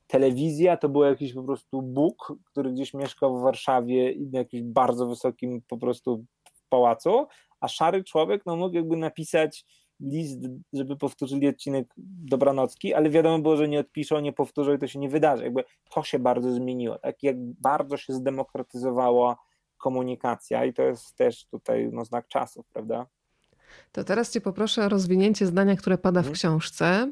telewizja 0.08 0.78
to 0.78 0.90
był 0.90 1.04
jakiś 1.04 1.34
po 1.34 1.44
prostu 1.44 1.82
Bóg, 1.82 2.34
który 2.46 2.72
gdzieś 2.72 2.94
mieszkał 2.94 3.40
w 3.40 3.44
Warszawie 3.44 4.14
na 4.32 4.40
jakimś 4.40 4.64
bardzo 4.64 5.08
wysokim 5.08 5.62
po 5.68 5.78
prostu 5.78 6.26
pałacu, 6.70 7.28
a 7.60 7.68
szary 7.68 8.04
człowiek 8.04 8.46
no 8.46 8.56
mógł 8.56 8.76
jakby 8.76 8.98
napisać 8.98 9.66
list, 10.00 10.40
żeby 10.74 10.98
powtórzyli 10.98 11.48
odcinek 11.48 11.94
Dobranocki, 11.98 12.94
ale 12.94 13.10
wiadomo 13.10 13.40
było, 13.40 13.58
że 13.58 13.68
nie 13.68 13.80
odpiszą, 13.80 14.20
nie 14.20 14.34
powtórzą 14.34 14.74
i 14.74 14.80
to 14.80 14.88
się 14.88 15.00
nie 15.00 15.10
wydarzy. 15.10 15.44
Jakby 15.44 15.64
to 15.90 16.04
się 16.04 16.20
bardzo 16.20 16.54
zmieniło, 16.54 16.98
tak 16.98 17.24
jak 17.24 17.36
bardzo 17.40 17.98
się 17.98 18.14
zdemokratyzowała 18.14 19.38
komunikacja 19.78 20.66
i 20.66 20.74
to 20.74 20.84
jest 20.84 21.16
też 21.16 21.46
tutaj 21.46 21.90
no, 21.92 22.06
znak 22.06 22.28
czasów, 22.28 22.66
prawda? 22.74 23.08
To 23.92 24.04
teraz 24.04 24.32
Cię 24.32 24.42
poproszę 24.42 24.86
o 24.86 24.90
rozwinięcie 24.90 25.46
zdania, 25.46 25.76
które 25.76 25.98
pada 25.98 26.22
w 26.22 26.28
mhm. 26.28 26.36
książce. 26.36 27.12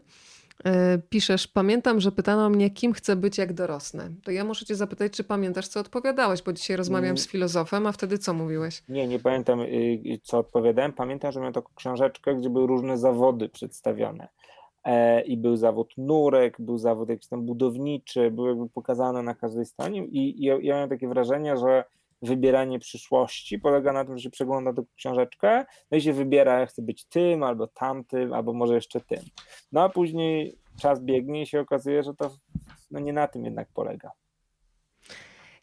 E, 0.65 0.97
piszesz, 1.09 1.47
pamiętam, 1.47 1.99
że 1.99 2.11
pytano 2.11 2.49
mnie, 2.49 2.69
kim 2.69 2.93
chcę 2.93 3.15
być, 3.15 3.37
jak 3.37 3.53
dorosnę. 3.53 4.09
To 4.23 4.31
ja 4.31 4.43
muszę 4.43 4.65
cię 4.65 4.75
zapytać, 4.75 5.11
czy 5.11 5.23
pamiętasz, 5.23 5.67
co 5.67 5.79
odpowiadałeś, 5.79 6.41
bo 6.41 6.53
dzisiaj 6.53 6.77
rozmawiam 6.77 7.17
z 7.17 7.27
filozofem, 7.27 7.87
a 7.87 7.91
wtedy 7.91 8.17
co 8.17 8.33
mówiłeś? 8.33 8.83
Nie, 8.89 9.07
nie 9.07 9.19
pamiętam, 9.19 9.59
y, 9.59 9.65
y, 9.65 10.19
co 10.23 10.37
odpowiadałem. 10.37 10.93
Pamiętam, 10.93 11.31
że 11.31 11.39
miałem 11.39 11.53
taką 11.53 11.69
książeczkę, 11.75 12.35
gdzie 12.35 12.49
były 12.49 12.67
różne 12.67 12.97
zawody 12.97 13.49
przedstawione. 13.49 14.27
E, 14.83 15.21
I 15.21 15.37
był 15.37 15.57
zawód 15.57 15.93
nurek, 15.97 16.55
był 16.59 16.77
zawód 16.77 17.09
jakiś 17.09 17.27
tam 17.27 17.45
budowniczy, 17.45 18.31
były 18.31 18.49
jakby 18.49 18.69
pokazane 18.69 19.23
na 19.23 19.35
każdej 19.35 19.65
stronie 19.65 20.05
i, 20.05 20.43
i 20.43 20.45
ja 20.45 20.57
miałem 20.57 20.89
takie 20.89 21.07
wrażenie, 21.07 21.57
że 21.57 21.83
wybieranie 22.21 22.79
przyszłości 22.79 23.59
polega 23.59 23.93
na 23.93 24.05
tym, 24.05 24.17
że 24.17 24.23
się 24.23 24.29
przegląda 24.29 24.73
tę 24.73 24.83
książeczkę, 24.95 25.65
no 25.91 25.97
i 25.97 26.01
się 26.01 26.13
wybiera, 26.13 26.59
ja 26.59 26.65
chcę 26.65 26.81
być 26.81 27.05
tym, 27.05 27.43
albo 27.43 27.67
tamtym, 27.67 28.33
albo 28.33 28.53
może 28.53 28.75
jeszcze 28.75 29.01
tym. 29.01 29.19
No 29.71 29.83
a 29.83 29.89
później 29.89 30.57
czas 30.81 31.01
biegnie 31.01 31.41
i 31.41 31.47
się 31.47 31.59
okazuje, 31.59 32.03
że 32.03 32.13
to 32.13 32.31
no 32.91 32.99
nie 32.99 33.13
na 33.13 33.27
tym 33.27 33.45
jednak 33.45 33.67
polega. 33.73 34.11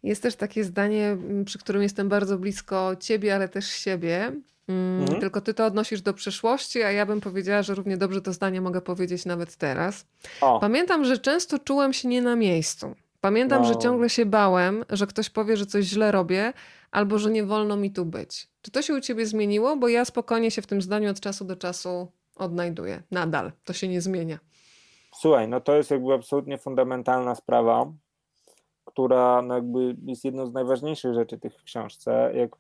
Jest 0.03 0.23
też 0.23 0.37
takie 0.37 0.65
zdanie, 0.65 1.17
przy 1.45 1.59
którym 1.59 1.83
jestem 1.83 2.09
bardzo 2.09 2.39
blisko 2.39 2.97
ciebie, 3.01 3.35
ale 3.35 3.49
też 3.49 3.67
siebie. 3.67 4.33
Mhm. 4.69 5.21
Tylko 5.21 5.41
ty 5.41 5.55
to 5.55 5.67
odnosisz 5.67 6.03
do 6.03 6.15
przyszłości, 6.15 6.83
a 6.83 6.91
ja 6.91 7.07
bym 7.07 7.21
powiedziała, 7.21 7.63
że 7.63 7.75
równie 7.75 7.97
dobrze 7.97 8.23
to 8.23 8.33
zdanie 8.33 8.61
mogę 8.61 8.81
powiedzieć 8.81 9.25
nawet 9.25 9.57
teraz. 9.57 10.07
O. 10.41 10.61
Pamiętam, 10.61 11.05
że 11.05 11.19
często 11.19 11.59
czułem 11.59 11.93
się 11.93 12.09
nie 12.09 12.23
na 12.23 12.37
miejscu. 12.37 12.95
Pamiętam, 13.21 13.63
no. 13.63 13.69
że 13.69 13.77
ciągle 13.77 14.11
się 14.11 14.27
bałem, 14.27 14.85
że 14.91 15.07
ktoś 15.07 15.31
powie, 15.31 15.57
że 15.57 15.67
coś 15.67 15.85
źle 15.85 16.13
robię, 16.13 16.53
albo 16.91 17.19
że 17.19 17.31
nie 17.31 17.45
wolno 17.45 17.77
mi 17.77 17.93
tu 17.93 18.05
być. 18.05 18.49
Czy 18.63 18.71
to 18.71 18.83
się 18.83 18.95
u 18.95 19.01
ciebie 19.01 19.27
zmieniło? 19.27 19.77
Bo 19.77 19.89
ja 19.89 20.05
spokojnie 20.05 20.51
się 20.51 20.63
w 20.63 20.67
tym 20.67 20.83
zdaniu 20.83 21.11
od 21.11 21.21
czasu 21.21 21.45
do 21.45 21.57
czasu 21.57 22.13
odnajduję. 22.37 23.03
Nadal. 23.11 23.53
To 23.65 23.73
się 23.73 23.89
nie 23.89 24.01
zmienia. 24.01 24.39
Słuchaj, 25.15 25.49
no 25.49 25.61
to 25.61 25.77
jest 25.77 25.91
jakby 25.91 26.15
absolutnie 26.15 26.59
fundamentalna 26.59 27.35
sprawa, 27.35 27.93
która 28.85 29.43
no 29.43 29.55
jakby 29.55 29.97
jest 30.07 30.25
jedną 30.25 30.47
z 30.47 30.53
najważniejszych 30.53 31.15
rzeczy 31.15 31.39
tych 31.39 31.61
w 31.61 31.63
książce, 31.63 32.33
jak 32.35 32.51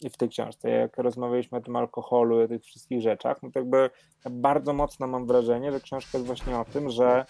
i 0.00 0.10
w 0.10 0.16
tej 0.16 0.28
książce, 0.28 0.70
jak 0.70 0.98
rozmawialiśmy 0.98 1.58
o 1.58 1.60
tym 1.60 1.76
alkoholu 1.76 2.40
i 2.40 2.44
o 2.44 2.48
tych 2.48 2.62
wszystkich 2.62 3.02
rzeczach, 3.02 3.42
no 3.42 3.50
to 3.50 3.58
jakby 3.58 3.90
bardzo 4.30 4.72
mocno 4.72 5.06
mam 5.06 5.26
wrażenie, 5.26 5.72
że 5.72 5.80
książka 5.80 6.18
jest 6.18 6.26
właśnie 6.26 6.58
o 6.58 6.64
tym, 6.64 6.90
że 6.90 7.24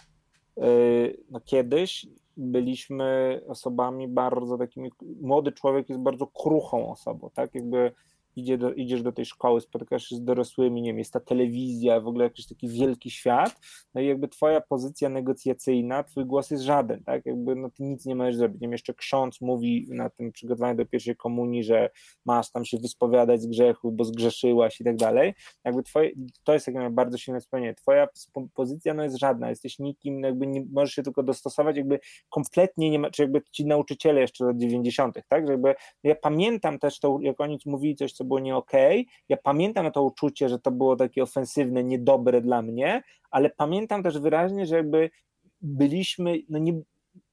yy, 0.57 1.16
no 1.30 1.40
kiedyś 1.40 2.07
byliśmy 2.36 3.40
osobami 3.48 4.08
bardzo 4.08 4.58
takimi, 4.58 4.90
młody 5.20 5.52
człowiek 5.52 5.88
jest 5.88 6.00
bardzo 6.00 6.26
kruchą 6.26 6.92
osobą, 6.92 7.30
tak, 7.34 7.54
jakby 7.54 7.92
idzie 8.36 8.58
do, 8.58 8.72
idziesz 8.72 9.02
do 9.02 9.12
tej 9.12 9.24
szkoły, 9.24 9.60
spotykasz 9.60 10.06
się 10.06 10.16
z 10.16 10.24
dorosłymi, 10.24 10.82
nie 10.82 10.90
wiem, 10.90 10.98
jest 10.98 11.12
ta 11.12 11.20
telewizja, 11.20 12.00
w 12.00 12.08
ogóle 12.08 12.24
jakiś 12.24 12.46
taki 12.46 12.68
wielki 12.68 13.10
świat, 13.10 13.60
no 13.94 14.00
i 14.00 14.06
jakby 14.06 14.28
twoja 14.28 14.60
pozycja 14.60 15.08
negocjacyjna, 15.08 16.04
twój 16.04 16.24
głos 16.24 16.50
jest 16.50 16.62
żaden, 16.62 17.04
tak, 17.04 17.26
jakby 17.26 17.54
no 17.54 17.70
ty 17.70 17.82
nic 17.82 18.06
nie 18.06 18.14
możesz 18.14 18.36
zrobić, 18.36 18.60
nie 18.60 18.66
wiem, 18.66 18.72
jeszcze 18.72 18.94
ksiądz 18.94 19.40
mówi 19.40 19.86
na 19.88 20.10
tym 20.10 20.32
przygotowaniu 20.32 20.76
do 20.76 20.86
pierwszej 20.86 21.16
komunii, 21.16 21.64
że 21.64 21.90
masz 22.26 22.50
tam 22.50 22.64
się 22.64 22.78
wyspowiadać 22.78 23.42
z 23.42 23.46
grzechu, 23.46 23.92
bo 23.92 24.04
zgrzeszyłaś 24.04 24.80
i 24.80 24.84
tak 24.84 24.96
dalej, 24.96 25.34
jakby 25.64 25.82
twoje, 25.82 26.10
to 26.44 26.52
jest 26.52 26.66
jakby 26.66 26.90
bardzo 26.90 27.18
silne 27.18 27.40
wspomnienie, 27.40 27.74
twoja 27.74 28.08
pozycja 28.54 28.94
no 28.94 29.02
jest 29.02 29.18
żadna, 29.18 29.50
jesteś 29.50 29.78
nikim, 29.78 30.20
no 30.20 30.28
jakby 30.28 30.46
nie 30.46 30.64
możesz 30.72 30.94
się 30.94 31.02
tylko 31.02 31.22
dostosować, 31.22 31.76
jakby 31.76 32.00
kompletnie 32.30 32.90
nie 32.90 32.98
ma, 32.98 33.10
czy 33.10 33.22
jakby 33.22 33.42
ci 33.52 33.66
nauczyciele 33.66 34.20
jeszcze 34.20 34.44
lat 34.44 34.56
90., 34.56 35.18
tak, 35.28 35.46
że 35.46 35.52
jakby 35.52 35.74
ja 36.02 36.14
pamiętam 36.14 36.78
też 36.78 37.00
to, 37.00 37.18
jak 37.22 37.40
oni 37.40 37.58
mówili 37.66 37.96
coś, 37.96 38.12
co 38.20 38.24
było 38.24 38.40
nie 38.40 38.56
okej. 38.56 39.00
Okay. 39.00 39.12
Ja 39.28 39.36
pamiętam 39.36 39.92
to 39.92 40.02
uczucie, 40.02 40.48
że 40.48 40.58
to 40.58 40.70
było 40.70 40.96
takie 40.96 41.22
ofensywne, 41.22 41.84
niedobre 41.84 42.40
dla 42.40 42.62
mnie, 42.62 43.02
ale 43.30 43.50
pamiętam 43.50 44.02
też 44.02 44.18
wyraźnie, 44.18 44.66
że 44.66 44.76
jakby 44.76 45.10
byliśmy, 45.60 46.38
no 46.48 46.58
nie, 46.58 46.80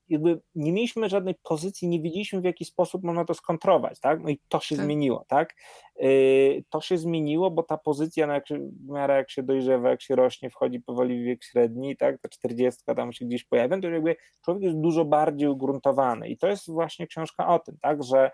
jakby 0.09 0.41
nie 0.55 0.71
mieliśmy 0.71 1.09
żadnej 1.09 1.35
pozycji, 1.43 1.87
nie 1.87 2.01
wiedzieliśmy 2.01 2.41
w 2.41 2.43
jaki 2.43 2.65
sposób 2.65 3.03
można 3.03 3.25
to 3.25 3.33
skontrować, 3.33 3.99
tak? 3.99 4.23
No 4.23 4.29
i 4.29 4.39
to 4.47 4.59
się 4.59 4.75
tak. 4.75 4.85
zmieniło, 4.85 5.25
tak? 5.27 5.55
Yy, 5.99 6.63
to 6.69 6.81
się 6.81 6.97
zmieniło, 6.97 7.51
bo 7.51 7.63
ta 7.63 7.77
pozycja, 7.77 8.27
no 8.27 8.33
jak 8.33 8.47
się, 8.47 8.59
w 8.59 8.89
miarę 8.89 9.15
jak 9.17 9.31
się 9.31 9.43
dojrzewa, 9.43 9.89
jak 9.89 10.01
się 10.01 10.15
rośnie, 10.15 10.49
wchodzi 10.49 10.79
powoli 10.79 11.21
w 11.21 11.25
wiek 11.25 11.43
średni, 11.43 11.97
tak? 11.97 12.21
Ta 12.21 12.29
czterdziestka 12.29 12.95
tam 12.95 13.13
się 13.13 13.25
gdzieś 13.25 13.43
pojawia, 13.43 13.79
to 13.81 13.89
jakby 13.89 14.15
człowiek 14.45 14.63
jest 14.63 14.77
dużo 14.77 15.05
bardziej 15.05 15.49
ugruntowany 15.49 16.29
i 16.29 16.37
to 16.37 16.47
jest 16.47 16.71
właśnie 16.71 17.07
książka 17.07 17.47
o 17.47 17.59
tym, 17.59 17.77
tak? 17.81 18.03
Że 18.03 18.31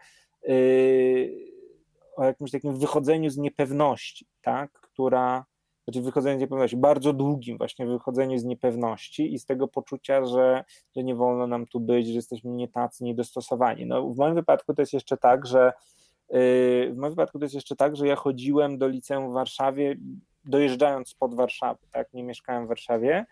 yy, 0.48 1.53
o 2.16 2.24
jakimś 2.24 2.52
takim 2.52 2.80
wychodzeniu 2.80 3.30
z 3.30 3.38
niepewności, 3.38 4.26
tak, 4.42 4.72
która 4.72 5.46
znaczy 5.84 6.02
wychodzenie 6.02 6.38
z 6.38 6.42
niepewności, 6.42 6.78
bardzo 6.78 7.14
długim 7.14 7.58
właśnie 7.58 7.86
wychodzeniu 7.86 8.38
z 8.38 8.44
niepewności 8.44 9.34
i 9.34 9.40
z 9.40 9.46
tego 9.46 9.68
poczucia, 9.68 10.26
że, 10.26 10.64
że 10.96 11.04
nie 11.04 11.16
wolno 11.16 11.48
nam 11.48 11.66
tu 11.66 11.80
być, 11.80 12.08
że 12.08 12.14
jesteśmy 12.14 12.52
nie 12.52 12.68
tacy, 12.68 13.04
niedostosowani. 13.04 13.86
No, 13.86 14.10
w 14.10 14.18
moim 14.18 14.36
wypadku 14.36 14.74
to 14.74 14.82
jest 14.82 14.94
jeszcze 14.94 15.18
tak, 15.18 15.46
że 15.46 15.74
yy, 16.30 16.94
w 16.94 16.98
moim 16.98 17.12
wypadku 17.12 17.40
to 17.40 17.46
jest 17.46 17.56
jeszcze 17.56 17.76
tak, 17.76 17.96
że 17.96 18.08
ja 18.08 18.16
chodziłem 18.16 18.78
do 18.78 18.88
liceum 18.88 19.30
w 19.30 19.34
Warszawie, 19.34 19.96
dojeżdżając 20.46 21.10
spod 21.10 21.36
Warszawy, 21.36 21.80
tak, 21.92 22.14
nie 22.14 22.24
mieszkałem 22.24 22.66
w 22.66 22.68
Warszawie, 22.68 23.26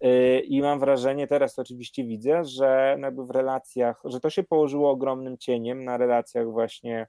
yy, 0.00 0.40
i 0.40 0.62
mam 0.62 0.80
wrażenie, 0.80 1.26
teraz 1.26 1.54
to 1.54 1.62
oczywiście 1.62 2.04
widzę, 2.04 2.44
że 2.44 2.98
w 3.16 3.30
relacjach, 3.30 4.02
że 4.04 4.20
to 4.20 4.30
się 4.30 4.42
położyło 4.42 4.90
ogromnym 4.90 5.38
cieniem 5.38 5.84
na 5.84 5.96
relacjach 5.96 6.50
właśnie 6.50 7.06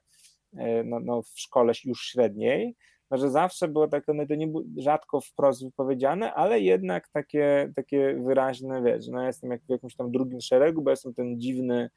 no, 0.84 1.00
no 1.00 1.22
w 1.22 1.40
szkole 1.40 1.72
już 1.84 2.06
średniej, 2.06 2.76
że 3.10 3.30
zawsze 3.30 3.68
było 3.68 3.88
takie, 3.88 4.12
no 4.12 4.26
to 4.26 4.34
nie 4.34 4.46
było 4.46 4.62
rzadko 4.76 5.20
wprost 5.20 5.64
wypowiedziane, 5.64 6.34
ale 6.34 6.60
jednak 6.60 7.08
takie, 7.08 7.72
takie 7.76 8.14
wyraźne, 8.14 8.82
wiesz, 8.82 9.08
no 9.08 9.20
ja 9.20 9.26
jestem 9.26 9.50
jak 9.50 9.62
w 9.62 9.70
jakimś 9.70 9.96
tam 9.96 10.10
drugim 10.10 10.40
szeregu, 10.40 10.82
bo 10.82 10.90
jestem 10.90 11.14
ten 11.14 11.40
dziwny 11.40 11.90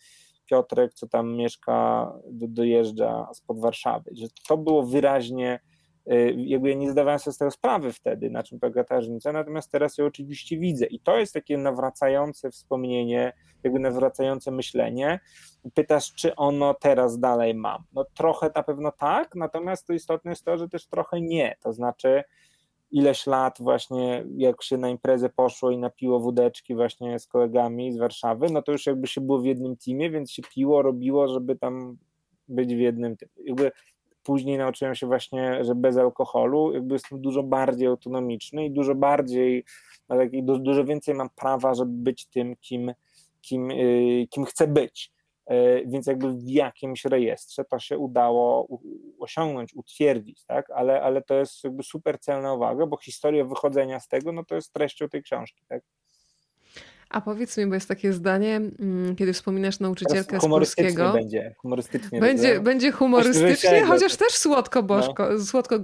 Piotrek, 0.50 0.94
co 0.94 1.08
tam 1.08 1.36
mieszka, 1.36 2.12
do, 2.32 2.48
dojeżdża 2.48 3.28
spod 3.34 3.60
Warszawy, 3.60 4.12
że 4.14 4.28
to 4.48 4.58
było 4.58 4.84
wyraźnie 4.84 5.60
Y, 6.12 6.36
jakby 6.38 6.70
ja 6.70 6.76
nie 6.76 6.92
zdawałem 6.92 7.20
sobie 7.20 7.34
z 7.34 7.38
tego 7.38 7.52
sprawy 7.52 7.94
wtedy, 7.94 8.30
na 8.30 8.44
czym 8.44 8.60
polega 8.60 8.84
ta 8.84 8.96
różnica, 8.96 9.32
natomiast 9.32 9.72
teraz 9.72 9.98
ją 9.98 10.06
oczywiście 10.06 10.58
widzę 10.58 10.86
i 10.86 11.00
to 11.00 11.18
jest 11.18 11.34
takie 11.34 11.58
nawracające 11.58 12.52
wspomnienie, 12.52 13.34
jakby 13.64 13.80
nawracające 13.80 14.52
myślenie. 14.52 15.20
Pytasz, 15.74 16.14
czy 16.14 16.36
ono 16.36 16.74
teraz 16.74 17.20
dalej 17.20 17.56
mam? 17.56 17.84
No 17.94 18.06
trochę 18.14 18.52
na 18.56 18.64
pewno 18.64 18.92
tak, 18.92 19.36
natomiast 19.36 19.88
to 19.88 19.94
istotne 19.94 20.32
jest 20.32 20.46
to, 20.46 20.58
że 20.58 20.70
też 20.70 20.88
trochę 20.88 21.22
nie, 21.22 21.56
to 21.62 21.74
znaczy 21.74 22.24
ileś 22.92 23.28
lat 23.28 23.58
właśnie 23.60 24.26
jak 24.38 24.64
się 24.64 24.78
na 24.78 24.90
imprezę 24.90 25.30
poszło 25.30 25.72
i 25.72 25.78
napiło 25.78 26.20
wódeczki 26.20 26.76
właśnie 26.76 27.20
z 27.20 27.28
kolegami 27.28 27.94
z 27.94 27.98
Warszawy, 27.98 28.48
no 28.52 28.62
to 28.62 28.72
już 28.72 28.86
jakby 28.86 29.08
się 29.08 29.22
było 29.22 29.40
w 29.40 29.46
jednym 29.46 29.78
teamie, 29.78 30.10
więc 30.10 30.32
się 30.32 30.44
piło, 30.56 30.82
robiło, 30.82 31.28
żeby 31.28 31.56
tam 31.56 31.98
być 32.48 32.76
w 32.76 32.80
jednym, 32.80 33.16
jakby 33.44 33.72
później 34.24 34.58
nauczyłem 34.58 34.96
się 34.96 35.08
właśnie, 35.08 35.64
że 35.64 35.76
bez 35.76 35.98
alkoholu 35.98 36.74
jakby 36.74 36.96
jestem 36.96 37.22
dużo 37.22 37.44
bardziej 37.44 37.88
autonomiczny 37.88 38.66
i 38.66 38.72
dużo 38.72 38.96
bardziej, 38.96 39.66
dużo 40.44 40.86
więcej 40.86 41.16
mam 41.16 41.30
prawa, 41.30 41.74
żeby 41.74 41.92
być 41.92 42.26
tym, 42.26 42.56
kim, 42.56 42.94
kim, 43.42 43.72
y, 43.72 44.28
kim 44.30 44.46
chcę 44.46 44.68
być. 44.68 45.12
Y, 45.52 45.84
więc 45.88 46.08
jakby 46.08 46.34
w 46.34 46.50
jakimś 46.50 47.06
rejestrze 47.06 47.66
to 47.66 47.80
się 47.80 47.98
udało 47.98 48.68
osiągnąć, 49.20 49.74
utwierdzić, 49.74 50.46
tak? 50.46 50.70
ale, 50.70 51.02
ale 51.02 51.22
to 51.22 51.36
jest 51.36 51.64
jakby 51.64 51.84
super 51.84 52.20
celna 52.20 52.54
uwaga, 52.54 52.86
bo 52.86 52.98
historia 52.98 53.46
wychodzenia 53.46 54.00
z 54.00 54.08
tego, 54.08 54.32
no 54.32 54.46
to 54.46 54.56
jest 54.56 54.74
treścią 54.74 55.10
tej 55.10 55.24
książki. 55.24 55.64
Tak? 55.68 55.82
A 57.10 57.22
powiedz 57.22 57.58
mi, 57.58 57.68
bo 57.68 57.74
jest 57.74 57.88
takie 57.88 58.14
zdanie, 58.14 58.56
mm, 58.56 59.16
kiedy 59.16 59.34
wspominasz 59.34 59.80
nauczycielkę 59.80 60.40
z 60.40 60.48
polskiego. 60.48 61.14
będzie, 61.14 61.56
humorystycznie. 61.58 62.20
Będzie, 62.20 62.60
będzie 62.60 62.92
humorystycznie, 62.92 63.86
chociaż 63.86 64.16
też 64.16 64.34
słodko-gorzko. 64.34 65.30
No. 65.30 65.40
Słodko 65.46 65.80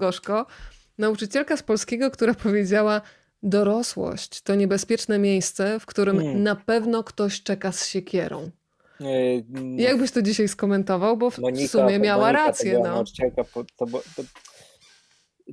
nauczycielka 0.98 1.58
z 1.58 1.64
polskiego, 1.64 2.12
która 2.12 2.34
powiedziała, 2.34 3.02
dorosłość 3.44 4.42
to 4.42 4.56
niebezpieczne 4.56 5.20
miejsce, 5.20 5.80
w 5.80 5.86
którym 5.86 6.18
hmm. 6.18 6.44
na 6.44 6.56
pewno 6.56 7.04
ktoś 7.04 7.44
czeka 7.44 7.72
z 7.72 7.88
siekierą. 7.88 8.52
Yy, 9.00 9.44
Jak 9.76 9.98
byś 9.98 10.12
to 10.12 10.22
dzisiaj 10.22 10.48
skomentował? 10.48 11.18
Bo 11.18 11.30
w 11.30 11.40
Monika, 11.40 11.68
sumie 11.68 12.00
miała 12.00 12.24
Monika 12.26 12.46
rację. 12.46 12.74
No. 12.74 12.84
Nauczycielka, 12.84 13.44
to, 13.44 13.64
to, 13.78 13.86
to, 13.86 14.24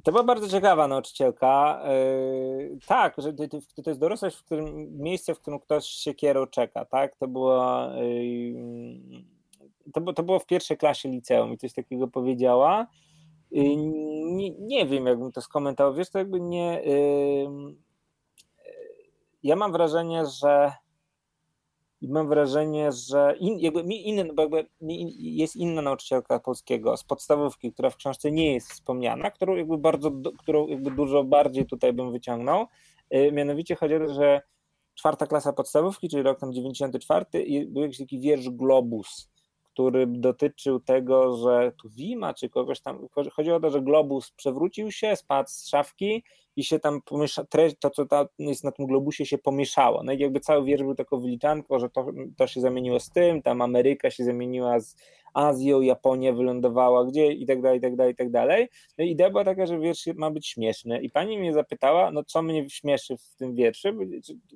to 0.05 0.12
była 0.12 0.24
bardzo 0.24 0.48
ciekawa 0.48 0.89
nauczycielka. 0.89 1.82
Yy, 1.89 2.78
tak, 2.86 3.14
że 3.19 3.32
to, 3.32 3.48
to 3.85 3.90
jest 3.90 4.01
dorosłość, 4.01 4.36
w 4.36 4.44
którym 4.44 4.98
miejsce, 4.98 5.35
w 5.35 5.40
którym 5.40 5.60
ktoś 5.60 5.86
się 5.86 6.14
kierą 6.14 6.47
czeka, 6.47 6.85
tak? 6.85 7.16
To 7.16 7.28
było, 7.28 7.89
yy, 7.94 9.23
to, 9.93 10.12
to 10.12 10.23
było 10.23 10.39
w 10.39 10.47
pierwszej 10.47 10.77
klasie 10.77 11.09
liceum 11.09 11.52
i 11.52 11.59
coś 11.59 11.73
takiego 11.73 12.09
powiedziała. 12.09 12.86
Yy, 13.51 13.77
nie, 14.32 14.51
nie 14.51 14.86
wiem, 14.86 15.06
jakbym 15.06 15.32
to 15.32 15.40
skomentował. 15.40 15.94
Wiesz, 15.94 16.10
to 16.10 16.19
jakby 16.19 16.40
nie. 16.40 16.82
Ja 19.43 19.56
mam 19.56 19.73
wrażenie, 19.73 20.27
że 20.27 20.73
i 22.03 22.09
mam 22.09 22.29
wrażenie, 22.29 22.93
że 22.93 23.37
in, 23.41 23.59
jakby 23.59 23.81
inny, 23.81 24.29
jakby 24.39 24.66
jest 25.19 25.57
inna 25.57 25.83
nauczycielka 25.83 26.41
polskiego 26.41 26.97
z 26.97 27.05
podstawówki, 27.05 27.73
która 27.73 27.91
w 27.91 27.97
książce 27.97 28.33
nie 28.33 28.55
jest 28.55 28.73
wspomniana, 28.73 29.31
którą 29.31 29.57
jakby 29.57 29.79
bardzo, 29.79 30.11
którą 30.39 30.66
jakby 30.66 30.91
dużo 30.91 31.24
bardziej 31.24 31.66
tutaj 31.66 31.93
bym 31.93 32.12
wyciągnął. 32.12 32.66
Y, 33.15 33.33
mianowicie 33.33 33.74
chodzi 33.74 33.95
o 33.95 34.07
to, 34.07 34.15
że 34.15 34.41
czwarta 34.95 35.27
klasa 35.27 35.53
podstawówki, 35.53 36.09
czyli 36.09 36.23
rok 36.23 36.41
tam 36.41 36.53
94, 36.53 37.27
był 37.66 37.83
jakiś 37.83 37.99
taki 37.99 38.20
wiersz 38.20 38.51
Globus, 38.51 39.32
który 39.73 40.07
dotyczył 40.07 40.81
tego, 40.81 41.36
że 41.36 41.73
tu 41.82 41.89
Wima 41.89 42.35
czy 42.35 42.49
kogoś 42.49 42.81
tam, 42.81 43.09
chodziło 43.32 43.57
o 43.57 43.61
to, 43.61 43.70
że 43.70 43.82
globus 43.82 44.31
przewrócił 44.31 44.93
się, 44.93 45.16
spadł 45.16 45.49
z 45.49 45.69
szafki 45.69 46.24
i 46.57 46.65
się 46.65 46.78
tam 46.78 47.03
pomiesza, 47.03 47.44
treść, 47.44 47.77
to 47.81 47.90
co 47.90 48.07
tam 48.07 48.27
jest 48.39 48.65
na 48.65 48.73
tym 48.73 48.86
globusie 48.86 49.27
się 49.27 49.39
pomieszało. 49.39 50.03
No 50.03 50.12
i 50.12 50.19
jakby 50.19 50.40
cały 50.40 50.65
wiersz 50.65 50.82
był 50.82 50.94
taką 50.94 51.20
wyliczanką, 51.20 51.78
że 51.78 51.90
to, 51.90 52.07
to 52.36 52.47
się 52.47 52.61
zamieniło 52.61 53.01
z 53.01 53.11
tym, 53.11 53.43
tam 53.43 53.62
Ameryka 53.62 54.11
się 54.11 54.24
zamieniła 54.24 54.81
z 54.81 54.97
Azją, 55.35 55.81
Japonia 55.81 56.32
wylądowała 56.32 57.05
gdzie 57.05 57.32
i 57.32 57.47
tak 57.47 57.62
dalej, 57.62 57.78
i 57.78 57.82
tak 57.82 57.97
dalej, 57.97 58.12
i 58.12 58.16
tak 58.16 58.31
dalej. 58.31 58.69
No 58.99 59.05
i 59.05 59.11
idea 59.11 59.31
była 59.31 59.44
taka, 59.44 59.66
że 59.66 59.78
wiersz 59.78 60.07
ma 60.15 60.31
być 60.31 60.49
śmieszny 60.49 61.03
i 61.03 61.11
pani 61.11 61.39
mnie 61.39 61.53
zapytała, 61.53 62.11
no 62.11 62.24
co 62.24 62.43
mnie 62.43 62.70
śmieszy 62.70 63.16
w 63.16 63.35
tym 63.35 63.55
wierszu? 63.55 63.89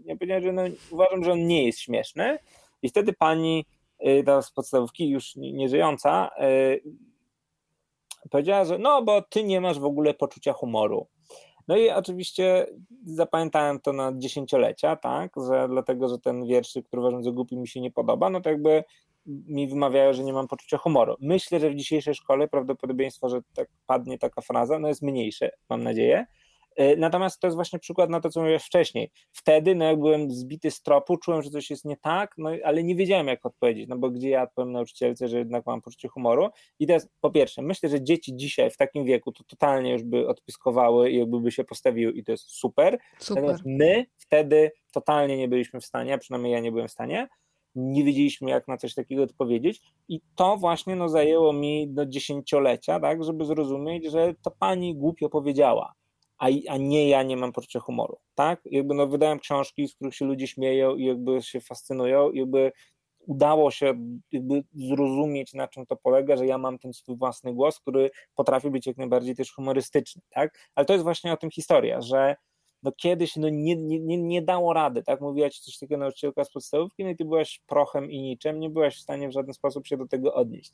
Ja 0.05 0.17
powiedziałem, 0.17 0.43
że 0.43 0.53
no, 0.53 0.63
uważam, 0.91 1.25
że 1.25 1.33
on 1.33 1.47
nie 1.47 1.67
jest 1.67 1.81
śmieszny 1.81 2.39
i 2.83 2.89
wtedy 2.89 3.13
pani 3.13 3.65
ta 4.27 4.43
z 4.43 4.51
podstawówki, 4.51 5.09
już 5.09 5.37
nieżyjąca, 5.37 6.31
y, 6.41 6.83
powiedziała, 8.31 8.65
że 8.65 8.79
no, 8.79 9.03
bo 9.03 9.23
ty 9.23 9.45
nie 9.45 9.61
masz 9.61 9.79
w 9.79 9.85
ogóle 9.85 10.15
poczucia 10.15 10.53
humoru. 10.53 11.07
No 11.69 11.77
i 11.77 11.91
oczywiście 11.91 12.67
zapamiętałem 13.05 13.81
to 13.81 13.93
na 13.93 14.13
dziesięciolecia, 14.17 14.97
tak, 14.97 15.33
że 15.49 15.69
dlatego, 15.69 16.09
że 16.09 16.19
ten 16.19 16.47
wiersz, 16.47 16.79
który 16.85 17.01
uważam 17.01 17.25
za 17.25 17.31
głupi, 17.31 17.57
mi 17.57 17.69
się 17.69 17.81
nie 17.81 17.91
podoba, 17.91 18.31
no 18.31 18.41
to 18.41 18.51
jakby 18.51 18.85
mi 19.27 19.69
wymawiają, 19.69 20.13
że 20.13 20.25
nie 20.25 20.33
mam 20.33 20.49
poczucia 20.49 20.79
humoru. 20.79 21.17
Myślę, 21.21 21.61
że 21.61 21.71
w 21.71 21.75
dzisiejszej 21.75 22.15
szkole 22.15 22.49
prawdopodobieństwo, 22.49 23.29
że 23.29 23.41
tak 23.55 23.69
padnie 23.87 24.19
taka 24.19 24.41
fraza, 24.41 24.79
no 24.79 24.89
jest 24.89 25.03
mniejsze, 25.03 25.51
mam 25.71 25.83
nadzieję, 25.83 26.27
natomiast 26.97 27.41
to 27.41 27.47
jest 27.47 27.55
właśnie 27.55 27.79
przykład 27.79 28.11
na 28.11 28.21
to, 28.21 28.31
co 28.31 28.41
mówiłeś 28.41 28.63
wcześniej. 28.63 29.11
Wtedy, 29.33 29.75
no 29.75 29.85
jak 29.85 29.99
byłem 29.99 30.31
zbity 30.31 30.71
z 30.71 30.83
tropu, 30.83 31.17
czułem, 31.17 31.43
że 31.43 31.51
coś 31.51 31.71
jest 31.71 31.85
nie 31.85 31.97
tak, 31.97 32.35
no 32.39 32.51
ale 32.65 32.85
nie 32.85 32.95
wiedziałem, 32.95 33.27
jak 33.27 33.47
odpowiedzieć, 33.47 33.89
no 33.89 33.99
bo 33.99 34.11
gdzie 34.11 34.29
ja 34.29 34.43
odpowiem 34.43 34.73
nauczycielce, 34.73 35.29
że 35.29 35.39
jednak 35.39 35.67
mam 35.67 35.83
poczucie 35.83 36.09
humoru. 36.09 36.49
I 36.79 36.87
teraz, 36.87 37.09
po 37.21 37.31
pierwsze, 37.31 37.63
myślę, 37.63 37.89
że 37.89 38.03
dzieci 38.03 38.37
dzisiaj 38.37 38.71
w 38.71 38.77
takim 38.77 39.05
wieku 39.05 39.33
to 39.33 39.45
totalnie 39.45 39.93
już 39.93 40.03
by 40.03 40.29
odpiskowały 40.29 41.11
i 41.11 41.19
jakby 41.19 41.41
by 41.41 41.53
się 41.53 41.65
postawiły 41.65 42.13
i 42.13 42.25
to 42.25 42.33
jest 42.33 42.45
super. 42.51 42.99
super. 43.19 43.43
Natomiast 43.43 43.63
my 43.67 44.07
wtedy 44.17 44.73
totalnie 44.93 45.37
nie 45.37 45.49
byliśmy 45.49 45.81
w 45.81 45.85
stanie, 45.85 46.15
a 46.15 46.19
przynajmniej 46.19 46.53
ja 46.53 46.61
nie 46.61 46.73
byłem 46.73 46.89
w 46.89 46.93
stanie, 46.93 47.29
nie 47.75 48.05
wiedzieliśmy, 48.05 48.51
jak 48.51 48.69
na 48.69 48.77
coś 48.77 48.95
takiego 48.95 49.23
odpowiedzieć, 49.23 49.83
i 50.09 50.21
to 50.37 50.57
właśnie 50.57 50.97
no, 50.97 51.09
zajęło 51.09 51.53
mi 51.53 51.89
do 51.89 52.07
dziesięciolecia, 52.07 53.01
tak, 53.01 53.25
żeby 53.25 53.45
zrozumieć, 53.45 54.05
że 54.11 54.35
to 54.43 54.51
pani 54.51 54.95
głupio 54.95 55.29
powiedziała 55.29 55.95
a, 56.39 56.47
a 56.69 56.77
nie 56.77 57.09
ja 57.09 57.23
nie 57.23 57.37
mam 57.37 57.53
poczucia 57.53 57.81
humoru, 57.81 58.19
tak? 58.35 58.61
Jakby 58.65 58.95
no 58.95 59.07
wydałem 59.07 59.39
książki, 59.39 59.89
z 59.89 59.95
których 59.95 60.15
się 60.15 60.25
ludzie 60.25 60.47
śmieją 60.47 60.97
i 60.97 61.05
jakby 61.05 61.43
się 61.43 61.61
fascynują 61.61 62.31
i 62.31 62.39
jakby 62.39 62.73
udało 63.19 63.71
się 63.71 63.95
jakby 64.33 64.65
zrozumieć, 64.75 65.55
na 65.55 65.69
czym 65.69 65.87
to 65.87 65.97
polega, 65.97 66.37
że 66.37 66.47
ja 66.47 66.59
mam 66.59 66.79
ten 66.79 66.93
swój 66.93 67.17
własny 67.17 67.55
głos, 67.55 67.81
który 67.81 68.11
potrafi 68.35 68.71
być 68.71 68.87
jak 68.87 68.97
najbardziej 68.97 69.35
też 69.35 69.53
humorystyczny, 69.53 70.23
tak? 70.31 70.59
Ale 70.75 70.87
to 70.87 70.93
jest 70.93 71.05
właśnie 71.05 71.33
o 71.33 71.37
tym 71.37 71.51
historia, 71.51 72.01
że 72.01 72.37
no 72.83 72.93
kiedyś 72.93 73.37
no 73.37 73.49
nie, 73.49 73.77
nie, 73.77 74.19
nie 74.19 74.43
dało 74.43 74.73
rady, 74.73 75.03
tak? 75.03 75.21
Mówiła 75.21 75.51
ci 75.51 75.63
coś 75.63 75.79
takiego 75.79 76.01
nauczycielka 76.01 76.45
z 76.45 76.51
podstawówki, 76.51 77.05
no 77.05 77.11
i 77.11 77.17
ty 77.17 77.25
byłaś 77.25 77.61
prochem 77.67 78.11
i 78.11 78.23
niczym, 78.23 78.61
nie 78.61 78.71
byłaś 78.71 78.97
w 78.97 79.01
stanie 79.01 79.29
w 79.29 79.33
żaden 79.33 79.55
sposób 79.55 79.87
się 79.87 79.97
do 79.97 80.07
tego 80.07 80.35
odnieść. 80.35 80.73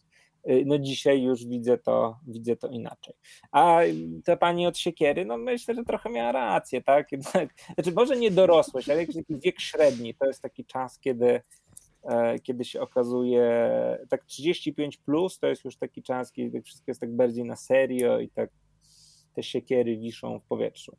Y, 0.51 0.62
no 0.66 0.79
dzisiaj 0.79 1.23
już 1.23 1.47
widzę 1.47 1.79
to, 1.79 2.19
widzę 2.27 2.57
to 2.57 2.69
inaczej. 2.69 3.15
A 3.53 3.81
ta 4.24 4.37
pani 4.37 4.66
od 4.66 4.79
siekiery, 4.79 5.24
no 5.24 5.39
myślę, 5.39 5.74
że 5.74 5.85
trochę 5.85 6.11
miała 6.11 6.33
rację, 6.33 6.83
tak? 6.83 7.09
Znaczy 7.74 7.93
może 7.97 8.16
nie 8.16 8.31
dorosłość, 8.31 8.89
ale 8.91 9.01
jakiś 9.01 9.16
taki 9.16 9.39
wiek 9.39 9.61
średni, 9.61 10.15
to 10.15 10.27
jest 10.27 10.43
taki 10.43 10.65
czas, 10.65 10.99
kiedy 10.99 11.41
e, 12.03 12.39
kiedy 12.39 12.65
się 12.65 12.81
okazuje, 12.81 13.70
tak 14.09 14.24
35 14.24 14.97
plus 14.97 15.39
to 15.39 15.47
jest 15.47 15.65
już 15.65 15.77
taki 15.77 16.03
czas, 16.03 16.33
kiedy 16.33 16.62
wszystko 16.62 16.91
jest 16.91 17.01
tak 17.01 17.16
bardziej 17.16 17.45
na 17.45 17.57
serio 17.57 18.20
i 18.20 18.29
tak 18.29 18.51
te 19.35 19.43
siekiery 19.43 19.97
wiszą 19.97 20.39
w 20.41 20.45
powietrzu. 20.45 20.97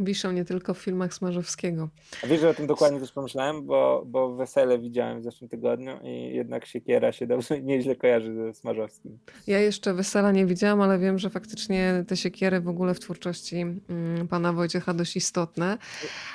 Wiszą 0.00 0.32
nie 0.32 0.44
tylko 0.44 0.74
w 0.74 0.78
filmach 0.78 1.14
Smarzowskiego. 1.14 1.88
A 2.24 2.26
wiesz, 2.26 2.40
że 2.40 2.48
o 2.48 2.54
tym 2.54 2.66
dokładnie 2.66 3.00
też 3.00 3.12
pomyślałem, 3.12 3.66
bo, 3.66 4.02
bo 4.06 4.34
wesele 4.34 4.78
widziałem 4.78 5.20
w 5.20 5.24
zeszłym 5.24 5.50
tygodniu 5.50 5.92
i 6.02 6.34
jednak 6.34 6.66
siekiera 6.66 7.12
się 7.12 7.26
dobrze, 7.26 7.60
nieźle 7.70 7.96
kojarzy 7.96 8.34
ze 8.34 8.54
Smarzowskim. 8.54 9.18
Ja 9.46 9.58
jeszcze 9.58 9.94
wesela 9.94 10.32
nie 10.32 10.46
widziałam, 10.46 10.80
ale 10.80 10.98
wiem, 10.98 11.18
że 11.18 11.30
faktycznie 11.30 12.04
te 12.08 12.16
siekiery 12.16 12.60
w 12.60 12.68
ogóle 12.68 12.94
w 12.94 13.00
twórczości 13.00 13.56
mm, 13.56 14.28
pana 14.28 14.52
Wojciecha 14.52 14.94
dość 14.94 15.16
istotne. 15.16 15.78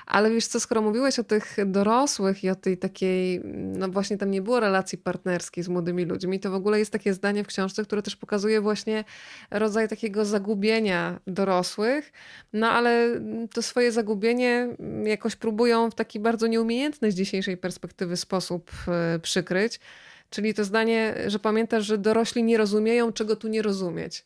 Ale 0.06 0.32
wiesz 0.32 0.48
co, 0.48 0.60
skoro 0.60 0.82
mówiłeś 0.82 1.20
o 1.20 1.24
tych 1.24 1.58
dorosłych 1.66 2.44
i 2.44 2.50
o 2.50 2.56
tej 2.56 2.78
takiej, 2.78 3.42
no 3.54 3.90
właśnie 3.90 4.18
tam 4.18 4.32
nie 4.32 4.42
było 4.42 4.60
relacji 4.60 4.98
partnerskiej 4.98 5.64
z 5.64 5.68
młodymi 5.68 6.06
ludźmi, 6.06 6.40
to 6.40 6.52
w 6.52 6.56
ogóle 6.56 6.80
jest 6.80 6.92
takie 6.92 7.14
zdanie 7.14 7.44
w 7.44 7.48
książce, 7.48 7.84
które 7.84 8.02
też 8.02 8.16
pokazuje 8.16 8.62
właśnie 8.62 9.04
rodzaj 9.52 9.88
takiego 9.88 10.26
zagubienia 10.26 11.20
dorosłych, 11.28 12.12
no 12.54 12.68
ale 12.68 13.22
to 13.56 13.62
swoje 13.62 13.92
zagubienie 13.92 14.68
jakoś 15.04 15.36
próbują 15.36 15.92
w 15.92 15.96
taki 15.96 16.20
bardzo 16.20 16.48
nieumiejętny 16.48 17.12
z 17.12 17.16
dzisiejszej 17.16 17.58
perspektywy 17.58 18.18
sposób 18.18 18.72
e, 18.88 19.20
przykryć. 19.20 19.80
Czyli 20.30 20.54
to 20.54 20.64
zdanie, 20.64 21.16
że 21.28 21.40
pamiętasz, 21.40 21.86
że 21.86 21.98
dorośli 21.98 22.44
nie 22.44 22.58
rozumieją, 22.58 23.14
czego 23.14 23.36
tu 23.36 23.48
nie 23.48 23.62
rozumieć. 23.62 24.26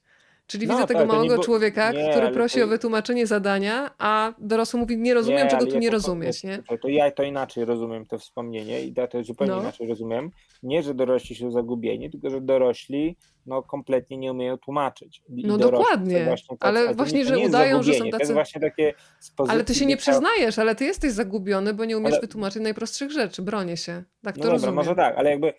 Czyli 0.50 0.68
no, 0.68 0.74
widzę 0.74 0.88
tego 0.88 1.00
tak, 1.00 1.10
małego 1.10 1.38
nie, 1.38 1.44
człowieka, 1.44 1.92
nie, 1.92 2.12
który 2.12 2.32
prosi 2.32 2.60
to... 2.60 2.66
o 2.66 2.68
wytłumaczenie 2.68 3.28
zadania, 3.28 3.92
a 3.98 4.34
dorosły 4.38 4.80
mówi, 4.80 4.98
nie 4.98 5.14
rozumiem, 5.14 5.44
nie, 5.44 5.50
czego 5.50 5.66
tu 5.66 5.78
nie 5.78 5.90
rozumieć. 5.90 6.44
Nie? 6.44 6.64
To, 6.82 6.88
ja 6.88 7.12
to 7.12 7.24
inaczej 7.24 7.66
rozumiem 7.66 8.06
to 8.06 8.18
wspomnienie 8.18 8.82
i 8.84 8.94
to 8.94 9.24
zupełnie 9.24 9.54
no. 9.54 9.62
inaczej 9.62 9.88
rozumiem. 9.88 10.32
Nie, 10.64 10.84
że 10.84 10.94
dorośli 10.94 11.36
są 11.36 11.52
zagubieni, 11.52 12.10
tylko 12.10 12.30
że 12.30 12.42
dorośli 12.42 13.18
no, 13.46 13.64
kompletnie 13.64 14.18
nie 14.18 14.32
umieją 14.32 14.58
tłumaczyć. 14.58 15.22
I 15.30 15.48
no 15.48 15.58
dokładnie, 15.58 16.26
właśnie 16.26 16.58
ale 16.60 16.94
właśnie, 16.94 17.26
że 17.26 17.38
udają, 17.38 17.84
że 17.84 17.94
są 17.94 18.10
tacy... 18.10 18.28
To 18.28 18.34
właśnie 18.34 18.62
takie 18.62 18.94
ale 19.38 19.64
ty 19.64 19.76
się 19.76 19.86
nie 19.86 19.98
przyznajesz, 19.98 20.60
ale 20.60 20.76
ty 20.76 20.86
jesteś 20.86 21.12
zagubiony, 21.12 21.74
bo 21.74 21.86
nie 21.86 21.98
umiesz 21.98 22.12
ale... 22.12 22.22
wytłumaczyć 22.22 22.64
najprostszych 22.64 23.12
rzeczy, 23.12 23.42
bronię 23.42 23.78
się. 23.78 24.04
Tak 24.24 24.38
no 24.38 24.44
to 24.44 24.50
dobra, 24.50 24.54
rozumiem. 24.54 24.76
może 24.76 24.96
tak, 24.96 25.18
ale 25.18 25.30
jakby 25.30 25.54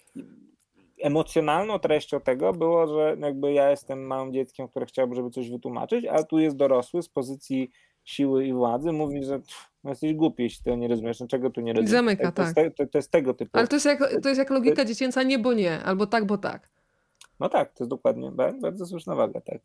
emocjonalną 1.02 1.78
treścią 1.78 2.20
tego 2.20 2.52
było, 2.52 2.86
że 2.86 3.16
jakby 3.20 3.52
ja 3.52 3.70
jestem 3.70 4.06
małym 4.06 4.32
dzieckiem, 4.32 4.68
które 4.68 4.86
chciałby, 4.86 5.14
żeby 5.14 5.31
coś 5.31 5.51
wytłumaczyć, 5.51 6.05
a 6.05 6.22
tu 6.22 6.39
jest 6.39 6.56
dorosły 6.56 7.02
z 7.02 7.09
pozycji 7.09 7.70
siły 8.05 8.47
i 8.47 8.52
władzy, 8.52 8.93
mówi, 8.93 9.24
że 9.24 9.39
pff, 9.39 9.70
no 9.85 9.90
jesteś 9.90 10.14
głupi, 10.14 10.43
jeśli 10.43 10.64
to 10.64 10.77
nie 10.77 10.89
rozumiesz, 10.89 11.20
no 11.20 11.27
czego 11.27 11.51
tu 11.51 11.60
nie 11.60 11.72
rozumiesz. 11.72 11.90
Zamyka, 11.90 12.32
tak. 12.32 12.55
To 12.55 12.60
jest, 12.60 12.77
to, 12.77 12.86
to 12.86 12.98
jest, 12.98 13.10
tego 13.10 13.35
typu. 13.35 13.51
Ale 13.59 13.68
to 13.68 13.77
jest, 13.77 13.86
jak, 13.86 14.20
to 14.22 14.28
jest 14.28 14.39
jak 14.39 14.51
logika 14.51 14.85
dziecięca 14.85 15.22
nie, 15.22 15.39
bo 15.39 15.52
nie, 15.52 15.82
albo 15.82 16.06
tak, 16.06 16.24
bo 16.24 16.39
tak. 16.39 16.68
No 17.40 17.48
tak, 17.48 17.72
to 17.72 17.85
jest 17.85 17.90
dokładnie, 17.90 18.32
bardzo 18.60 18.86
słuszna 18.86 19.14
waga, 19.14 19.40
tak. 19.40 19.60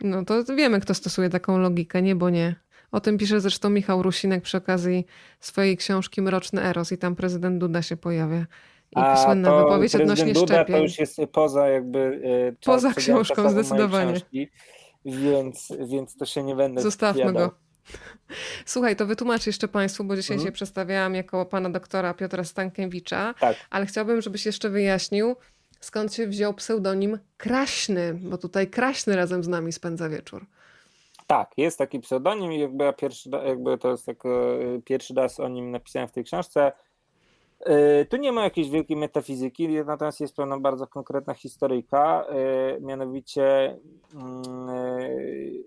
No 0.00 0.24
to 0.24 0.44
wiemy, 0.56 0.80
kto 0.80 0.94
stosuje 0.94 1.30
taką 1.30 1.58
logikę, 1.58 2.02
nie, 2.02 2.16
bo 2.16 2.30
nie. 2.30 2.56
O 2.92 3.00
tym 3.00 3.18
pisze 3.18 3.40
zresztą 3.40 3.70
Michał 3.70 4.02
Rusinek 4.02 4.42
przy 4.42 4.56
okazji 4.56 5.06
swojej 5.40 5.76
książki 5.76 6.22
Mroczny 6.22 6.62
Eros 6.62 6.92
i 6.92 6.98
tam 6.98 7.16
prezydent 7.16 7.58
Duda 7.58 7.82
się 7.82 7.96
pojawia. 7.96 8.46
I 8.96 9.00
A 9.00 9.16
słynna 9.16 9.62
wypowiedź 9.62 9.94
odnośnie 9.94 10.32
Duda 10.32 10.54
szczepień. 10.54 10.76
to 10.76 10.82
już 10.82 10.98
jest 10.98 11.16
poza 11.32 11.68
jakby... 11.68 12.20
E, 12.50 12.66
poza 12.66 12.94
książką 12.94 13.50
zdecydowanie. 13.50 14.12
Książki, 14.12 14.48
więc, 15.04 15.72
więc 15.86 16.16
to 16.16 16.26
się 16.26 16.42
nie 16.42 16.56
będę 16.56 16.82
Zostawmy 16.82 17.32
go. 17.32 17.50
Słuchaj, 18.66 18.96
to 18.96 19.06
wytłumacz 19.06 19.46
jeszcze 19.46 19.68
Państwu, 19.68 20.04
bo 20.04 20.16
dzisiaj 20.16 20.34
mhm. 20.34 20.48
się 20.48 20.52
przedstawiałam 20.52 21.14
jako 21.14 21.46
pana 21.46 21.70
doktora 21.70 22.14
Piotra 22.14 22.44
Stankiewicza, 22.44 23.34
tak. 23.40 23.56
ale 23.70 23.86
chciałbym, 23.86 24.22
żebyś 24.22 24.46
jeszcze 24.46 24.70
wyjaśnił, 24.70 25.36
skąd 25.80 26.14
się 26.14 26.26
wziął 26.26 26.54
pseudonim 26.54 27.18
Kraśny, 27.36 28.14
bo 28.14 28.38
tutaj 28.38 28.66
Kraśny 28.66 29.16
razem 29.16 29.44
z 29.44 29.48
nami 29.48 29.72
spędza 29.72 30.08
wieczór. 30.08 30.46
Tak, 31.26 31.50
jest 31.56 31.78
taki 31.78 32.00
pseudonim 32.00 32.52
i 32.52 32.60
jakby 32.60 32.84
ja 32.84 32.92
pierwszy, 32.92 33.30
jakby 33.46 33.78
to 33.78 33.90
jest 33.90 34.06
tak, 34.06 34.26
e, 34.26 34.30
pierwszy 34.84 35.14
raz 35.14 35.40
o 35.40 35.48
nim 35.48 35.70
napisałem 35.70 36.08
w 36.08 36.12
tej 36.12 36.24
książce. 36.24 36.72
E, 37.64 38.04
tu 38.04 38.16
nie 38.16 38.32
ma 38.32 38.44
jakiejś 38.44 38.70
wielkiej 38.70 38.96
metafizyki, 38.96 39.68
natomiast 39.68 40.20
jest 40.20 40.36
pewna 40.36 40.60
bardzo 40.60 40.86
konkretna 40.86 41.34
historyjka, 41.34 42.26
e, 42.28 42.80
mianowicie 42.80 43.76
mm, 44.14 45.64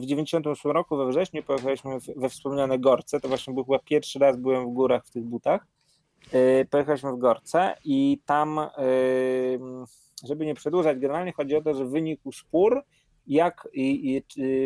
w 0.00 0.06
98 0.06 0.70
roku 0.70 0.96
we 0.96 1.06
wrześniu 1.06 1.42
pojechaliśmy 1.42 1.98
we 2.16 2.28
wspomniane 2.28 2.78
Gorce, 2.78 3.20
to 3.20 3.28
właśnie 3.28 3.54
był 3.54 3.64
chyba 3.64 3.78
pierwszy 3.78 4.18
raz 4.18 4.36
byłem 4.36 4.66
w 4.70 4.72
górach 4.72 5.06
w 5.06 5.10
tych 5.10 5.24
butach. 5.24 5.66
Pojechaliśmy 6.70 7.12
w 7.12 7.18
Gorce 7.18 7.76
i 7.84 8.20
tam, 8.26 8.60
żeby 10.24 10.46
nie 10.46 10.54
przedłużać, 10.54 10.98
generalnie 10.98 11.32
chodzi 11.32 11.56
o 11.56 11.62
to, 11.62 11.74
że 11.74 11.86
wynikł 11.86 12.32
spór 12.32 12.84
jak 13.26 13.68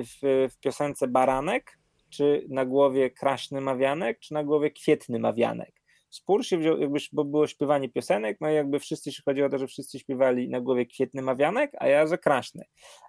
w, 0.05 0.49
w 0.53 0.57
piosence 0.61 1.09
Baranek, 1.09 1.79
czy 2.11 2.47
na 2.49 2.65
głowie 2.65 3.11
Kraśny 3.11 3.61
Mawianek, 3.61 4.19
czy 4.19 4.35
na 4.35 4.45
głowie 4.45 4.71
Kwietny 4.71 5.19
Mawianek. 5.19 5.78
Spór 6.11 6.45
się 6.45 6.59
wziął, 6.59 6.79
jakby, 6.79 6.99
bo 7.13 7.25
było 7.25 7.47
śpiewanie 7.47 7.89
piosenek, 7.89 8.39
no 8.41 8.51
i 8.51 8.55
jakby 8.55 8.79
wszyscy 8.79 9.13
się 9.13 9.23
chodziło 9.25 9.47
o 9.47 9.51
to, 9.51 9.59
że 9.59 9.67
wszyscy 9.67 9.99
śpiewali 9.99 10.49
na 10.49 10.61
głowie 10.61 10.87
Kwietny 10.87 11.23
Mawianek, 11.23 11.73
a 11.79 11.89
ja, 11.89 12.07
że 12.07 12.19
Kraśny. 12.19 12.65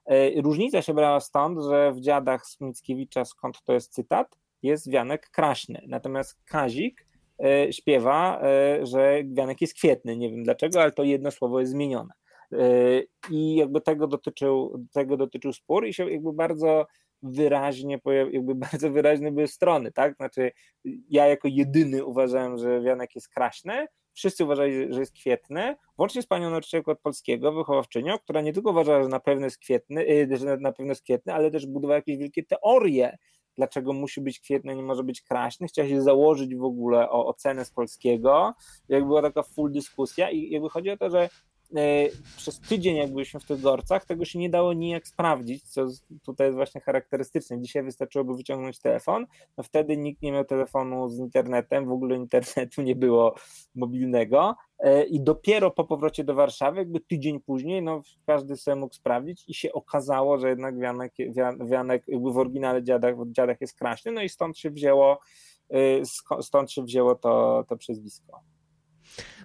E, 0.05 0.41
różnica 0.41 0.81
się 0.81 0.93
brała 0.93 1.19
stąd, 1.19 1.59
że 1.69 1.91
w 1.91 1.99
Dziadach 1.99 2.45
z 2.45 2.61
Mickiewicza, 2.61 3.25
skąd 3.25 3.63
to 3.63 3.73
jest 3.73 3.93
cytat, 3.93 4.35
jest 4.63 4.91
wianek 4.91 5.29
kraśny, 5.29 5.81
natomiast 5.87 6.43
Kazik 6.45 7.07
e, 7.43 7.73
śpiewa, 7.73 8.41
e, 8.41 8.85
że 8.85 9.23
wianek 9.25 9.61
jest 9.61 9.73
kwietny, 9.73 10.17
nie 10.17 10.29
wiem 10.29 10.43
dlaczego, 10.43 10.81
ale 10.81 10.91
to 10.91 11.03
jedno 11.03 11.31
słowo 11.31 11.59
jest 11.59 11.71
zmienione. 11.71 12.13
I 13.31 13.55
jakby 13.55 13.81
tego 13.81 14.07
dotyczył, 14.07 14.85
tego 14.93 15.17
dotyczył 15.17 15.53
spór 15.53 15.87
i 15.87 15.93
się 15.93 16.11
jakby 16.11 16.33
bardzo 16.33 16.87
wyraźnie, 17.23 17.99
jakby 18.31 18.55
bardzo 18.71 18.91
wyraźne 18.91 19.31
były 19.31 19.47
strony, 19.47 19.91
tak? 19.91 20.15
Znaczy, 20.15 20.51
ja 21.09 21.27
jako 21.27 21.47
jedyny 21.47 22.05
uważałem, 22.05 22.57
że 22.57 22.81
Wianek 22.81 23.15
jest 23.15 23.29
kraśny, 23.29 23.87
wszyscy 24.13 24.43
uważali, 24.43 24.93
że 24.93 24.99
jest 24.99 25.13
kwietny, 25.13 25.75
włącznie 25.97 26.21
z 26.21 26.27
panią 26.27 26.49
nauczycielką 26.49 26.91
od 26.91 26.99
polskiego, 26.99 27.51
wychowawczynią, 27.51 28.19
która 28.19 28.41
nie 28.41 28.53
tylko 28.53 28.69
uważała, 28.69 29.03
że 29.03 29.09
na 29.09 29.19
pewno 29.19 29.45
jest 29.45 29.57
kwietny, 29.57 30.01
y, 30.01 30.37
że 30.37 30.57
na 30.57 30.71
pewno 30.71 30.91
jest 30.91 31.03
kwietny, 31.03 31.33
ale 31.33 31.51
też 31.51 31.65
budowała 31.65 31.95
jakieś 31.95 32.17
wielkie 32.17 32.43
teorie, 32.43 33.17
dlaczego 33.59 33.93
musi 33.93 34.21
być 34.21 34.39
kwietny, 34.39 34.75
nie 34.75 34.83
może 34.83 35.03
być 35.03 35.21
kraśny. 35.21 35.67
Chciała 35.67 35.87
się 35.87 36.01
założyć 36.01 36.55
w 36.55 36.63
ogóle 36.63 37.09
o 37.09 37.25
ocenę 37.27 37.65
z 37.65 37.71
polskiego. 37.71 38.53
Jakby 38.89 39.07
była 39.07 39.21
taka 39.21 39.43
full 39.43 39.71
dyskusja 39.71 40.31
i 40.31 40.49
jakby 40.49 40.69
chodzi 40.69 40.89
o 40.89 40.97
to, 40.97 41.09
że 41.09 41.29
przez 42.37 42.59
tydzień, 42.59 42.95
jak 42.95 43.13
byliśmy 43.13 43.39
w 43.39 43.45
tych 43.45 43.61
gorcach, 43.61 44.05
tego 44.05 44.25
się 44.25 44.39
nie 44.39 44.49
dało 44.49 44.73
nijak 44.73 45.07
sprawdzić, 45.07 45.63
co 45.63 45.85
tutaj 46.23 46.47
jest 46.47 46.55
właśnie 46.55 46.81
charakterystyczne. 46.81 47.61
Dzisiaj 47.61 47.83
wystarczyłoby 47.83 48.35
wyciągnąć 48.35 48.79
telefon, 48.79 49.25
no 49.57 49.63
wtedy 49.63 49.97
nikt 49.97 50.21
nie 50.21 50.31
miał 50.31 50.45
telefonu 50.45 51.09
z 51.09 51.19
internetem, 51.19 51.85
w 51.85 51.91
ogóle 51.91 52.15
internetu 52.15 52.81
nie 52.81 52.95
było 52.95 53.35
mobilnego 53.75 54.55
e, 54.79 55.03
i 55.03 55.21
dopiero 55.21 55.71
po 55.71 55.83
powrocie 55.83 56.23
do 56.23 56.35
Warszawy, 56.35 56.77
jakby 56.77 56.99
tydzień 56.99 57.39
później, 57.39 57.81
no 57.81 58.01
każdy 58.25 58.57
sobie 58.57 58.75
mógł 58.75 58.93
sprawdzić 58.93 59.43
i 59.47 59.53
się 59.53 59.73
okazało, 59.73 60.37
że 60.37 60.49
jednak 60.49 60.79
Wianek, 60.79 61.13
Wianek 61.69 62.05
w 62.21 62.37
oryginale 62.37 62.83
dziadach, 62.83 63.15
dziadach 63.27 63.61
jest 63.61 63.77
kraśny, 63.77 64.11
no 64.11 64.21
i 64.21 64.29
stąd 64.29 64.57
się 64.57 64.69
wzięło, 64.69 65.19
e, 65.69 66.41
stąd 66.41 66.71
się 66.71 66.83
wzięło 66.83 67.15
to, 67.15 67.65
to 67.69 67.77
przezwisko. 67.77 68.48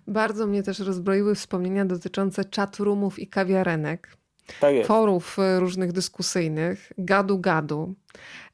Bardzo 0.07 0.47
mnie 0.47 0.63
też 0.63 0.79
rozbroiły 0.79 1.35
wspomnienia 1.35 1.85
dotyczące 1.85 2.45
chatroomów 2.57 3.19
i 3.19 3.27
kawiarenek. 3.27 4.17
Tak 4.61 4.75
forów 4.87 5.39
e, 5.39 5.61
różnych 5.61 5.93
dyskusyjnych, 5.93 6.93
gadu-gadu. 6.99 7.95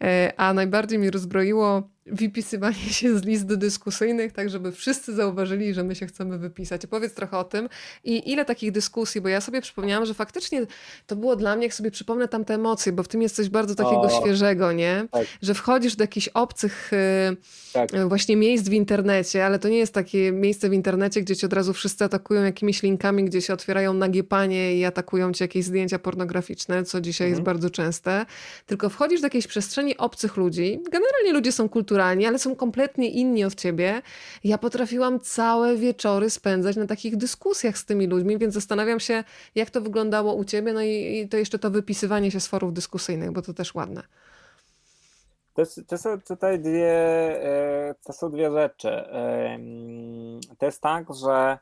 E, 0.02 0.32
a 0.36 0.54
najbardziej 0.54 0.98
mi 0.98 1.10
rozbroiło 1.10 1.90
wypisywanie 2.06 2.92
się 2.98 3.18
z 3.18 3.24
list 3.24 3.46
dyskusyjnych, 3.46 4.32
tak 4.32 4.50
żeby 4.50 4.72
wszyscy 4.72 5.14
zauważyli, 5.14 5.74
że 5.74 5.84
my 5.84 5.94
się 5.94 6.06
chcemy 6.06 6.38
wypisać. 6.38 6.84
Opowiedz 6.84 7.14
trochę 7.14 7.38
o 7.38 7.44
tym 7.44 7.68
i 8.04 8.32
ile 8.32 8.44
takich 8.44 8.72
dyskusji, 8.72 9.20
bo 9.20 9.28
ja 9.28 9.40
sobie 9.40 9.60
przypomniałam, 9.60 10.06
że 10.06 10.14
faktycznie 10.14 10.66
to 11.06 11.16
było 11.16 11.36
dla 11.36 11.56
mnie, 11.56 11.66
jak 11.66 11.74
sobie 11.74 11.90
przypomnę 11.90 12.28
tam 12.28 12.44
te 12.44 12.54
emocje, 12.54 12.92
bo 12.92 13.02
w 13.02 13.08
tym 13.08 13.22
jest 13.22 13.36
coś 13.36 13.48
bardzo 13.48 13.74
takiego 13.74 14.00
o, 14.02 14.20
świeżego, 14.20 14.72
nie? 14.72 15.06
Tak. 15.10 15.26
Że 15.42 15.54
wchodzisz 15.54 15.96
do 15.96 16.04
jakichś 16.04 16.28
obcych 16.28 16.92
y, 16.92 17.36
tak. 17.72 17.94
Y, 17.94 18.06
właśnie 18.06 18.36
miejsc 18.36 18.68
w 18.68 18.72
internecie, 18.72 19.46
ale 19.46 19.58
to 19.58 19.68
nie 19.68 19.78
jest 19.78 19.94
takie 19.94 20.32
miejsce 20.32 20.68
w 20.68 20.72
internecie, 20.72 21.22
gdzie 21.22 21.36
ci 21.36 21.46
od 21.46 21.52
razu 21.52 21.72
wszyscy 21.72 22.04
atakują 22.04 22.44
jakimiś 22.44 22.82
linkami, 22.82 23.24
gdzie 23.24 23.42
się 23.42 23.54
otwierają 23.54 23.94
nagie 23.94 24.24
panie 24.24 24.76
i 24.76 24.84
atakują 24.84 25.32
ci 25.32 25.44
jakieś 25.44 25.64
zdjęcia 25.64 25.98
pornograficzne, 25.98 26.84
co 26.84 27.00
dzisiaj 27.00 27.26
mhm. 27.26 27.32
jest 27.32 27.44
bardzo 27.44 27.70
częste, 27.70 28.26
tylko 28.66 28.88
wchodzisz 28.88 29.20
do 29.20 29.26
jakiejś 29.26 29.46
przestrzeni 29.50 29.96
obcych 29.96 30.36
ludzi. 30.36 30.80
Generalnie 30.90 31.32
ludzie 31.32 31.52
są 31.52 31.68
kulturalni, 31.68 32.26
ale 32.26 32.38
są 32.38 32.56
kompletnie 32.56 33.10
inni 33.10 33.44
od 33.44 33.54
ciebie. 33.54 34.02
Ja 34.44 34.58
potrafiłam 34.58 35.20
całe 35.20 35.76
wieczory 35.76 36.30
spędzać 36.30 36.76
na 36.76 36.86
takich 36.86 37.16
dyskusjach 37.16 37.78
z 37.78 37.84
tymi 37.84 38.06
ludźmi, 38.06 38.38
więc 38.38 38.54
zastanawiam 38.54 39.00
się, 39.00 39.24
jak 39.54 39.70
to 39.70 39.80
wyglądało 39.80 40.34
u 40.34 40.44
ciebie, 40.44 40.72
no 40.72 40.82
i, 40.82 41.18
i 41.18 41.28
to 41.28 41.36
jeszcze 41.36 41.58
to 41.58 41.70
wypisywanie 41.70 42.30
się 42.30 42.40
z 42.40 42.46
forów 42.46 42.72
dyskusyjnych, 42.72 43.30
bo 43.32 43.42
to 43.42 43.54
też 43.54 43.74
ładne. 43.74 44.02
To, 45.54 45.62
to, 45.86 45.98
są 45.98 46.20
tutaj 46.20 46.58
dwie, 46.58 46.94
e, 47.44 47.94
to 48.04 48.12
są 48.12 48.30
dwie 48.30 48.50
rzeczy. 48.50 49.04
To 50.58 50.66
jest 50.66 50.80
tak, 50.80 51.14
że 51.14 51.58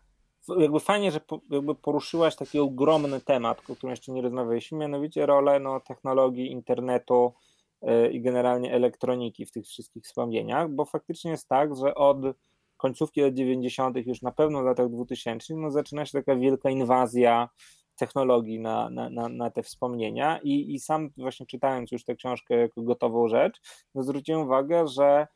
jakby 0.59 0.81
fajnie, 0.81 1.11
że 1.11 1.21
jakby 1.51 1.75
poruszyłaś 1.75 2.37
taki 2.37 2.59
ogromny 2.59 3.21
temat, 3.21 3.59
o 3.59 3.63
którym 3.63 3.91
jeszcze 3.91 4.13
nie 4.13 4.23
rozmawialiśmy, 4.23 4.79
mianowicie 4.79 5.27
rolę 5.27 5.61
no, 5.61 5.81
technologii, 5.81 6.53
internetu, 6.53 7.33
i 8.13 8.21
generalnie 8.21 8.73
elektroniki 8.73 9.47
w 9.47 9.51
tych 9.51 9.67
wszystkich 9.67 10.05
wspomnieniach, 10.05 10.71
bo 10.71 10.85
faktycznie 10.85 11.31
jest 11.31 11.49
tak, 11.49 11.77
że 11.77 11.95
od 11.95 12.19
końcówki 12.77 13.21
lat 13.21 13.35
90., 13.35 14.07
już 14.07 14.23
na 14.23 14.33
pewno 14.33 14.63
w 14.63 14.65
latach 14.65 14.89
2000, 14.91 15.55
no 15.55 15.71
zaczyna 15.71 16.07
się 16.07 16.13
taka 16.13 16.37
wielka 16.37 16.71
inwazja 16.71 17.49
technologii 17.97 18.61
na, 18.61 18.91
na, 18.91 19.11
na, 19.11 19.29
na 19.29 19.51
te 19.51 19.63
wspomnienia 19.63 20.41
I, 20.43 20.75
i 20.75 20.81
sam 20.81 21.11
właśnie 21.17 21.47
czytając 21.47 21.93
już 21.93 22.05
tę 22.05 22.15
książkę 22.15 22.55
jako 22.55 22.83
gotową 22.83 23.29
rzecz, 23.29 23.61
no 23.95 24.03
zwróciłem 24.03 24.41
uwagę, 24.43 24.87
że 24.87 25.05
e, 25.05 25.27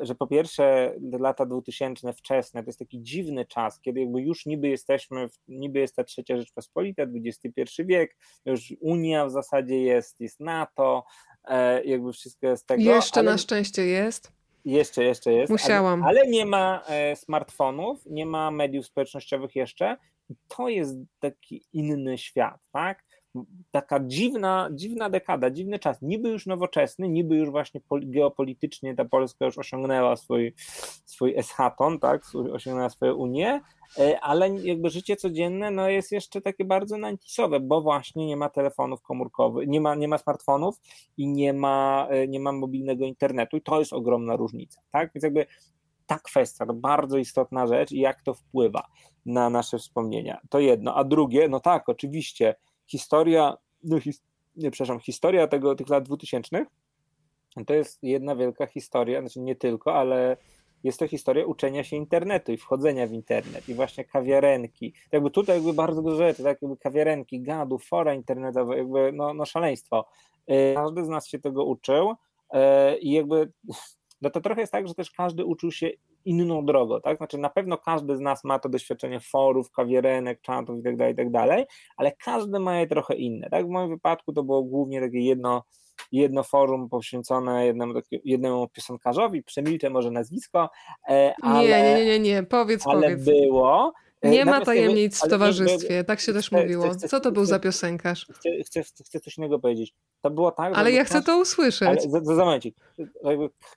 że 0.00 0.14
po 0.14 0.26
pierwsze 0.26 0.94
lata 1.18 1.46
2000 1.46 2.12
wczesne 2.12 2.62
to 2.62 2.68
jest 2.68 2.78
taki 2.78 3.02
dziwny 3.02 3.44
czas, 3.46 3.80
kiedy 3.80 4.00
jakby 4.00 4.22
już 4.22 4.46
niby 4.46 4.68
jesteśmy, 4.68 5.28
niby 5.48 5.78
jest 5.78 5.96
ta 5.96 6.04
trzecia 6.04 6.36
Rzeczpospolita, 6.36 7.02
XXI 7.02 7.84
wiek, 7.84 8.16
już 8.46 8.74
Unia 8.80 9.26
w 9.26 9.30
zasadzie 9.30 9.82
jest, 9.82 10.20
jest 10.20 10.40
NATO, 10.40 11.04
e, 11.44 11.84
jakby 11.84 12.12
wszystko 12.12 12.46
jest 12.46 12.66
tego. 12.66 12.82
Jeszcze 12.82 13.20
ale... 13.20 13.30
na 13.30 13.38
szczęście 13.38 13.86
jest. 13.86 14.32
Jeszcze, 14.64 15.04
jeszcze 15.04 15.32
jest. 15.32 15.52
Musiałam. 15.52 16.02
Ale, 16.02 16.20
ale 16.20 16.30
nie 16.30 16.46
ma 16.46 16.82
e, 16.88 17.16
smartfonów, 17.16 18.06
nie 18.06 18.26
ma 18.26 18.50
mediów 18.50 18.86
społecznościowych 18.86 19.56
jeszcze. 19.56 19.96
To 20.48 20.68
jest 20.68 20.96
taki 21.18 21.64
inny 21.72 22.18
świat, 22.18 22.60
tak? 22.72 23.04
Taka 23.70 24.00
dziwna, 24.00 24.68
dziwna 24.72 25.10
dekada, 25.10 25.50
dziwny 25.50 25.78
czas. 25.78 26.02
Niby 26.02 26.28
już 26.28 26.46
nowoczesny, 26.46 27.08
niby 27.08 27.36
już 27.36 27.50
właśnie 27.50 27.80
geopolitycznie 27.90 28.94
ta 28.94 29.04
Polska 29.04 29.44
już 29.44 29.58
osiągnęła 29.58 30.16
swój, 30.16 30.54
swój 31.04 31.38
eschaton, 31.38 31.98
tak? 31.98 32.22
Osiągnęła 32.52 32.90
swoją 32.90 33.14
Unię, 33.14 33.60
E, 33.98 34.20
ale 34.20 34.48
jakby 34.48 34.90
życie 34.90 35.16
codzienne 35.16 35.70
no 35.70 35.88
jest 35.88 36.12
jeszcze 36.12 36.40
takie 36.40 36.64
bardzo 36.64 36.98
nantisowe, 36.98 37.60
bo 37.60 37.82
właśnie 37.82 38.26
nie 38.26 38.36
ma 38.36 38.48
telefonów 38.48 39.02
komórkowych, 39.02 39.68
nie 39.68 39.80
ma, 39.80 39.94
nie 39.94 40.08
ma 40.08 40.18
smartfonów 40.18 40.80
i 41.16 41.28
nie 41.28 41.52
ma, 41.52 42.06
e, 42.10 42.28
nie 42.28 42.40
ma 42.40 42.52
mobilnego 42.52 43.04
internetu 43.04 43.56
i 43.56 43.62
to 43.62 43.78
jest 43.78 43.92
ogromna 43.92 44.36
różnica, 44.36 44.80
tak? 44.90 45.10
Więc 45.14 45.24
jakby 45.24 45.46
ta 46.06 46.18
kwestia 46.18 46.66
to 46.66 46.74
bardzo 46.74 47.18
istotna 47.18 47.66
rzecz 47.66 47.92
i 47.92 48.00
jak 48.00 48.22
to 48.22 48.34
wpływa 48.34 48.86
na 49.26 49.50
nasze 49.50 49.78
wspomnienia. 49.78 50.40
To 50.50 50.58
jedno, 50.58 50.94
a 50.94 51.04
drugie, 51.04 51.48
no 51.48 51.60
tak, 51.60 51.88
oczywiście 51.88 52.54
historia, 52.86 53.56
no 53.82 54.00
his, 54.00 54.22
nie, 54.56 54.70
przepraszam, 54.70 55.00
historia 55.00 55.46
tego, 55.46 55.74
tych 55.74 55.88
lat 55.88 56.04
dwutysięcznych 56.04 56.68
to 57.66 57.74
jest 57.74 58.02
jedna 58.02 58.36
wielka 58.36 58.66
historia, 58.66 59.20
znaczy 59.20 59.40
nie 59.40 59.56
tylko, 59.56 59.94
ale 59.94 60.36
jest 60.84 60.98
to 60.98 61.08
historia 61.08 61.46
uczenia 61.46 61.84
się 61.84 61.96
internetu 61.96 62.52
i 62.52 62.56
wchodzenia 62.56 63.06
w 63.06 63.12
internet 63.12 63.68
i 63.68 63.74
właśnie 63.74 64.04
kawiarenki. 64.04 64.94
Jakby 65.12 65.30
tutaj 65.30 65.56
jakby 65.56 65.72
bardzo 65.72 66.02
dużo 66.02 66.16
rzeczy, 66.16 66.42
tak 66.42 66.62
jakby 66.62 66.76
kawiarenki, 66.76 67.40
gadu, 67.40 67.78
fora 67.78 68.14
internetowe, 68.14 68.78
jakby 68.78 69.12
no, 69.12 69.34
no 69.34 69.44
szaleństwo. 69.44 70.06
Y, 70.50 70.74
każdy 70.74 71.04
z 71.04 71.08
nas 71.08 71.28
się 71.28 71.38
tego 71.38 71.64
uczył 71.64 72.10
y, 72.10 72.98
i 72.98 73.12
jakby 73.12 73.52
no 74.22 74.30
to 74.30 74.40
trochę 74.40 74.60
jest 74.60 74.72
tak, 74.72 74.88
że 74.88 74.94
też 74.94 75.10
każdy 75.10 75.44
uczył 75.44 75.72
się 75.72 75.90
inną 76.24 76.66
drogą, 76.66 77.00
tak? 77.00 77.16
Znaczy 77.16 77.38
na 77.38 77.50
pewno 77.50 77.78
każdy 77.78 78.16
z 78.16 78.20
nas 78.20 78.44
ma 78.44 78.58
to 78.58 78.68
doświadczenie 78.68 79.20
forów, 79.20 79.70
kawierenek, 79.70 80.40
czatów 80.40 80.76
itd., 80.76 80.98
tak 80.98 81.08
itd., 81.08 81.46
tak 81.48 81.68
ale 81.96 82.12
każdy 82.12 82.60
ma 82.60 82.80
je 82.80 82.86
trochę 82.86 83.14
inne, 83.14 83.50
tak? 83.50 83.66
W 83.66 83.70
moim 83.70 83.88
wypadku 83.88 84.32
to 84.32 84.42
było 84.42 84.62
głównie 84.62 85.00
takie 85.00 85.20
jedno 85.20 85.62
jedno 86.12 86.42
forum 86.42 86.88
poświęcone 86.88 87.66
jednemu, 87.66 87.94
jednemu 88.24 88.68
piosenkarzowi, 88.68 89.42
przemilczę 89.42 89.90
może 89.90 90.10
nazwisko, 90.10 90.70
e, 91.08 91.34
ale... 91.42 91.68
Nie, 91.68 91.94
nie, 91.94 92.04
nie, 92.04 92.20
nie, 92.20 92.42
powiedz, 92.42 92.86
ale 92.86 93.02
powiedz. 93.02 93.24
było. 93.24 93.92
E, 94.24 94.30
nie 94.30 94.44
ma 94.44 94.60
tajemnic 94.60 95.24
w 95.24 95.28
towarzystwie, 95.28 96.04
tak 96.04 96.20
się 96.20 96.32
też 96.32 96.46
chcę, 96.46 96.62
mówiło. 96.62 96.90
Chcę, 96.90 97.08
Co 97.08 97.20
to 97.20 97.32
był 97.32 97.44
za 97.44 97.58
piosenkarz? 97.58 98.26
Chcę, 98.66 98.82
chcę, 98.82 99.20
coś 99.20 99.38
innego 99.38 99.58
powiedzieć. 99.58 99.94
To 100.20 100.30
było 100.30 100.50
tak, 100.50 100.72
Ale 100.76 100.92
ja 100.92 101.04
chcę 101.04 101.22
to 101.22 101.40
usłyszeć. 101.40 101.88
Ale 101.88 102.00
za, 102.00 102.20
za, 102.20 102.34
za 102.34 102.44
momencik. 102.44 102.76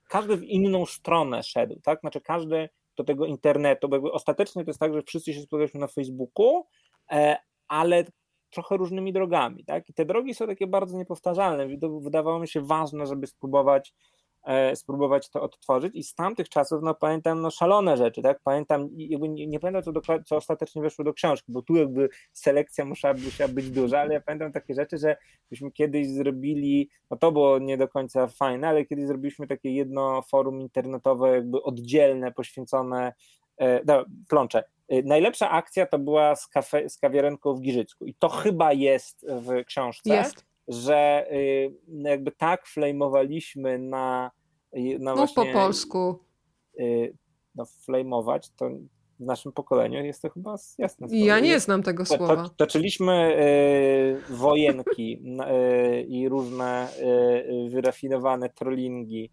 Każdy 0.10 0.38
w 0.38 0.44
inną 0.44 0.86
stronę 0.86 1.44
szedł, 1.44 1.80
tak? 1.84 2.00
Znaczy 2.00 2.22
każdy 2.22 2.70
do 2.98 3.04
tego 3.04 3.26
internetu, 3.26 3.90
bo 3.90 3.96
jakby 3.96 4.12
ostatecznie 4.12 4.66
to 4.66 4.70
jest 4.70 4.80
tak, 4.80 4.94
że 4.94 5.02
wszyscy 5.02 5.34
się 5.34 5.42
spotkaliśmy 5.42 5.80
na 5.80 5.88
Facebooku, 5.88 6.66
e, 7.12 7.38
ale 7.68 8.06
trochę 8.50 8.78
różnymi 8.78 9.14
drogami, 9.14 9.66
tak? 9.66 9.90
I 9.90 9.94
te 9.94 10.06
drogi 10.06 10.34
są 10.34 10.48
takie 10.48 10.68
bardzo 10.68 10.98
niepowtarzalne. 10.98 11.68
Wydawało 12.02 12.40
mi 12.40 12.48
się 12.48 12.62
ważne, 12.62 13.06
żeby 13.06 13.28
spróbować 13.28 13.94
spróbować 14.76 15.30
to 15.30 15.42
odtworzyć. 15.42 15.96
I 15.96 16.04
z 16.04 16.16
tamtych 16.16 16.50
czasów, 16.50 16.82
no 16.84 16.94
pamiętam, 16.94 17.42
no 17.42 17.52
szalone 17.52 17.98
rzeczy, 17.98 18.22
tak, 18.22 18.40
pamiętam, 18.44 18.90
jakby 18.96 19.30
nie, 19.30 19.48
nie 19.48 19.60
pamiętam, 19.60 19.84
co, 19.84 19.92
do, 19.92 20.02
co 20.26 20.36
ostatecznie 20.36 20.82
weszło 20.82 21.06
do 21.06 21.14
książki, 21.14 21.52
bo 21.52 21.62
tu 21.62 21.76
jakby 21.76 22.10
selekcja 22.34 22.86
musiała, 22.86 23.14
musiała 23.14 23.48
być 23.48 23.70
duża, 23.70 24.00
ale 24.00 24.14
ja 24.14 24.22
pamiętam 24.22 24.52
takie 24.52 24.74
rzeczy, 24.74 24.98
że 24.98 25.18
myśmy 25.52 25.72
kiedyś 25.72 26.08
zrobili, 26.08 26.90
no 27.12 27.18
to 27.18 27.32
było 27.32 27.60
nie 27.60 27.78
do 27.78 27.88
końca 27.88 28.28
fajne, 28.28 28.68
ale 28.68 28.86
kiedyś 28.86 29.08
zrobiliśmy 29.08 29.48
takie 29.48 29.72
jedno 29.72 30.22
forum 30.22 30.62
internetowe, 30.62 31.36
jakby 31.36 31.64
oddzielne, 31.64 32.32
poświęcone, 32.32 33.14
e, 33.58 33.82
no, 33.86 34.06
plącze, 34.30 34.64
Y, 34.94 35.04
najlepsza 35.04 35.50
akcja 35.50 35.86
to 35.86 36.00
była 36.00 36.36
z, 36.36 36.48
kafe, 36.48 36.90
z 36.90 36.98
kawiarenką 36.98 37.54
w 37.54 37.62
Giżycku. 37.62 38.06
I 38.06 38.14
to 38.14 38.30
chyba 38.30 38.74
jest 38.74 39.26
w 39.30 39.66
książce, 39.66 40.16
jest. 40.16 40.46
że 40.68 41.28
y, 41.32 41.74
jakby 41.90 42.32
tak 42.32 42.68
flamowaliśmy 42.68 43.80
na, 43.80 44.32
y, 44.78 45.00
Mów 45.00 45.16
właśnie... 45.16 45.46
po 45.46 45.60
polsku. 45.60 46.20
No 47.56 47.66
flamować 47.66 48.50
to 48.50 48.70
w 49.20 49.26
naszym 49.26 49.52
pokoleniu 49.52 50.06
jest 50.06 50.22
to 50.22 50.30
chyba 50.30 50.56
jasne. 50.78 51.08
Ja 51.12 51.40
nie 51.40 51.60
znam 51.60 51.84
tego 51.84 52.06
słowa. 52.06 52.36
To, 52.36 52.50
toczyliśmy 52.50 53.38
wojenki 54.30 55.24
i 56.08 56.30
różne 56.30 56.88
wyrafinowane 57.70 58.50
trollingi 58.50 59.32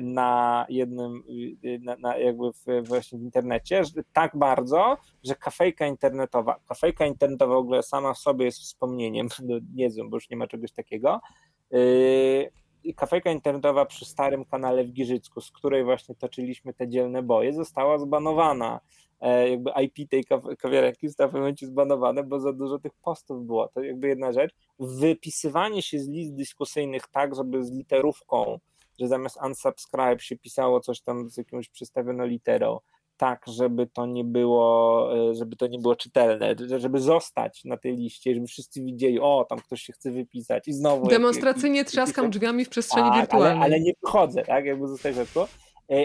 na 0.00 0.66
jednym, 0.68 1.22
y, 1.64 1.78
na, 1.82 1.96
na 1.96 2.16
jakby 2.16 2.52
w, 2.52 2.88
właśnie 2.88 3.18
w 3.18 3.22
internecie, 3.22 3.82
tak 4.12 4.36
bardzo, 4.36 4.96
że 5.24 5.34
kafejka 5.34 5.86
internetowa, 5.86 6.60
kafejka 6.68 7.06
internetowa 7.06 7.54
w 7.54 7.58
ogóle 7.58 7.82
sama 7.82 8.14
w 8.14 8.18
sobie 8.18 8.44
jest 8.44 8.58
wspomnieniem, 8.58 9.28
no, 9.48 9.58
nie 9.74 9.90
wiem, 9.90 10.10
bo 10.10 10.16
już 10.16 10.30
nie 10.30 10.36
ma 10.36 10.46
czegoś 10.46 10.72
takiego, 10.72 11.20
kafejka 12.94 13.30
internetowa 13.30 13.86
przy 13.86 14.04
starym 14.04 14.44
kanale 14.44 14.84
w 14.84 14.92
Giżycku, 14.92 15.40
z 15.40 15.50
której 15.50 15.84
właśnie 15.84 16.14
toczyliśmy 16.14 16.74
te 16.74 16.88
dzielne 16.88 17.22
boje, 17.22 17.52
została 17.52 17.98
zbanowana. 17.98 18.80
E, 19.20 19.50
jakby 19.50 19.70
IP 19.84 20.10
tej 20.10 20.24
kawiarenki 20.58 21.08
zostało 21.08 21.30
w 21.30 21.34
momencie 21.34 21.66
zbanowane, 21.66 22.22
bo 22.22 22.40
za 22.40 22.52
dużo 22.52 22.78
tych 22.78 22.92
postów 22.94 23.46
było. 23.46 23.68
To 23.68 23.82
jakby 23.82 24.08
jedna 24.08 24.32
rzecz. 24.32 24.54
Wypisywanie 24.78 25.82
się 25.82 25.98
z 25.98 26.08
list 26.08 26.34
dyskusyjnych 26.34 27.06
tak, 27.08 27.34
żeby 27.34 27.64
z 27.64 27.72
literówką 27.72 28.58
że 28.98 29.08
zamiast 29.08 29.38
unsubscribe 29.42 30.18
się 30.18 30.36
pisało 30.36 30.80
coś 30.80 31.00
tam 31.00 31.30
z 31.30 31.36
jakąś 31.36 31.68
przystawioną 31.68 32.26
literą, 32.26 32.80
tak, 33.16 33.44
żeby 33.46 33.86
to 33.86 34.06
nie 34.06 34.24
było, 34.24 35.08
e, 35.30 35.34
żeby 35.34 35.56
to 35.56 35.66
nie 35.66 35.78
było 35.78 35.96
czytelne, 35.96 36.54
żeby 36.78 37.00
zostać 37.00 37.64
na 37.64 37.76
tej 37.76 37.96
liście, 37.96 38.34
żeby 38.34 38.46
wszyscy 38.46 38.82
widzieli, 38.82 39.20
o, 39.20 39.46
tam 39.48 39.58
ktoś 39.58 39.82
się 39.82 39.92
chce 39.92 40.10
wypisać 40.10 40.68
i 40.68 40.72
znowu. 40.72 41.08
Demonstracyjnie 41.08 41.78
jak, 41.78 41.86
trzaskam 41.86 42.30
drzwiami 42.30 42.64
w 42.64 42.68
przestrzeni 42.68 43.10
tak, 43.10 43.20
wirtualnej. 43.20 43.56
Ale, 43.56 43.64
ale 43.64 43.80
nie 43.80 43.92
wchodzę, 44.04 44.42
tak, 44.42 44.64
jakby 44.64 44.88
zostać 44.88 45.14
rzadko. 45.14 45.48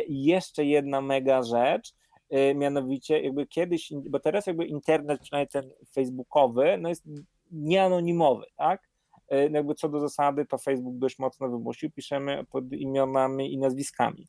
I 0.08 0.24
jeszcze 0.24 0.66
jedna 0.66 1.02
mega 1.02 1.44
rzecz, 1.44 1.94
e, 2.30 2.56
mianowicie 2.56 3.22
jakby 3.22 3.48
kiedyś, 3.48 3.94
bo 4.10 4.20
teraz 4.20 4.48
jakby 4.48 4.66
internet, 4.66 5.22
przynajmniej 5.22 5.48
ten 5.48 5.72
facebookowy, 5.96 6.78
no 6.82 6.90
jest 6.90 7.04
nieanonimowy, 7.52 8.46
tak? 8.58 8.90
E, 9.28 9.50
no 9.50 9.58
jakby 9.58 9.76
co 9.76 9.90
do 9.90 10.00
zasady, 10.00 10.46
to 10.46 10.58
Facebook 10.58 10.98
dość 10.98 11.20
mocno 11.20 11.50
wymusił, 11.50 11.92
piszemy 11.92 12.46
pod 12.52 12.74
imionami 12.74 13.54
i 13.54 13.58
nazwiskami. 13.58 14.28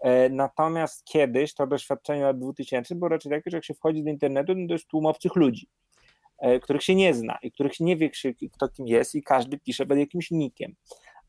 E, 0.00 0.28
natomiast 0.28 1.04
kiedyś 1.04 1.54
to 1.54 1.66
doświadczenie 1.66 2.22
lat 2.22 2.38
2000 2.38 2.94
było 2.94 3.08
raczej 3.08 3.32
takie, 3.32 3.50
że 3.50 3.56
jak 3.56 3.64
się 3.64 3.74
wchodzi 3.74 4.04
do 4.04 4.10
internetu, 4.10 4.54
no 4.54 4.66
to 4.66 4.72
jest 4.72 4.86
tłum 4.86 5.06
obcych 5.06 5.36
ludzi, 5.36 5.68
e, 6.38 6.60
których 6.60 6.82
się 6.82 6.94
nie 6.94 7.14
zna 7.14 7.38
i 7.42 7.52
których 7.52 7.80
nie 7.80 7.96
wie, 7.96 8.10
kto 8.52 8.68
kim 8.68 8.86
jest 8.86 9.14
i 9.14 9.22
każdy 9.22 9.58
pisze 9.58 9.86
pod 9.86 9.98
jakimś 9.98 10.30
nikiem. 10.30 10.74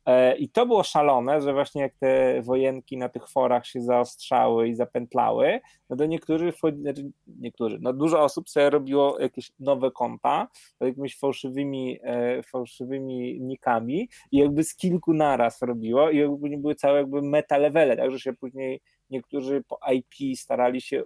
E, 0.06 0.38
I 0.38 0.50
to 0.50 0.66
było 0.66 0.84
szalone, 0.84 1.42
że 1.42 1.54
właśnie 1.54 1.82
jak 1.82 1.96
te 1.96 2.42
wojenki 2.42 2.98
na 2.98 3.10
tych 3.10 3.30
forach 3.30 3.66
się 3.66 3.82
zaostrzały 3.82 4.68
i 4.68 4.76
zapętlały, 4.76 5.60
no 5.90 5.96
to 5.96 6.06
niektórzy, 6.06 6.54
znaczy 6.82 7.12
niektórzy, 7.28 7.78
no 7.82 7.94
dużo 7.94 8.24
osób 8.24 8.50
sobie 8.50 8.70
robiło 8.70 9.20
jakieś 9.20 9.52
nowe 9.60 9.92
konta 9.92 10.48
jakimiś 10.80 11.20
fałszywymi, 11.20 12.00
e, 12.04 12.44
fałszywymi 12.44 13.42
nikami 13.42 14.10
i 14.32 14.38
jakby 14.38 14.64
z 14.64 14.76
kilku 14.76 15.14
naraz 15.14 15.62
robiło 15.62 16.10
i 16.10 16.18
jakby 16.18 16.58
były 16.58 16.76
całe 16.76 17.00
jakby 17.00 17.22
meta 17.22 17.58
levele, 17.58 17.98
także 17.98 18.20
się 18.20 18.34
później 18.34 18.82
niektórzy 19.10 19.64
po 19.68 19.80
IP 19.94 20.38
starali 20.38 20.82
się 20.82 21.04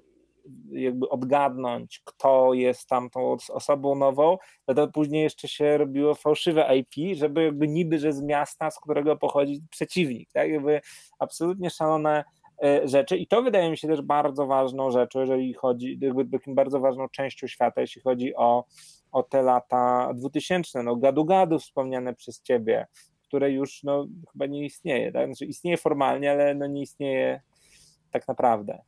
jakby 0.72 1.10
odgadnąć, 1.10 2.02
kto 2.06 2.54
jest 2.54 2.90
tamtą 2.90 3.38
osobą 3.50 3.96
nową, 3.96 4.38
no 4.68 4.74
to 4.74 4.88
później 4.88 5.24
jeszcze 5.24 5.48
się 5.48 5.78
robiło 5.78 6.16
fałszywe 6.16 6.78
IP, 6.78 7.18
żeby 7.18 7.44
jakby 7.44 7.68
niby, 7.68 8.00
że 8.00 8.14
z 8.14 8.22
miasta, 8.22 8.72
z 8.72 8.80
którego 8.80 9.18
pochodzi 9.18 9.62
przeciwnik, 9.70 10.32
tak, 10.32 10.50
jakby 10.50 10.82
absolutnie 11.20 11.70
szalone 11.70 12.24
e, 12.64 12.88
rzeczy 12.88 13.18
i 13.18 13.28
to 13.28 13.42
wydaje 13.42 13.72
mi 13.72 13.78
się 13.78 13.88
też 13.88 14.02
bardzo 14.02 14.48
ważną 14.48 14.92
rzeczą, 14.92 15.20
jeżeli 15.20 15.54
chodzi, 15.54 16.00
jakby 16.02 16.26
takim 16.26 16.56
bardzo 16.56 16.80
ważną 16.80 17.10
częścią 17.10 17.48
świata, 17.48 17.82
jeśli 17.82 18.02
chodzi 18.02 18.36
o, 18.36 18.66
o 19.12 19.24
te 19.24 19.42
lata 19.42 20.14
2000, 20.16 20.84
no 20.84 20.96
gadu-gadu 20.96 21.60
wspomniane 21.60 22.14
przez 22.16 22.42
ciebie, 22.42 22.88
które 23.24 23.52
już 23.52 23.84
no, 23.84 24.08
chyba 24.32 24.46
nie 24.46 24.66
istnieje. 24.66 25.12
Tak? 25.12 25.26
Znaczy 25.26 25.46
istnieje 25.46 25.78
formalnie, 25.78 26.32
ale 26.32 26.56
no, 26.56 26.68
nie 26.68 26.82
istnieje 26.82 27.42
tak 28.12 28.28
naprawdę. 28.28 28.82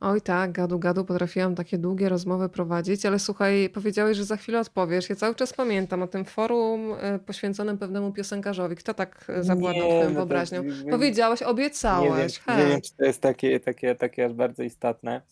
Oj 0.00 0.20
tak, 0.20 0.52
gadu 0.52 0.78
gadu 0.78 1.04
potrafiłam 1.04 1.54
takie 1.54 1.78
długie 1.78 2.08
rozmowy 2.08 2.48
prowadzić, 2.48 3.06
ale 3.06 3.18
słuchaj, 3.18 3.70
powiedziałeś, 3.74 4.16
że 4.16 4.24
za 4.24 4.36
chwilę 4.36 4.60
odpowiesz. 4.60 5.10
Ja 5.10 5.16
cały 5.16 5.34
czas 5.34 5.52
pamiętam 5.52 6.02
o 6.02 6.06
tym 6.06 6.24
forum 6.24 6.94
e, 7.00 7.18
poświęconym 7.18 7.78
pewnemu 7.78 8.12
piosenkarzowi. 8.12 8.76
Kto 8.76 8.94
tak 8.94 9.24
e, 9.28 9.42
zawładnął 9.42 9.88
twoją 9.88 10.08
no 10.08 10.14
wyobraźnią? 10.14 10.62
Powiedziałeś, 10.90 11.42
obiecałeś. 11.42 12.40
Nie 12.48 12.54
wiem, 12.54 12.66
nie 12.66 12.72
wiem, 12.72 12.80
czy 12.80 12.96
to 12.96 13.04
jest 13.04 13.20
takie, 13.20 13.60
takie, 13.60 13.94
takie 13.94 14.26
aż 14.26 14.32
bardzo 14.32 14.62
istotne. 14.62 15.22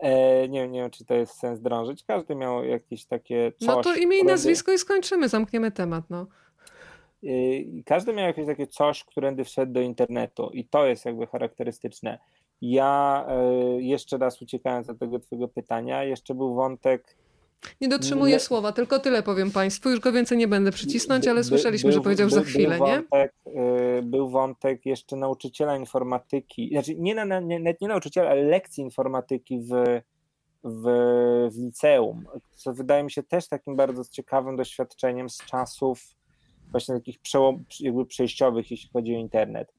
E, 0.00 0.48
nie, 0.48 0.68
nie 0.68 0.80
wiem, 0.80 0.90
czy 0.90 1.04
to 1.04 1.14
jest 1.14 1.38
sens 1.38 1.60
drążyć. 1.60 2.04
Każdy 2.04 2.34
miał 2.34 2.64
jakieś 2.64 3.04
takie 3.04 3.52
coś. 3.58 3.68
No 3.68 3.82
to 3.82 3.94
imię 3.94 4.18
i 4.18 4.24
nazwisko 4.24 4.72
i 4.72 4.78
skończymy, 4.78 5.28
zamkniemy 5.28 5.70
temat, 5.70 6.04
no. 6.10 6.26
Każdy 7.86 8.12
miał 8.12 8.26
jakieś 8.26 8.46
takie 8.46 8.66
coś, 8.66 9.04
którędy 9.04 9.44
wszedł 9.44 9.72
do 9.72 9.80
internetu 9.80 10.50
i 10.52 10.64
to 10.64 10.86
jest 10.86 11.04
jakby 11.04 11.26
charakterystyczne. 11.26 12.18
Ja 12.62 13.26
e, 13.28 13.82
jeszcze 13.82 14.18
raz 14.18 14.42
uciekając 14.42 14.86
do 14.86 14.94
tego 14.94 15.18
twojego 15.18 15.48
pytania, 15.48 16.04
jeszcze 16.04 16.34
był 16.34 16.54
wątek 16.54 17.16
nie 17.80 17.88
dotrzymuję 17.88 18.34
Le... 18.34 18.40
słowa, 18.40 18.72
tylko 18.72 18.98
tyle 18.98 19.22
powiem 19.22 19.50
Państwu. 19.50 19.90
Już 19.90 20.00
go 20.00 20.12
więcej 20.12 20.38
nie 20.38 20.48
będę 20.48 20.72
przycisnąć, 20.72 21.28
ale 21.28 21.44
słyszeliśmy, 21.44 21.88
był, 21.88 21.94
że 21.98 22.00
powiedział 22.02 22.28
był, 22.28 22.38
za 22.38 22.44
chwilę, 22.44 22.78
był 22.78 22.86
wątek, 22.86 23.32
nie? 23.46 24.02
Był 24.02 24.28
wątek 24.28 24.86
jeszcze 24.86 25.16
nauczyciela 25.16 25.76
informatyki, 25.76 26.68
znaczy 26.72 26.94
nie, 26.94 27.14
na, 27.14 27.40
nie, 27.40 27.60
nie 27.80 27.88
nauczyciela, 27.88 28.30
ale 28.30 28.42
lekcji 28.42 28.84
informatyki 28.84 29.60
w, 29.60 30.00
w, 30.64 30.84
w 31.50 31.58
liceum, 31.58 32.24
co 32.54 32.72
wydaje 32.72 33.04
mi 33.04 33.10
się 33.10 33.22
też 33.22 33.48
takim 33.48 33.76
bardzo 33.76 34.04
ciekawym 34.04 34.56
doświadczeniem 34.56 35.30
z 35.30 35.38
czasów 35.38 36.02
właśnie 36.70 36.94
takich 36.94 37.18
przełom, 37.18 37.64
jakby 37.80 38.06
przejściowych, 38.06 38.70
jeśli 38.70 38.90
chodzi 38.92 39.14
o 39.14 39.18
internet 39.18 39.72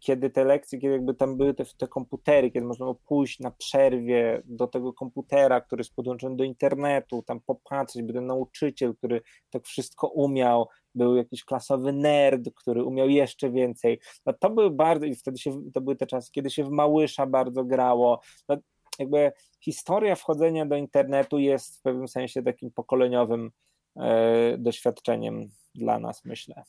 kiedy 0.00 0.30
te 0.30 0.44
lekcje, 0.44 0.78
kiedy 0.78 0.92
jakby 0.92 1.14
tam 1.14 1.36
były 1.36 1.54
te, 1.54 1.64
te 1.78 1.88
komputery, 1.88 2.50
kiedy 2.50 2.66
można 2.66 2.84
było 2.84 2.94
pójść 2.94 3.40
na 3.40 3.50
przerwie 3.50 4.42
do 4.44 4.66
tego 4.66 4.92
komputera, 4.92 5.60
który 5.60 5.80
jest 5.80 5.94
podłączony 5.94 6.36
do 6.36 6.44
internetu, 6.44 7.22
tam 7.22 7.40
popatrzeć, 7.40 8.02
był 8.02 8.14
ten 8.14 8.26
nauczyciel, 8.26 8.94
który 8.94 9.22
tak 9.50 9.64
wszystko 9.64 10.08
umiał, 10.08 10.68
był 10.94 11.16
jakiś 11.16 11.44
klasowy 11.44 11.92
nerd, 11.92 12.50
który 12.54 12.84
umiał 12.84 13.08
jeszcze 13.08 13.50
więcej. 13.50 14.00
No 14.26 14.32
to 14.32 14.50
były 14.50 14.70
bardzo, 14.70 15.06
i 15.06 15.14
wtedy 15.14 15.38
się, 15.38 15.70
to 15.74 15.80
były 15.80 15.96
te 15.96 16.06
czasy, 16.06 16.32
kiedy 16.32 16.50
się 16.50 16.64
w 16.64 16.70
Małysza 16.70 17.26
bardzo 17.26 17.64
grało. 17.64 18.20
No, 18.48 18.56
jakby 18.98 19.32
historia 19.60 20.14
wchodzenia 20.14 20.66
do 20.66 20.76
internetu 20.76 21.38
jest 21.38 21.78
w 21.78 21.82
pewnym 21.82 22.08
sensie 22.08 22.42
takim 22.42 22.70
pokoleniowym 22.70 23.50
e, 23.96 24.58
doświadczeniem 24.58 25.48
dla 25.74 25.98
nas, 25.98 26.24
myślę. 26.24 26.64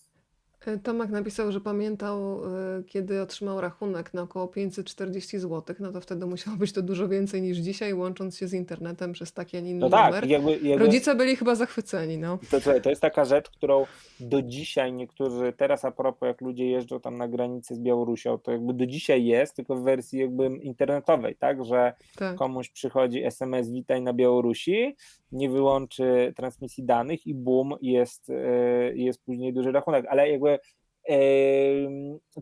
Tomek 0.83 1.09
napisał, 1.09 1.51
że 1.51 1.61
pamiętał, 1.61 2.41
e, 2.45 2.83
kiedy 2.83 3.21
otrzymał 3.21 3.61
rachunek 3.61 4.13
na 4.13 4.21
około 4.21 4.47
540 4.47 5.39
zł, 5.39 5.75
no 5.79 5.91
to 5.91 6.01
wtedy 6.01 6.25
musiało 6.25 6.57
być 6.57 6.73
to 6.73 6.81
dużo 6.81 7.07
więcej 7.07 7.41
niż 7.41 7.57
dzisiaj, 7.57 7.93
łącząc 7.93 8.37
się 8.37 8.47
z 8.47 8.53
internetem 8.53 9.13
przez 9.13 9.33
taki, 9.33 9.57
a 9.57 9.59
nie 9.59 9.71
inny 9.71 9.79
no 9.79 9.89
tak, 9.89 10.05
numer. 10.05 10.27
Jakby, 10.27 10.51
jakby... 10.51 10.85
Rodzice 10.85 11.15
byli 11.15 11.35
chyba 11.35 11.55
zachwyceni. 11.55 12.17
No. 12.17 12.39
To, 12.51 12.79
to 12.81 12.89
jest 12.89 13.01
taka 13.01 13.25
rzecz, 13.25 13.49
którą 13.49 13.85
do 14.19 14.41
dzisiaj 14.41 14.93
niektórzy, 14.93 15.53
teraz 15.57 15.85
a 15.85 15.91
propos 15.91 16.27
jak 16.27 16.41
ludzie 16.41 16.69
jeżdżą 16.69 16.99
tam 16.99 17.17
na 17.17 17.27
granicy 17.27 17.75
z 17.75 17.79
Białorusią, 17.79 18.37
to 18.37 18.51
jakby 18.51 18.73
do 18.73 18.85
dzisiaj 18.85 19.25
jest, 19.25 19.55
tylko 19.55 19.75
w 19.75 19.83
wersji 19.83 20.19
jakby 20.19 20.47
internetowej, 20.47 21.35
tak, 21.35 21.65
że 21.65 21.93
tak. 22.17 22.35
komuś 22.35 22.69
przychodzi 22.69 23.23
SMS 23.23 23.71
witaj 23.71 24.01
na 24.01 24.13
Białorusi, 24.13 24.95
nie 25.31 25.49
wyłączy 25.49 26.33
transmisji 26.35 26.83
danych 26.83 27.27
i 27.27 27.35
boom, 27.35 27.73
jest, 27.81 28.29
e, 28.29 28.95
jest 28.95 29.23
później 29.25 29.53
duży 29.53 29.71
rachunek, 29.71 30.05
ale 30.09 30.29
jakby 30.29 30.54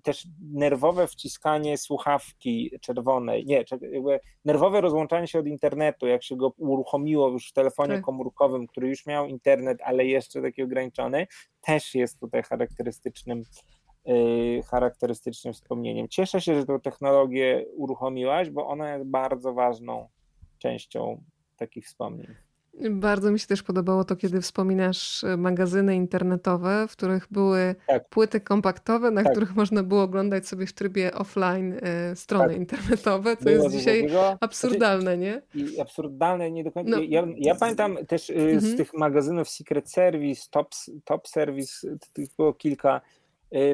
też 0.03 0.27
nerwowe 0.51 1.07
wciskanie 1.07 1.77
słuchawki 1.77 2.71
czerwonej, 2.81 3.45
nie, 3.45 3.63
jakby 3.71 4.19
nerwowe 4.45 4.81
rozłączanie 4.81 5.27
się 5.27 5.39
od 5.39 5.47
internetu, 5.47 6.07
jak 6.07 6.23
się 6.23 6.35
go 6.35 6.53
uruchomiło 6.57 7.29
już 7.29 7.49
w 7.49 7.53
telefonie 7.53 7.95
tak. 7.95 8.03
komórkowym, 8.03 8.67
który 8.67 8.87
już 8.89 9.05
miał 9.05 9.27
internet, 9.27 9.77
ale 9.83 10.05
jeszcze 10.05 10.41
taki 10.41 10.63
ograniczony, 10.63 11.27
też 11.61 11.95
jest 11.95 12.19
tutaj 12.19 12.43
charakterystycznym 12.43 13.43
y, 14.09 14.61
charakterystycznym 14.65 15.53
wspomnieniem. 15.53 16.07
Cieszę 16.07 16.41
się, 16.41 16.55
że 16.55 16.65
tę 16.65 16.79
technologię 16.79 17.65
uruchomiłaś, 17.75 18.49
bo 18.49 18.67
ona 18.67 18.93
jest 18.93 19.05
bardzo 19.05 19.53
ważną 19.53 20.09
częścią 20.57 21.23
takich 21.57 21.85
wspomnień. 21.85 22.35
Bardzo 22.91 23.31
mi 23.31 23.39
się 23.39 23.47
też 23.47 23.63
podobało 23.63 24.03
to, 24.03 24.15
kiedy 24.15 24.41
wspominasz 24.41 25.23
e, 25.23 25.37
magazyny 25.37 25.95
internetowe, 25.95 26.87
w 26.87 26.91
których 26.91 27.27
były 27.31 27.75
tak. 27.87 28.09
płyty 28.09 28.41
kompaktowe, 28.41 29.11
na 29.11 29.23
tak. 29.23 29.31
których 29.31 29.55
można 29.55 29.83
było 29.83 30.03
oglądać 30.03 30.47
sobie 30.47 30.65
w 30.65 30.73
trybie 30.73 31.13
offline 31.13 31.79
e, 31.81 32.15
strony 32.15 32.47
tak. 32.47 32.57
internetowe, 32.57 33.37
co 33.37 33.43
było 33.43 33.63
jest 33.63 33.75
dzisiaj 33.75 34.01
takiego. 34.01 34.37
absurdalne, 34.39 35.17
nie? 35.17 35.41
I 35.55 35.81
absurdalne, 35.81 36.51
nie 36.51 36.63
do 36.63 36.71
końca. 36.71 36.91
No. 36.91 37.01
Ja, 37.01 37.25
ja, 37.37 37.55
pamiętam 37.55 37.97
też 38.07 38.29
e, 38.29 38.33
z 38.33 38.63
mhm. 38.63 38.77
tych 38.77 38.93
magazynów 38.93 39.49
Secret 39.49 39.91
Service, 39.91 40.41
Top, 40.51 40.69
Top 41.05 41.27
Service, 41.27 41.87
tych 42.13 42.27
było 42.37 42.53
kilka 42.53 43.01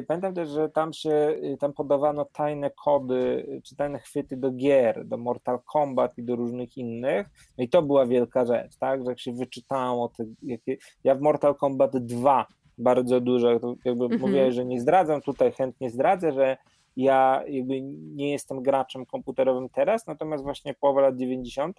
pamiętam 0.06 0.34
też, 0.34 0.48
że 0.48 0.68
tam 0.68 0.92
się 0.92 1.10
y, 1.10 1.56
tam 1.60 1.72
podawano 1.72 2.24
tajne 2.24 2.70
kody 2.70 3.46
y, 3.48 3.62
czy 3.64 3.76
tajne 3.76 3.98
chwyty 3.98 4.36
do 4.36 4.50
gier, 4.50 5.06
do 5.06 5.16
Mortal 5.16 5.58
Kombat 5.72 6.18
i 6.18 6.22
do 6.22 6.36
różnych 6.36 6.76
innych. 6.76 7.26
No 7.58 7.64
i 7.64 7.68
to 7.68 7.82
była 7.82 8.06
wielka 8.06 8.44
rzecz, 8.44 8.76
tak? 8.76 9.04
Że 9.04 9.10
jak 9.10 9.20
się 9.20 9.32
wyczytało, 9.32 10.08
te, 10.08 10.24
jakie... 10.42 10.76
ja 11.04 11.14
w 11.14 11.20
Mortal 11.20 11.54
Kombat 11.54 11.96
2 11.96 12.46
bardzo 12.78 13.20
dużo, 13.20 13.50
jakby 13.84 14.04
mhm. 14.04 14.20
mówię, 14.20 14.52
że 14.52 14.64
nie 14.64 14.80
zdradzam, 14.80 15.22
tutaj 15.22 15.52
chętnie 15.52 15.90
zdradzę, 15.90 16.32
że 16.32 16.56
ja 16.96 17.42
jakby 17.48 17.80
nie 18.14 18.30
jestem 18.30 18.62
graczem 18.62 19.06
komputerowym 19.06 19.68
teraz, 19.68 20.06
natomiast 20.06 20.44
właśnie 20.44 20.74
połowa 20.74 21.00
lat 21.00 21.16
90. 21.16 21.76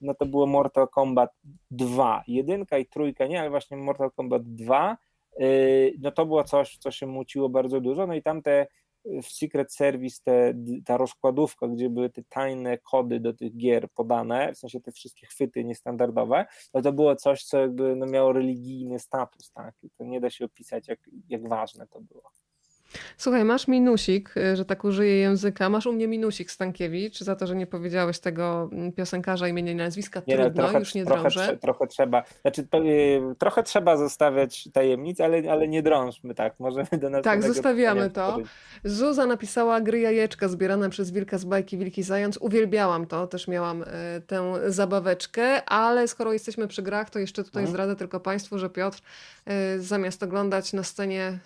no 0.00 0.14
to 0.14 0.26
było 0.26 0.46
Mortal 0.46 0.88
Kombat 0.88 1.30
2, 1.70 2.22
jedynka 2.26 2.78
i 2.78 2.86
trójka 2.86 3.26
nie, 3.26 3.40
ale 3.40 3.50
właśnie 3.50 3.76
Mortal 3.76 4.10
Kombat 4.10 4.42
2 4.42 4.90
Yy, 4.90 5.07
no 6.00 6.10
to 6.12 6.26
było 6.26 6.44
coś, 6.44 6.78
co 6.78 6.90
się 6.90 7.06
muciło 7.06 7.48
bardzo 7.48 7.80
dużo, 7.80 8.06
no 8.06 8.14
i 8.14 8.22
tam 8.22 8.42
te 8.42 8.66
w 9.04 9.26
Secret 9.26 9.74
Service 9.74 10.20
te, 10.24 10.54
ta 10.84 10.96
rozkładówka, 10.96 11.68
gdzie 11.68 11.90
były 11.90 12.10
te 12.10 12.22
tajne 12.28 12.78
kody 12.78 13.20
do 13.20 13.34
tych 13.34 13.56
gier 13.56 13.88
podane, 13.90 14.54
w 14.54 14.58
sensie 14.58 14.80
te 14.80 14.92
wszystkie 14.92 15.26
chwyty 15.26 15.64
niestandardowe, 15.64 16.46
no 16.74 16.82
to 16.82 16.92
było 16.92 17.16
coś, 17.16 17.44
co 17.44 17.58
jakby 17.58 17.96
no 17.96 18.06
miało 18.06 18.32
religijny 18.32 18.98
status, 18.98 19.50
tak? 19.50 19.74
I 19.82 19.90
to 19.90 20.04
nie 20.04 20.20
da 20.20 20.30
się 20.30 20.44
opisać, 20.44 20.88
jak, 20.88 21.00
jak 21.28 21.48
ważne 21.48 21.86
to 21.86 22.00
było. 22.00 22.30
Słuchaj, 23.16 23.44
masz 23.44 23.68
minusik, 23.68 24.36
y, 24.36 24.56
że 24.56 24.64
tak 24.64 24.84
użyję 24.84 25.16
języka. 25.16 25.68
Masz 25.68 25.86
u 25.86 25.92
mnie 25.92 26.08
minusik 26.08 26.50
Stankiewicz 26.50 27.18
za 27.18 27.36
to, 27.36 27.46
że 27.46 27.56
nie 27.56 27.66
powiedziałeś 27.66 28.18
tego 28.18 28.68
mm, 28.72 28.92
piosenkarza 28.92 29.48
imienia 29.48 29.72
i 29.72 29.74
nazwiska. 29.74 30.22
Nie, 30.26 30.36
no, 30.36 30.42
Trudno, 30.44 30.62
no, 30.62 30.68
trochę, 30.68 30.78
już 30.78 30.94
nie 30.94 31.04
drążę. 31.04 31.40
Trochę, 31.40 31.56
trochę 31.56 31.86
trzeba, 31.86 32.22
znaczy 32.42 32.66
yy, 32.72 33.34
trochę 33.38 33.62
trzeba 33.62 33.96
zostawiać 33.96 34.68
tajemnic, 34.72 35.20
ale, 35.20 35.42
ale 35.50 35.68
nie 35.68 35.82
drążmy, 35.82 36.34
tak. 36.34 36.60
Możemy 36.60 36.88
do 37.00 37.10
nas. 37.10 37.24
Tak, 37.24 37.42
zostawiamy 37.42 38.10
to. 38.10 38.38
Zuza 38.84 39.26
napisała 39.26 39.80
gry 39.80 40.00
jajeczka 40.00 40.48
zbierane 40.48 40.90
przez 40.90 41.10
Wilka 41.10 41.38
z 41.38 41.44
bajki 41.44 41.78
Wilki 41.78 42.02
Zając. 42.02 42.36
Uwielbiałam 42.36 43.06
to, 43.06 43.26
też 43.26 43.48
miałam 43.48 43.82
y, 43.82 43.86
tę 44.26 44.54
zabaweczkę, 44.66 45.64
ale 45.64 46.08
skoro 46.08 46.32
jesteśmy 46.32 46.68
przy 46.68 46.82
grach, 46.82 47.10
to 47.10 47.18
jeszcze 47.18 47.44
tutaj 47.44 47.62
mhm. 47.62 47.74
zdradzę 47.74 47.96
tylko 47.96 48.20
Państwu, 48.20 48.58
że 48.58 48.70
Piotr 48.70 48.98
y, 48.98 49.02
zamiast 49.78 50.22
oglądać 50.22 50.72
na 50.72 50.82
scenie 50.82 51.38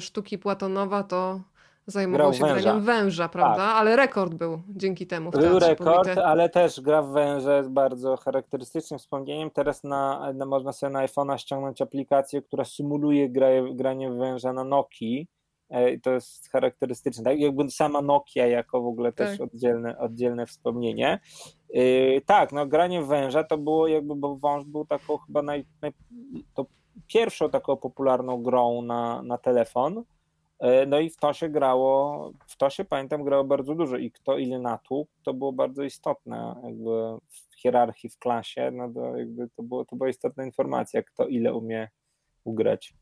sztuki 0.00 0.38
Platonowa, 0.38 1.02
to 1.02 1.40
zajmował 1.86 2.34
się 2.34 2.44
węża. 2.44 2.60
graniem 2.60 2.84
węża, 2.84 3.28
prawda? 3.28 3.56
Tak. 3.56 3.76
Ale 3.76 3.96
rekord 3.96 4.34
był 4.34 4.62
dzięki 4.68 5.06
temu. 5.06 5.30
Był 5.30 5.58
rekord, 5.58 6.08
ale 6.08 6.48
też 6.48 6.80
gra 6.80 7.02
w 7.02 7.12
węże 7.12 7.56
jest 7.56 7.70
bardzo 7.70 8.16
charakterystycznym 8.16 8.98
wspomnieniem. 8.98 9.50
Teraz 9.50 9.84
na, 9.84 10.32
na 10.32 10.46
można 10.46 10.72
sobie 10.72 10.92
na 10.92 11.06
iPhone'a 11.06 11.36
ściągnąć 11.36 11.82
aplikację, 11.82 12.42
która 12.42 12.64
symuluje 12.64 13.28
granie 13.74 14.10
w 14.10 14.16
węża 14.16 14.52
na 14.52 14.64
Nokii. 14.64 15.28
E, 15.70 15.92
I 15.92 16.00
to 16.00 16.10
jest 16.10 16.50
charakterystyczne. 16.50 17.24
Tak? 17.24 17.40
Jakby 17.40 17.70
sama 17.70 18.02
Nokia 18.02 18.46
jako 18.46 18.82
w 18.82 18.86
ogóle 18.86 19.12
też 19.12 19.38
tak. 19.38 19.48
oddzielne, 19.48 19.98
oddzielne 19.98 20.46
wspomnienie. 20.46 21.20
Yy, 21.70 22.20
tak, 22.26 22.52
no 22.52 22.66
granie 22.66 23.02
w 23.02 23.06
węża 23.06 23.44
to 23.44 23.58
było 23.58 23.88
jakby, 23.88 24.14
bo 24.16 24.36
wąż 24.36 24.64
był 24.64 24.86
taką 24.86 25.16
chyba 25.18 25.42
naj, 25.42 25.66
naj 25.82 25.92
to 26.54 26.66
pierwszą 27.06 27.50
taką 27.50 27.76
popularną 27.76 28.42
grą 28.42 28.82
na, 28.82 29.22
na 29.22 29.38
telefon. 29.38 30.04
E, 30.60 30.86
no 30.86 31.00
i 31.00 31.10
w 31.10 31.16
to 31.16 31.32
się 31.32 31.48
grało, 31.48 32.32
w 32.46 32.56
to 32.56 32.70
się 32.70 32.84
pamiętam 32.84 33.24
grało 33.24 33.44
bardzo 33.44 33.74
dużo 33.74 33.96
i 33.96 34.10
kto 34.10 34.38
ile 34.38 34.58
natłukł, 34.58 35.10
to 35.22 35.34
było 35.34 35.52
bardzo 35.52 35.82
istotne 35.82 36.60
jakby 36.64 36.90
w 37.28 37.60
hierarchii 37.60 38.10
w 38.10 38.18
klasie, 38.18 38.70
no 38.70 38.92
to 38.94 39.16
jakby 39.16 39.48
to, 39.56 39.62
było, 39.62 39.84
to 39.84 39.96
była 39.96 40.08
istotna 40.08 40.44
informacja, 40.44 41.02
kto 41.02 41.26
ile 41.26 41.54
umie 41.54 41.88
ugrać. 42.44 42.94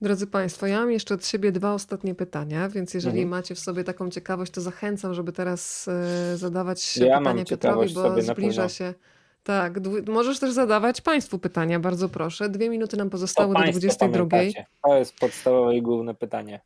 Drodzy 0.00 0.26
Państwo, 0.26 0.66
ja 0.66 0.80
mam 0.80 0.90
jeszcze 0.90 1.14
od 1.14 1.26
siebie 1.26 1.52
dwa 1.52 1.74
ostatnie 1.74 2.14
pytania, 2.14 2.68
więc 2.68 2.94
jeżeli 2.94 3.22
mhm. 3.22 3.28
macie 3.28 3.54
w 3.54 3.58
sobie 3.58 3.84
taką 3.84 4.10
ciekawość, 4.10 4.52
to 4.52 4.60
zachęcam, 4.60 5.14
żeby 5.14 5.32
teraz 5.32 5.88
e, 5.88 6.36
zadawać 6.36 6.96
ja 6.96 7.18
pytania 7.18 7.44
Piotrowi, 7.44 7.94
bo 7.94 8.22
zbliża 8.22 8.68
się 8.68 8.94
Tak, 9.42 9.80
możesz 10.08 10.38
też 10.38 10.52
zadawać 10.52 11.00
Państwu 11.00 11.38
pytania, 11.38 11.80
bardzo 11.80 12.08
proszę. 12.08 12.48
Dwie 12.48 12.70
minuty 12.70 12.96
nam 12.96 13.10
pozostały 13.10 13.54
do 13.54 13.60
22. 13.60 14.26
Pamiętacie. 14.26 14.66
To 14.82 14.96
jest 14.96 15.16
podstawowe 15.16 15.76
i 15.76 15.82
główne 15.82 16.14
pytanie. 16.14 16.60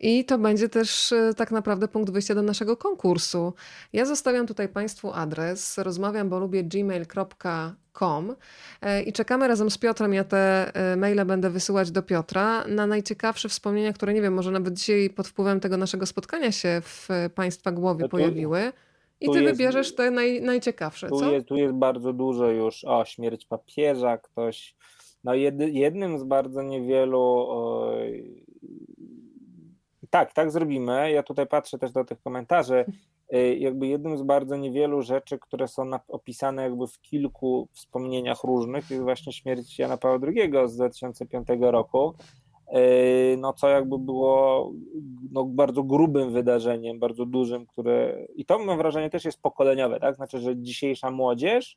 I 0.00 0.24
to 0.24 0.38
będzie 0.38 0.68
też 0.68 1.12
e, 1.12 1.34
tak 1.36 1.50
naprawdę 1.50 1.88
punkt 1.88 2.10
wyjścia 2.10 2.34
do 2.34 2.42
naszego 2.42 2.76
konkursu. 2.76 3.54
Ja 3.92 4.04
zostawiam 4.04 4.46
tutaj 4.46 4.68
Państwu 4.68 5.12
adres 5.12 5.78
rozmawiam, 5.78 6.28
bo 6.28 6.38
lubię 6.38 6.64
gmail.com 6.64 8.36
e, 8.82 9.02
i 9.02 9.12
czekamy 9.12 9.48
razem 9.48 9.70
z 9.70 9.78
Piotrem. 9.78 10.14
Ja 10.14 10.24
te 10.24 10.74
e, 10.74 10.96
maile 10.96 11.24
będę 11.26 11.50
wysyłać 11.50 11.90
do 11.90 12.02
Piotra 12.02 12.64
na 12.68 12.86
najciekawsze 12.86 13.48
wspomnienia, 13.48 13.92
które 13.92 14.14
nie 14.14 14.22
wiem, 14.22 14.34
może 14.34 14.50
nawet 14.50 14.74
dzisiaj 14.74 15.10
pod 15.10 15.28
wpływem 15.28 15.60
tego 15.60 15.76
naszego 15.76 16.06
spotkania 16.06 16.52
się 16.52 16.80
w 16.84 17.08
Państwa 17.34 17.72
głowie 17.72 18.08
pojawiły. 18.08 18.72
I 19.20 19.30
ty 19.30 19.42
jest, 19.42 19.56
wybierzesz 19.56 19.94
te 19.94 20.10
naj, 20.10 20.42
najciekawsze, 20.42 21.08
tu 21.08 21.18
co? 21.18 21.32
Jest, 21.32 21.46
tu 21.46 21.56
jest 21.56 21.74
bardzo 21.74 22.12
dużo 22.12 22.50
już. 22.50 22.84
O, 22.84 23.04
śmierć 23.04 23.46
papieża, 23.46 24.18
ktoś. 24.18 24.76
No 25.24 25.34
jedy, 25.34 25.70
jednym 25.70 26.18
z 26.18 26.24
bardzo 26.24 26.62
niewielu. 26.62 27.48
Tak, 30.10 30.32
tak 30.32 30.50
zrobimy. 30.50 31.10
Ja 31.12 31.22
tutaj 31.22 31.46
patrzę 31.46 31.78
też 31.78 31.92
do 31.92 32.04
tych 32.04 32.22
komentarzy. 32.22 32.84
Y, 33.34 33.56
jakby 33.56 33.86
jednym 33.86 34.18
z 34.18 34.22
bardzo 34.22 34.56
niewielu 34.56 35.02
rzeczy, 35.02 35.38
które 35.38 35.68
są 35.68 35.90
opisane 36.08 36.62
jakby 36.62 36.86
w 36.86 37.00
kilku 37.00 37.68
wspomnieniach 37.72 38.44
różnych, 38.44 38.90
jest 38.90 39.02
właśnie 39.02 39.32
śmierć 39.32 39.78
Jana 39.78 39.96
Pawła 39.96 40.28
II 40.28 40.52
z 40.66 40.76
2005 40.76 41.48
roku. 41.60 42.14
Y, 42.76 43.36
no 43.38 43.52
co 43.52 43.68
jakby 43.68 43.98
było 43.98 44.72
no, 45.32 45.44
bardzo 45.44 45.82
grubym 45.82 46.32
wydarzeniem, 46.32 46.98
bardzo 46.98 47.26
dużym, 47.26 47.66
które 47.66 48.26
i 48.36 48.44
to 48.44 48.58
mam 48.58 48.78
wrażenie 48.78 49.10
też 49.10 49.24
jest 49.24 49.42
pokoleniowe, 49.42 50.00
tak? 50.00 50.16
Znaczy, 50.16 50.40
że 50.40 50.56
dzisiejsza 50.56 51.10
młodzież 51.10 51.76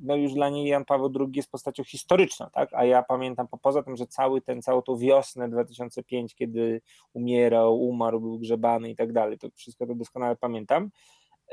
no 0.00 0.16
już 0.16 0.34
dla 0.34 0.48
niej 0.48 0.68
Jan 0.68 0.84
Paweł 0.84 1.12
II 1.20 1.30
jest 1.34 1.50
postacią 1.50 1.84
historyczną, 1.84 2.46
tak? 2.52 2.68
A 2.72 2.84
ja 2.84 3.02
pamiętam, 3.02 3.46
poza 3.62 3.82
tym, 3.82 3.96
że 3.96 4.06
cały 4.06 4.40
ten, 4.40 4.62
całą 4.62 4.82
tą 4.82 4.96
wiosnę 4.96 5.48
2005, 5.48 6.34
kiedy 6.34 6.80
umierał, 7.12 7.80
umarł, 7.80 8.20
był 8.20 8.38
grzebany 8.38 8.90
i 8.90 8.96
tak 8.96 9.12
dalej, 9.12 9.38
to 9.38 9.48
wszystko 9.54 9.86
to 9.86 9.94
doskonale 9.94 10.36
pamiętam. 10.36 10.90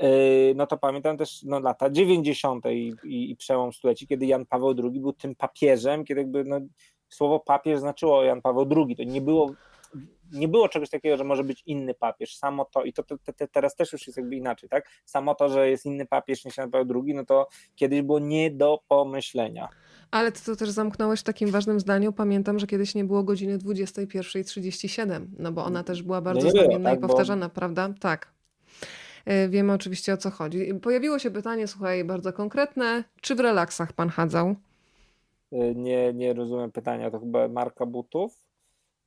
Yy, 0.01 0.07
no 0.55 0.68
to 0.68 0.77
pamiętam 0.77 1.18
też 1.18 1.43
no, 1.43 1.59
lata 1.59 1.89
90. 1.89 2.65
I, 2.65 2.93
i, 3.03 3.31
i 3.31 3.35
przełom 3.35 3.73
stuleci, 3.73 4.07
kiedy 4.07 4.26
Jan 4.26 4.45
Paweł 4.45 4.76
II 4.84 4.99
był 4.99 5.13
tym 5.13 5.35
papieżem, 5.35 6.05
kiedy 6.05 6.22
jakby 6.22 6.43
no, 6.43 6.59
słowo 7.11 7.39
papież 7.39 7.79
znaczyło 7.79 8.23
Jan 8.23 8.41
Paweł 8.41 8.69
II. 8.75 8.95
To 8.95 9.03
nie 9.03 9.21
było 9.21 9.51
nie 10.31 10.47
było 10.47 10.69
czegoś 10.69 10.89
takiego, 10.89 11.17
że 11.17 11.23
może 11.23 11.43
być 11.43 11.63
inny 11.65 11.93
papież. 11.93 12.35
Samo 12.35 12.65
to, 12.65 12.83
i 12.83 12.93
to, 12.93 13.03
to, 13.03 13.17
to, 13.17 13.47
teraz 13.51 13.75
też 13.75 13.93
już 13.93 14.07
jest 14.07 14.17
jakby 14.17 14.35
inaczej, 14.35 14.69
tak? 14.69 14.85
Samo 15.05 15.35
to, 15.35 15.49
że 15.49 15.69
jest 15.69 15.85
inny 15.85 16.05
papież 16.05 16.45
niż 16.45 16.57
Jan 16.57 16.71
Paweł 16.71 17.03
II, 17.05 17.13
no 17.13 17.25
to 17.25 17.47
kiedyś 17.75 18.01
było 18.01 18.19
nie 18.19 18.51
do 18.51 18.79
pomyślenia. 18.88 19.69
Ale 20.11 20.31
ty 20.31 20.45
to 20.45 20.55
też 20.55 20.69
zamknąłeś 20.69 21.19
w 21.19 21.23
takim 21.23 21.51
ważnym 21.51 21.79
zdaniu. 21.79 22.13
Pamiętam, 22.13 22.59
że 22.59 22.67
kiedyś 22.67 22.95
nie 22.95 23.03
było 23.03 23.23
godziny 23.23 23.57
21.37, 23.57 25.25
no 25.39 25.51
bo 25.51 25.65
ona 25.65 25.83
też 25.83 26.03
była 26.03 26.21
bardzo 26.21 26.45
no 26.45 26.51
znamienna 26.51 26.89
tak, 26.89 26.99
i 26.99 27.01
powtarzana, 27.01 27.47
bo... 27.47 27.55
prawda? 27.55 27.93
Tak. 27.99 28.33
E, 29.25 29.49
wiemy 29.49 29.73
oczywiście 29.73 30.13
o 30.13 30.17
co 30.17 30.29
chodzi. 30.31 30.73
Pojawiło 30.73 31.19
się 31.19 31.31
pytanie, 31.31 31.67
słuchaj, 31.67 32.03
bardzo 32.03 32.33
konkretne. 32.33 33.03
Czy 33.21 33.35
w 33.35 33.39
relaksach 33.39 33.93
pan 33.93 34.09
chadzał? 34.09 34.55
E, 35.51 35.75
nie, 35.75 36.13
nie 36.13 36.33
rozumiem 36.33 36.71
pytania. 36.71 37.11
To 37.11 37.19
chyba 37.19 37.47
marka 37.47 37.85
butów? 37.85 38.33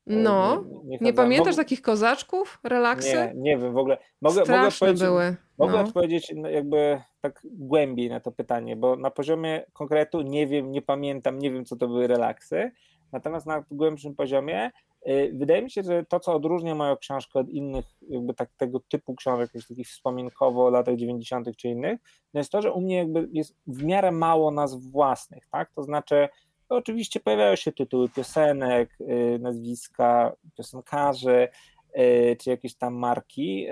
E, 0.07 0.17
no, 0.17 0.65
nie, 0.67 0.89
nie, 0.89 0.99
nie 1.01 1.13
pamiętasz 1.13 1.57
takich 1.57 1.83
kozaczków, 1.83 2.59
relaksy? 2.65 3.17
Nie, 3.17 3.33
nie 3.37 3.59
wiem 3.59 3.73
w 3.73 3.79
ogóle. 3.79 3.99
Mogę, 4.21 4.41
mogę 4.41 4.67
odpowiedzieć, 4.69 5.03
były. 5.03 5.37
Mogę 5.59 5.73
no. 5.73 5.81
odpowiedzieć 5.81 6.35
jakby 6.51 7.01
tak 7.21 7.41
głębiej 7.45 8.09
na 8.09 8.21
to 8.21 8.33
pytanie, 8.33 8.77
bo 8.77 8.97
na 8.97 9.11
poziomie 9.11 9.65
konkretu 9.73 10.23
nie 10.23 10.47
wiem, 10.47 10.73
nie 10.73 10.83
pamiętam, 10.83 11.39
nie 11.39 11.51
wiem 11.51 11.65
co 11.65 11.77
to 11.77 11.89
były 11.89 12.07
relaksy, 12.07 12.71
natomiast 13.13 13.47
na 13.47 13.65
głębszym 13.71 14.15
poziomie 14.15 14.71
wydaje 15.33 15.63
mi 15.63 15.71
się, 15.71 15.83
że 15.83 16.05
to 16.05 16.21
co 16.21 16.35
odróżnia 16.35 16.75
moją 16.75 16.97
książkę 16.97 17.39
od 17.39 17.49
innych 17.49 17.85
jakby 18.09 18.35
tak 18.35 18.51
tego 18.57 18.81
typu 18.81 19.15
książek, 19.15 19.51
jakichś 19.55 19.69
takich 19.69 19.89
wspominkowo 19.89 20.71
latach 20.71 20.97
90. 20.97 21.57
czy 21.57 21.69
innych, 21.69 22.01
no 22.35 22.41
jest 22.41 22.53
to, 22.53 22.63
że 22.63 22.73
u 22.73 22.81
mnie 22.81 22.97
jakby 22.97 23.29
jest 23.33 23.57
w 23.67 23.85
miarę 23.85 24.13
mało 24.13 24.51
nazw 24.51 24.81
własnych, 24.81 25.47
tak? 25.47 25.73
To 25.73 25.83
znaczy 25.83 26.29
to 26.69 26.77
oczywiście 26.77 27.21
pojawiają 27.21 27.57
się 27.57 27.73
tytuły 27.73 28.09
piosenek, 28.09 28.91
y, 29.01 29.39
nazwiska 29.39 30.37
piosenkarzy, 30.57 31.49
y, 31.99 32.37
czy 32.41 32.51
jakieś 32.51 32.75
tam 32.75 32.95
marki, 32.95 33.67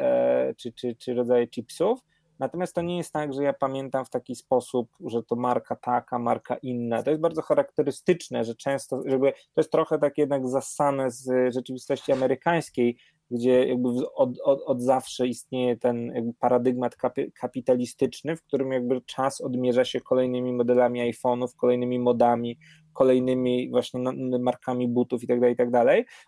czy, 0.57 0.73
czy, 0.73 0.97
czy 0.97 1.15
rodzaje 1.15 1.49
chipsów. 1.49 2.01
Natomiast 2.39 2.75
to 2.75 2.83
nie 2.83 2.97
jest 2.97 3.13
tak, 3.13 3.33
że 3.33 3.43
ja 3.43 3.53
pamiętam 3.53 4.05
w 4.05 4.11
taki 4.11 4.35
sposób, 4.35 4.89
że 5.07 5.23
to 5.23 5.37
marka 5.37 5.77
taka, 5.77 6.19
marka 6.19 6.57
inna. 6.57 7.03
To 7.03 7.11
jest 7.11 7.23
bardzo 7.23 7.43
charakterystyczne, 7.43 8.45
że 8.45 8.55
często, 8.55 9.03
żeby 9.07 9.33
to 9.33 9.61
jest 9.61 9.73
trochę 9.73 9.99
tak 9.99 10.19
jednak 10.19 10.49
zasane 10.49 11.11
z 11.11 11.55
rzeczywistości 11.55 12.13
amerykańskiej, 12.13 12.97
gdzie 13.31 13.67
jakby 13.67 13.89
od, 14.15 14.41
od, 14.45 14.63
od 14.63 14.83
zawsze 14.83 15.27
istnieje 15.27 15.77
ten 15.77 16.13
paradygmat 16.39 16.97
kapitalistyczny, 17.41 18.37
w 18.37 18.43
którym 18.43 18.73
jakby 18.73 19.01
czas 19.01 19.41
odmierza 19.41 19.85
się 19.85 20.01
kolejnymi 20.01 20.53
modelami 20.53 21.13
iPhone'ów, 21.13 21.57
kolejnymi 21.57 21.99
modami, 21.99 22.59
kolejnymi 22.93 23.71
właśnie 23.71 24.01
markami 24.41 24.89
butów 24.89 25.23
i 25.23 25.27
tak 25.27 25.41
dalej, 25.41 25.55
i 25.55 25.57
tak. 25.57 25.69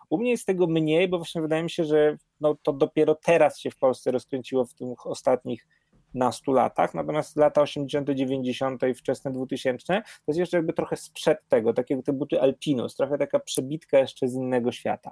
U 0.09 0.17
mnie 0.17 0.31
jest 0.31 0.45
tego 0.45 0.67
mniej, 0.67 1.07
bo 1.07 1.17
właśnie 1.17 1.41
wydaje 1.41 1.63
mi 1.63 1.69
się, 1.69 1.83
że 1.83 2.17
no, 2.39 2.55
to 2.63 2.73
dopiero 2.73 3.15
teraz 3.15 3.59
się 3.59 3.71
w 3.71 3.77
Polsce 3.77 4.11
rozkręciło 4.11 4.65
w 4.65 4.73
tych 4.73 5.07
ostatnich 5.07 5.67
nastu 6.15 6.51
latach, 6.51 6.93
natomiast 6.93 7.37
lata 7.37 7.61
80., 7.61 8.09
90. 8.09 8.83
i 8.83 8.93
wczesne 8.93 9.31
2000 9.31 9.85
to 9.85 10.03
jest 10.27 10.39
jeszcze 10.39 10.57
jakby 10.57 10.73
trochę 10.73 10.97
sprzed 10.97 11.37
tego, 11.49 11.73
takie 11.73 12.03
te 12.03 12.13
buty 12.13 12.41
Alpinus, 12.41 12.95
trochę 12.95 13.17
taka 13.17 13.39
przebitka 13.39 13.99
jeszcze 13.99 14.27
z 14.27 14.33
innego 14.33 14.71
świata. 14.71 15.11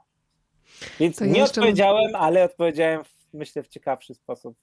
Więc 1.00 1.18
to 1.18 1.26
nie 1.26 1.40
jeszcze... 1.40 1.62
odpowiedziałem, 1.62 2.16
ale 2.16 2.44
odpowiedziałem 2.44 3.04
w, 3.04 3.34
myślę 3.34 3.64
w 3.64 3.68
ciekawszy 3.68 4.14
sposób 4.14 4.56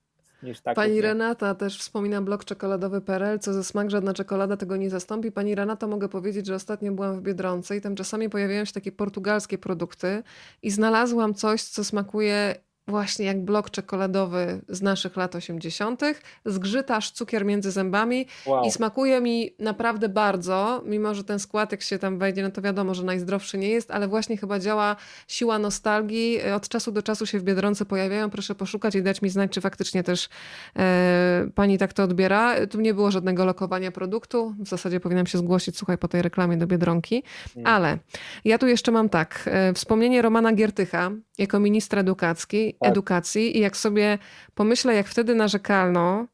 niż 0.42 0.60
tak. 0.60 0.76
Pani 0.76 1.00
Renata 1.00 1.54
też 1.54 1.78
wspomina 1.78 2.22
blok 2.22 2.44
czekoladowy.pl, 2.44 3.38
co 3.38 3.52
ze 3.52 3.64
smak 3.64 3.90
żadna 3.90 4.14
czekolada 4.14 4.56
tego 4.56 4.76
nie 4.76 4.90
zastąpi. 4.90 5.32
Pani 5.32 5.54
Renata 5.54 5.86
mogę 5.86 6.08
powiedzieć, 6.08 6.46
że 6.46 6.54
ostatnio 6.54 6.92
byłam 6.92 7.16
w 7.16 7.22
Biedronce 7.22 7.76
i 7.76 7.80
tam 7.80 7.96
czasami 7.96 8.30
pojawiają 8.30 8.64
się 8.64 8.72
takie 8.72 8.92
portugalskie 8.92 9.58
produkty 9.58 10.22
i 10.62 10.70
znalazłam 10.70 11.34
coś, 11.34 11.62
co 11.62 11.84
smakuje 11.84 12.54
właśnie 12.90 13.26
jak 13.26 13.44
blok 13.44 13.70
czekoladowy 13.70 14.60
z 14.68 14.82
naszych 14.82 15.16
lat 15.16 15.34
80., 15.34 16.02
zgrzytasz 16.44 17.10
cukier 17.10 17.44
między 17.44 17.70
zębami 17.70 18.26
wow. 18.46 18.64
i 18.64 18.70
smakuje 18.70 19.20
mi 19.20 19.54
naprawdę 19.58 20.08
bardzo, 20.08 20.82
mimo 20.86 21.14
że 21.14 21.24
ten 21.24 21.38
skład 21.38 21.72
jak 21.72 21.82
się 21.82 21.98
tam 21.98 22.18
wejdzie, 22.18 22.42
no 22.42 22.50
to 22.50 22.62
wiadomo, 22.62 22.94
że 22.94 23.04
najzdrowszy 23.04 23.58
nie 23.58 23.68
jest, 23.68 23.90
ale 23.90 24.08
właśnie 24.08 24.36
chyba 24.36 24.58
działa 24.58 24.96
siła 25.28 25.58
nostalgii. 25.58 26.42
Od 26.56 26.68
czasu 26.68 26.92
do 26.92 27.02
czasu 27.02 27.26
się 27.26 27.38
w 27.38 27.42
Biedronce 27.42 27.84
pojawiają, 27.84 28.30
proszę 28.30 28.54
poszukać 28.54 28.94
i 28.94 29.02
dać 29.02 29.22
mi 29.22 29.30
znać, 29.30 29.50
czy 29.50 29.60
faktycznie 29.60 30.02
też 30.02 30.28
e, 30.76 31.46
pani 31.54 31.78
tak 31.78 31.92
to 31.92 32.02
odbiera. 32.02 32.66
Tu 32.66 32.80
nie 32.80 32.94
było 32.94 33.10
żadnego 33.10 33.44
lokowania 33.44 33.90
produktu, 33.90 34.54
w 34.58 34.68
zasadzie 34.68 35.00
powinnam 35.00 35.26
się 35.26 35.38
zgłosić, 35.38 35.78
słuchaj, 35.78 35.98
po 35.98 36.08
tej 36.08 36.22
reklamie 36.22 36.56
do 36.56 36.66
Biedronki, 36.66 37.22
hmm. 37.54 37.74
ale 37.74 37.98
ja 38.44 38.58
tu 38.58 38.66
jeszcze 38.66 38.92
mam 38.92 39.08
tak, 39.08 39.42
e, 39.46 39.74
wspomnienie 39.74 40.22
Romana 40.22 40.52
Giertycha 40.52 41.10
jako 41.38 41.60
ministra 41.60 42.00
edukacji, 42.00 42.76
tak. 42.80 42.90
edukacji 42.90 43.56
i 43.56 43.60
jak 43.60 43.76
sobie 43.76 44.18
pomyślę, 44.54 44.94
jak 44.94 45.06
wtedy 45.06 45.34
narzekano, 45.34 46.26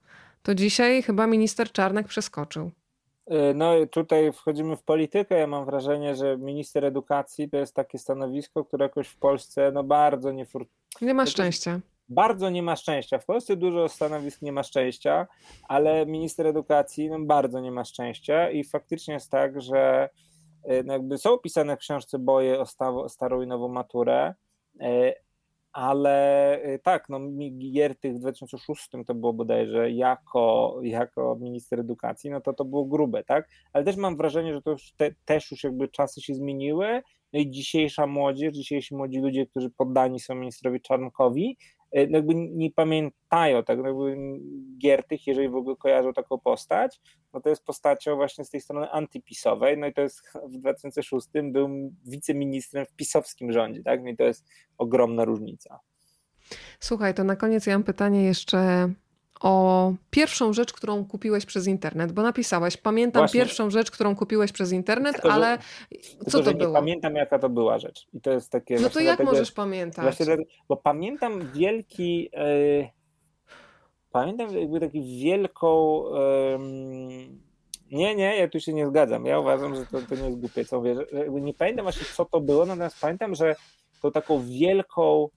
to 0.43 0.55
dzisiaj 0.55 1.03
chyba 1.03 1.27
minister 1.27 1.73
Czarnek 1.73 2.09
przeskoczył. 2.09 2.71
E, 3.27 3.55
no 3.55 3.87
tutaj 3.91 4.33
wchodzimy 4.33 4.77
w 4.77 4.83
politykę. 4.83 5.39
Ja 5.39 5.47
mam 5.47 5.65
wrażenie, 5.65 6.17
że 6.17 6.39
minister 6.39 6.85
edukacji 6.85 7.51
to 7.51 7.57
jest 7.57 7.75
takie 7.75 7.99
stanowisko, 7.99 8.65
które 8.65 8.85
jakoś 8.85 9.09
w 9.09 9.17
Polsce 9.17 9.73
no 9.73 9.85
bardzo 9.85 10.33
nie... 10.33 10.47
Nie 11.03 11.15
ma 11.15 11.27
szczęścia. 11.27 11.81
Bardzo 12.09 12.51
nie 12.51 12.63
ma 12.63 12.77
szczęścia. 12.77 13.19
W 13.19 13.25
Polsce 13.25 13.57
dużo 13.57 13.89
stanowisk 13.89 14.43
nie 14.43 14.53
ma 14.53 14.63
szczęścia, 14.63 15.27
ale 15.69 16.07
minister 16.07 16.47
edukacji 16.47 17.11
no, 17.11 17.19
bardzo 17.21 17.61
nie 17.61 17.73
ma 17.73 17.85
szczęścia 17.85 18.51
i 18.51 18.65
faktycznie 18.65 19.15
jest 19.15 19.31
tak, 19.31 19.61
że 19.61 20.09
e, 20.65 20.83
no, 20.83 20.93
jakby 20.93 21.19
są 21.19 21.33
opisane 21.33 21.77
w 21.77 21.81
książce 21.81 22.19
boje 22.19 22.61
o, 22.61 22.65
o 23.03 23.09
starą 23.09 23.43
i 23.43 23.47
nową 23.47 23.69
maturę, 23.69 24.35
e, 24.81 25.15
ale 25.77 26.59
y, 26.75 26.79
tak, 26.79 27.09
no 27.09 27.21
Giertych 27.59 28.15
w 28.15 28.19
2006 28.19 28.89
to 29.07 29.15
było 29.15 29.33
bodajże 29.33 29.91
jako, 29.91 30.79
jako 30.83 31.37
minister 31.41 31.81
edukacji, 31.81 32.31
no 32.31 32.41
to 32.41 32.53
to 32.53 32.65
było 32.65 32.85
grube, 32.85 33.25
tak? 33.25 33.49
Ale 33.73 33.85
też 33.85 33.97
mam 33.97 34.17
wrażenie, 34.17 34.55
że 34.55 34.63
to 34.63 34.71
już 34.71 34.93
te, 34.93 35.11
też 35.25 35.51
już 35.51 35.65
jakby 35.65 35.89
czasy 35.89 36.23
się 36.23 36.35
zmieniły, 36.35 37.03
no 37.33 37.41
i 37.41 37.51
dzisiejsza 37.51 38.07
młodzież, 38.07 38.55
dzisiejsi 38.55 38.95
młodzi 38.95 39.19
ludzie, 39.19 39.47
którzy 39.47 39.71
poddani 39.71 40.21
są 40.21 40.35
ministrowi 40.35 40.81
Czarnkowi, 40.81 41.57
no 41.95 42.17
jakby 42.17 42.35
nie 42.35 42.71
pamiętają, 42.71 43.65
tak, 43.65 43.79
no 43.79 43.87
jakby 43.87 44.17
Giertych, 44.79 45.27
jeżeli 45.27 45.49
w 45.49 45.57
ogóle 45.57 45.77
kojarzą 45.77 46.13
taką 46.13 46.39
postać, 46.39 47.01
no 47.33 47.41
to 47.41 47.49
jest 47.49 47.65
postacią 47.65 48.17
właśnie 48.17 48.45
z 48.45 48.51
tej 48.51 48.61
strony 48.61 48.91
antypisowej, 48.91 49.79
no 49.79 49.87
i 49.87 49.93
to 49.93 50.01
jest 50.01 50.23
w 50.49 50.59
2006 50.59 51.29
był 51.43 51.93
wiceministrem 52.05 52.87
w 52.87 52.93
pisowskim 52.93 53.53
rządzie, 53.53 53.83
tak, 53.83 54.03
no 54.03 54.09
i 54.11 54.17
to 54.17 54.25
jest 54.25 54.45
ogromna 54.79 55.25
różnica. 55.25 55.81
Słuchaj, 56.81 57.15
to 57.15 57.25
na 57.25 57.37
koniec 57.37 57.67
ja 57.67 57.73
mam 57.73 57.85
pytanie 57.85 58.25
jeszcze 58.25 58.89
o 59.41 59.93
pierwszą 60.11 60.53
rzecz, 60.53 60.73
którą 60.73 61.05
kupiłeś 61.05 61.47
przez 61.47 61.67
internet, 61.67 62.13
bo 62.13 62.23
napisałeś, 62.23 62.77
pamiętam 62.77 63.21
Właśnie. 63.21 63.41
pierwszą 63.41 63.71
rzecz, 63.71 63.91
którą 63.91 64.17
kupiłeś 64.17 64.53
przez 64.53 64.73
internet, 64.73 65.13
tylko, 65.13 65.33
ale 65.33 65.59
tylko, 65.89 66.31
co 66.31 66.43
to 66.43 66.55
było? 66.55 66.69
Nie 66.71 66.75
pamiętam, 66.75 67.15
jaka 67.15 67.39
to 67.39 67.49
była 67.49 67.79
rzecz. 67.79 68.07
I 68.13 68.21
to 68.21 68.31
jest 68.31 68.51
takie. 68.51 68.81
No 68.81 68.91
to 68.91 69.01
jak 69.01 69.17
dlatego, 69.17 69.31
możesz 69.31 69.53
pamiętać? 69.53 70.17
Właśnie 70.17 70.37
bo 70.69 70.77
pamiętam 70.77 71.53
wielki. 71.53 72.31
Yy, 72.33 72.89
pamiętam 74.11 74.57
jakby 74.57 74.81
taki 74.81 75.21
wielką. 75.23 76.03
Yy, 76.15 77.47
nie, 77.91 78.15
nie, 78.15 78.37
ja 78.37 78.49
tu 78.49 78.61
się 78.61 78.73
nie 78.73 78.87
zgadzam. 78.87 79.27
Ja 79.27 79.41
uważam, 79.41 79.77
że 79.77 79.87
to, 79.87 80.03
to 80.03 80.15
nie 80.15 80.25
jest 80.25 80.39
głupie, 80.39 80.65
co 80.65 80.77
mówię. 80.77 80.97
Nie 81.31 81.55
pamiętam 81.55 81.85
właśnie, 81.85 82.07
co 82.15 82.25
to 82.25 82.41
było, 82.41 82.67
natomiast 82.67 83.01
pamiętam, 83.01 83.35
że 83.35 83.55
to 84.03 84.11
taką 84.11 84.43
wielką 84.47 85.29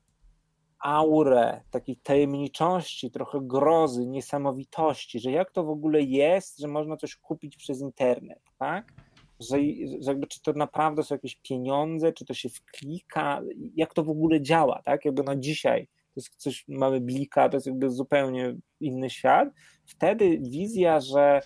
aurę 0.79 1.61
takiej 1.71 1.97
tajemniczości, 1.97 3.11
trochę 3.11 3.39
grozy, 3.41 4.07
niesamowitości, 4.07 5.19
że 5.19 5.31
jak 5.31 5.51
to 5.51 5.63
w 5.63 5.69
ogóle 5.69 6.01
jest, 6.01 6.59
że 6.59 6.67
można 6.67 6.97
coś 6.97 7.15
kupić 7.15 7.57
przez 7.57 7.81
internet, 7.81 8.41
tak? 8.57 8.93
Że, 9.39 9.57
że 10.01 10.11
jakby, 10.11 10.27
czy 10.27 10.41
to 10.41 10.53
naprawdę 10.53 11.03
są 11.03 11.15
jakieś 11.15 11.35
pieniądze, 11.35 12.13
czy 12.13 12.25
to 12.25 12.33
się 12.33 12.49
wklika, 12.49 13.41
jak 13.75 13.93
to 13.93 14.03
w 14.03 14.09
ogóle 14.09 14.41
działa, 14.41 14.81
tak? 14.85 15.05
Jakby 15.05 15.23
no 15.23 15.35
dzisiaj 15.35 15.87
to 15.87 16.13
jest 16.15 16.35
coś, 16.35 16.65
mamy 16.67 17.01
blika, 17.01 17.49
to 17.49 17.57
jest 17.57 17.67
jakby 17.67 17.89
zupełnie 17.89 18.55
inny 18.79 19.09
świat. 19.09 19.49
Wtedy 19.85 20.37
wizja, 20.37 20.99
że 20.99 21.41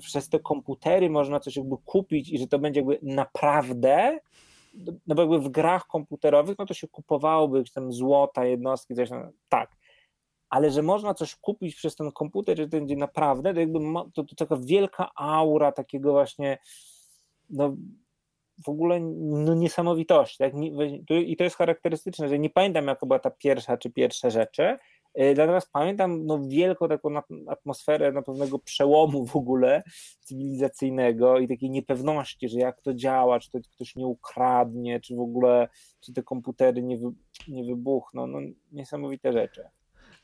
przez 0.00 0.28
te 0.28 0.40
komputery 0.40 1.10
można 1.10 1.40
coś 1.40 1.56
jakby 1.56 1.76
kupić 1.84 2.28
i 2.28 2.38
że 2.38 2.46
to 2.46 2.58
będzie 2.58 2.80
jakby 2.80 2.98
naprawdę, 3.02 4.18
no 5.06 5.14
bo 5.14 5.22
jakby 5.22 5.38
w 5.40 5.48
grach 5.48 5.86
komputerowych, 5.86 6.58
no 6.58 6.66
to 6.66 6.74
się 6.74 6.88
kupowałoby 6.88 7.64
tam 7.74 7.92
złota, 7.92 8.44
jednostki, 8.44 8.94
coś 8.94 9.08
tam, 9.08 9.30
tak. 9.48 9.70
Ale 10.50 10.70
że 10.70 10.82
można 10.82 11.14
coś 11.14 11.36
kupić 11.36 11.74
przez 11.74 11.96
ten 11.96 12.12
komputer, 12.12 12.56
że 12.56 12.68
to 12.68 12.76
będzie 12.76 12.96
naprawdę, 12.96 13.54
to 13.54 13.60
jakby 13.60 13.78
to, 14.14 14.24
to 14.24 14.34
taka 14.36 14.56
wielka 14.60 15.10
aura 15.14 15.72
takiego 15.72 16.12
właśnie, 16.12 16.58
no 17.50 17.76
w 18.64 18.68
ogóle 18.68 19.00
no, 19.00 19.54
niesamowitości. 19.54 20.38
Tak? 20.38 20.52
I 21.10 21.36
to 21.36 21.44
jest 21.44 21.56
charakterystyczne, 21.56 22.28
że 22.28 22.38
nie 22.38 22.50
pamiętam, 22.50 22.86
jaka 22.86 23.06
była 23.06 23.18
ta 23.18 23.30
pierwsza 23.30 23.76
czy 23.76 23.90
pierwsze 23.90 24.30
rzeczy, 24.30 24.78
natomiast 25.36 25.70
pamiętam 25.72 26.26
no, 26.26 26.40
wielką 26.48 26.88
taką 26.88 27.10
atmosferę 27.48 28.12
na 28.12 28.22
pewnego 28.22 28.58
przełomu 28.58 29.26
w 29.26 29.36
ogóle 29.36 29.82
cywilizacyjnego 30.20 31.38
i 31.38 31.48
takiej 31.48 31.70
niepewności, 31.70 32.48
że 32.48 32.58
jak 32.58 32.82
to 32.82 32.94
działa, 32.94 33.40
czy 33.40 33.50
to 33.50 33.58
ktoś 33.74 33.96
nie 33.96 34.06
ukradnie, 34.06 35.00
czy 35.00 35.16
w 35.16 35.20
ogóle, 35.20 35.68
czy 36.00 36.12
te 36.12 36.22
komputery 36.22 36.82
nie, 36.82 36.98
wy, 36.98 37.06
nie 37.48 37.64
wybuchną. 37.64 38.26
No, 38.26 38.38
niesamowite 38.72 39.32
rzeczy. 39.32 39.64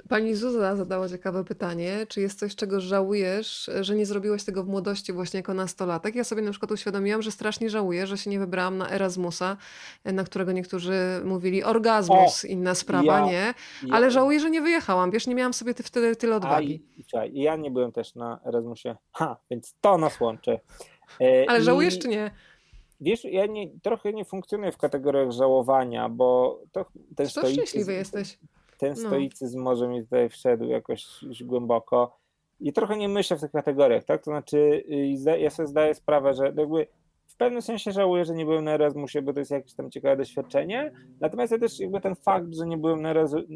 Pani 0.08 0.34
Zuza 0.34 0.76
zadała 0.76 1.08
ciekawe 1.08 1.44
pytanie, 1.44 2.06
czy 2.08 2.20
jest 2.20 2.38
coś, 2.38 2.56
czego 2.56 2.80
żałujesz, 2.80 3.70
że 3.80 3.94
nie 3.94 4.06
zrobiłaś 4.06 4.44
tego 4.44 4.64
w 4.64 4.68
młodości 4.68 5.12
właśnie 5.12 5.36
jako 5.38 5.54
nastolatek? 5.54 6.14
Ja 6.14 6.24
sobie 6.24 6.42
na 6.42 6.50
przykład 6.50 6.72
uświadomiłam, 6.72 7.22
że 7.22 7.30
strasznie 7.30 7.70
żałuję, 7.70 8.06
że 8.06 8.18
się 8.18 8.30
nie 8.30 8.38
wybrałam 8.38 8.78
na 8.78 8.90
Erasmusa, 8.90 9.56
na 10.04 10.24
którego 10.24 10.52
niektórzy 10.52 10.94
mówili 11.24 11.64
orgazmus, 11.64 12.44
o, 12.44 12.48
inna 12.48 12.74
sprawa, 12.74 13.20
ja, 13.20 13.26
nie? 13.26 13.54
Ale 13.90 14.06
ja. 14.06 14.10
żałuję, 14.10 14.40
że 14.40 14.50
nie 14.50 14.60
wyjechałam, 14.60 15.10
wiesz, 15.10 15.26
nie 15.26 15.34
miałam 15.34 15.54
sobie 15.54 15.74
wtedy 15.74 16.16
tyle 16.16 16.36
odwagi. 16.36 16.82
A, 17.14 17.24
i, 17.24 17.42
ja 17.42 17.56
nie 17.56 17.70
byłem 17.70 17.92
też 17.92 18.14
na 18.14 18.40
Erasmusie, 18.46 18.96
ha, 19.12 19.36
więc 19.50 19.74
to 19.80 19.98
nas 19.98 20.20
łączy. 20.20 20.58
E, 21.20 21.44
Ale 21.48 21.62
żałujesz 21.62 21.98
czy 21.98 22.08
nie? 22.08 22.30
Wiesz, 23.00 23.24
ja 23.24 23.46
nie, 23.46 23.70
trochę 23.82 24.12
nie 24.12 24.24
funkcjonuję 24.24 24.72
w 24.72 24.76
kategoriach 24.76 25.30
żałowania, 25.30 26.08
bo 26.08 26.60
to 26.72 26.86
też 27.16 27.34
to 27.34 27.50
szczęśliwy 27.50 27.92
jesteś 27.92 28.38
ten 28.78 28.94
no. 29.02 29.08
stoicyzm 29.08 29.58
no. 29.58 29.64
może 29.64 29.88
mi 29.88 30.02
tutaj 30.02 30.28
wszedł 30.28 30.64
jakoś 30.64 31.24
głęboko 31.40 32.16
i 32.60 32.72
trochę 32.72 32.96
nie 32.96 33.08
myślę 33.08 33.36
w 33.36 33.40
tych 33.40 33.52
kategoriach, 33.52 34.04
tak? 34.04 34.24
To 34.24 34.30
znaczy, 34.30 34.84
y, 35.28 35.38
ja 35.38 35.50
sobie 35.50 35.66
zdaję 35.66 35.94
sprawę, 35.94 36.34
że 36.34 36.44
jakby 36.44 36.86
w 37.26 37.36
pewnym 37.36 37.62
sensie 37.62 37.92
żałuję, 37.92 38.24
że 38.24 38.34
nie 38.34 38.44
byłem 38.44 38.64
na 38.64 38.74
Erasmusie, 38.74 39.22
bo 39.22 39.32
to 39.32 39.38
jest 39.38 39.50
jakieś 39.50 39.74
tam 39.74 39.90
ciekawe 39.90 40.16
doświadczenie. 40.16 40.92
Natomiast 41.20 41.52
ja 41.52 41.58
też 41.58 41.80
jakby 41.80 42.00
ten 42.00 42.14
fakt, 42.14 42.54
że 42.54 42.66
nie 42.66 42.78
byłem 42.78 43.02
na 43.02 43.10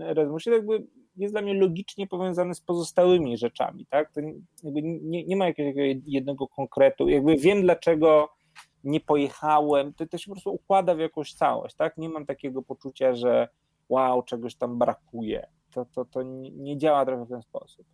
Erasmusie, 0.07 0.51
jakby 0.51 0.83
jest 1.17 1.35
dla 1.35 1.43
mnie 1.43 1.55
logicznie 1.55 2.07
powiązany 2.07 2.55
z 2.55 2.61
pozostałymi 2.61 3.39
rzeczami, 3.39 3.87
tak? 3.87 4.13
To 4.13 4.21
nie, 4.63 5.25
nie 5.25 5.37
ma 5.37 5.47
jakiegoś 5.47 5.77
jednego 6.07 6.49
konkretu. 6.49 7.09
Jakby 7.09 7.37
wiem, 7.37 7.63
dlaczego 7.63 8.29
nie 8.85 9.01
pojechałem, 9.01 9.95
to, 9.95 10.07
to 10.07 10.19
się 10.19 10.29
po 10.29 10.35
prostu 10.35 10.55
układa 10.55 10.95
w 10.95 10.99
jakąś 10.99 11.35
całość, 11.35 11.77
tak? 11.77 11.97
Nie 11.99 12.09
mam 12.09 12.27
takiego 12.27 12.63
poczucia, 12.63 13.15
że 13.15 13.49
wow, 13.89 14.23
czegoś 14.23 14.55
tam 14.55 14.79
brakuje. 14.79 15.47
To, 15.71 15.85
to, 15.85 16.05
to 16.05 16.23
nie 16.53 16.79
działa 16.79 17.07
trochę 17.07 17.25
w 17.25 17.29
ten 17.29 17.43
sposób. 17.43 17.87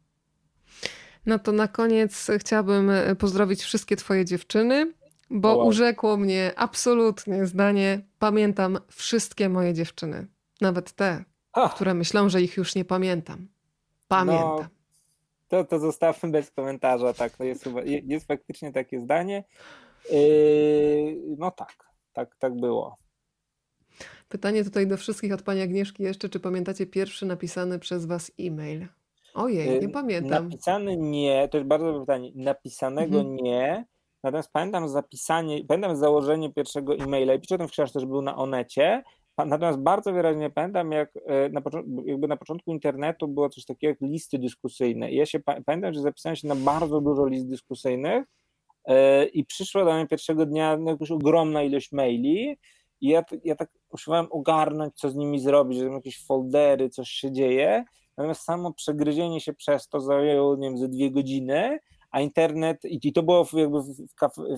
No 1.26 1.38
to 1.38 1.52
na 1.52 1.68
koniec 1.68 2.30
chciałabym 2.38 2.90
e, 2.90 3.16
pozdrowić 3.16 3.62
wszystkie 3.62 3.96
Twoje 3.96 4.24
dziewczyny, 4.24 4.92
bo 5.30 5.56
wow. 5.56 5.66
urzekło 5.66 6.16
mnie 6.16 6.52
absolutnie 6.56 7.46
zdanie: 7.46 8.00
pamiętam 8.18 8.78
wszystkie 8.88 9.48
moje 9.48 9.74
dziewczyny, 9.74 10.26
nawet 10.60 10.92
te, 10.92 11.24
które 11.74 11.94
myślą, 11.94 12.28
że 12.28 12.42
ich 12.42 12.56
już 12.56 12.74
nie 12.74 12.84
pamiętam. 12.84 13.48
Pamiętam. 14.08 14.58
No, 14.58 14.68
to, 15.48 15.64
to 15.64 15.78
zostawmy 15.78 16.30
bez 16.30 16.50
komentarza. 16.50 17.14
Tak, 17.14 17.36
to 17.36 17.44
jest, 17.44 17.68
jest 17.84 18.26
faktycznie 18.26 18.72
takie 18.72 19.00
zdanie. 19.00 19.44
Yy, 20.10 21.16
no 21.38 21.50
tak, 21.50 21.74
tak, 22.12 22.36
tak 22.36 22.54
było. 22.56 22.96
Pytanie 24.28 24.64
tutaj 24.64 24.86
do 24.86 24.96
wszystkich 24.96 25.32
od 25.32 25.42
pani 25.42 25.60
Agnieszki 25.60 26.02
jeszcze, 26.02 26.28
czy 26.28 26.40
pamiętacie 26.40 26.86
pierwszy 26.86 27.26
napisany 27.26 27.78
przez 27.78 28.06
was 28.06 28.32
e-mail? 28.40 28.86
Ojej, 29.34 29.80
nie 29.80 29.86
y, 29.86 29.88
pamiętam. 29.88 30.44
Napisany 30.44 30.96
nie, 30.96 31.48
to 31.48 31.56
jest 31.56 31.68
bardzo 31.68 31.86
dobre 31.86 32.00
pytanie. 32.00 32.32
Napisanego 32.34 33.20
mhm. 33.20 33.36
nie, 33.36 33.84
natomiast 34.22 34.52
pamiętam 34.52 34.88
zapisanie, 34.88 35.64
pamiętam 35.64 35.96
założenie 35.96 36.52
pierwszego 36.52 36.94
e-maila 36.94 37.34
i 37.34 37.40
piszę 37.40 37.54
o 37.54 37.58
tym 37.58 37.68
w 37.68 37.70
książce, 37.70 38.00
że 38.00 38.06
był 38.06 38.22
na 38.22 38.36
Onecie, 38.36 39.02
Natomiast 39.38 39.78
bardzo 39.78 40.12
wyraźnie 40.12 40.50
pamiętam, 40.50 40.92
jak 40.92 41.10
e, 41.26 41.48
na, 41.48 41.62
jakby 42.04 42.28
na 42.28 42.36
początku 42.36 42.72
internetu 42.72 43.28
było 43.28 43.48
coś 43.48 43.64
takiego 43.64 43.90
jak 43.90 44.10
listy 44.10 44.38
dyskusyjne. 44.38 45.10
I 45.10 45.16
ja 45.16 45.26
się 45.26 45.40
pamiętam, 45.66 45.92
że 45.92 46.00
zapisałem 46.00 46.36
się 46.36 46.48
na 46.48 46.54
bardzo 46.54 47.00
dużo 47.00 47.26
list 47.26 47.48
dyskusyjnych 47.48 48.24
e, 48.84 49.24
i 49.24 49.44
przyszło 49.44 49.84
do 49.84 49.94
mnie 49.94 50.06
pierwszego 50.06 50.46
dnia 50.46 50.76
no, 50.76 50.90
jakaś 50.90 51.10
ogromna 51.10 51.62
ilość 51.62 51.92
maili 51.92 52.56
i 53.04 53.08
ja, 53.08 53.24
ja 53.44 53.56
tak 53.56 53.70
usiłowałem 53.90 54.32
ogarnąć, 54.32 54.94
co 54.94 55.10
z 55.10 55.14
nimi 55.14 55.40
zrobić, 55.40 55.78
że 55.78 55.84
jakieś 55.84 56.26
foldery, 56.26 56.90
coś 56.90 57.08
się 57.08 57.32
dzieje. 57.32 57.84
Natomiast 58.16 58.42
samo 58.42 58.72
przegryzienie 58.72 59.40
się 59.40 59.52
przez 59.52 59.88
to 59.88 60.00
zajęło, 60.00 60.56
nie 60.56 60.68
wiem, 60.68 60.78
ze 60.78 60.88
dwie 60.88 61.10
godziny, 61.10 61.78
a 62.10 62.20
internet, 62.20 62.84
i 62.84 63.12
to 63.12 63.22
było 63.22 63.46
jakby 63.52 63.82
w, 63.82 63.86
w, 63.86 63.98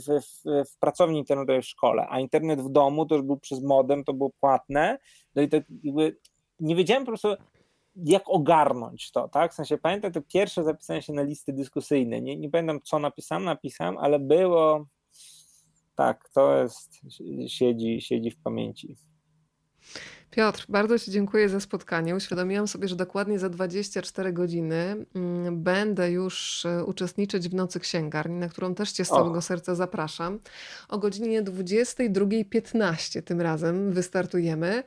w, 0.07 0.43
w, 0.71 0.79
pracowni 0.79 1.19
internetowej 1.19 1.63
w 1.63 1.67
szkole, 1.67 2.07
a 2.09 2.21
internet 2.21 2.61
w 2.61 2.69
domu 2.69 3.07
to 3.07 3.15
już 3.15 3.25
był 3.25 3.37
przez 3.37 3.63
modem, 3.63 4.05
to 4.05 4.13
było 4.13 4.31
płatne, 4.41 4.99
no 5.35 5.43
i 5.43 5.49
to 5.49 5.57
jakby 5.83 6.17
nie 6.61 6.77
wiedziałem 6.77 7.05
po 7.05 7.11
prostu, 7.11 7.29
jak 7.97 8.23
ogarnąć 8.27 9.11
to, 9.11 9.29
tak? 9.29 9.53
W 9.53 9.55
sensie 9.55 9.79
pamiętam 9.79 10.13
to 10.13 10.21
pierwsze 10.23 10.65
zapisanie 10.65 11.03
się 11.03 11.13
na 11.13 11.23
listy 11.23 11.53
dyskusyjne. 11.53 12.21
Nie, 12.21 12.37
nie 12.37 12.51
pamiętam, 12.51 12.81
co 12.85 12.99
napisałem, 12.99 13.45
napisałem, 13.45 13.99
ale 13.99 14.19
było 14.19 14.87
tak, 15.97 16.29
to 16.35 16.63
jest, 16.63 17.01
siedzi, 17.49 18.01
siedzi 18.01 18.31
w 18.31 18.43
pamięci. 18.43 18.97
Piotr, 20.31 20.67
bardzo 20.69 20.99
Ci 20.99 21.11
dziękuję 21.11 21.49
za 21.49 21.61
spotkanie. 21.61 22.17
Uświadomiłam 22.17 22.69
sobie, 22.69 22.89
że 22.89 22.97
dokładnie 22.97 23.39
za 23.39 23.49
24 23.49 24.33
godziny 24.33 25.07
mm, 25.15 25.63
będę 25.63 26.11
już 26.11 26.67
e, 26.67 26.85
uczestniczyć 26.85 27.49
w 27.49 27.55
Nocy 27.55 27.81
Księgarni, 27.81 28.37
na 28.37 28.49
którą 28.49 28.75
też 28.75 28.93
Cię 28.93 29.05
z 29.05 29.09
całego 29.09 29.43
serca 29.43 29.75
zapraszam. 29.75 30.39
O 30.89 30.99
godzinie 30.99 31.43
22.15 31.43 33.23
tym 33.23 33.41
razem 33.41 33.93
wystartujemy, 33.93 34.83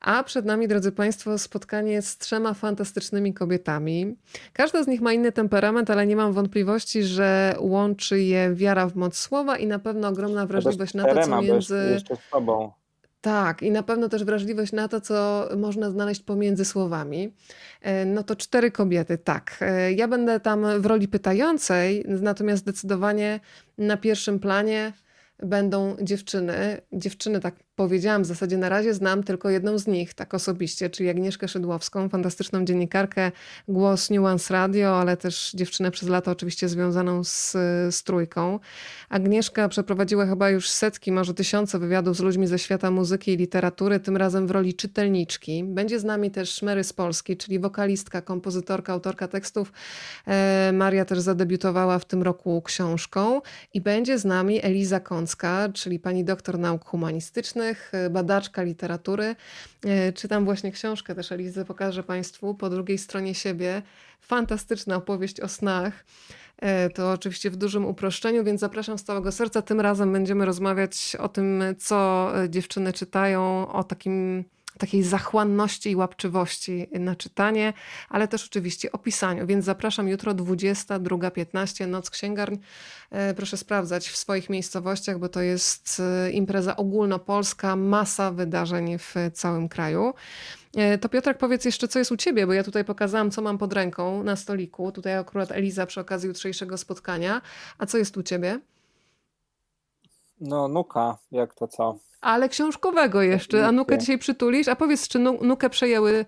a 0.00 0.22
przed 0.22 0.44
nami, 0.44 0.68
drodzy 0.68 0.92
Państwo, 0.92 1.38
spotkanie 1.38 2.02
z 2.02 2.18
trzema 2.18 2.54
fantastycznymi 2.54 3.34
kobietami. 3.34 4.16
Każda 4.52 4.82
z 4.82 4.86
nich 4.86 5.00
ma 5.00 5.12
inny 5.12 5.32
temperament, 5.32 5.90
ale 5.90 6.06
nie 6.06 6.16
mam 6.16 6.32
wątpliwości, 6.32 7.02
że 7.02 7.56
łączy 7.58 8.20
je 8.20 8.54
wiara 8.54 8.86
w 8.86 8.96
moc 8.96 9.16
słowa 9.16 9.56
i 9.58 9.66
na 9.66 9.78
pewno 9.78 10.08
ogromna 10.08 10.46
wrażliwość 10.46 10.94
na 10.94 11.04
to, 11.04 11.22
co 11.22 11.42
między... 11.42 11.88
Jeszcze 11.92 12.16
z 12.16 12.30
tobą 12.30 12.83
tak, 13.24 13.62
i 13.62 13.70
na 13.70 13.82
pewno 13.82 14.08
też 14.08 14.24
wrażliwość 14.24 14.72
na 14.72 14.88
to, 14.88 15.00
co 15.00 15.48
można 15.56 15.90
znaleźć 15.90 16.22
pomiędzy 16.22 16.64
słowami. 16.64 17.34
E, 17.80 18.04
no 18.04 18.22
to 18.22 18.36
cztery 18.36 18.70
kobiety, 18.70 19.18
tak. 19.18 19.58
E, 19.60 19.92
ja 19.92 20.08
będę 20.08 20.40
tam 20.40 20.80
w 20.80 20.86
roli 20.86 21.08
pytającej, 21.08 22.04
natomiast 22.08 22.62
zdecydowanie 22.62 23.40
na 23.78 23.96
pierwszym 23.96 24.40
planie 24.40 24.92
będą 25.38 25.96
dziewczyny. 26.02 26.80
Dziewczyny 26.92 27.40
tak 27.40 27.54
powiedziałam, 27.76 28.22
w 28.22 28.26
zasadzie 28.26 28.58
na 28.58 28.68
razie 28.68 28.94
znam 28.94 29.22
tylko 29.22 29.50
jedną 29.50 29.78
z 29.78 29.86
nich, 29.86 30.14
tak 30.14 30.34
osobiście, 30.34 30.90
czyli 30.90 31.08
Agnieszkę 31.08 31.48
Szydłowską, 31.48 32.08
fantastyczną 32.08 32.64
dziennikarkę, 32.64 33.32
głos 33.68 34.10
Nuance 34.10 34.54
Radio, 34.54 35.00
ale 35.00 35.16
też 35.16 35.52
dziewczynę 35.54 35.90
przez 35.90 36.08
lata 36.08 36.30
oczywiście 36.30 36.68
związaną 36.68 37.24
z, 37.24 37.52
z 37.90 38.02
trójką. 38.02 38.60
Agnieszka 39.08 39.68
przeprowadziła 39.68 40.26
chyba 40.26 40.50
już 40.50 40.70
setki, 40.70 41.12
może 41.12 41.34
tysiące 41.34 41.78
wywiadów 41.78 42.16
z 42.16 42.20
ludźmi 42.20 42.46
ze 42.46 42.58
świata 42.58 42.90
muzyki 42.90 43.32
i 43.32 43.36
literatury, 43.36 44.00
tym 44.00 44.16
razem 44.16 44.46
w 44.46 44.50
roli 44.50 44.74
czytelniczki. 44.74 45.64
Będzie 45.64 46.00
z 46.00 46.04
nami 46.04 46.30
też 46.30 46.54
Szmery 46.54 46.84
z 46.84 46.92
Polski, 46.92 47.36
czyli 47.36 47.58
wokalistka, 47.58 48.22
kompozytorka, 48.22 48.92
autorka 48.92 49.28
tekstów. 49.28 49.72
E, 50.26 50.70
Maria 50.72 51.04
też 51.04 51.20
zadebiutowała 51.20 51.98
w 51.98 52.04
tym 52.04 52.22
roku 52.22 52.62
książką 52.62 53.40
i 53.74 53.80
będzie 53.80 54.18
z 54.18 54.24
nami 54.24 54.64
Eliza 54.64 55.00
Kącka, 55.00 55.68
czyli 55.74 55.98
pani 55.98 56.24
doktor 56.24 56.58
nauk 56.58 56.84
humanistycznych, 56.84 57.63
E, 57.92 58.10
badaczka 58.10 58.62
literatury. 58.62 59.36
E, 59.84 60.12
czytam 60.12 60.44
właśnie 60.44 60.72
książkę 60.72 61.14
też 61.14 61.32
Elizę, 61.32 61.64
pokażę 61.64 62.02
Państwu 62.02 62.54
po 62.54 62.70
drugiej 62.70 62.98
stronie 62.98 63.34
siebie. 63.34 63.82
Fantastyczna 64.20 64.96
opowieść 64.96 65.40
o 65.40 65.48
snach. 65.48 66.04
E, 66.58 66.90
to 66.90 67.12
oczywiście 67.12 67.50
w 67.50 67.56
dużym 67.56 67.86
uproszczeniu, 67.86 68.44
więc 68.44 68.60
zapraszam 68.60 68.98
z 68.98 69.04
całego 69.04 69.32
serca. 69.32 69.62
Tym 69.62 69.80
razem 69.80 70.12
będziemy 70.12 70.44
rozmawiać 70.44 71.16
o 71.20 71.28
tym, 71.28 71.62
co 71.78 72.30
dziewczyny 72.48 72.92
czytają, 72.92 73.68
o 73.72 73.84
takim 73.84 74.44
takiej 74.78 75.02
zachłanności 75.02 75.90
i 75.90 75.96
łapczywości 75.96 76.86
na 76.92 77.16
czytanie, 77.16 77.72
ale 78.08 78.28
też 78.28 78.44
oczywiście 78.46 78.92
o 78.92 78.98
pisaniu. 78.98 79.46
Więc 79.46 79.64
zapraszam 79.64 80.08
jutro 80.08 80.34
22.15 80.34 81.88
Noc 81.88 82.10
Księgarń. 82.10 82.56
E, 83.10 83.34
proszę 83.34 83.56
sprawdzać 83.56 84.08
w 84.08 84.16
swoich 84.16 84.50
miejscowościach, 84.50 85.18
bo 85.18 85.28
to 85.28 85.40
jest 85.40 86.02
e, 86.26 86.30
impreza 86.30 86.76
ogólnopolska, 86.76 87.76
masa 87.76 88.30
wydarzeń 88.30 88.98
w 88.98 89.14
całym 89.32 89.68
kraju. 89.68 90.14
E, 90.76 90.98
to 90.98 91.08
Piotrek, 91.08 91.38
powiedz 91.38 91.64
jeszcze, 91.64 91.88
co 91.88 91.98
jest 91.98 92.12
u 92.12 92.16
ciebie, 92.16 92.46
bo 92.46 92.52
ja 92.52 92.64
tutaj 92.64 92.84
pokazałam, 92.84 93.30
co 93.30 93.42
mam 93.42 93.58
pod 93.58 93.72
ręką 93.72 94.22
na 94.22 94.36
stoliku. 94.36 94.92
Tutaj 94.92 95.18
akurat 95.18 95.52
Eliza 95.52 95.86
przy 95.86 96.00
okazji 96.00 96.26
jutrzejszego 96.28 96.78
spotkania. 96.78 97.42
A 97.78 97.86
co 97.86 97.98
jest 97.98 98.16
u 98.16 98.22
ciebie? 98.22 98.60
No, 100.44 100.68
nuka, 100.68 101.18
jak 101.32 101.54
to 101.54 101.68
co? 101.68 101.96
Ale 102.20 102.48
książkowego 102.48 103.22
jeszcze. 103.22 103.66
A 103.66 103.72
nukę 103.72 103.98
dzisiaj 103.98 104.18
przytulisz? 104.18 104.68
A 104.68 104.76
powiedz, 104.76 105.08
czy 105.08 105.18
nukę 105.18 105.70
przejęły, 105.70 106.24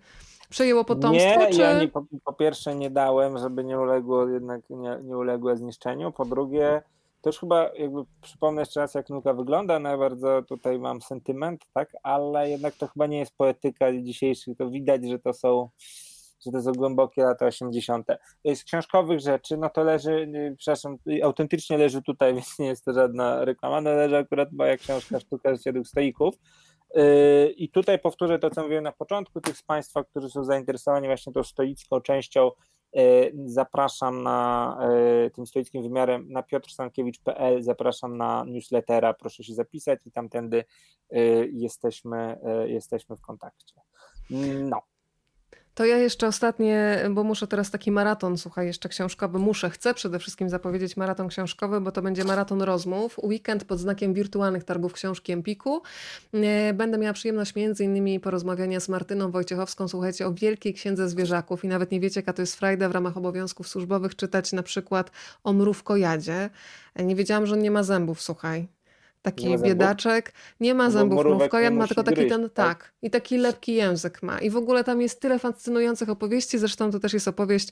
przejęło 0.49 0.85
potomstwo? 0.85 1.41
Nie, 1.41 1.53
czy... 1.53 1.61
ja 1.61 1.81
nie, 1.81 1.89
po, 1.89 2.05
po, 2.25 2.33
pierwsze 2.33 2.75
nie 2.75 2.91
dałem, 2.91 3.39
żeby 3.39 3.65
nie 3.65 3.79
uległo 3.79 4.29
jednak 4.29 4.71
nie, 4.71 4.99
nie 5.05 5.17
uległo 5.17 5.57
zniszczeniu. 5.57 6.13
Po 6.13 6.25
drugie, 6.25 6.83
to 7.21 7.29
już 7.29 7.39
chyba 7.39 7.71
jakby 7.79 8.05
przypomnę 8.23 8.63
jeszcze 8.63 8.81
raz, 8.81 8.95
jak 8.95 9.11
nuka 9.11 9.35
wygląda. 9.35 9.79
No 9.79 9.99
bardzo 9.99 10.43
tutaj 10.43 10.79
mam 10.79 11.03
sentyment, 11.03 11.65
tak, 11.73 11.97
ale 12.03 12.51
jednak 12.51 12.75
to 12.75 12.87
chyba 12.87 13.07
nie 13.07 13.19
jest 13.19 13.37
poetyka 13.37 13.93
dzisiejszych. 13.93 14.57
To 14.57 14.71
widać, 14.71 15.09
że 15.09 15.19
to 15.19 15.33
są 15.33 15.69
że 16.45 16.53
to 16.53 16.63
są 16.63 16.73
głębokie 16.73 17.23
lata 17.23 17.47
80. 17.47 18.07
Z 18.55 18.65
książkowych 18.65 19.21
rzeczy, 19.21 19.57
no 19.57 19.71
to 19.71 19.85
leży, 19.85 20.13
y, 20.13 20.57
przepraszam, 20.59 20.97
y, 21.09 21.25
autentycznie 21.25 21.79
leży 21.79 22.03
tutaj, 22.03 22.33
więc 22.35 22.59
nie 22.59 22.67
jest 22.67 22.85
to 22.85 22.93
żadna 22.93 23.45
reklama, 23.45 23.81
no 23.81 23.91
leży 23.91 24.17
akurat 24.17 24.53
moja 24.53 24.77
książka 24.77 25.21
Sztuka 25.21 25.55
życia 25.55 25.73
tych 25.73 25.89
stoików. 25.89 26.35
Y, 26.97 27.55
I 27.57 27.71
tutaj 27.71 27.99
powtórzę 27.99 28.39
to, 28.39 28.51
co 28.51 28.63
mówiłem 28.63 28.85
na 28.85 28.93
początku, 28.93 29.41
tych 29.41 29.57
z 29.57 29.63
Państwa, 29.63 30.05
którzy 30.05 30.31
są 30.31 30.45
zainteresowani 30.45 31.07
właśnie 31.07 31.33
tą 31.33 31.43
stoicką 31.43 32.01
częścią, 32.01 32.51
zapraszam 33.45 34.23
na 34.23 34.79
tym 35.35 35.47
stoickim 35.47 35.83
wymiarem 35.83 36.27
na 36.29 36.43
piotrstankiewicz.pl, 36.43 37.63
zapraszam 37.63 38.17
na 38.17 38.45
newslettera, 38.47 39.15
proszę 39.15 39.45
się 39.45 39.55
zapisać 39.55 39.99
i 40.07 40.13
tamtędy 40.13 40.65
jesteśmy, 41.53 42.39
jesteśmy 42.67 43.17
w 43.17 43.21
kontakcie. 43.21 43.81
No. 44.71 44.81
To 45.77 45.85
ja 45.85 45.97
jeszcze 45.97 46.27
ostatnie, 46.27 47.01
bo 47.11 47.25
muszę 47.25 47.47
teraz 47.47 47.71
taki 47.71 47.91
maraton, 47.91 48.39
słuchaj, 48.39 48.67
jeszcze 48.67 48.89
książkowy, 48.89 49.39
muszę, 49.39 49.71
chcę 49.71 49.95
przede 49.95 50.19
wszystkim 50.19 50.51
zapowiedzieć 50.51 50.97
maraton 50.97 51.29
książkowy, 51.29 51.81
bo 51.81 51.93
to 51.93 52.03
będzie 52.03 52.25
maraton 52.25 52.63
rozmów, 52.63 53.17
weekend 53.23 53.65
pod 53.65 53.79
znakiem 53.79 54.15
wirtualnych 54.15 54.65
targów 54.65 54.93
książki 54.93 55.33
Empiku. 55.33 55.83
E, 56.35 56.75
będę 56.75 56.99
miała 56.99 57.13
przyjemność 57.13 57.55
między 57.55 57.85
innymi 57.85 58.21
porozmawiania 58.21 58.81
z 58.81 58.89
Martyną 58.89 59.31
Wojciechowską, 59.31 59.89
słuchajcie, 59.89 60.27
o 60.27 60.33
Wielkiej 60.33 60.75
Księdze 60.75 61.09
Zwierzaków 61.09 61.65
i 61.65 61.69
nawet 61.69 61.91
nie 61.91 62.01
wiecie, 62.01 62.21
jaka 62.21 62.33
to 62.33 62.43
jest 62.43 62.57
frajda 62.57 62.89
w 62.89 62.93
ramach 62.93 63.17
obowiązków 63.17 63.69
służbowych 63.69 64.17
czytać 64.17 64.53
na 64.53 64.63
przykład 64.63 65.11
o 65.45 65.53
mrówkojadzie. 65.53 66.51
E, 66.95 67.05
nie 67.05 67.17
wiedziałam, 67.17 67.47
że 67.47 67.55
on 67.55 67.63
nie 67.63 67.71
ma 67.71 67.83
zębów, 67.83 68.23
słuchaj 68.23 68.76
taki 69.27 69.47
nie 69.47 69.59
biedaczek, 69.59 70.33
nie 70.61 70.75
ma 70.75 70.91
zębów 70.91 71.25
mrówkojan, 71.25 71.75
ma 71.75 71.87
tylko 71.87 72.03
taki 72.03 72.17
gryźć, 72.17 72.31
ten, 72.31 72.51
tak? 72.51 72.79
tak, 72.79 72.93
i 73.03 73.11
taki 73.11 73.39
lepki 73.39 73.75
język 73.75 74.23
ma. 74.23 74.39
I 74.39 74.51
w 74.51 74.57
ogóle 74.57 74.85
tam 74.85 75.01
jest 75.01 75.21
tyle 75.21 75.39
fascynujących 75.39 76.09
opowieści, 76.09 76.59
zresztą 76.59 76.91
to 76.91 77.01
też 77.01 77.13
jest 77.13 77.29
opowieść, 77.29 77.69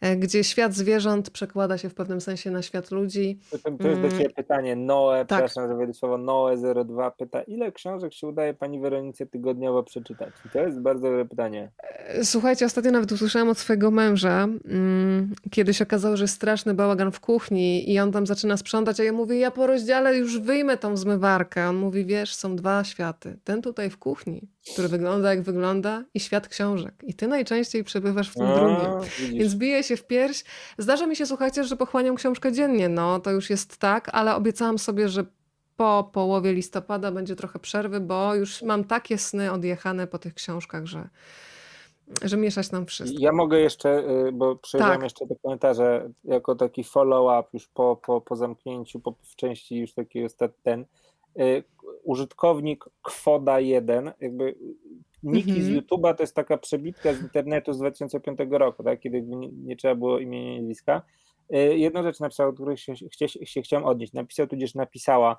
e, 0.00 0.16
gdzie 0.16 0.44
świat 0.44 0.74
zwierząt 0.74 1.30
przekłada 1.30 1.78
się 1.78 1.88
w 1.88 1.94
pewnym 1.94 2.20
sensie 2.20 2.50
na 2.50 2.62
świat 2.62 2.90
ludzi. 2.90 3.38
To, 3.50 3.58
to 3.58 3.88
jest 3.88 4.00
do 4.00 4.06
mm. 4.06 4.10
Ciebie 4.10 4.30
pytanie, 4.30 4.76
Noe, 4.76 5.24
tak. 5.26 5.44
przepraszam, 5.44 5.86
że 5.86 5.94
słowo 5.94 6.18
Noe02 6.18 7.10
pyta, 7.18 7.42
ile 7.42 7.72
książek 7.72 8.14
się 8.14 8.26
udaje 8.26 8.54
Pani 8.54 8.80
Weronice 8.80 9.26
tygodniowo 9.26 9.82
przeczytać? 9.82 10.34
I 10.46 10.48
to 10.48 10.58
jest 10.58 10.80
bardzo 10.80 11.02
dobre 11.02 11.24
pytanie. 11.24 11.70
E, 11.82 12.24
słuchajcie, 12.24 12.66
ostatnio 12.66 12.90
nawet 12.90 13.12
usłyszałam 13.12 13.48
od 13.48 13.58
swojego 13.58 13.90
męża, 13.90 14.48
mm, 14.64 15.34
kiedyś 15.50 15.82
okazało, 15.82 16.16
że 16.16 16.24
jest 16.24 16.34
straszny 16.34 16.74
bałagan 16.74 17.12
w 17.12 17.20
kuchni 17.20 17.92
i 17.92 17.98
on 17.98 18.12
tam 18.12 18.26
zaczyna 18.26 18.56
sprzątać, 18.56 19.00
a 19.00 19.04
ja 19.04 19.12
mówię, 19.12 19.38
ja 19.38 19.50
po 19.50 19.66
rozdziale 19.66 20.16
już 20.16 20.38
wyjmę 20.38 20.76
tą 20.76 20.93
zmywarkę. 20.96 21.68
On 21.68 21.76
mówi, 21.76 22.04
wiesz, 22.04 22.34
są 22.34 22.56
dwa 22.56 22.84
światy. 22.84 23.38
Ten 23.44 23.62
tutaj 23.62 23.90
w 23.90 23.98
kuchni, 23.98 24.48
który 24.72 24.88
wygląda 24.88 25.30
jak 25.30 25.42
wygląda 25.42 26.04
i 26.14 26.20
świat 26.20 26.48
książek. 26.48 26.94
I 27.02 27.14
ty 27.14 27.28
najczęściej 27.28 27.84
przebywasz 27.84 28.30
w 28.30 28.34
tym 28.34 28.46
A, 28.46 28.54
drugim. 28.54 29.10
Widzisz. 29.18 29.38
Więc 29.38 29.54
bije 29.54 29.82
się 29.82 29.96
w 29.96 30.06
pierś. 30.06 30.44
Zdarza 30.78 31.06
mi 31.06 31.16
się, 31.16 31.26
słuchajcie, 31.26 31.64
że 31.64 31.76
pochłaniam 31.76 32.16
książkę 32.16 32.52
dziennie. 32.52 32.88
No, 32.88 33.20
to 33.20 33.30
już 33.30 33.50
jest 33.50 33.76
tak, 33.76 34.10
ale 34.12 34.34
obiecałam 34.34 34.78
sobie, 34.78 35.08
że 35.08 35.24
po 35.76 36.10
połowie 36.12 36.52
listopada 36.52 37.12
będzie 37.12 37.36
trochę 37.36 37.58
przerwy, 37.58 38.00
bo 38.00 38.34
już 38.34 38.62
mam 38.62 38.84
takie 38.84 39.18
sny 39.18 39.52
odjechane 39.52 40.06
po 40.06 40.18
tych 40.18 40.34
książkach, 40.34 40.86
że 40.86 41.08
że 42.22 42.36
mieszać 42.36 42.70
nam 42.70 42.86
wszystko. 42.86 43.18
Ja 43.20 43.32
mogę 43.32 43.60
jeszcze, 43.60 43.98
y, 44.28 44.32
bo 44.32 44.56
przejrzałem 44.56 44.96
tak. 44.96 45.02
jeszcze 45.02 45.26
te 45.26 45.34
komentarze 45.42 46.10
jako 46.24 46.54
taki 46.54 46.84
follow-up 46.84 47.48
już 47.52 47.68
po, 47.68 47.96
po, 47.96 48.20
po 48.20 48.36
zamknięciu, 48.36 49.00
po, 49.00 49.14
w 49.22 49.36
części 49.36 49.76
już 49.76 49.94
taki 49.94 50.24
ostatni 50.24 50.62
ten. 50.62 50.84
Y, 51.40 51.64
użytkownik 52.04 52.84
Kwoda1, 53.04 54.12
jakby 54.20 54.54
Niki 55.24 55.50
mm 55.50 55.62
-hmm. 55.62 55.64
z 55.64 55.68
YouTube'a 55.68 56.14
to 56.14 56.22
jest 56.22 56.34
taka 56.34 56.58
przebitka 56.58 57.14
z 57.14 57.22
internetu 57.22 57.72
z 57.72 57.78
2005 57.78 58.38
roku, 58.50 58.82
tak, 58.82 59.00
kiedy 59.00 59.22
nie, 59.22 59.48
nie 59.48 59.76
trzeba 59.76 59.94
było 59.94 60.18
imienia 60.18 60.56
i 60.56 60.58
nazwiska. 60.58 61.02
Y, 61.54 61.78
jedną 61.78 62.02
rzecz 62.02 62.20
napisał, 62.20 62.48
o 62.48 62.52
której 62.52 62.76
się, 62.76 62.96
się, 62.96 63.28
się 63.28 63.62
chciałem 63.62 63.84
odnieść. 63.84 64.12
Napisał, 64.12 64.46
tudzież 64.46 64.74
napisała, 64.74 65.38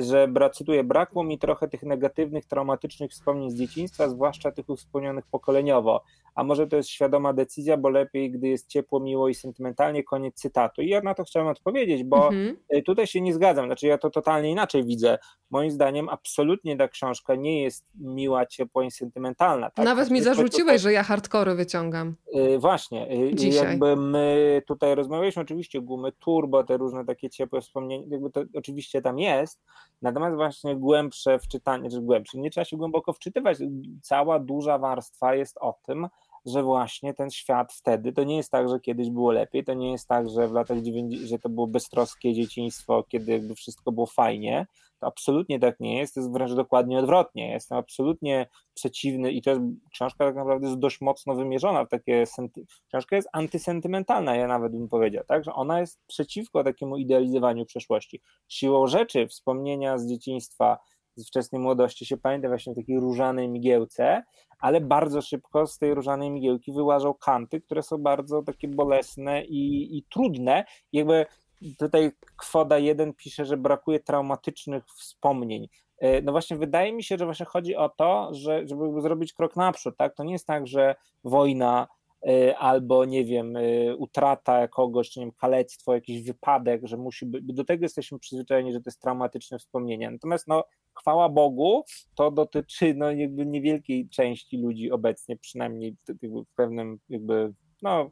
że, 0.00 0.28
cytuję, 0.52 0.84
brakło 0.84 1.24
mi 1.24 1.38
trochę 1.38 1.68
tych 1.68 1.82
negatywnych, 1.82 2.46
traumatycznych 2.46 3.10
wspomnień 3.10 3.50
z 3.50 3.54
dzieciństwa, 3.54 4.08
zwłaszcza 4.08 4.52
tych 4.52 4.66
wspomnianych 4.76 5.26
pokoleniowo. 5.26 6.02
A 6.34 6.44
może 6.44 6.66
to 6.66 6.76
jest 6.76 6.88
świadoma 6.88 7.32
decyzja, 7.32 7.76
bo 7.76 7.88
lepiej, 7.88 8.30
gdy 8.30 8.48
jest 8.48 8.68
ciepło, 8.68 9.00
miło 9.00 9.28
i 9.28 9.34
sentymentalnie, 9.34 10.04
koniec 10.04 10.34
cytatu. 10.34 10.82
I 10.82 10.88
ja 10.88 11.00
na 11.00 11.14
to 11.14 11.24
chciałem 11.24 11.48
odpowiedzieć, 11.48 12.04
bo 12.04 12.28
mhm. 12.28 12.56
E, 12.68 12.82
tutaj 12.82 13.06
się 13.06 13.20
nie 13.20 13.34
zgadzam, 13.34 13.66
znaczy 13.66 13.86
ja 13.86 13.98
to 13.98 14.10
totalnie 14.10 14.50
inaczej 14.50 14.84
widzę. 14.84 15.18
Moim 15.50 15.70
zdaniem 15.70 16.08
absolutnie 16.08 16.76
ta 16.76 16.88
książka 16.88 17.34
nie 17.34 17.62
jest 17.62 17.86
miła, 17.94 18.46
ciepła 18.46 18.84
i 18.84 18.90
sentymentalna. 18.90 19.70
Tak? 19.70 19.84
Nawet 19.84 20.10
mi 20.10 20.22
zarzuciłeś, 20.22 20.60
tutaj... 20.60 20.78
że 20.78 20.92
ja 20.92 21.02
hardcore 21.02 21.54
wyciągam. 21.54 22.14
Yy, 22.32 22.58
właśnie. 22.58 23.08
Dzisiaj. 23.34 23.68
Jakby 23.68 23.96
my 23.96 24.62
tutaj 24.66 24.94
rozmawialiśmy 24.94 25.42
oczywiście 25.42 25.80
gumy 25.80 26.12
turbo, 26.12 26.64
te 26.64 26.76
różne 26.76 27.04
takie 27.04 27.30
ciepłe 27.30 27.60
wspomnienia, 27.60 28.06
jakby 28.10 28.30
to 28.30 28.42
oczywiście 28.54 29.02
tam 29.02 29.18
jest, 29.18 29.60
Natomiast 30.02 30.36
właśnie 30.36 30.76
głębsze 30.76 31.38
wczytanie, 31.38 31.90
czy 31.90 32.00
głębsze, 32.00 32.38
nie 32.38 32.50
trzeba 32.50 32.64
się 32.64 32.76
głęboko 32.76 33.12
wczytywać. 33.12 33.58
Cała 34.02 34.38
duża 34.38 34.78
warstwa 34.78 35.34
jest 35.34 35.58
o 35.60 35.78
tym, 35.86 36.08
że 36.46 36.62
właśnie 36.62 37.14
ten 37.14 37.30
świat 37.30 37.72
wtedy, 37.72 38.12
to 38.12 38.24
nie 38.24 38.36
jest 38.36 38.50
tak, 38.50 38.68
że 38.68 38.80
kiedyś 38.80 39.10
było 39.10 39.32
lepiej, 39.32 39.64
to 39.64 39.74
nie 39.74 39.92
jest 39.92 40.08
tak, 40.08 40.28
że 40.28 40.48
w 40.48 40.52
latach 40.52 40.80
90, 40.80 41.28
że 41.28 41.38
to 41.38 41.48
było 41.48 41.66
beztroskie 41.66 42.34
dzieciństwo, 42.34 43.04
kiedy 43.08 43.54
wszystko 43.54 43.92
było 43.92 44.06
fajnie, 44.06 44.66
absolutnie 45.00 45.60
tak 45.60 45.80
nie 45.80 45.98
jest, 45.98 46.14
to 46.14 46.20
jest 46.20 46.32
wręcz 46.32 46.52
dokładnie 46.52 46.98
odwrotnie. 46.98 47.50
Jestem 47.50 47.78
absolutnie 47.78 48.46
przeciwny 48.74 49.32
i 49.32 49.42
to 49.42 49.50
jest 49.50 49.62
książka 49.92 50.24
tak 50.24 50.34
naprawdę 50.36 50.66
jest 50.66 50.78
dość 50.78 51.00
mocno 51.00 51.34
wymierzona 51.34 51.84
w 51.84 51.88
takie, 51.88 52.24
książka 52.88 53.16
jest 53.16 53.28
antysentymentalna, 53.32 54.36
ja 54.36 54.46
nawet 54.46 54.72
bym 54.72 54.88
powiedział, 54.88 55.24
tak, 55.28 55.44
że 55.44 55.54
ona 55.54 55.80
jest 55.80 56.00
przeciwko 56.06 56.64
takiemu 56.64 56.96
idealizowaniu 56.96 57.66
przeszłości. 57.66 58.22
Siłą 58.48 58.86
rzeczy 58.86 59.28
wspomnienia 59.28 59.98
z 59.98 60.06
dzieciństwa, 60.06 60.78
z 61.16 61.28
wczesnej 61.28 61.62
młodości 61.62 62.06
się 62.06 62.16
pamięta 62.16 62.48
właśnie 62.48 62.72
w 62.72 62.76
takiej 62.76 63.00
różanej 63.00 63.48
migiełce, 63.48 64.22
ale 64.58 64.80
bardzo 64.80 65.22
szybko 65.22 65.66
z 65.66 65.78
tej 65.78 65.94
różanej 65.94 66.30
migiełki 66.30 66.72
wyłażą 66.72 67.14
kanty, 67.14 67.60
które 67.60 67.82
są 67.82 67.98
bardzo 67.98 68.42
takie 68.42 68.68
bolesne 68.68 69.44
i, 69.44 69.96
i 69.98 70.04
trudne. 70.10 70.64
I 70.92 70.98
jakby 70.98 71.26
tutaj 71.78 72.12
Kwoda 72.36 72.78
1 72.78 73.14
pisze, 73.14 73.44
że 73.44 73.56
brakuje 73.56 74.00
traumatycznych 74.00 74.84
wspomnień. 74.86 75.68
E, 75.98 76.22
no 76.22 76.32
właśnie 76.32 76.56
wydaje 76.56 76.92
mi 76.92 77.04
się, 77.04 77.18
że 77.18 77.24
właśnie 77.24 77.46
chodzi 77.46 77.76
o 77.76 77.88
to, 77.88 78.28
że 78.34 78.68
żeby 78.68 79.00
zrobić 79.00 79.32
krok 79.32 79.56
naprzód, 79.56 79.96
tak? 79.96 80.14
To 80.14 80.24
nie 80.24 80.32
jest 80.32 80.46
tak, 80.46 80.66
że 80.66 80.94
wojna 81.24 81.88
e, 82.28 82.58
albo 82.58 83.04
nie 83.04 83.24
wiem, 83.24 83.56
e, 83.56 83.96
utrata 83.96 84.68
kogoś, 84.68 85.10
czy 85.10 85.20
nie 85.20 85.26
wiem, 85.26 85.34
kalectwo, 85.40 85.94
jakiś 85.94 86.22
wypadek, 86.22 86.80
że 86.84 86.96
musi 86.96 87.26
być, 87.26 87.44
do 87.44 87.64
tego 87.64 87.84
jesteśmy 87.84 88.18
przyzwyczajeni, 88.18 88.72
że 88.72 88.78
to 88.80 88.90
jest 88.90 89.00
traumatyczne 89.00 89.58
wspomnienie. 89.58 90.10
Natomiast 90.10 90.46
no, 90.48 90.64
chwała 90.94 91.28
Bogu, 91.28 91.84
to 92.14 92.30
dotyczy 92.30 92.94
no, 92.94 93.10
jakby 93.10 93.46
niewielkiej 93.46 94.08
części 94.08 94.58
ludzi 94.58 94.90
obecnie, 94.90 95.36
przynajmniej 95.36 95.96
w 96.22 96.54
pewnym 96.56 96.98
jakby, 97.08 97.52
no 97.82 98.10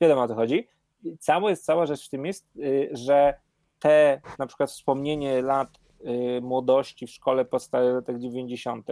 wiadomo 0.00 0.22
o 0.22 0.28
co 0.28 0.34
chodzi. 0.34 0.68
Cała 1.18 1.50
jest 1.50 1.64
cała 1.64 1.86
rzecz 1.86 2.06
w 2.06 2.10
tym 2.10 2.26
jest, 2.26 2.46
że 2.92 3.34
te 3.78 4.20
na 4.38 4.46
przykład 4.46 4.70
wspomnienie 4.70 5.42
lat 5.42 5.68
Y, 6.06 6.40
młodości 6.40 7.06
w 7.06 7.10
szkole 7.10 7.44
podstawowej 7.44 7.94
latach 7.94 8.18
90., 8.18 8.86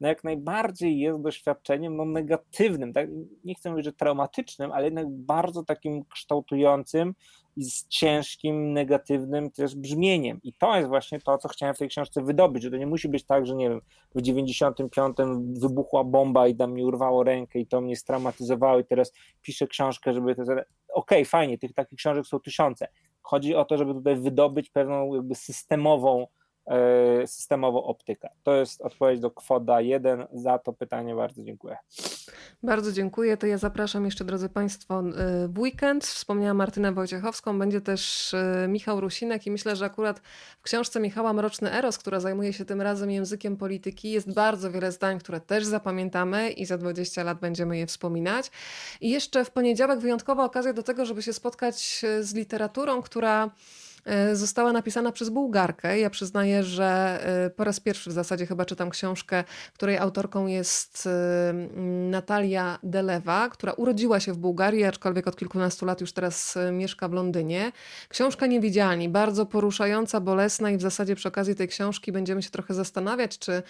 no 0.00 0.08
jak 0.08 0.24
najbardziej 0.24 0.98
jest 0.98 1.20
doświadczeniem 1.20 1.96
no 1.96 2.04
negatywnym, 2.04 2.92
tak? 2.92 3.08
nie 3.44 3.54
chcę 3.54 3.70
mówić, 3.70 3.84
że 3.84 3.92
traumatycznym, 3.92 4.72
ale 4.72 4.84
jednak 4.84 5.10
bardzo 5.10 5.62
takim 5.64 6.04
kształtującym 6.04 7.14
i 7.56 7.64
z 7.64 7.88
ciężkim, 7.88 8.72
negatywnym 8.72 9.50
też 9.50 9.76
brzmieniem. 9.76 10.40
I 10.42 10.52
to 10.52 10.76
jest 10.76 10.88
właśnie 10.88 11.20
to, 11.20 11.38
co 11.38 11.48
chciałem 11.48 11.74
w 11.74 11.78
tej 11.78 11.88
książce 11.88 12.22
wydobyć, 12.22 12.62
że 12.62 12.70
to 12.70 12.76
nie 12.76 12.86
musi 12.86 13.08
być 13.08 13.24
tak, 13.24 13.46
że 13.46 13.54
nie 13.54 13.70
wiem, 13.70 13.80
w 14.14 14.22
95 14.22 15.16
wybuchła 15.60 16.04
bomba 16.04 16.48
i 16.48 16.56
tam 16.56 16.72
mi 16.72 16.84
urwało 16.84 17.24
rękę 17.24 17.58
i 17.58 17.66
to 17.66 17.80
mnie 17.80 17.96
straumatyzowało 17.96 18.78
i 18.78 18.84
teraz 18.84 19.12
piszę 19.42 19.66
książkę, 19.66 20.12
żeby 20.12 20.34
to... 20.34 20.42
Okej, 20.42 20.64
okay, 20.94 21.24
fajnie, 21.24 21.58
tych 21.58 21.74
takich 21.74 21.98
książek 21.98 22.26
są 22.26 22.40
tysiące. 22.40 22.88
Chodzi 23.22 23.54
o 23.54 23.64
to, 23.64 23.78
żeby 23.78 23.94
tutaj 23.94 24.16
wydobyć 24.16 24.70
pewną 24.70 25.14
jakby 25.14 25.34
systemową 25.34 26.26
E, 26.68 27.26
systemową 27.26 27.84
optykę. 27.84 28.28
To 28.42 28.54
jest 28.54 28.80
odpowiedź 28.80 29.20
do 29.20 29.30
kwoda 29.30 29.80
1. 29.80 30.26
Za 30.32 30.58
to 30.58 30.72
pytanie 30.72 31.14
bardzo 31.14 31.42
dziękuję. 31.42 31.76
Bardzo 32.62 32.92
dziękuję. 32.92 33.36
To 33.36 33.46
ja 33.46 33.58
zapraszam 33.58 34.04
jeszcze, 34.04 34.24
drodzy 34.24 34.48
Państwo, 34.48 35.00
e, 35.00 35.48
w 35.48 35.58
weekend. 35.58 36.06
Wspomniałam 36.06 36.56
Martynę 36.56 36.92
Wojciechowską, 36.92 37.58
będzie 37.58 37.80
też 37.80 38.34
e, 38.34 38.66
Michał 38.68 39.00
Rusinek 39.00 39.46
i 39.46 39.50
myślę, 39.50 39.76
że 39.76 39.84
akurat 39.84 40.20
w 40.58 40.62
książce 40.62 41.00
Michała 41.00 41.32
Mroczny 41.32 41.72
Eros, 41.72 41.98
która 41.98 42.20
zajmuje 42.20 42.52
się 42.52 42.64
tym 42.64 42.82
razem 42.82 43.10
językiem 43.10 43.56
polityki, 43.56 44.10
jest 44.10 44.34
bardzo 44.34 44.70
wiele 44.70 44.92
zdań, 44.92 45.18
które 45.18 45.40
też 45.40 45.64
zapamiętamy 45.64 46.50
i 46.50 46.66
za 46.66 46.78
20 46.78 47.22
lat 47.22 47.40
będziemy 47.40 47.78
je 47.78 47.86
wspominać. 47.86 48.50
I 49.00 49.10
jeszcze 49.10 49.44
w 49.44 49.50
poniedziałek 49.50 50.00
wyjątkowa 50.00 50.44
okazja 50.44 50.72
do 50.72 50.82
tego, 50.82 51.04
żeby 51.04 51.22
się 51.22 51.32
spotkać 51.32 52.04
z 52.20 52.34
literaturą, 52.34 53.02
która 53.02 53.50
została 54.32 54.72
napisana 54.72 55.12
przez 55.12 55.28
Bułgarkę. 55.28 55.98
Ja 55.98 56.10
przyznaję, 56.10 56.62
że 56.62 57.18
e, 57.46 57.50
po 57.50 57.64
raz 57.64 57.80
pierwszy 57.80 58.10
w 58.10 58.12
zasadzie 58.12 58.46
chyba 58.46 58.64
czytam 58.64 58.90
książkę, 58.90 59.44
której 59.74 59.98
autorką 59.98 60.46
jest 60.46 61.06
e, 61.06 61.52
Natalia 62.10 62.78
Delewa, 62.82 63.48
która 63.48 63.72
urodziła 63.72 64.20
się 64.20 64.32
w 64.32 64.36
Bułgarii, 64.36 64.84
aczkolwiek 64.84 65.26
od 65.26 65.36
kilkunastu 65.36 65.86
lat 65.86 66.00
już 66.00 66.12
teraz 66.12 66.58
mieszka 66.72 67.08
w 67.08 67.12
Londynie. 67.12 67.72
Książka 68.08 68.46
Niewidzialni, 68.46 69.08
bardzo 69.08 69.46
poruszająca, 69.46 70.20
bolesna 70.20 70.70
i 70.70 70.76
w 70.76 70.82
zasadzie 70.82 71.14
przy 71.14 71.28
okazji 71.28 71.54
tej 71.54 71.68
książki 71.68 72.12
będziemy 72.12 72.42
się 72.42 72.50
trochę 72.50 72.74
zastanawiać, 72.74 73.38
czy 73.38 73.62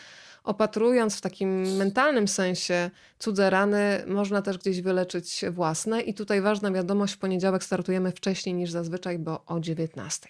opatrując 0.48 1.18
w 1.18 1.20
takim 1.20 1.76
mentalnym 1.76 2.28
sensie 2.28 2.90
cudze 3.18 3.50
rany, 3.50 4.04
można 4.06 4.42
też 4.42 4.58
gdzieś 4.58 4.80
wyleczyć 4.80 5.44
własne. 5.50 6.00
I 6.00 6.14
tutaj 6.14 6.40
ważna 6.40 6.70
wiadomość, 6.70 7.14
w 7.14 7.18
poniedziałek 7.18 7.64
startujemy 7.64 8.12
wcześniej 8.12 8.54
niż 8.54 8.70
zazwyczaj, 8.70 9.18
bo 9.18 9.44
o 9.46 9.60
19. 9.60 10.28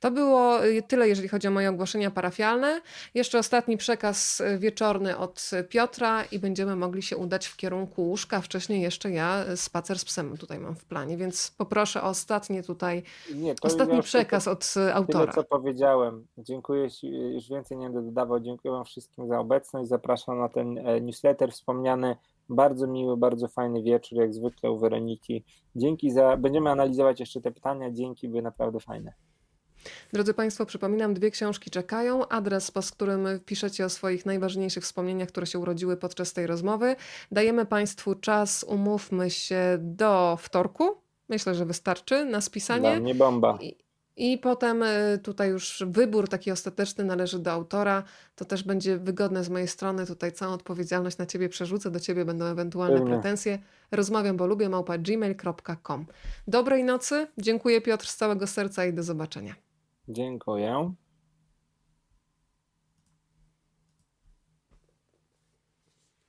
To 0.00 0.10
było 0.10 0.58
tyle, 0.88 1.08
jeżeli 1.08 1.28
chodzi 1.28 1.48
o 1.48 1.50
moje 1.50 1.70
ogłoszenia 1.70 2.10
parafialne. 2.10 2.80
Jeszcze 3.14 3.38
ostatni 3.38 3.76
przekaz 3.76 4.42
wieczorny 4.58 5.16
od 5.16 5.50
Piotra 5.68 6.24
i 6.24 6.38
będziemy 6.38 6.76
mogli 6.76 7.02
się 7.02 7.16
udać 7.16 7.46
w 7.46 7.56
kierunku 7.56 8.02
łóżka. 8.02 8.40
Wcześniej 8.40 8.82
jeszcze 8.82 9.10
ja 9.10 9.44
spacer 9.56 9.98
z 9.98 10.04
psem 10.04 10.36
tutaj 10.36 10.58
mam 10.58 10.76
w 10.76 10.84
planie, 10.84 11.16
więc 11.16 11.50
poproszę 11.58 12.02
o 12.02 12.06
ostatnie 12.06 12.62
tutaj, 12.62 13.02
Nie, 13.34 13.54
ostatni 13.62 14.02
przekaz 14.02 14.48
od 14.48 14.74
autora. 14.92 15.20
Tyle, 15.20 15.32
co 15.32 15.44
powiedziałem. 15.44 16.26
Dziękuję 16.38 16.88
już 17.34 17.48
więcej 17.48 17.78
nie 17.78 17.86
będę 17.86 18.02
dodawał. 18.02 18.40
Dziękuję 18.40 18.72
Wam 18.72 18.84
wszystkim 18.84 19.28
za 19.28 19.38
obecność. 19.38 19.51
Zapraszam 19.82 20.38
na 20.38 20.48
ten 20.48 20.78
e, 20.78 21.00
newsletter 21.00 21.52
wspomniany. 21.52 22.16
Bardzo 22.48 22.86
miły, 22.86 23.16
bardzo 23.16 23.48
fajny 23.48 23.82
wieczór, 23.82 24.18
jak 24.18 24.34
zwykle 24.34 24.70
u 24.70 24.78
Weroniki. 24.78 25.44
Dzięki 25.76 26.10
za. 26.10 26.36
Będziemy 26.36 26.70
analizować 26.70 27.20
jeszcze 27.20 27.40
te 27.40 27.50
pytania. 27.50 27.90
Dzięki, 27.90 28.28
były 28.28 28.42
naprawdę 28.42 28.80
fajne. 28.80 29.12
Drodzy 30.12 30.34
Państwo, 30.34 30.66
przypominam, 30.66 31.14
dwie 31.14 31.30
książki 31.30 31.70
czekają. 31.70 32.28
Adres, 32.28 32.70
pod 32.70 32.90
którym 32.90 33.26
piszecie 33.46 33.84
o 33.84 33.88
swoich 33.88 34.26
najważniejszych 34.26 34.84
wspomnieniach, 34.84 35.28
które 35.28 35.46
się 35.46 35.58
urodziły 35.58 35.96
podczas 35.96 36.32
tej 36.32 36.46
rozmowy. 36.46 36.96
Dajemy 37.32 37.66
Państwu 37.66 38.14
czas, 38.14 38.64
umówmy 38.64 39.30
się, 39.30 39.78
do 39.80 40.36
wtorku. 40.40 40.84
Myślę, 41.28 41.54
że 41.54 41.66
wystarczy 41.66 42.24
na 42.24 42.40
spisanie. 42.40 42.90
Dla 42.90 43.00
mnie 43.00 43.14
bomba. 43.14 43.58
I, 43.60 43.76
i 44.16 44.38
potem 44.38 44.82
y, 44.82 45.18
tutaj 45.22 45.50
już 45.50 45.84
wybór 45.86 46.28
taki 46.28 46.50
ostateczny 46.50 47.04
należy 47.04 47.38
do 47.38 47.52
autora. 47.52 48.02
To 48.36 48.44
też 48.44 48.62
będzie 48.62 48.98
wygodne 48.98 49.44
z 49.44 49.48
mojej 49.48 49.68
strony. 49.68 50.06
Tutaj 50.06 50.32
całą 50.32 50.52
odpowiedzialność 50.52 51.18
na 51.18 51.26
ciebie 51.26 51.48
przerzucę. 51.48 51.90
Do 51.90 52.00
ciebie 52.00 52.24
będą 52.24 52.44
ewentualne 52.44 52.98
Pewnie. 52.98 53.12
pretensje. 53.12 53.58
Rozmawiam, 53.90 54.36
bo 54.36 54.46
lubię 54.46 54.68
małpa 54.68 54.98
gmail.com. 54.98 56.06
Dobrej 56.48 56.84
nocy. 56.84 57.26
Dziękuję 57.38 57.80
Piotr 57.80 58.06
z 58.06 58.16
całego 58.16 58.46
serca 58.46 58.86
i 58.86 58.92
do 58.92 59.02
zobaczenia. 59.02 59.54
Dziękuję. 60.08 60.94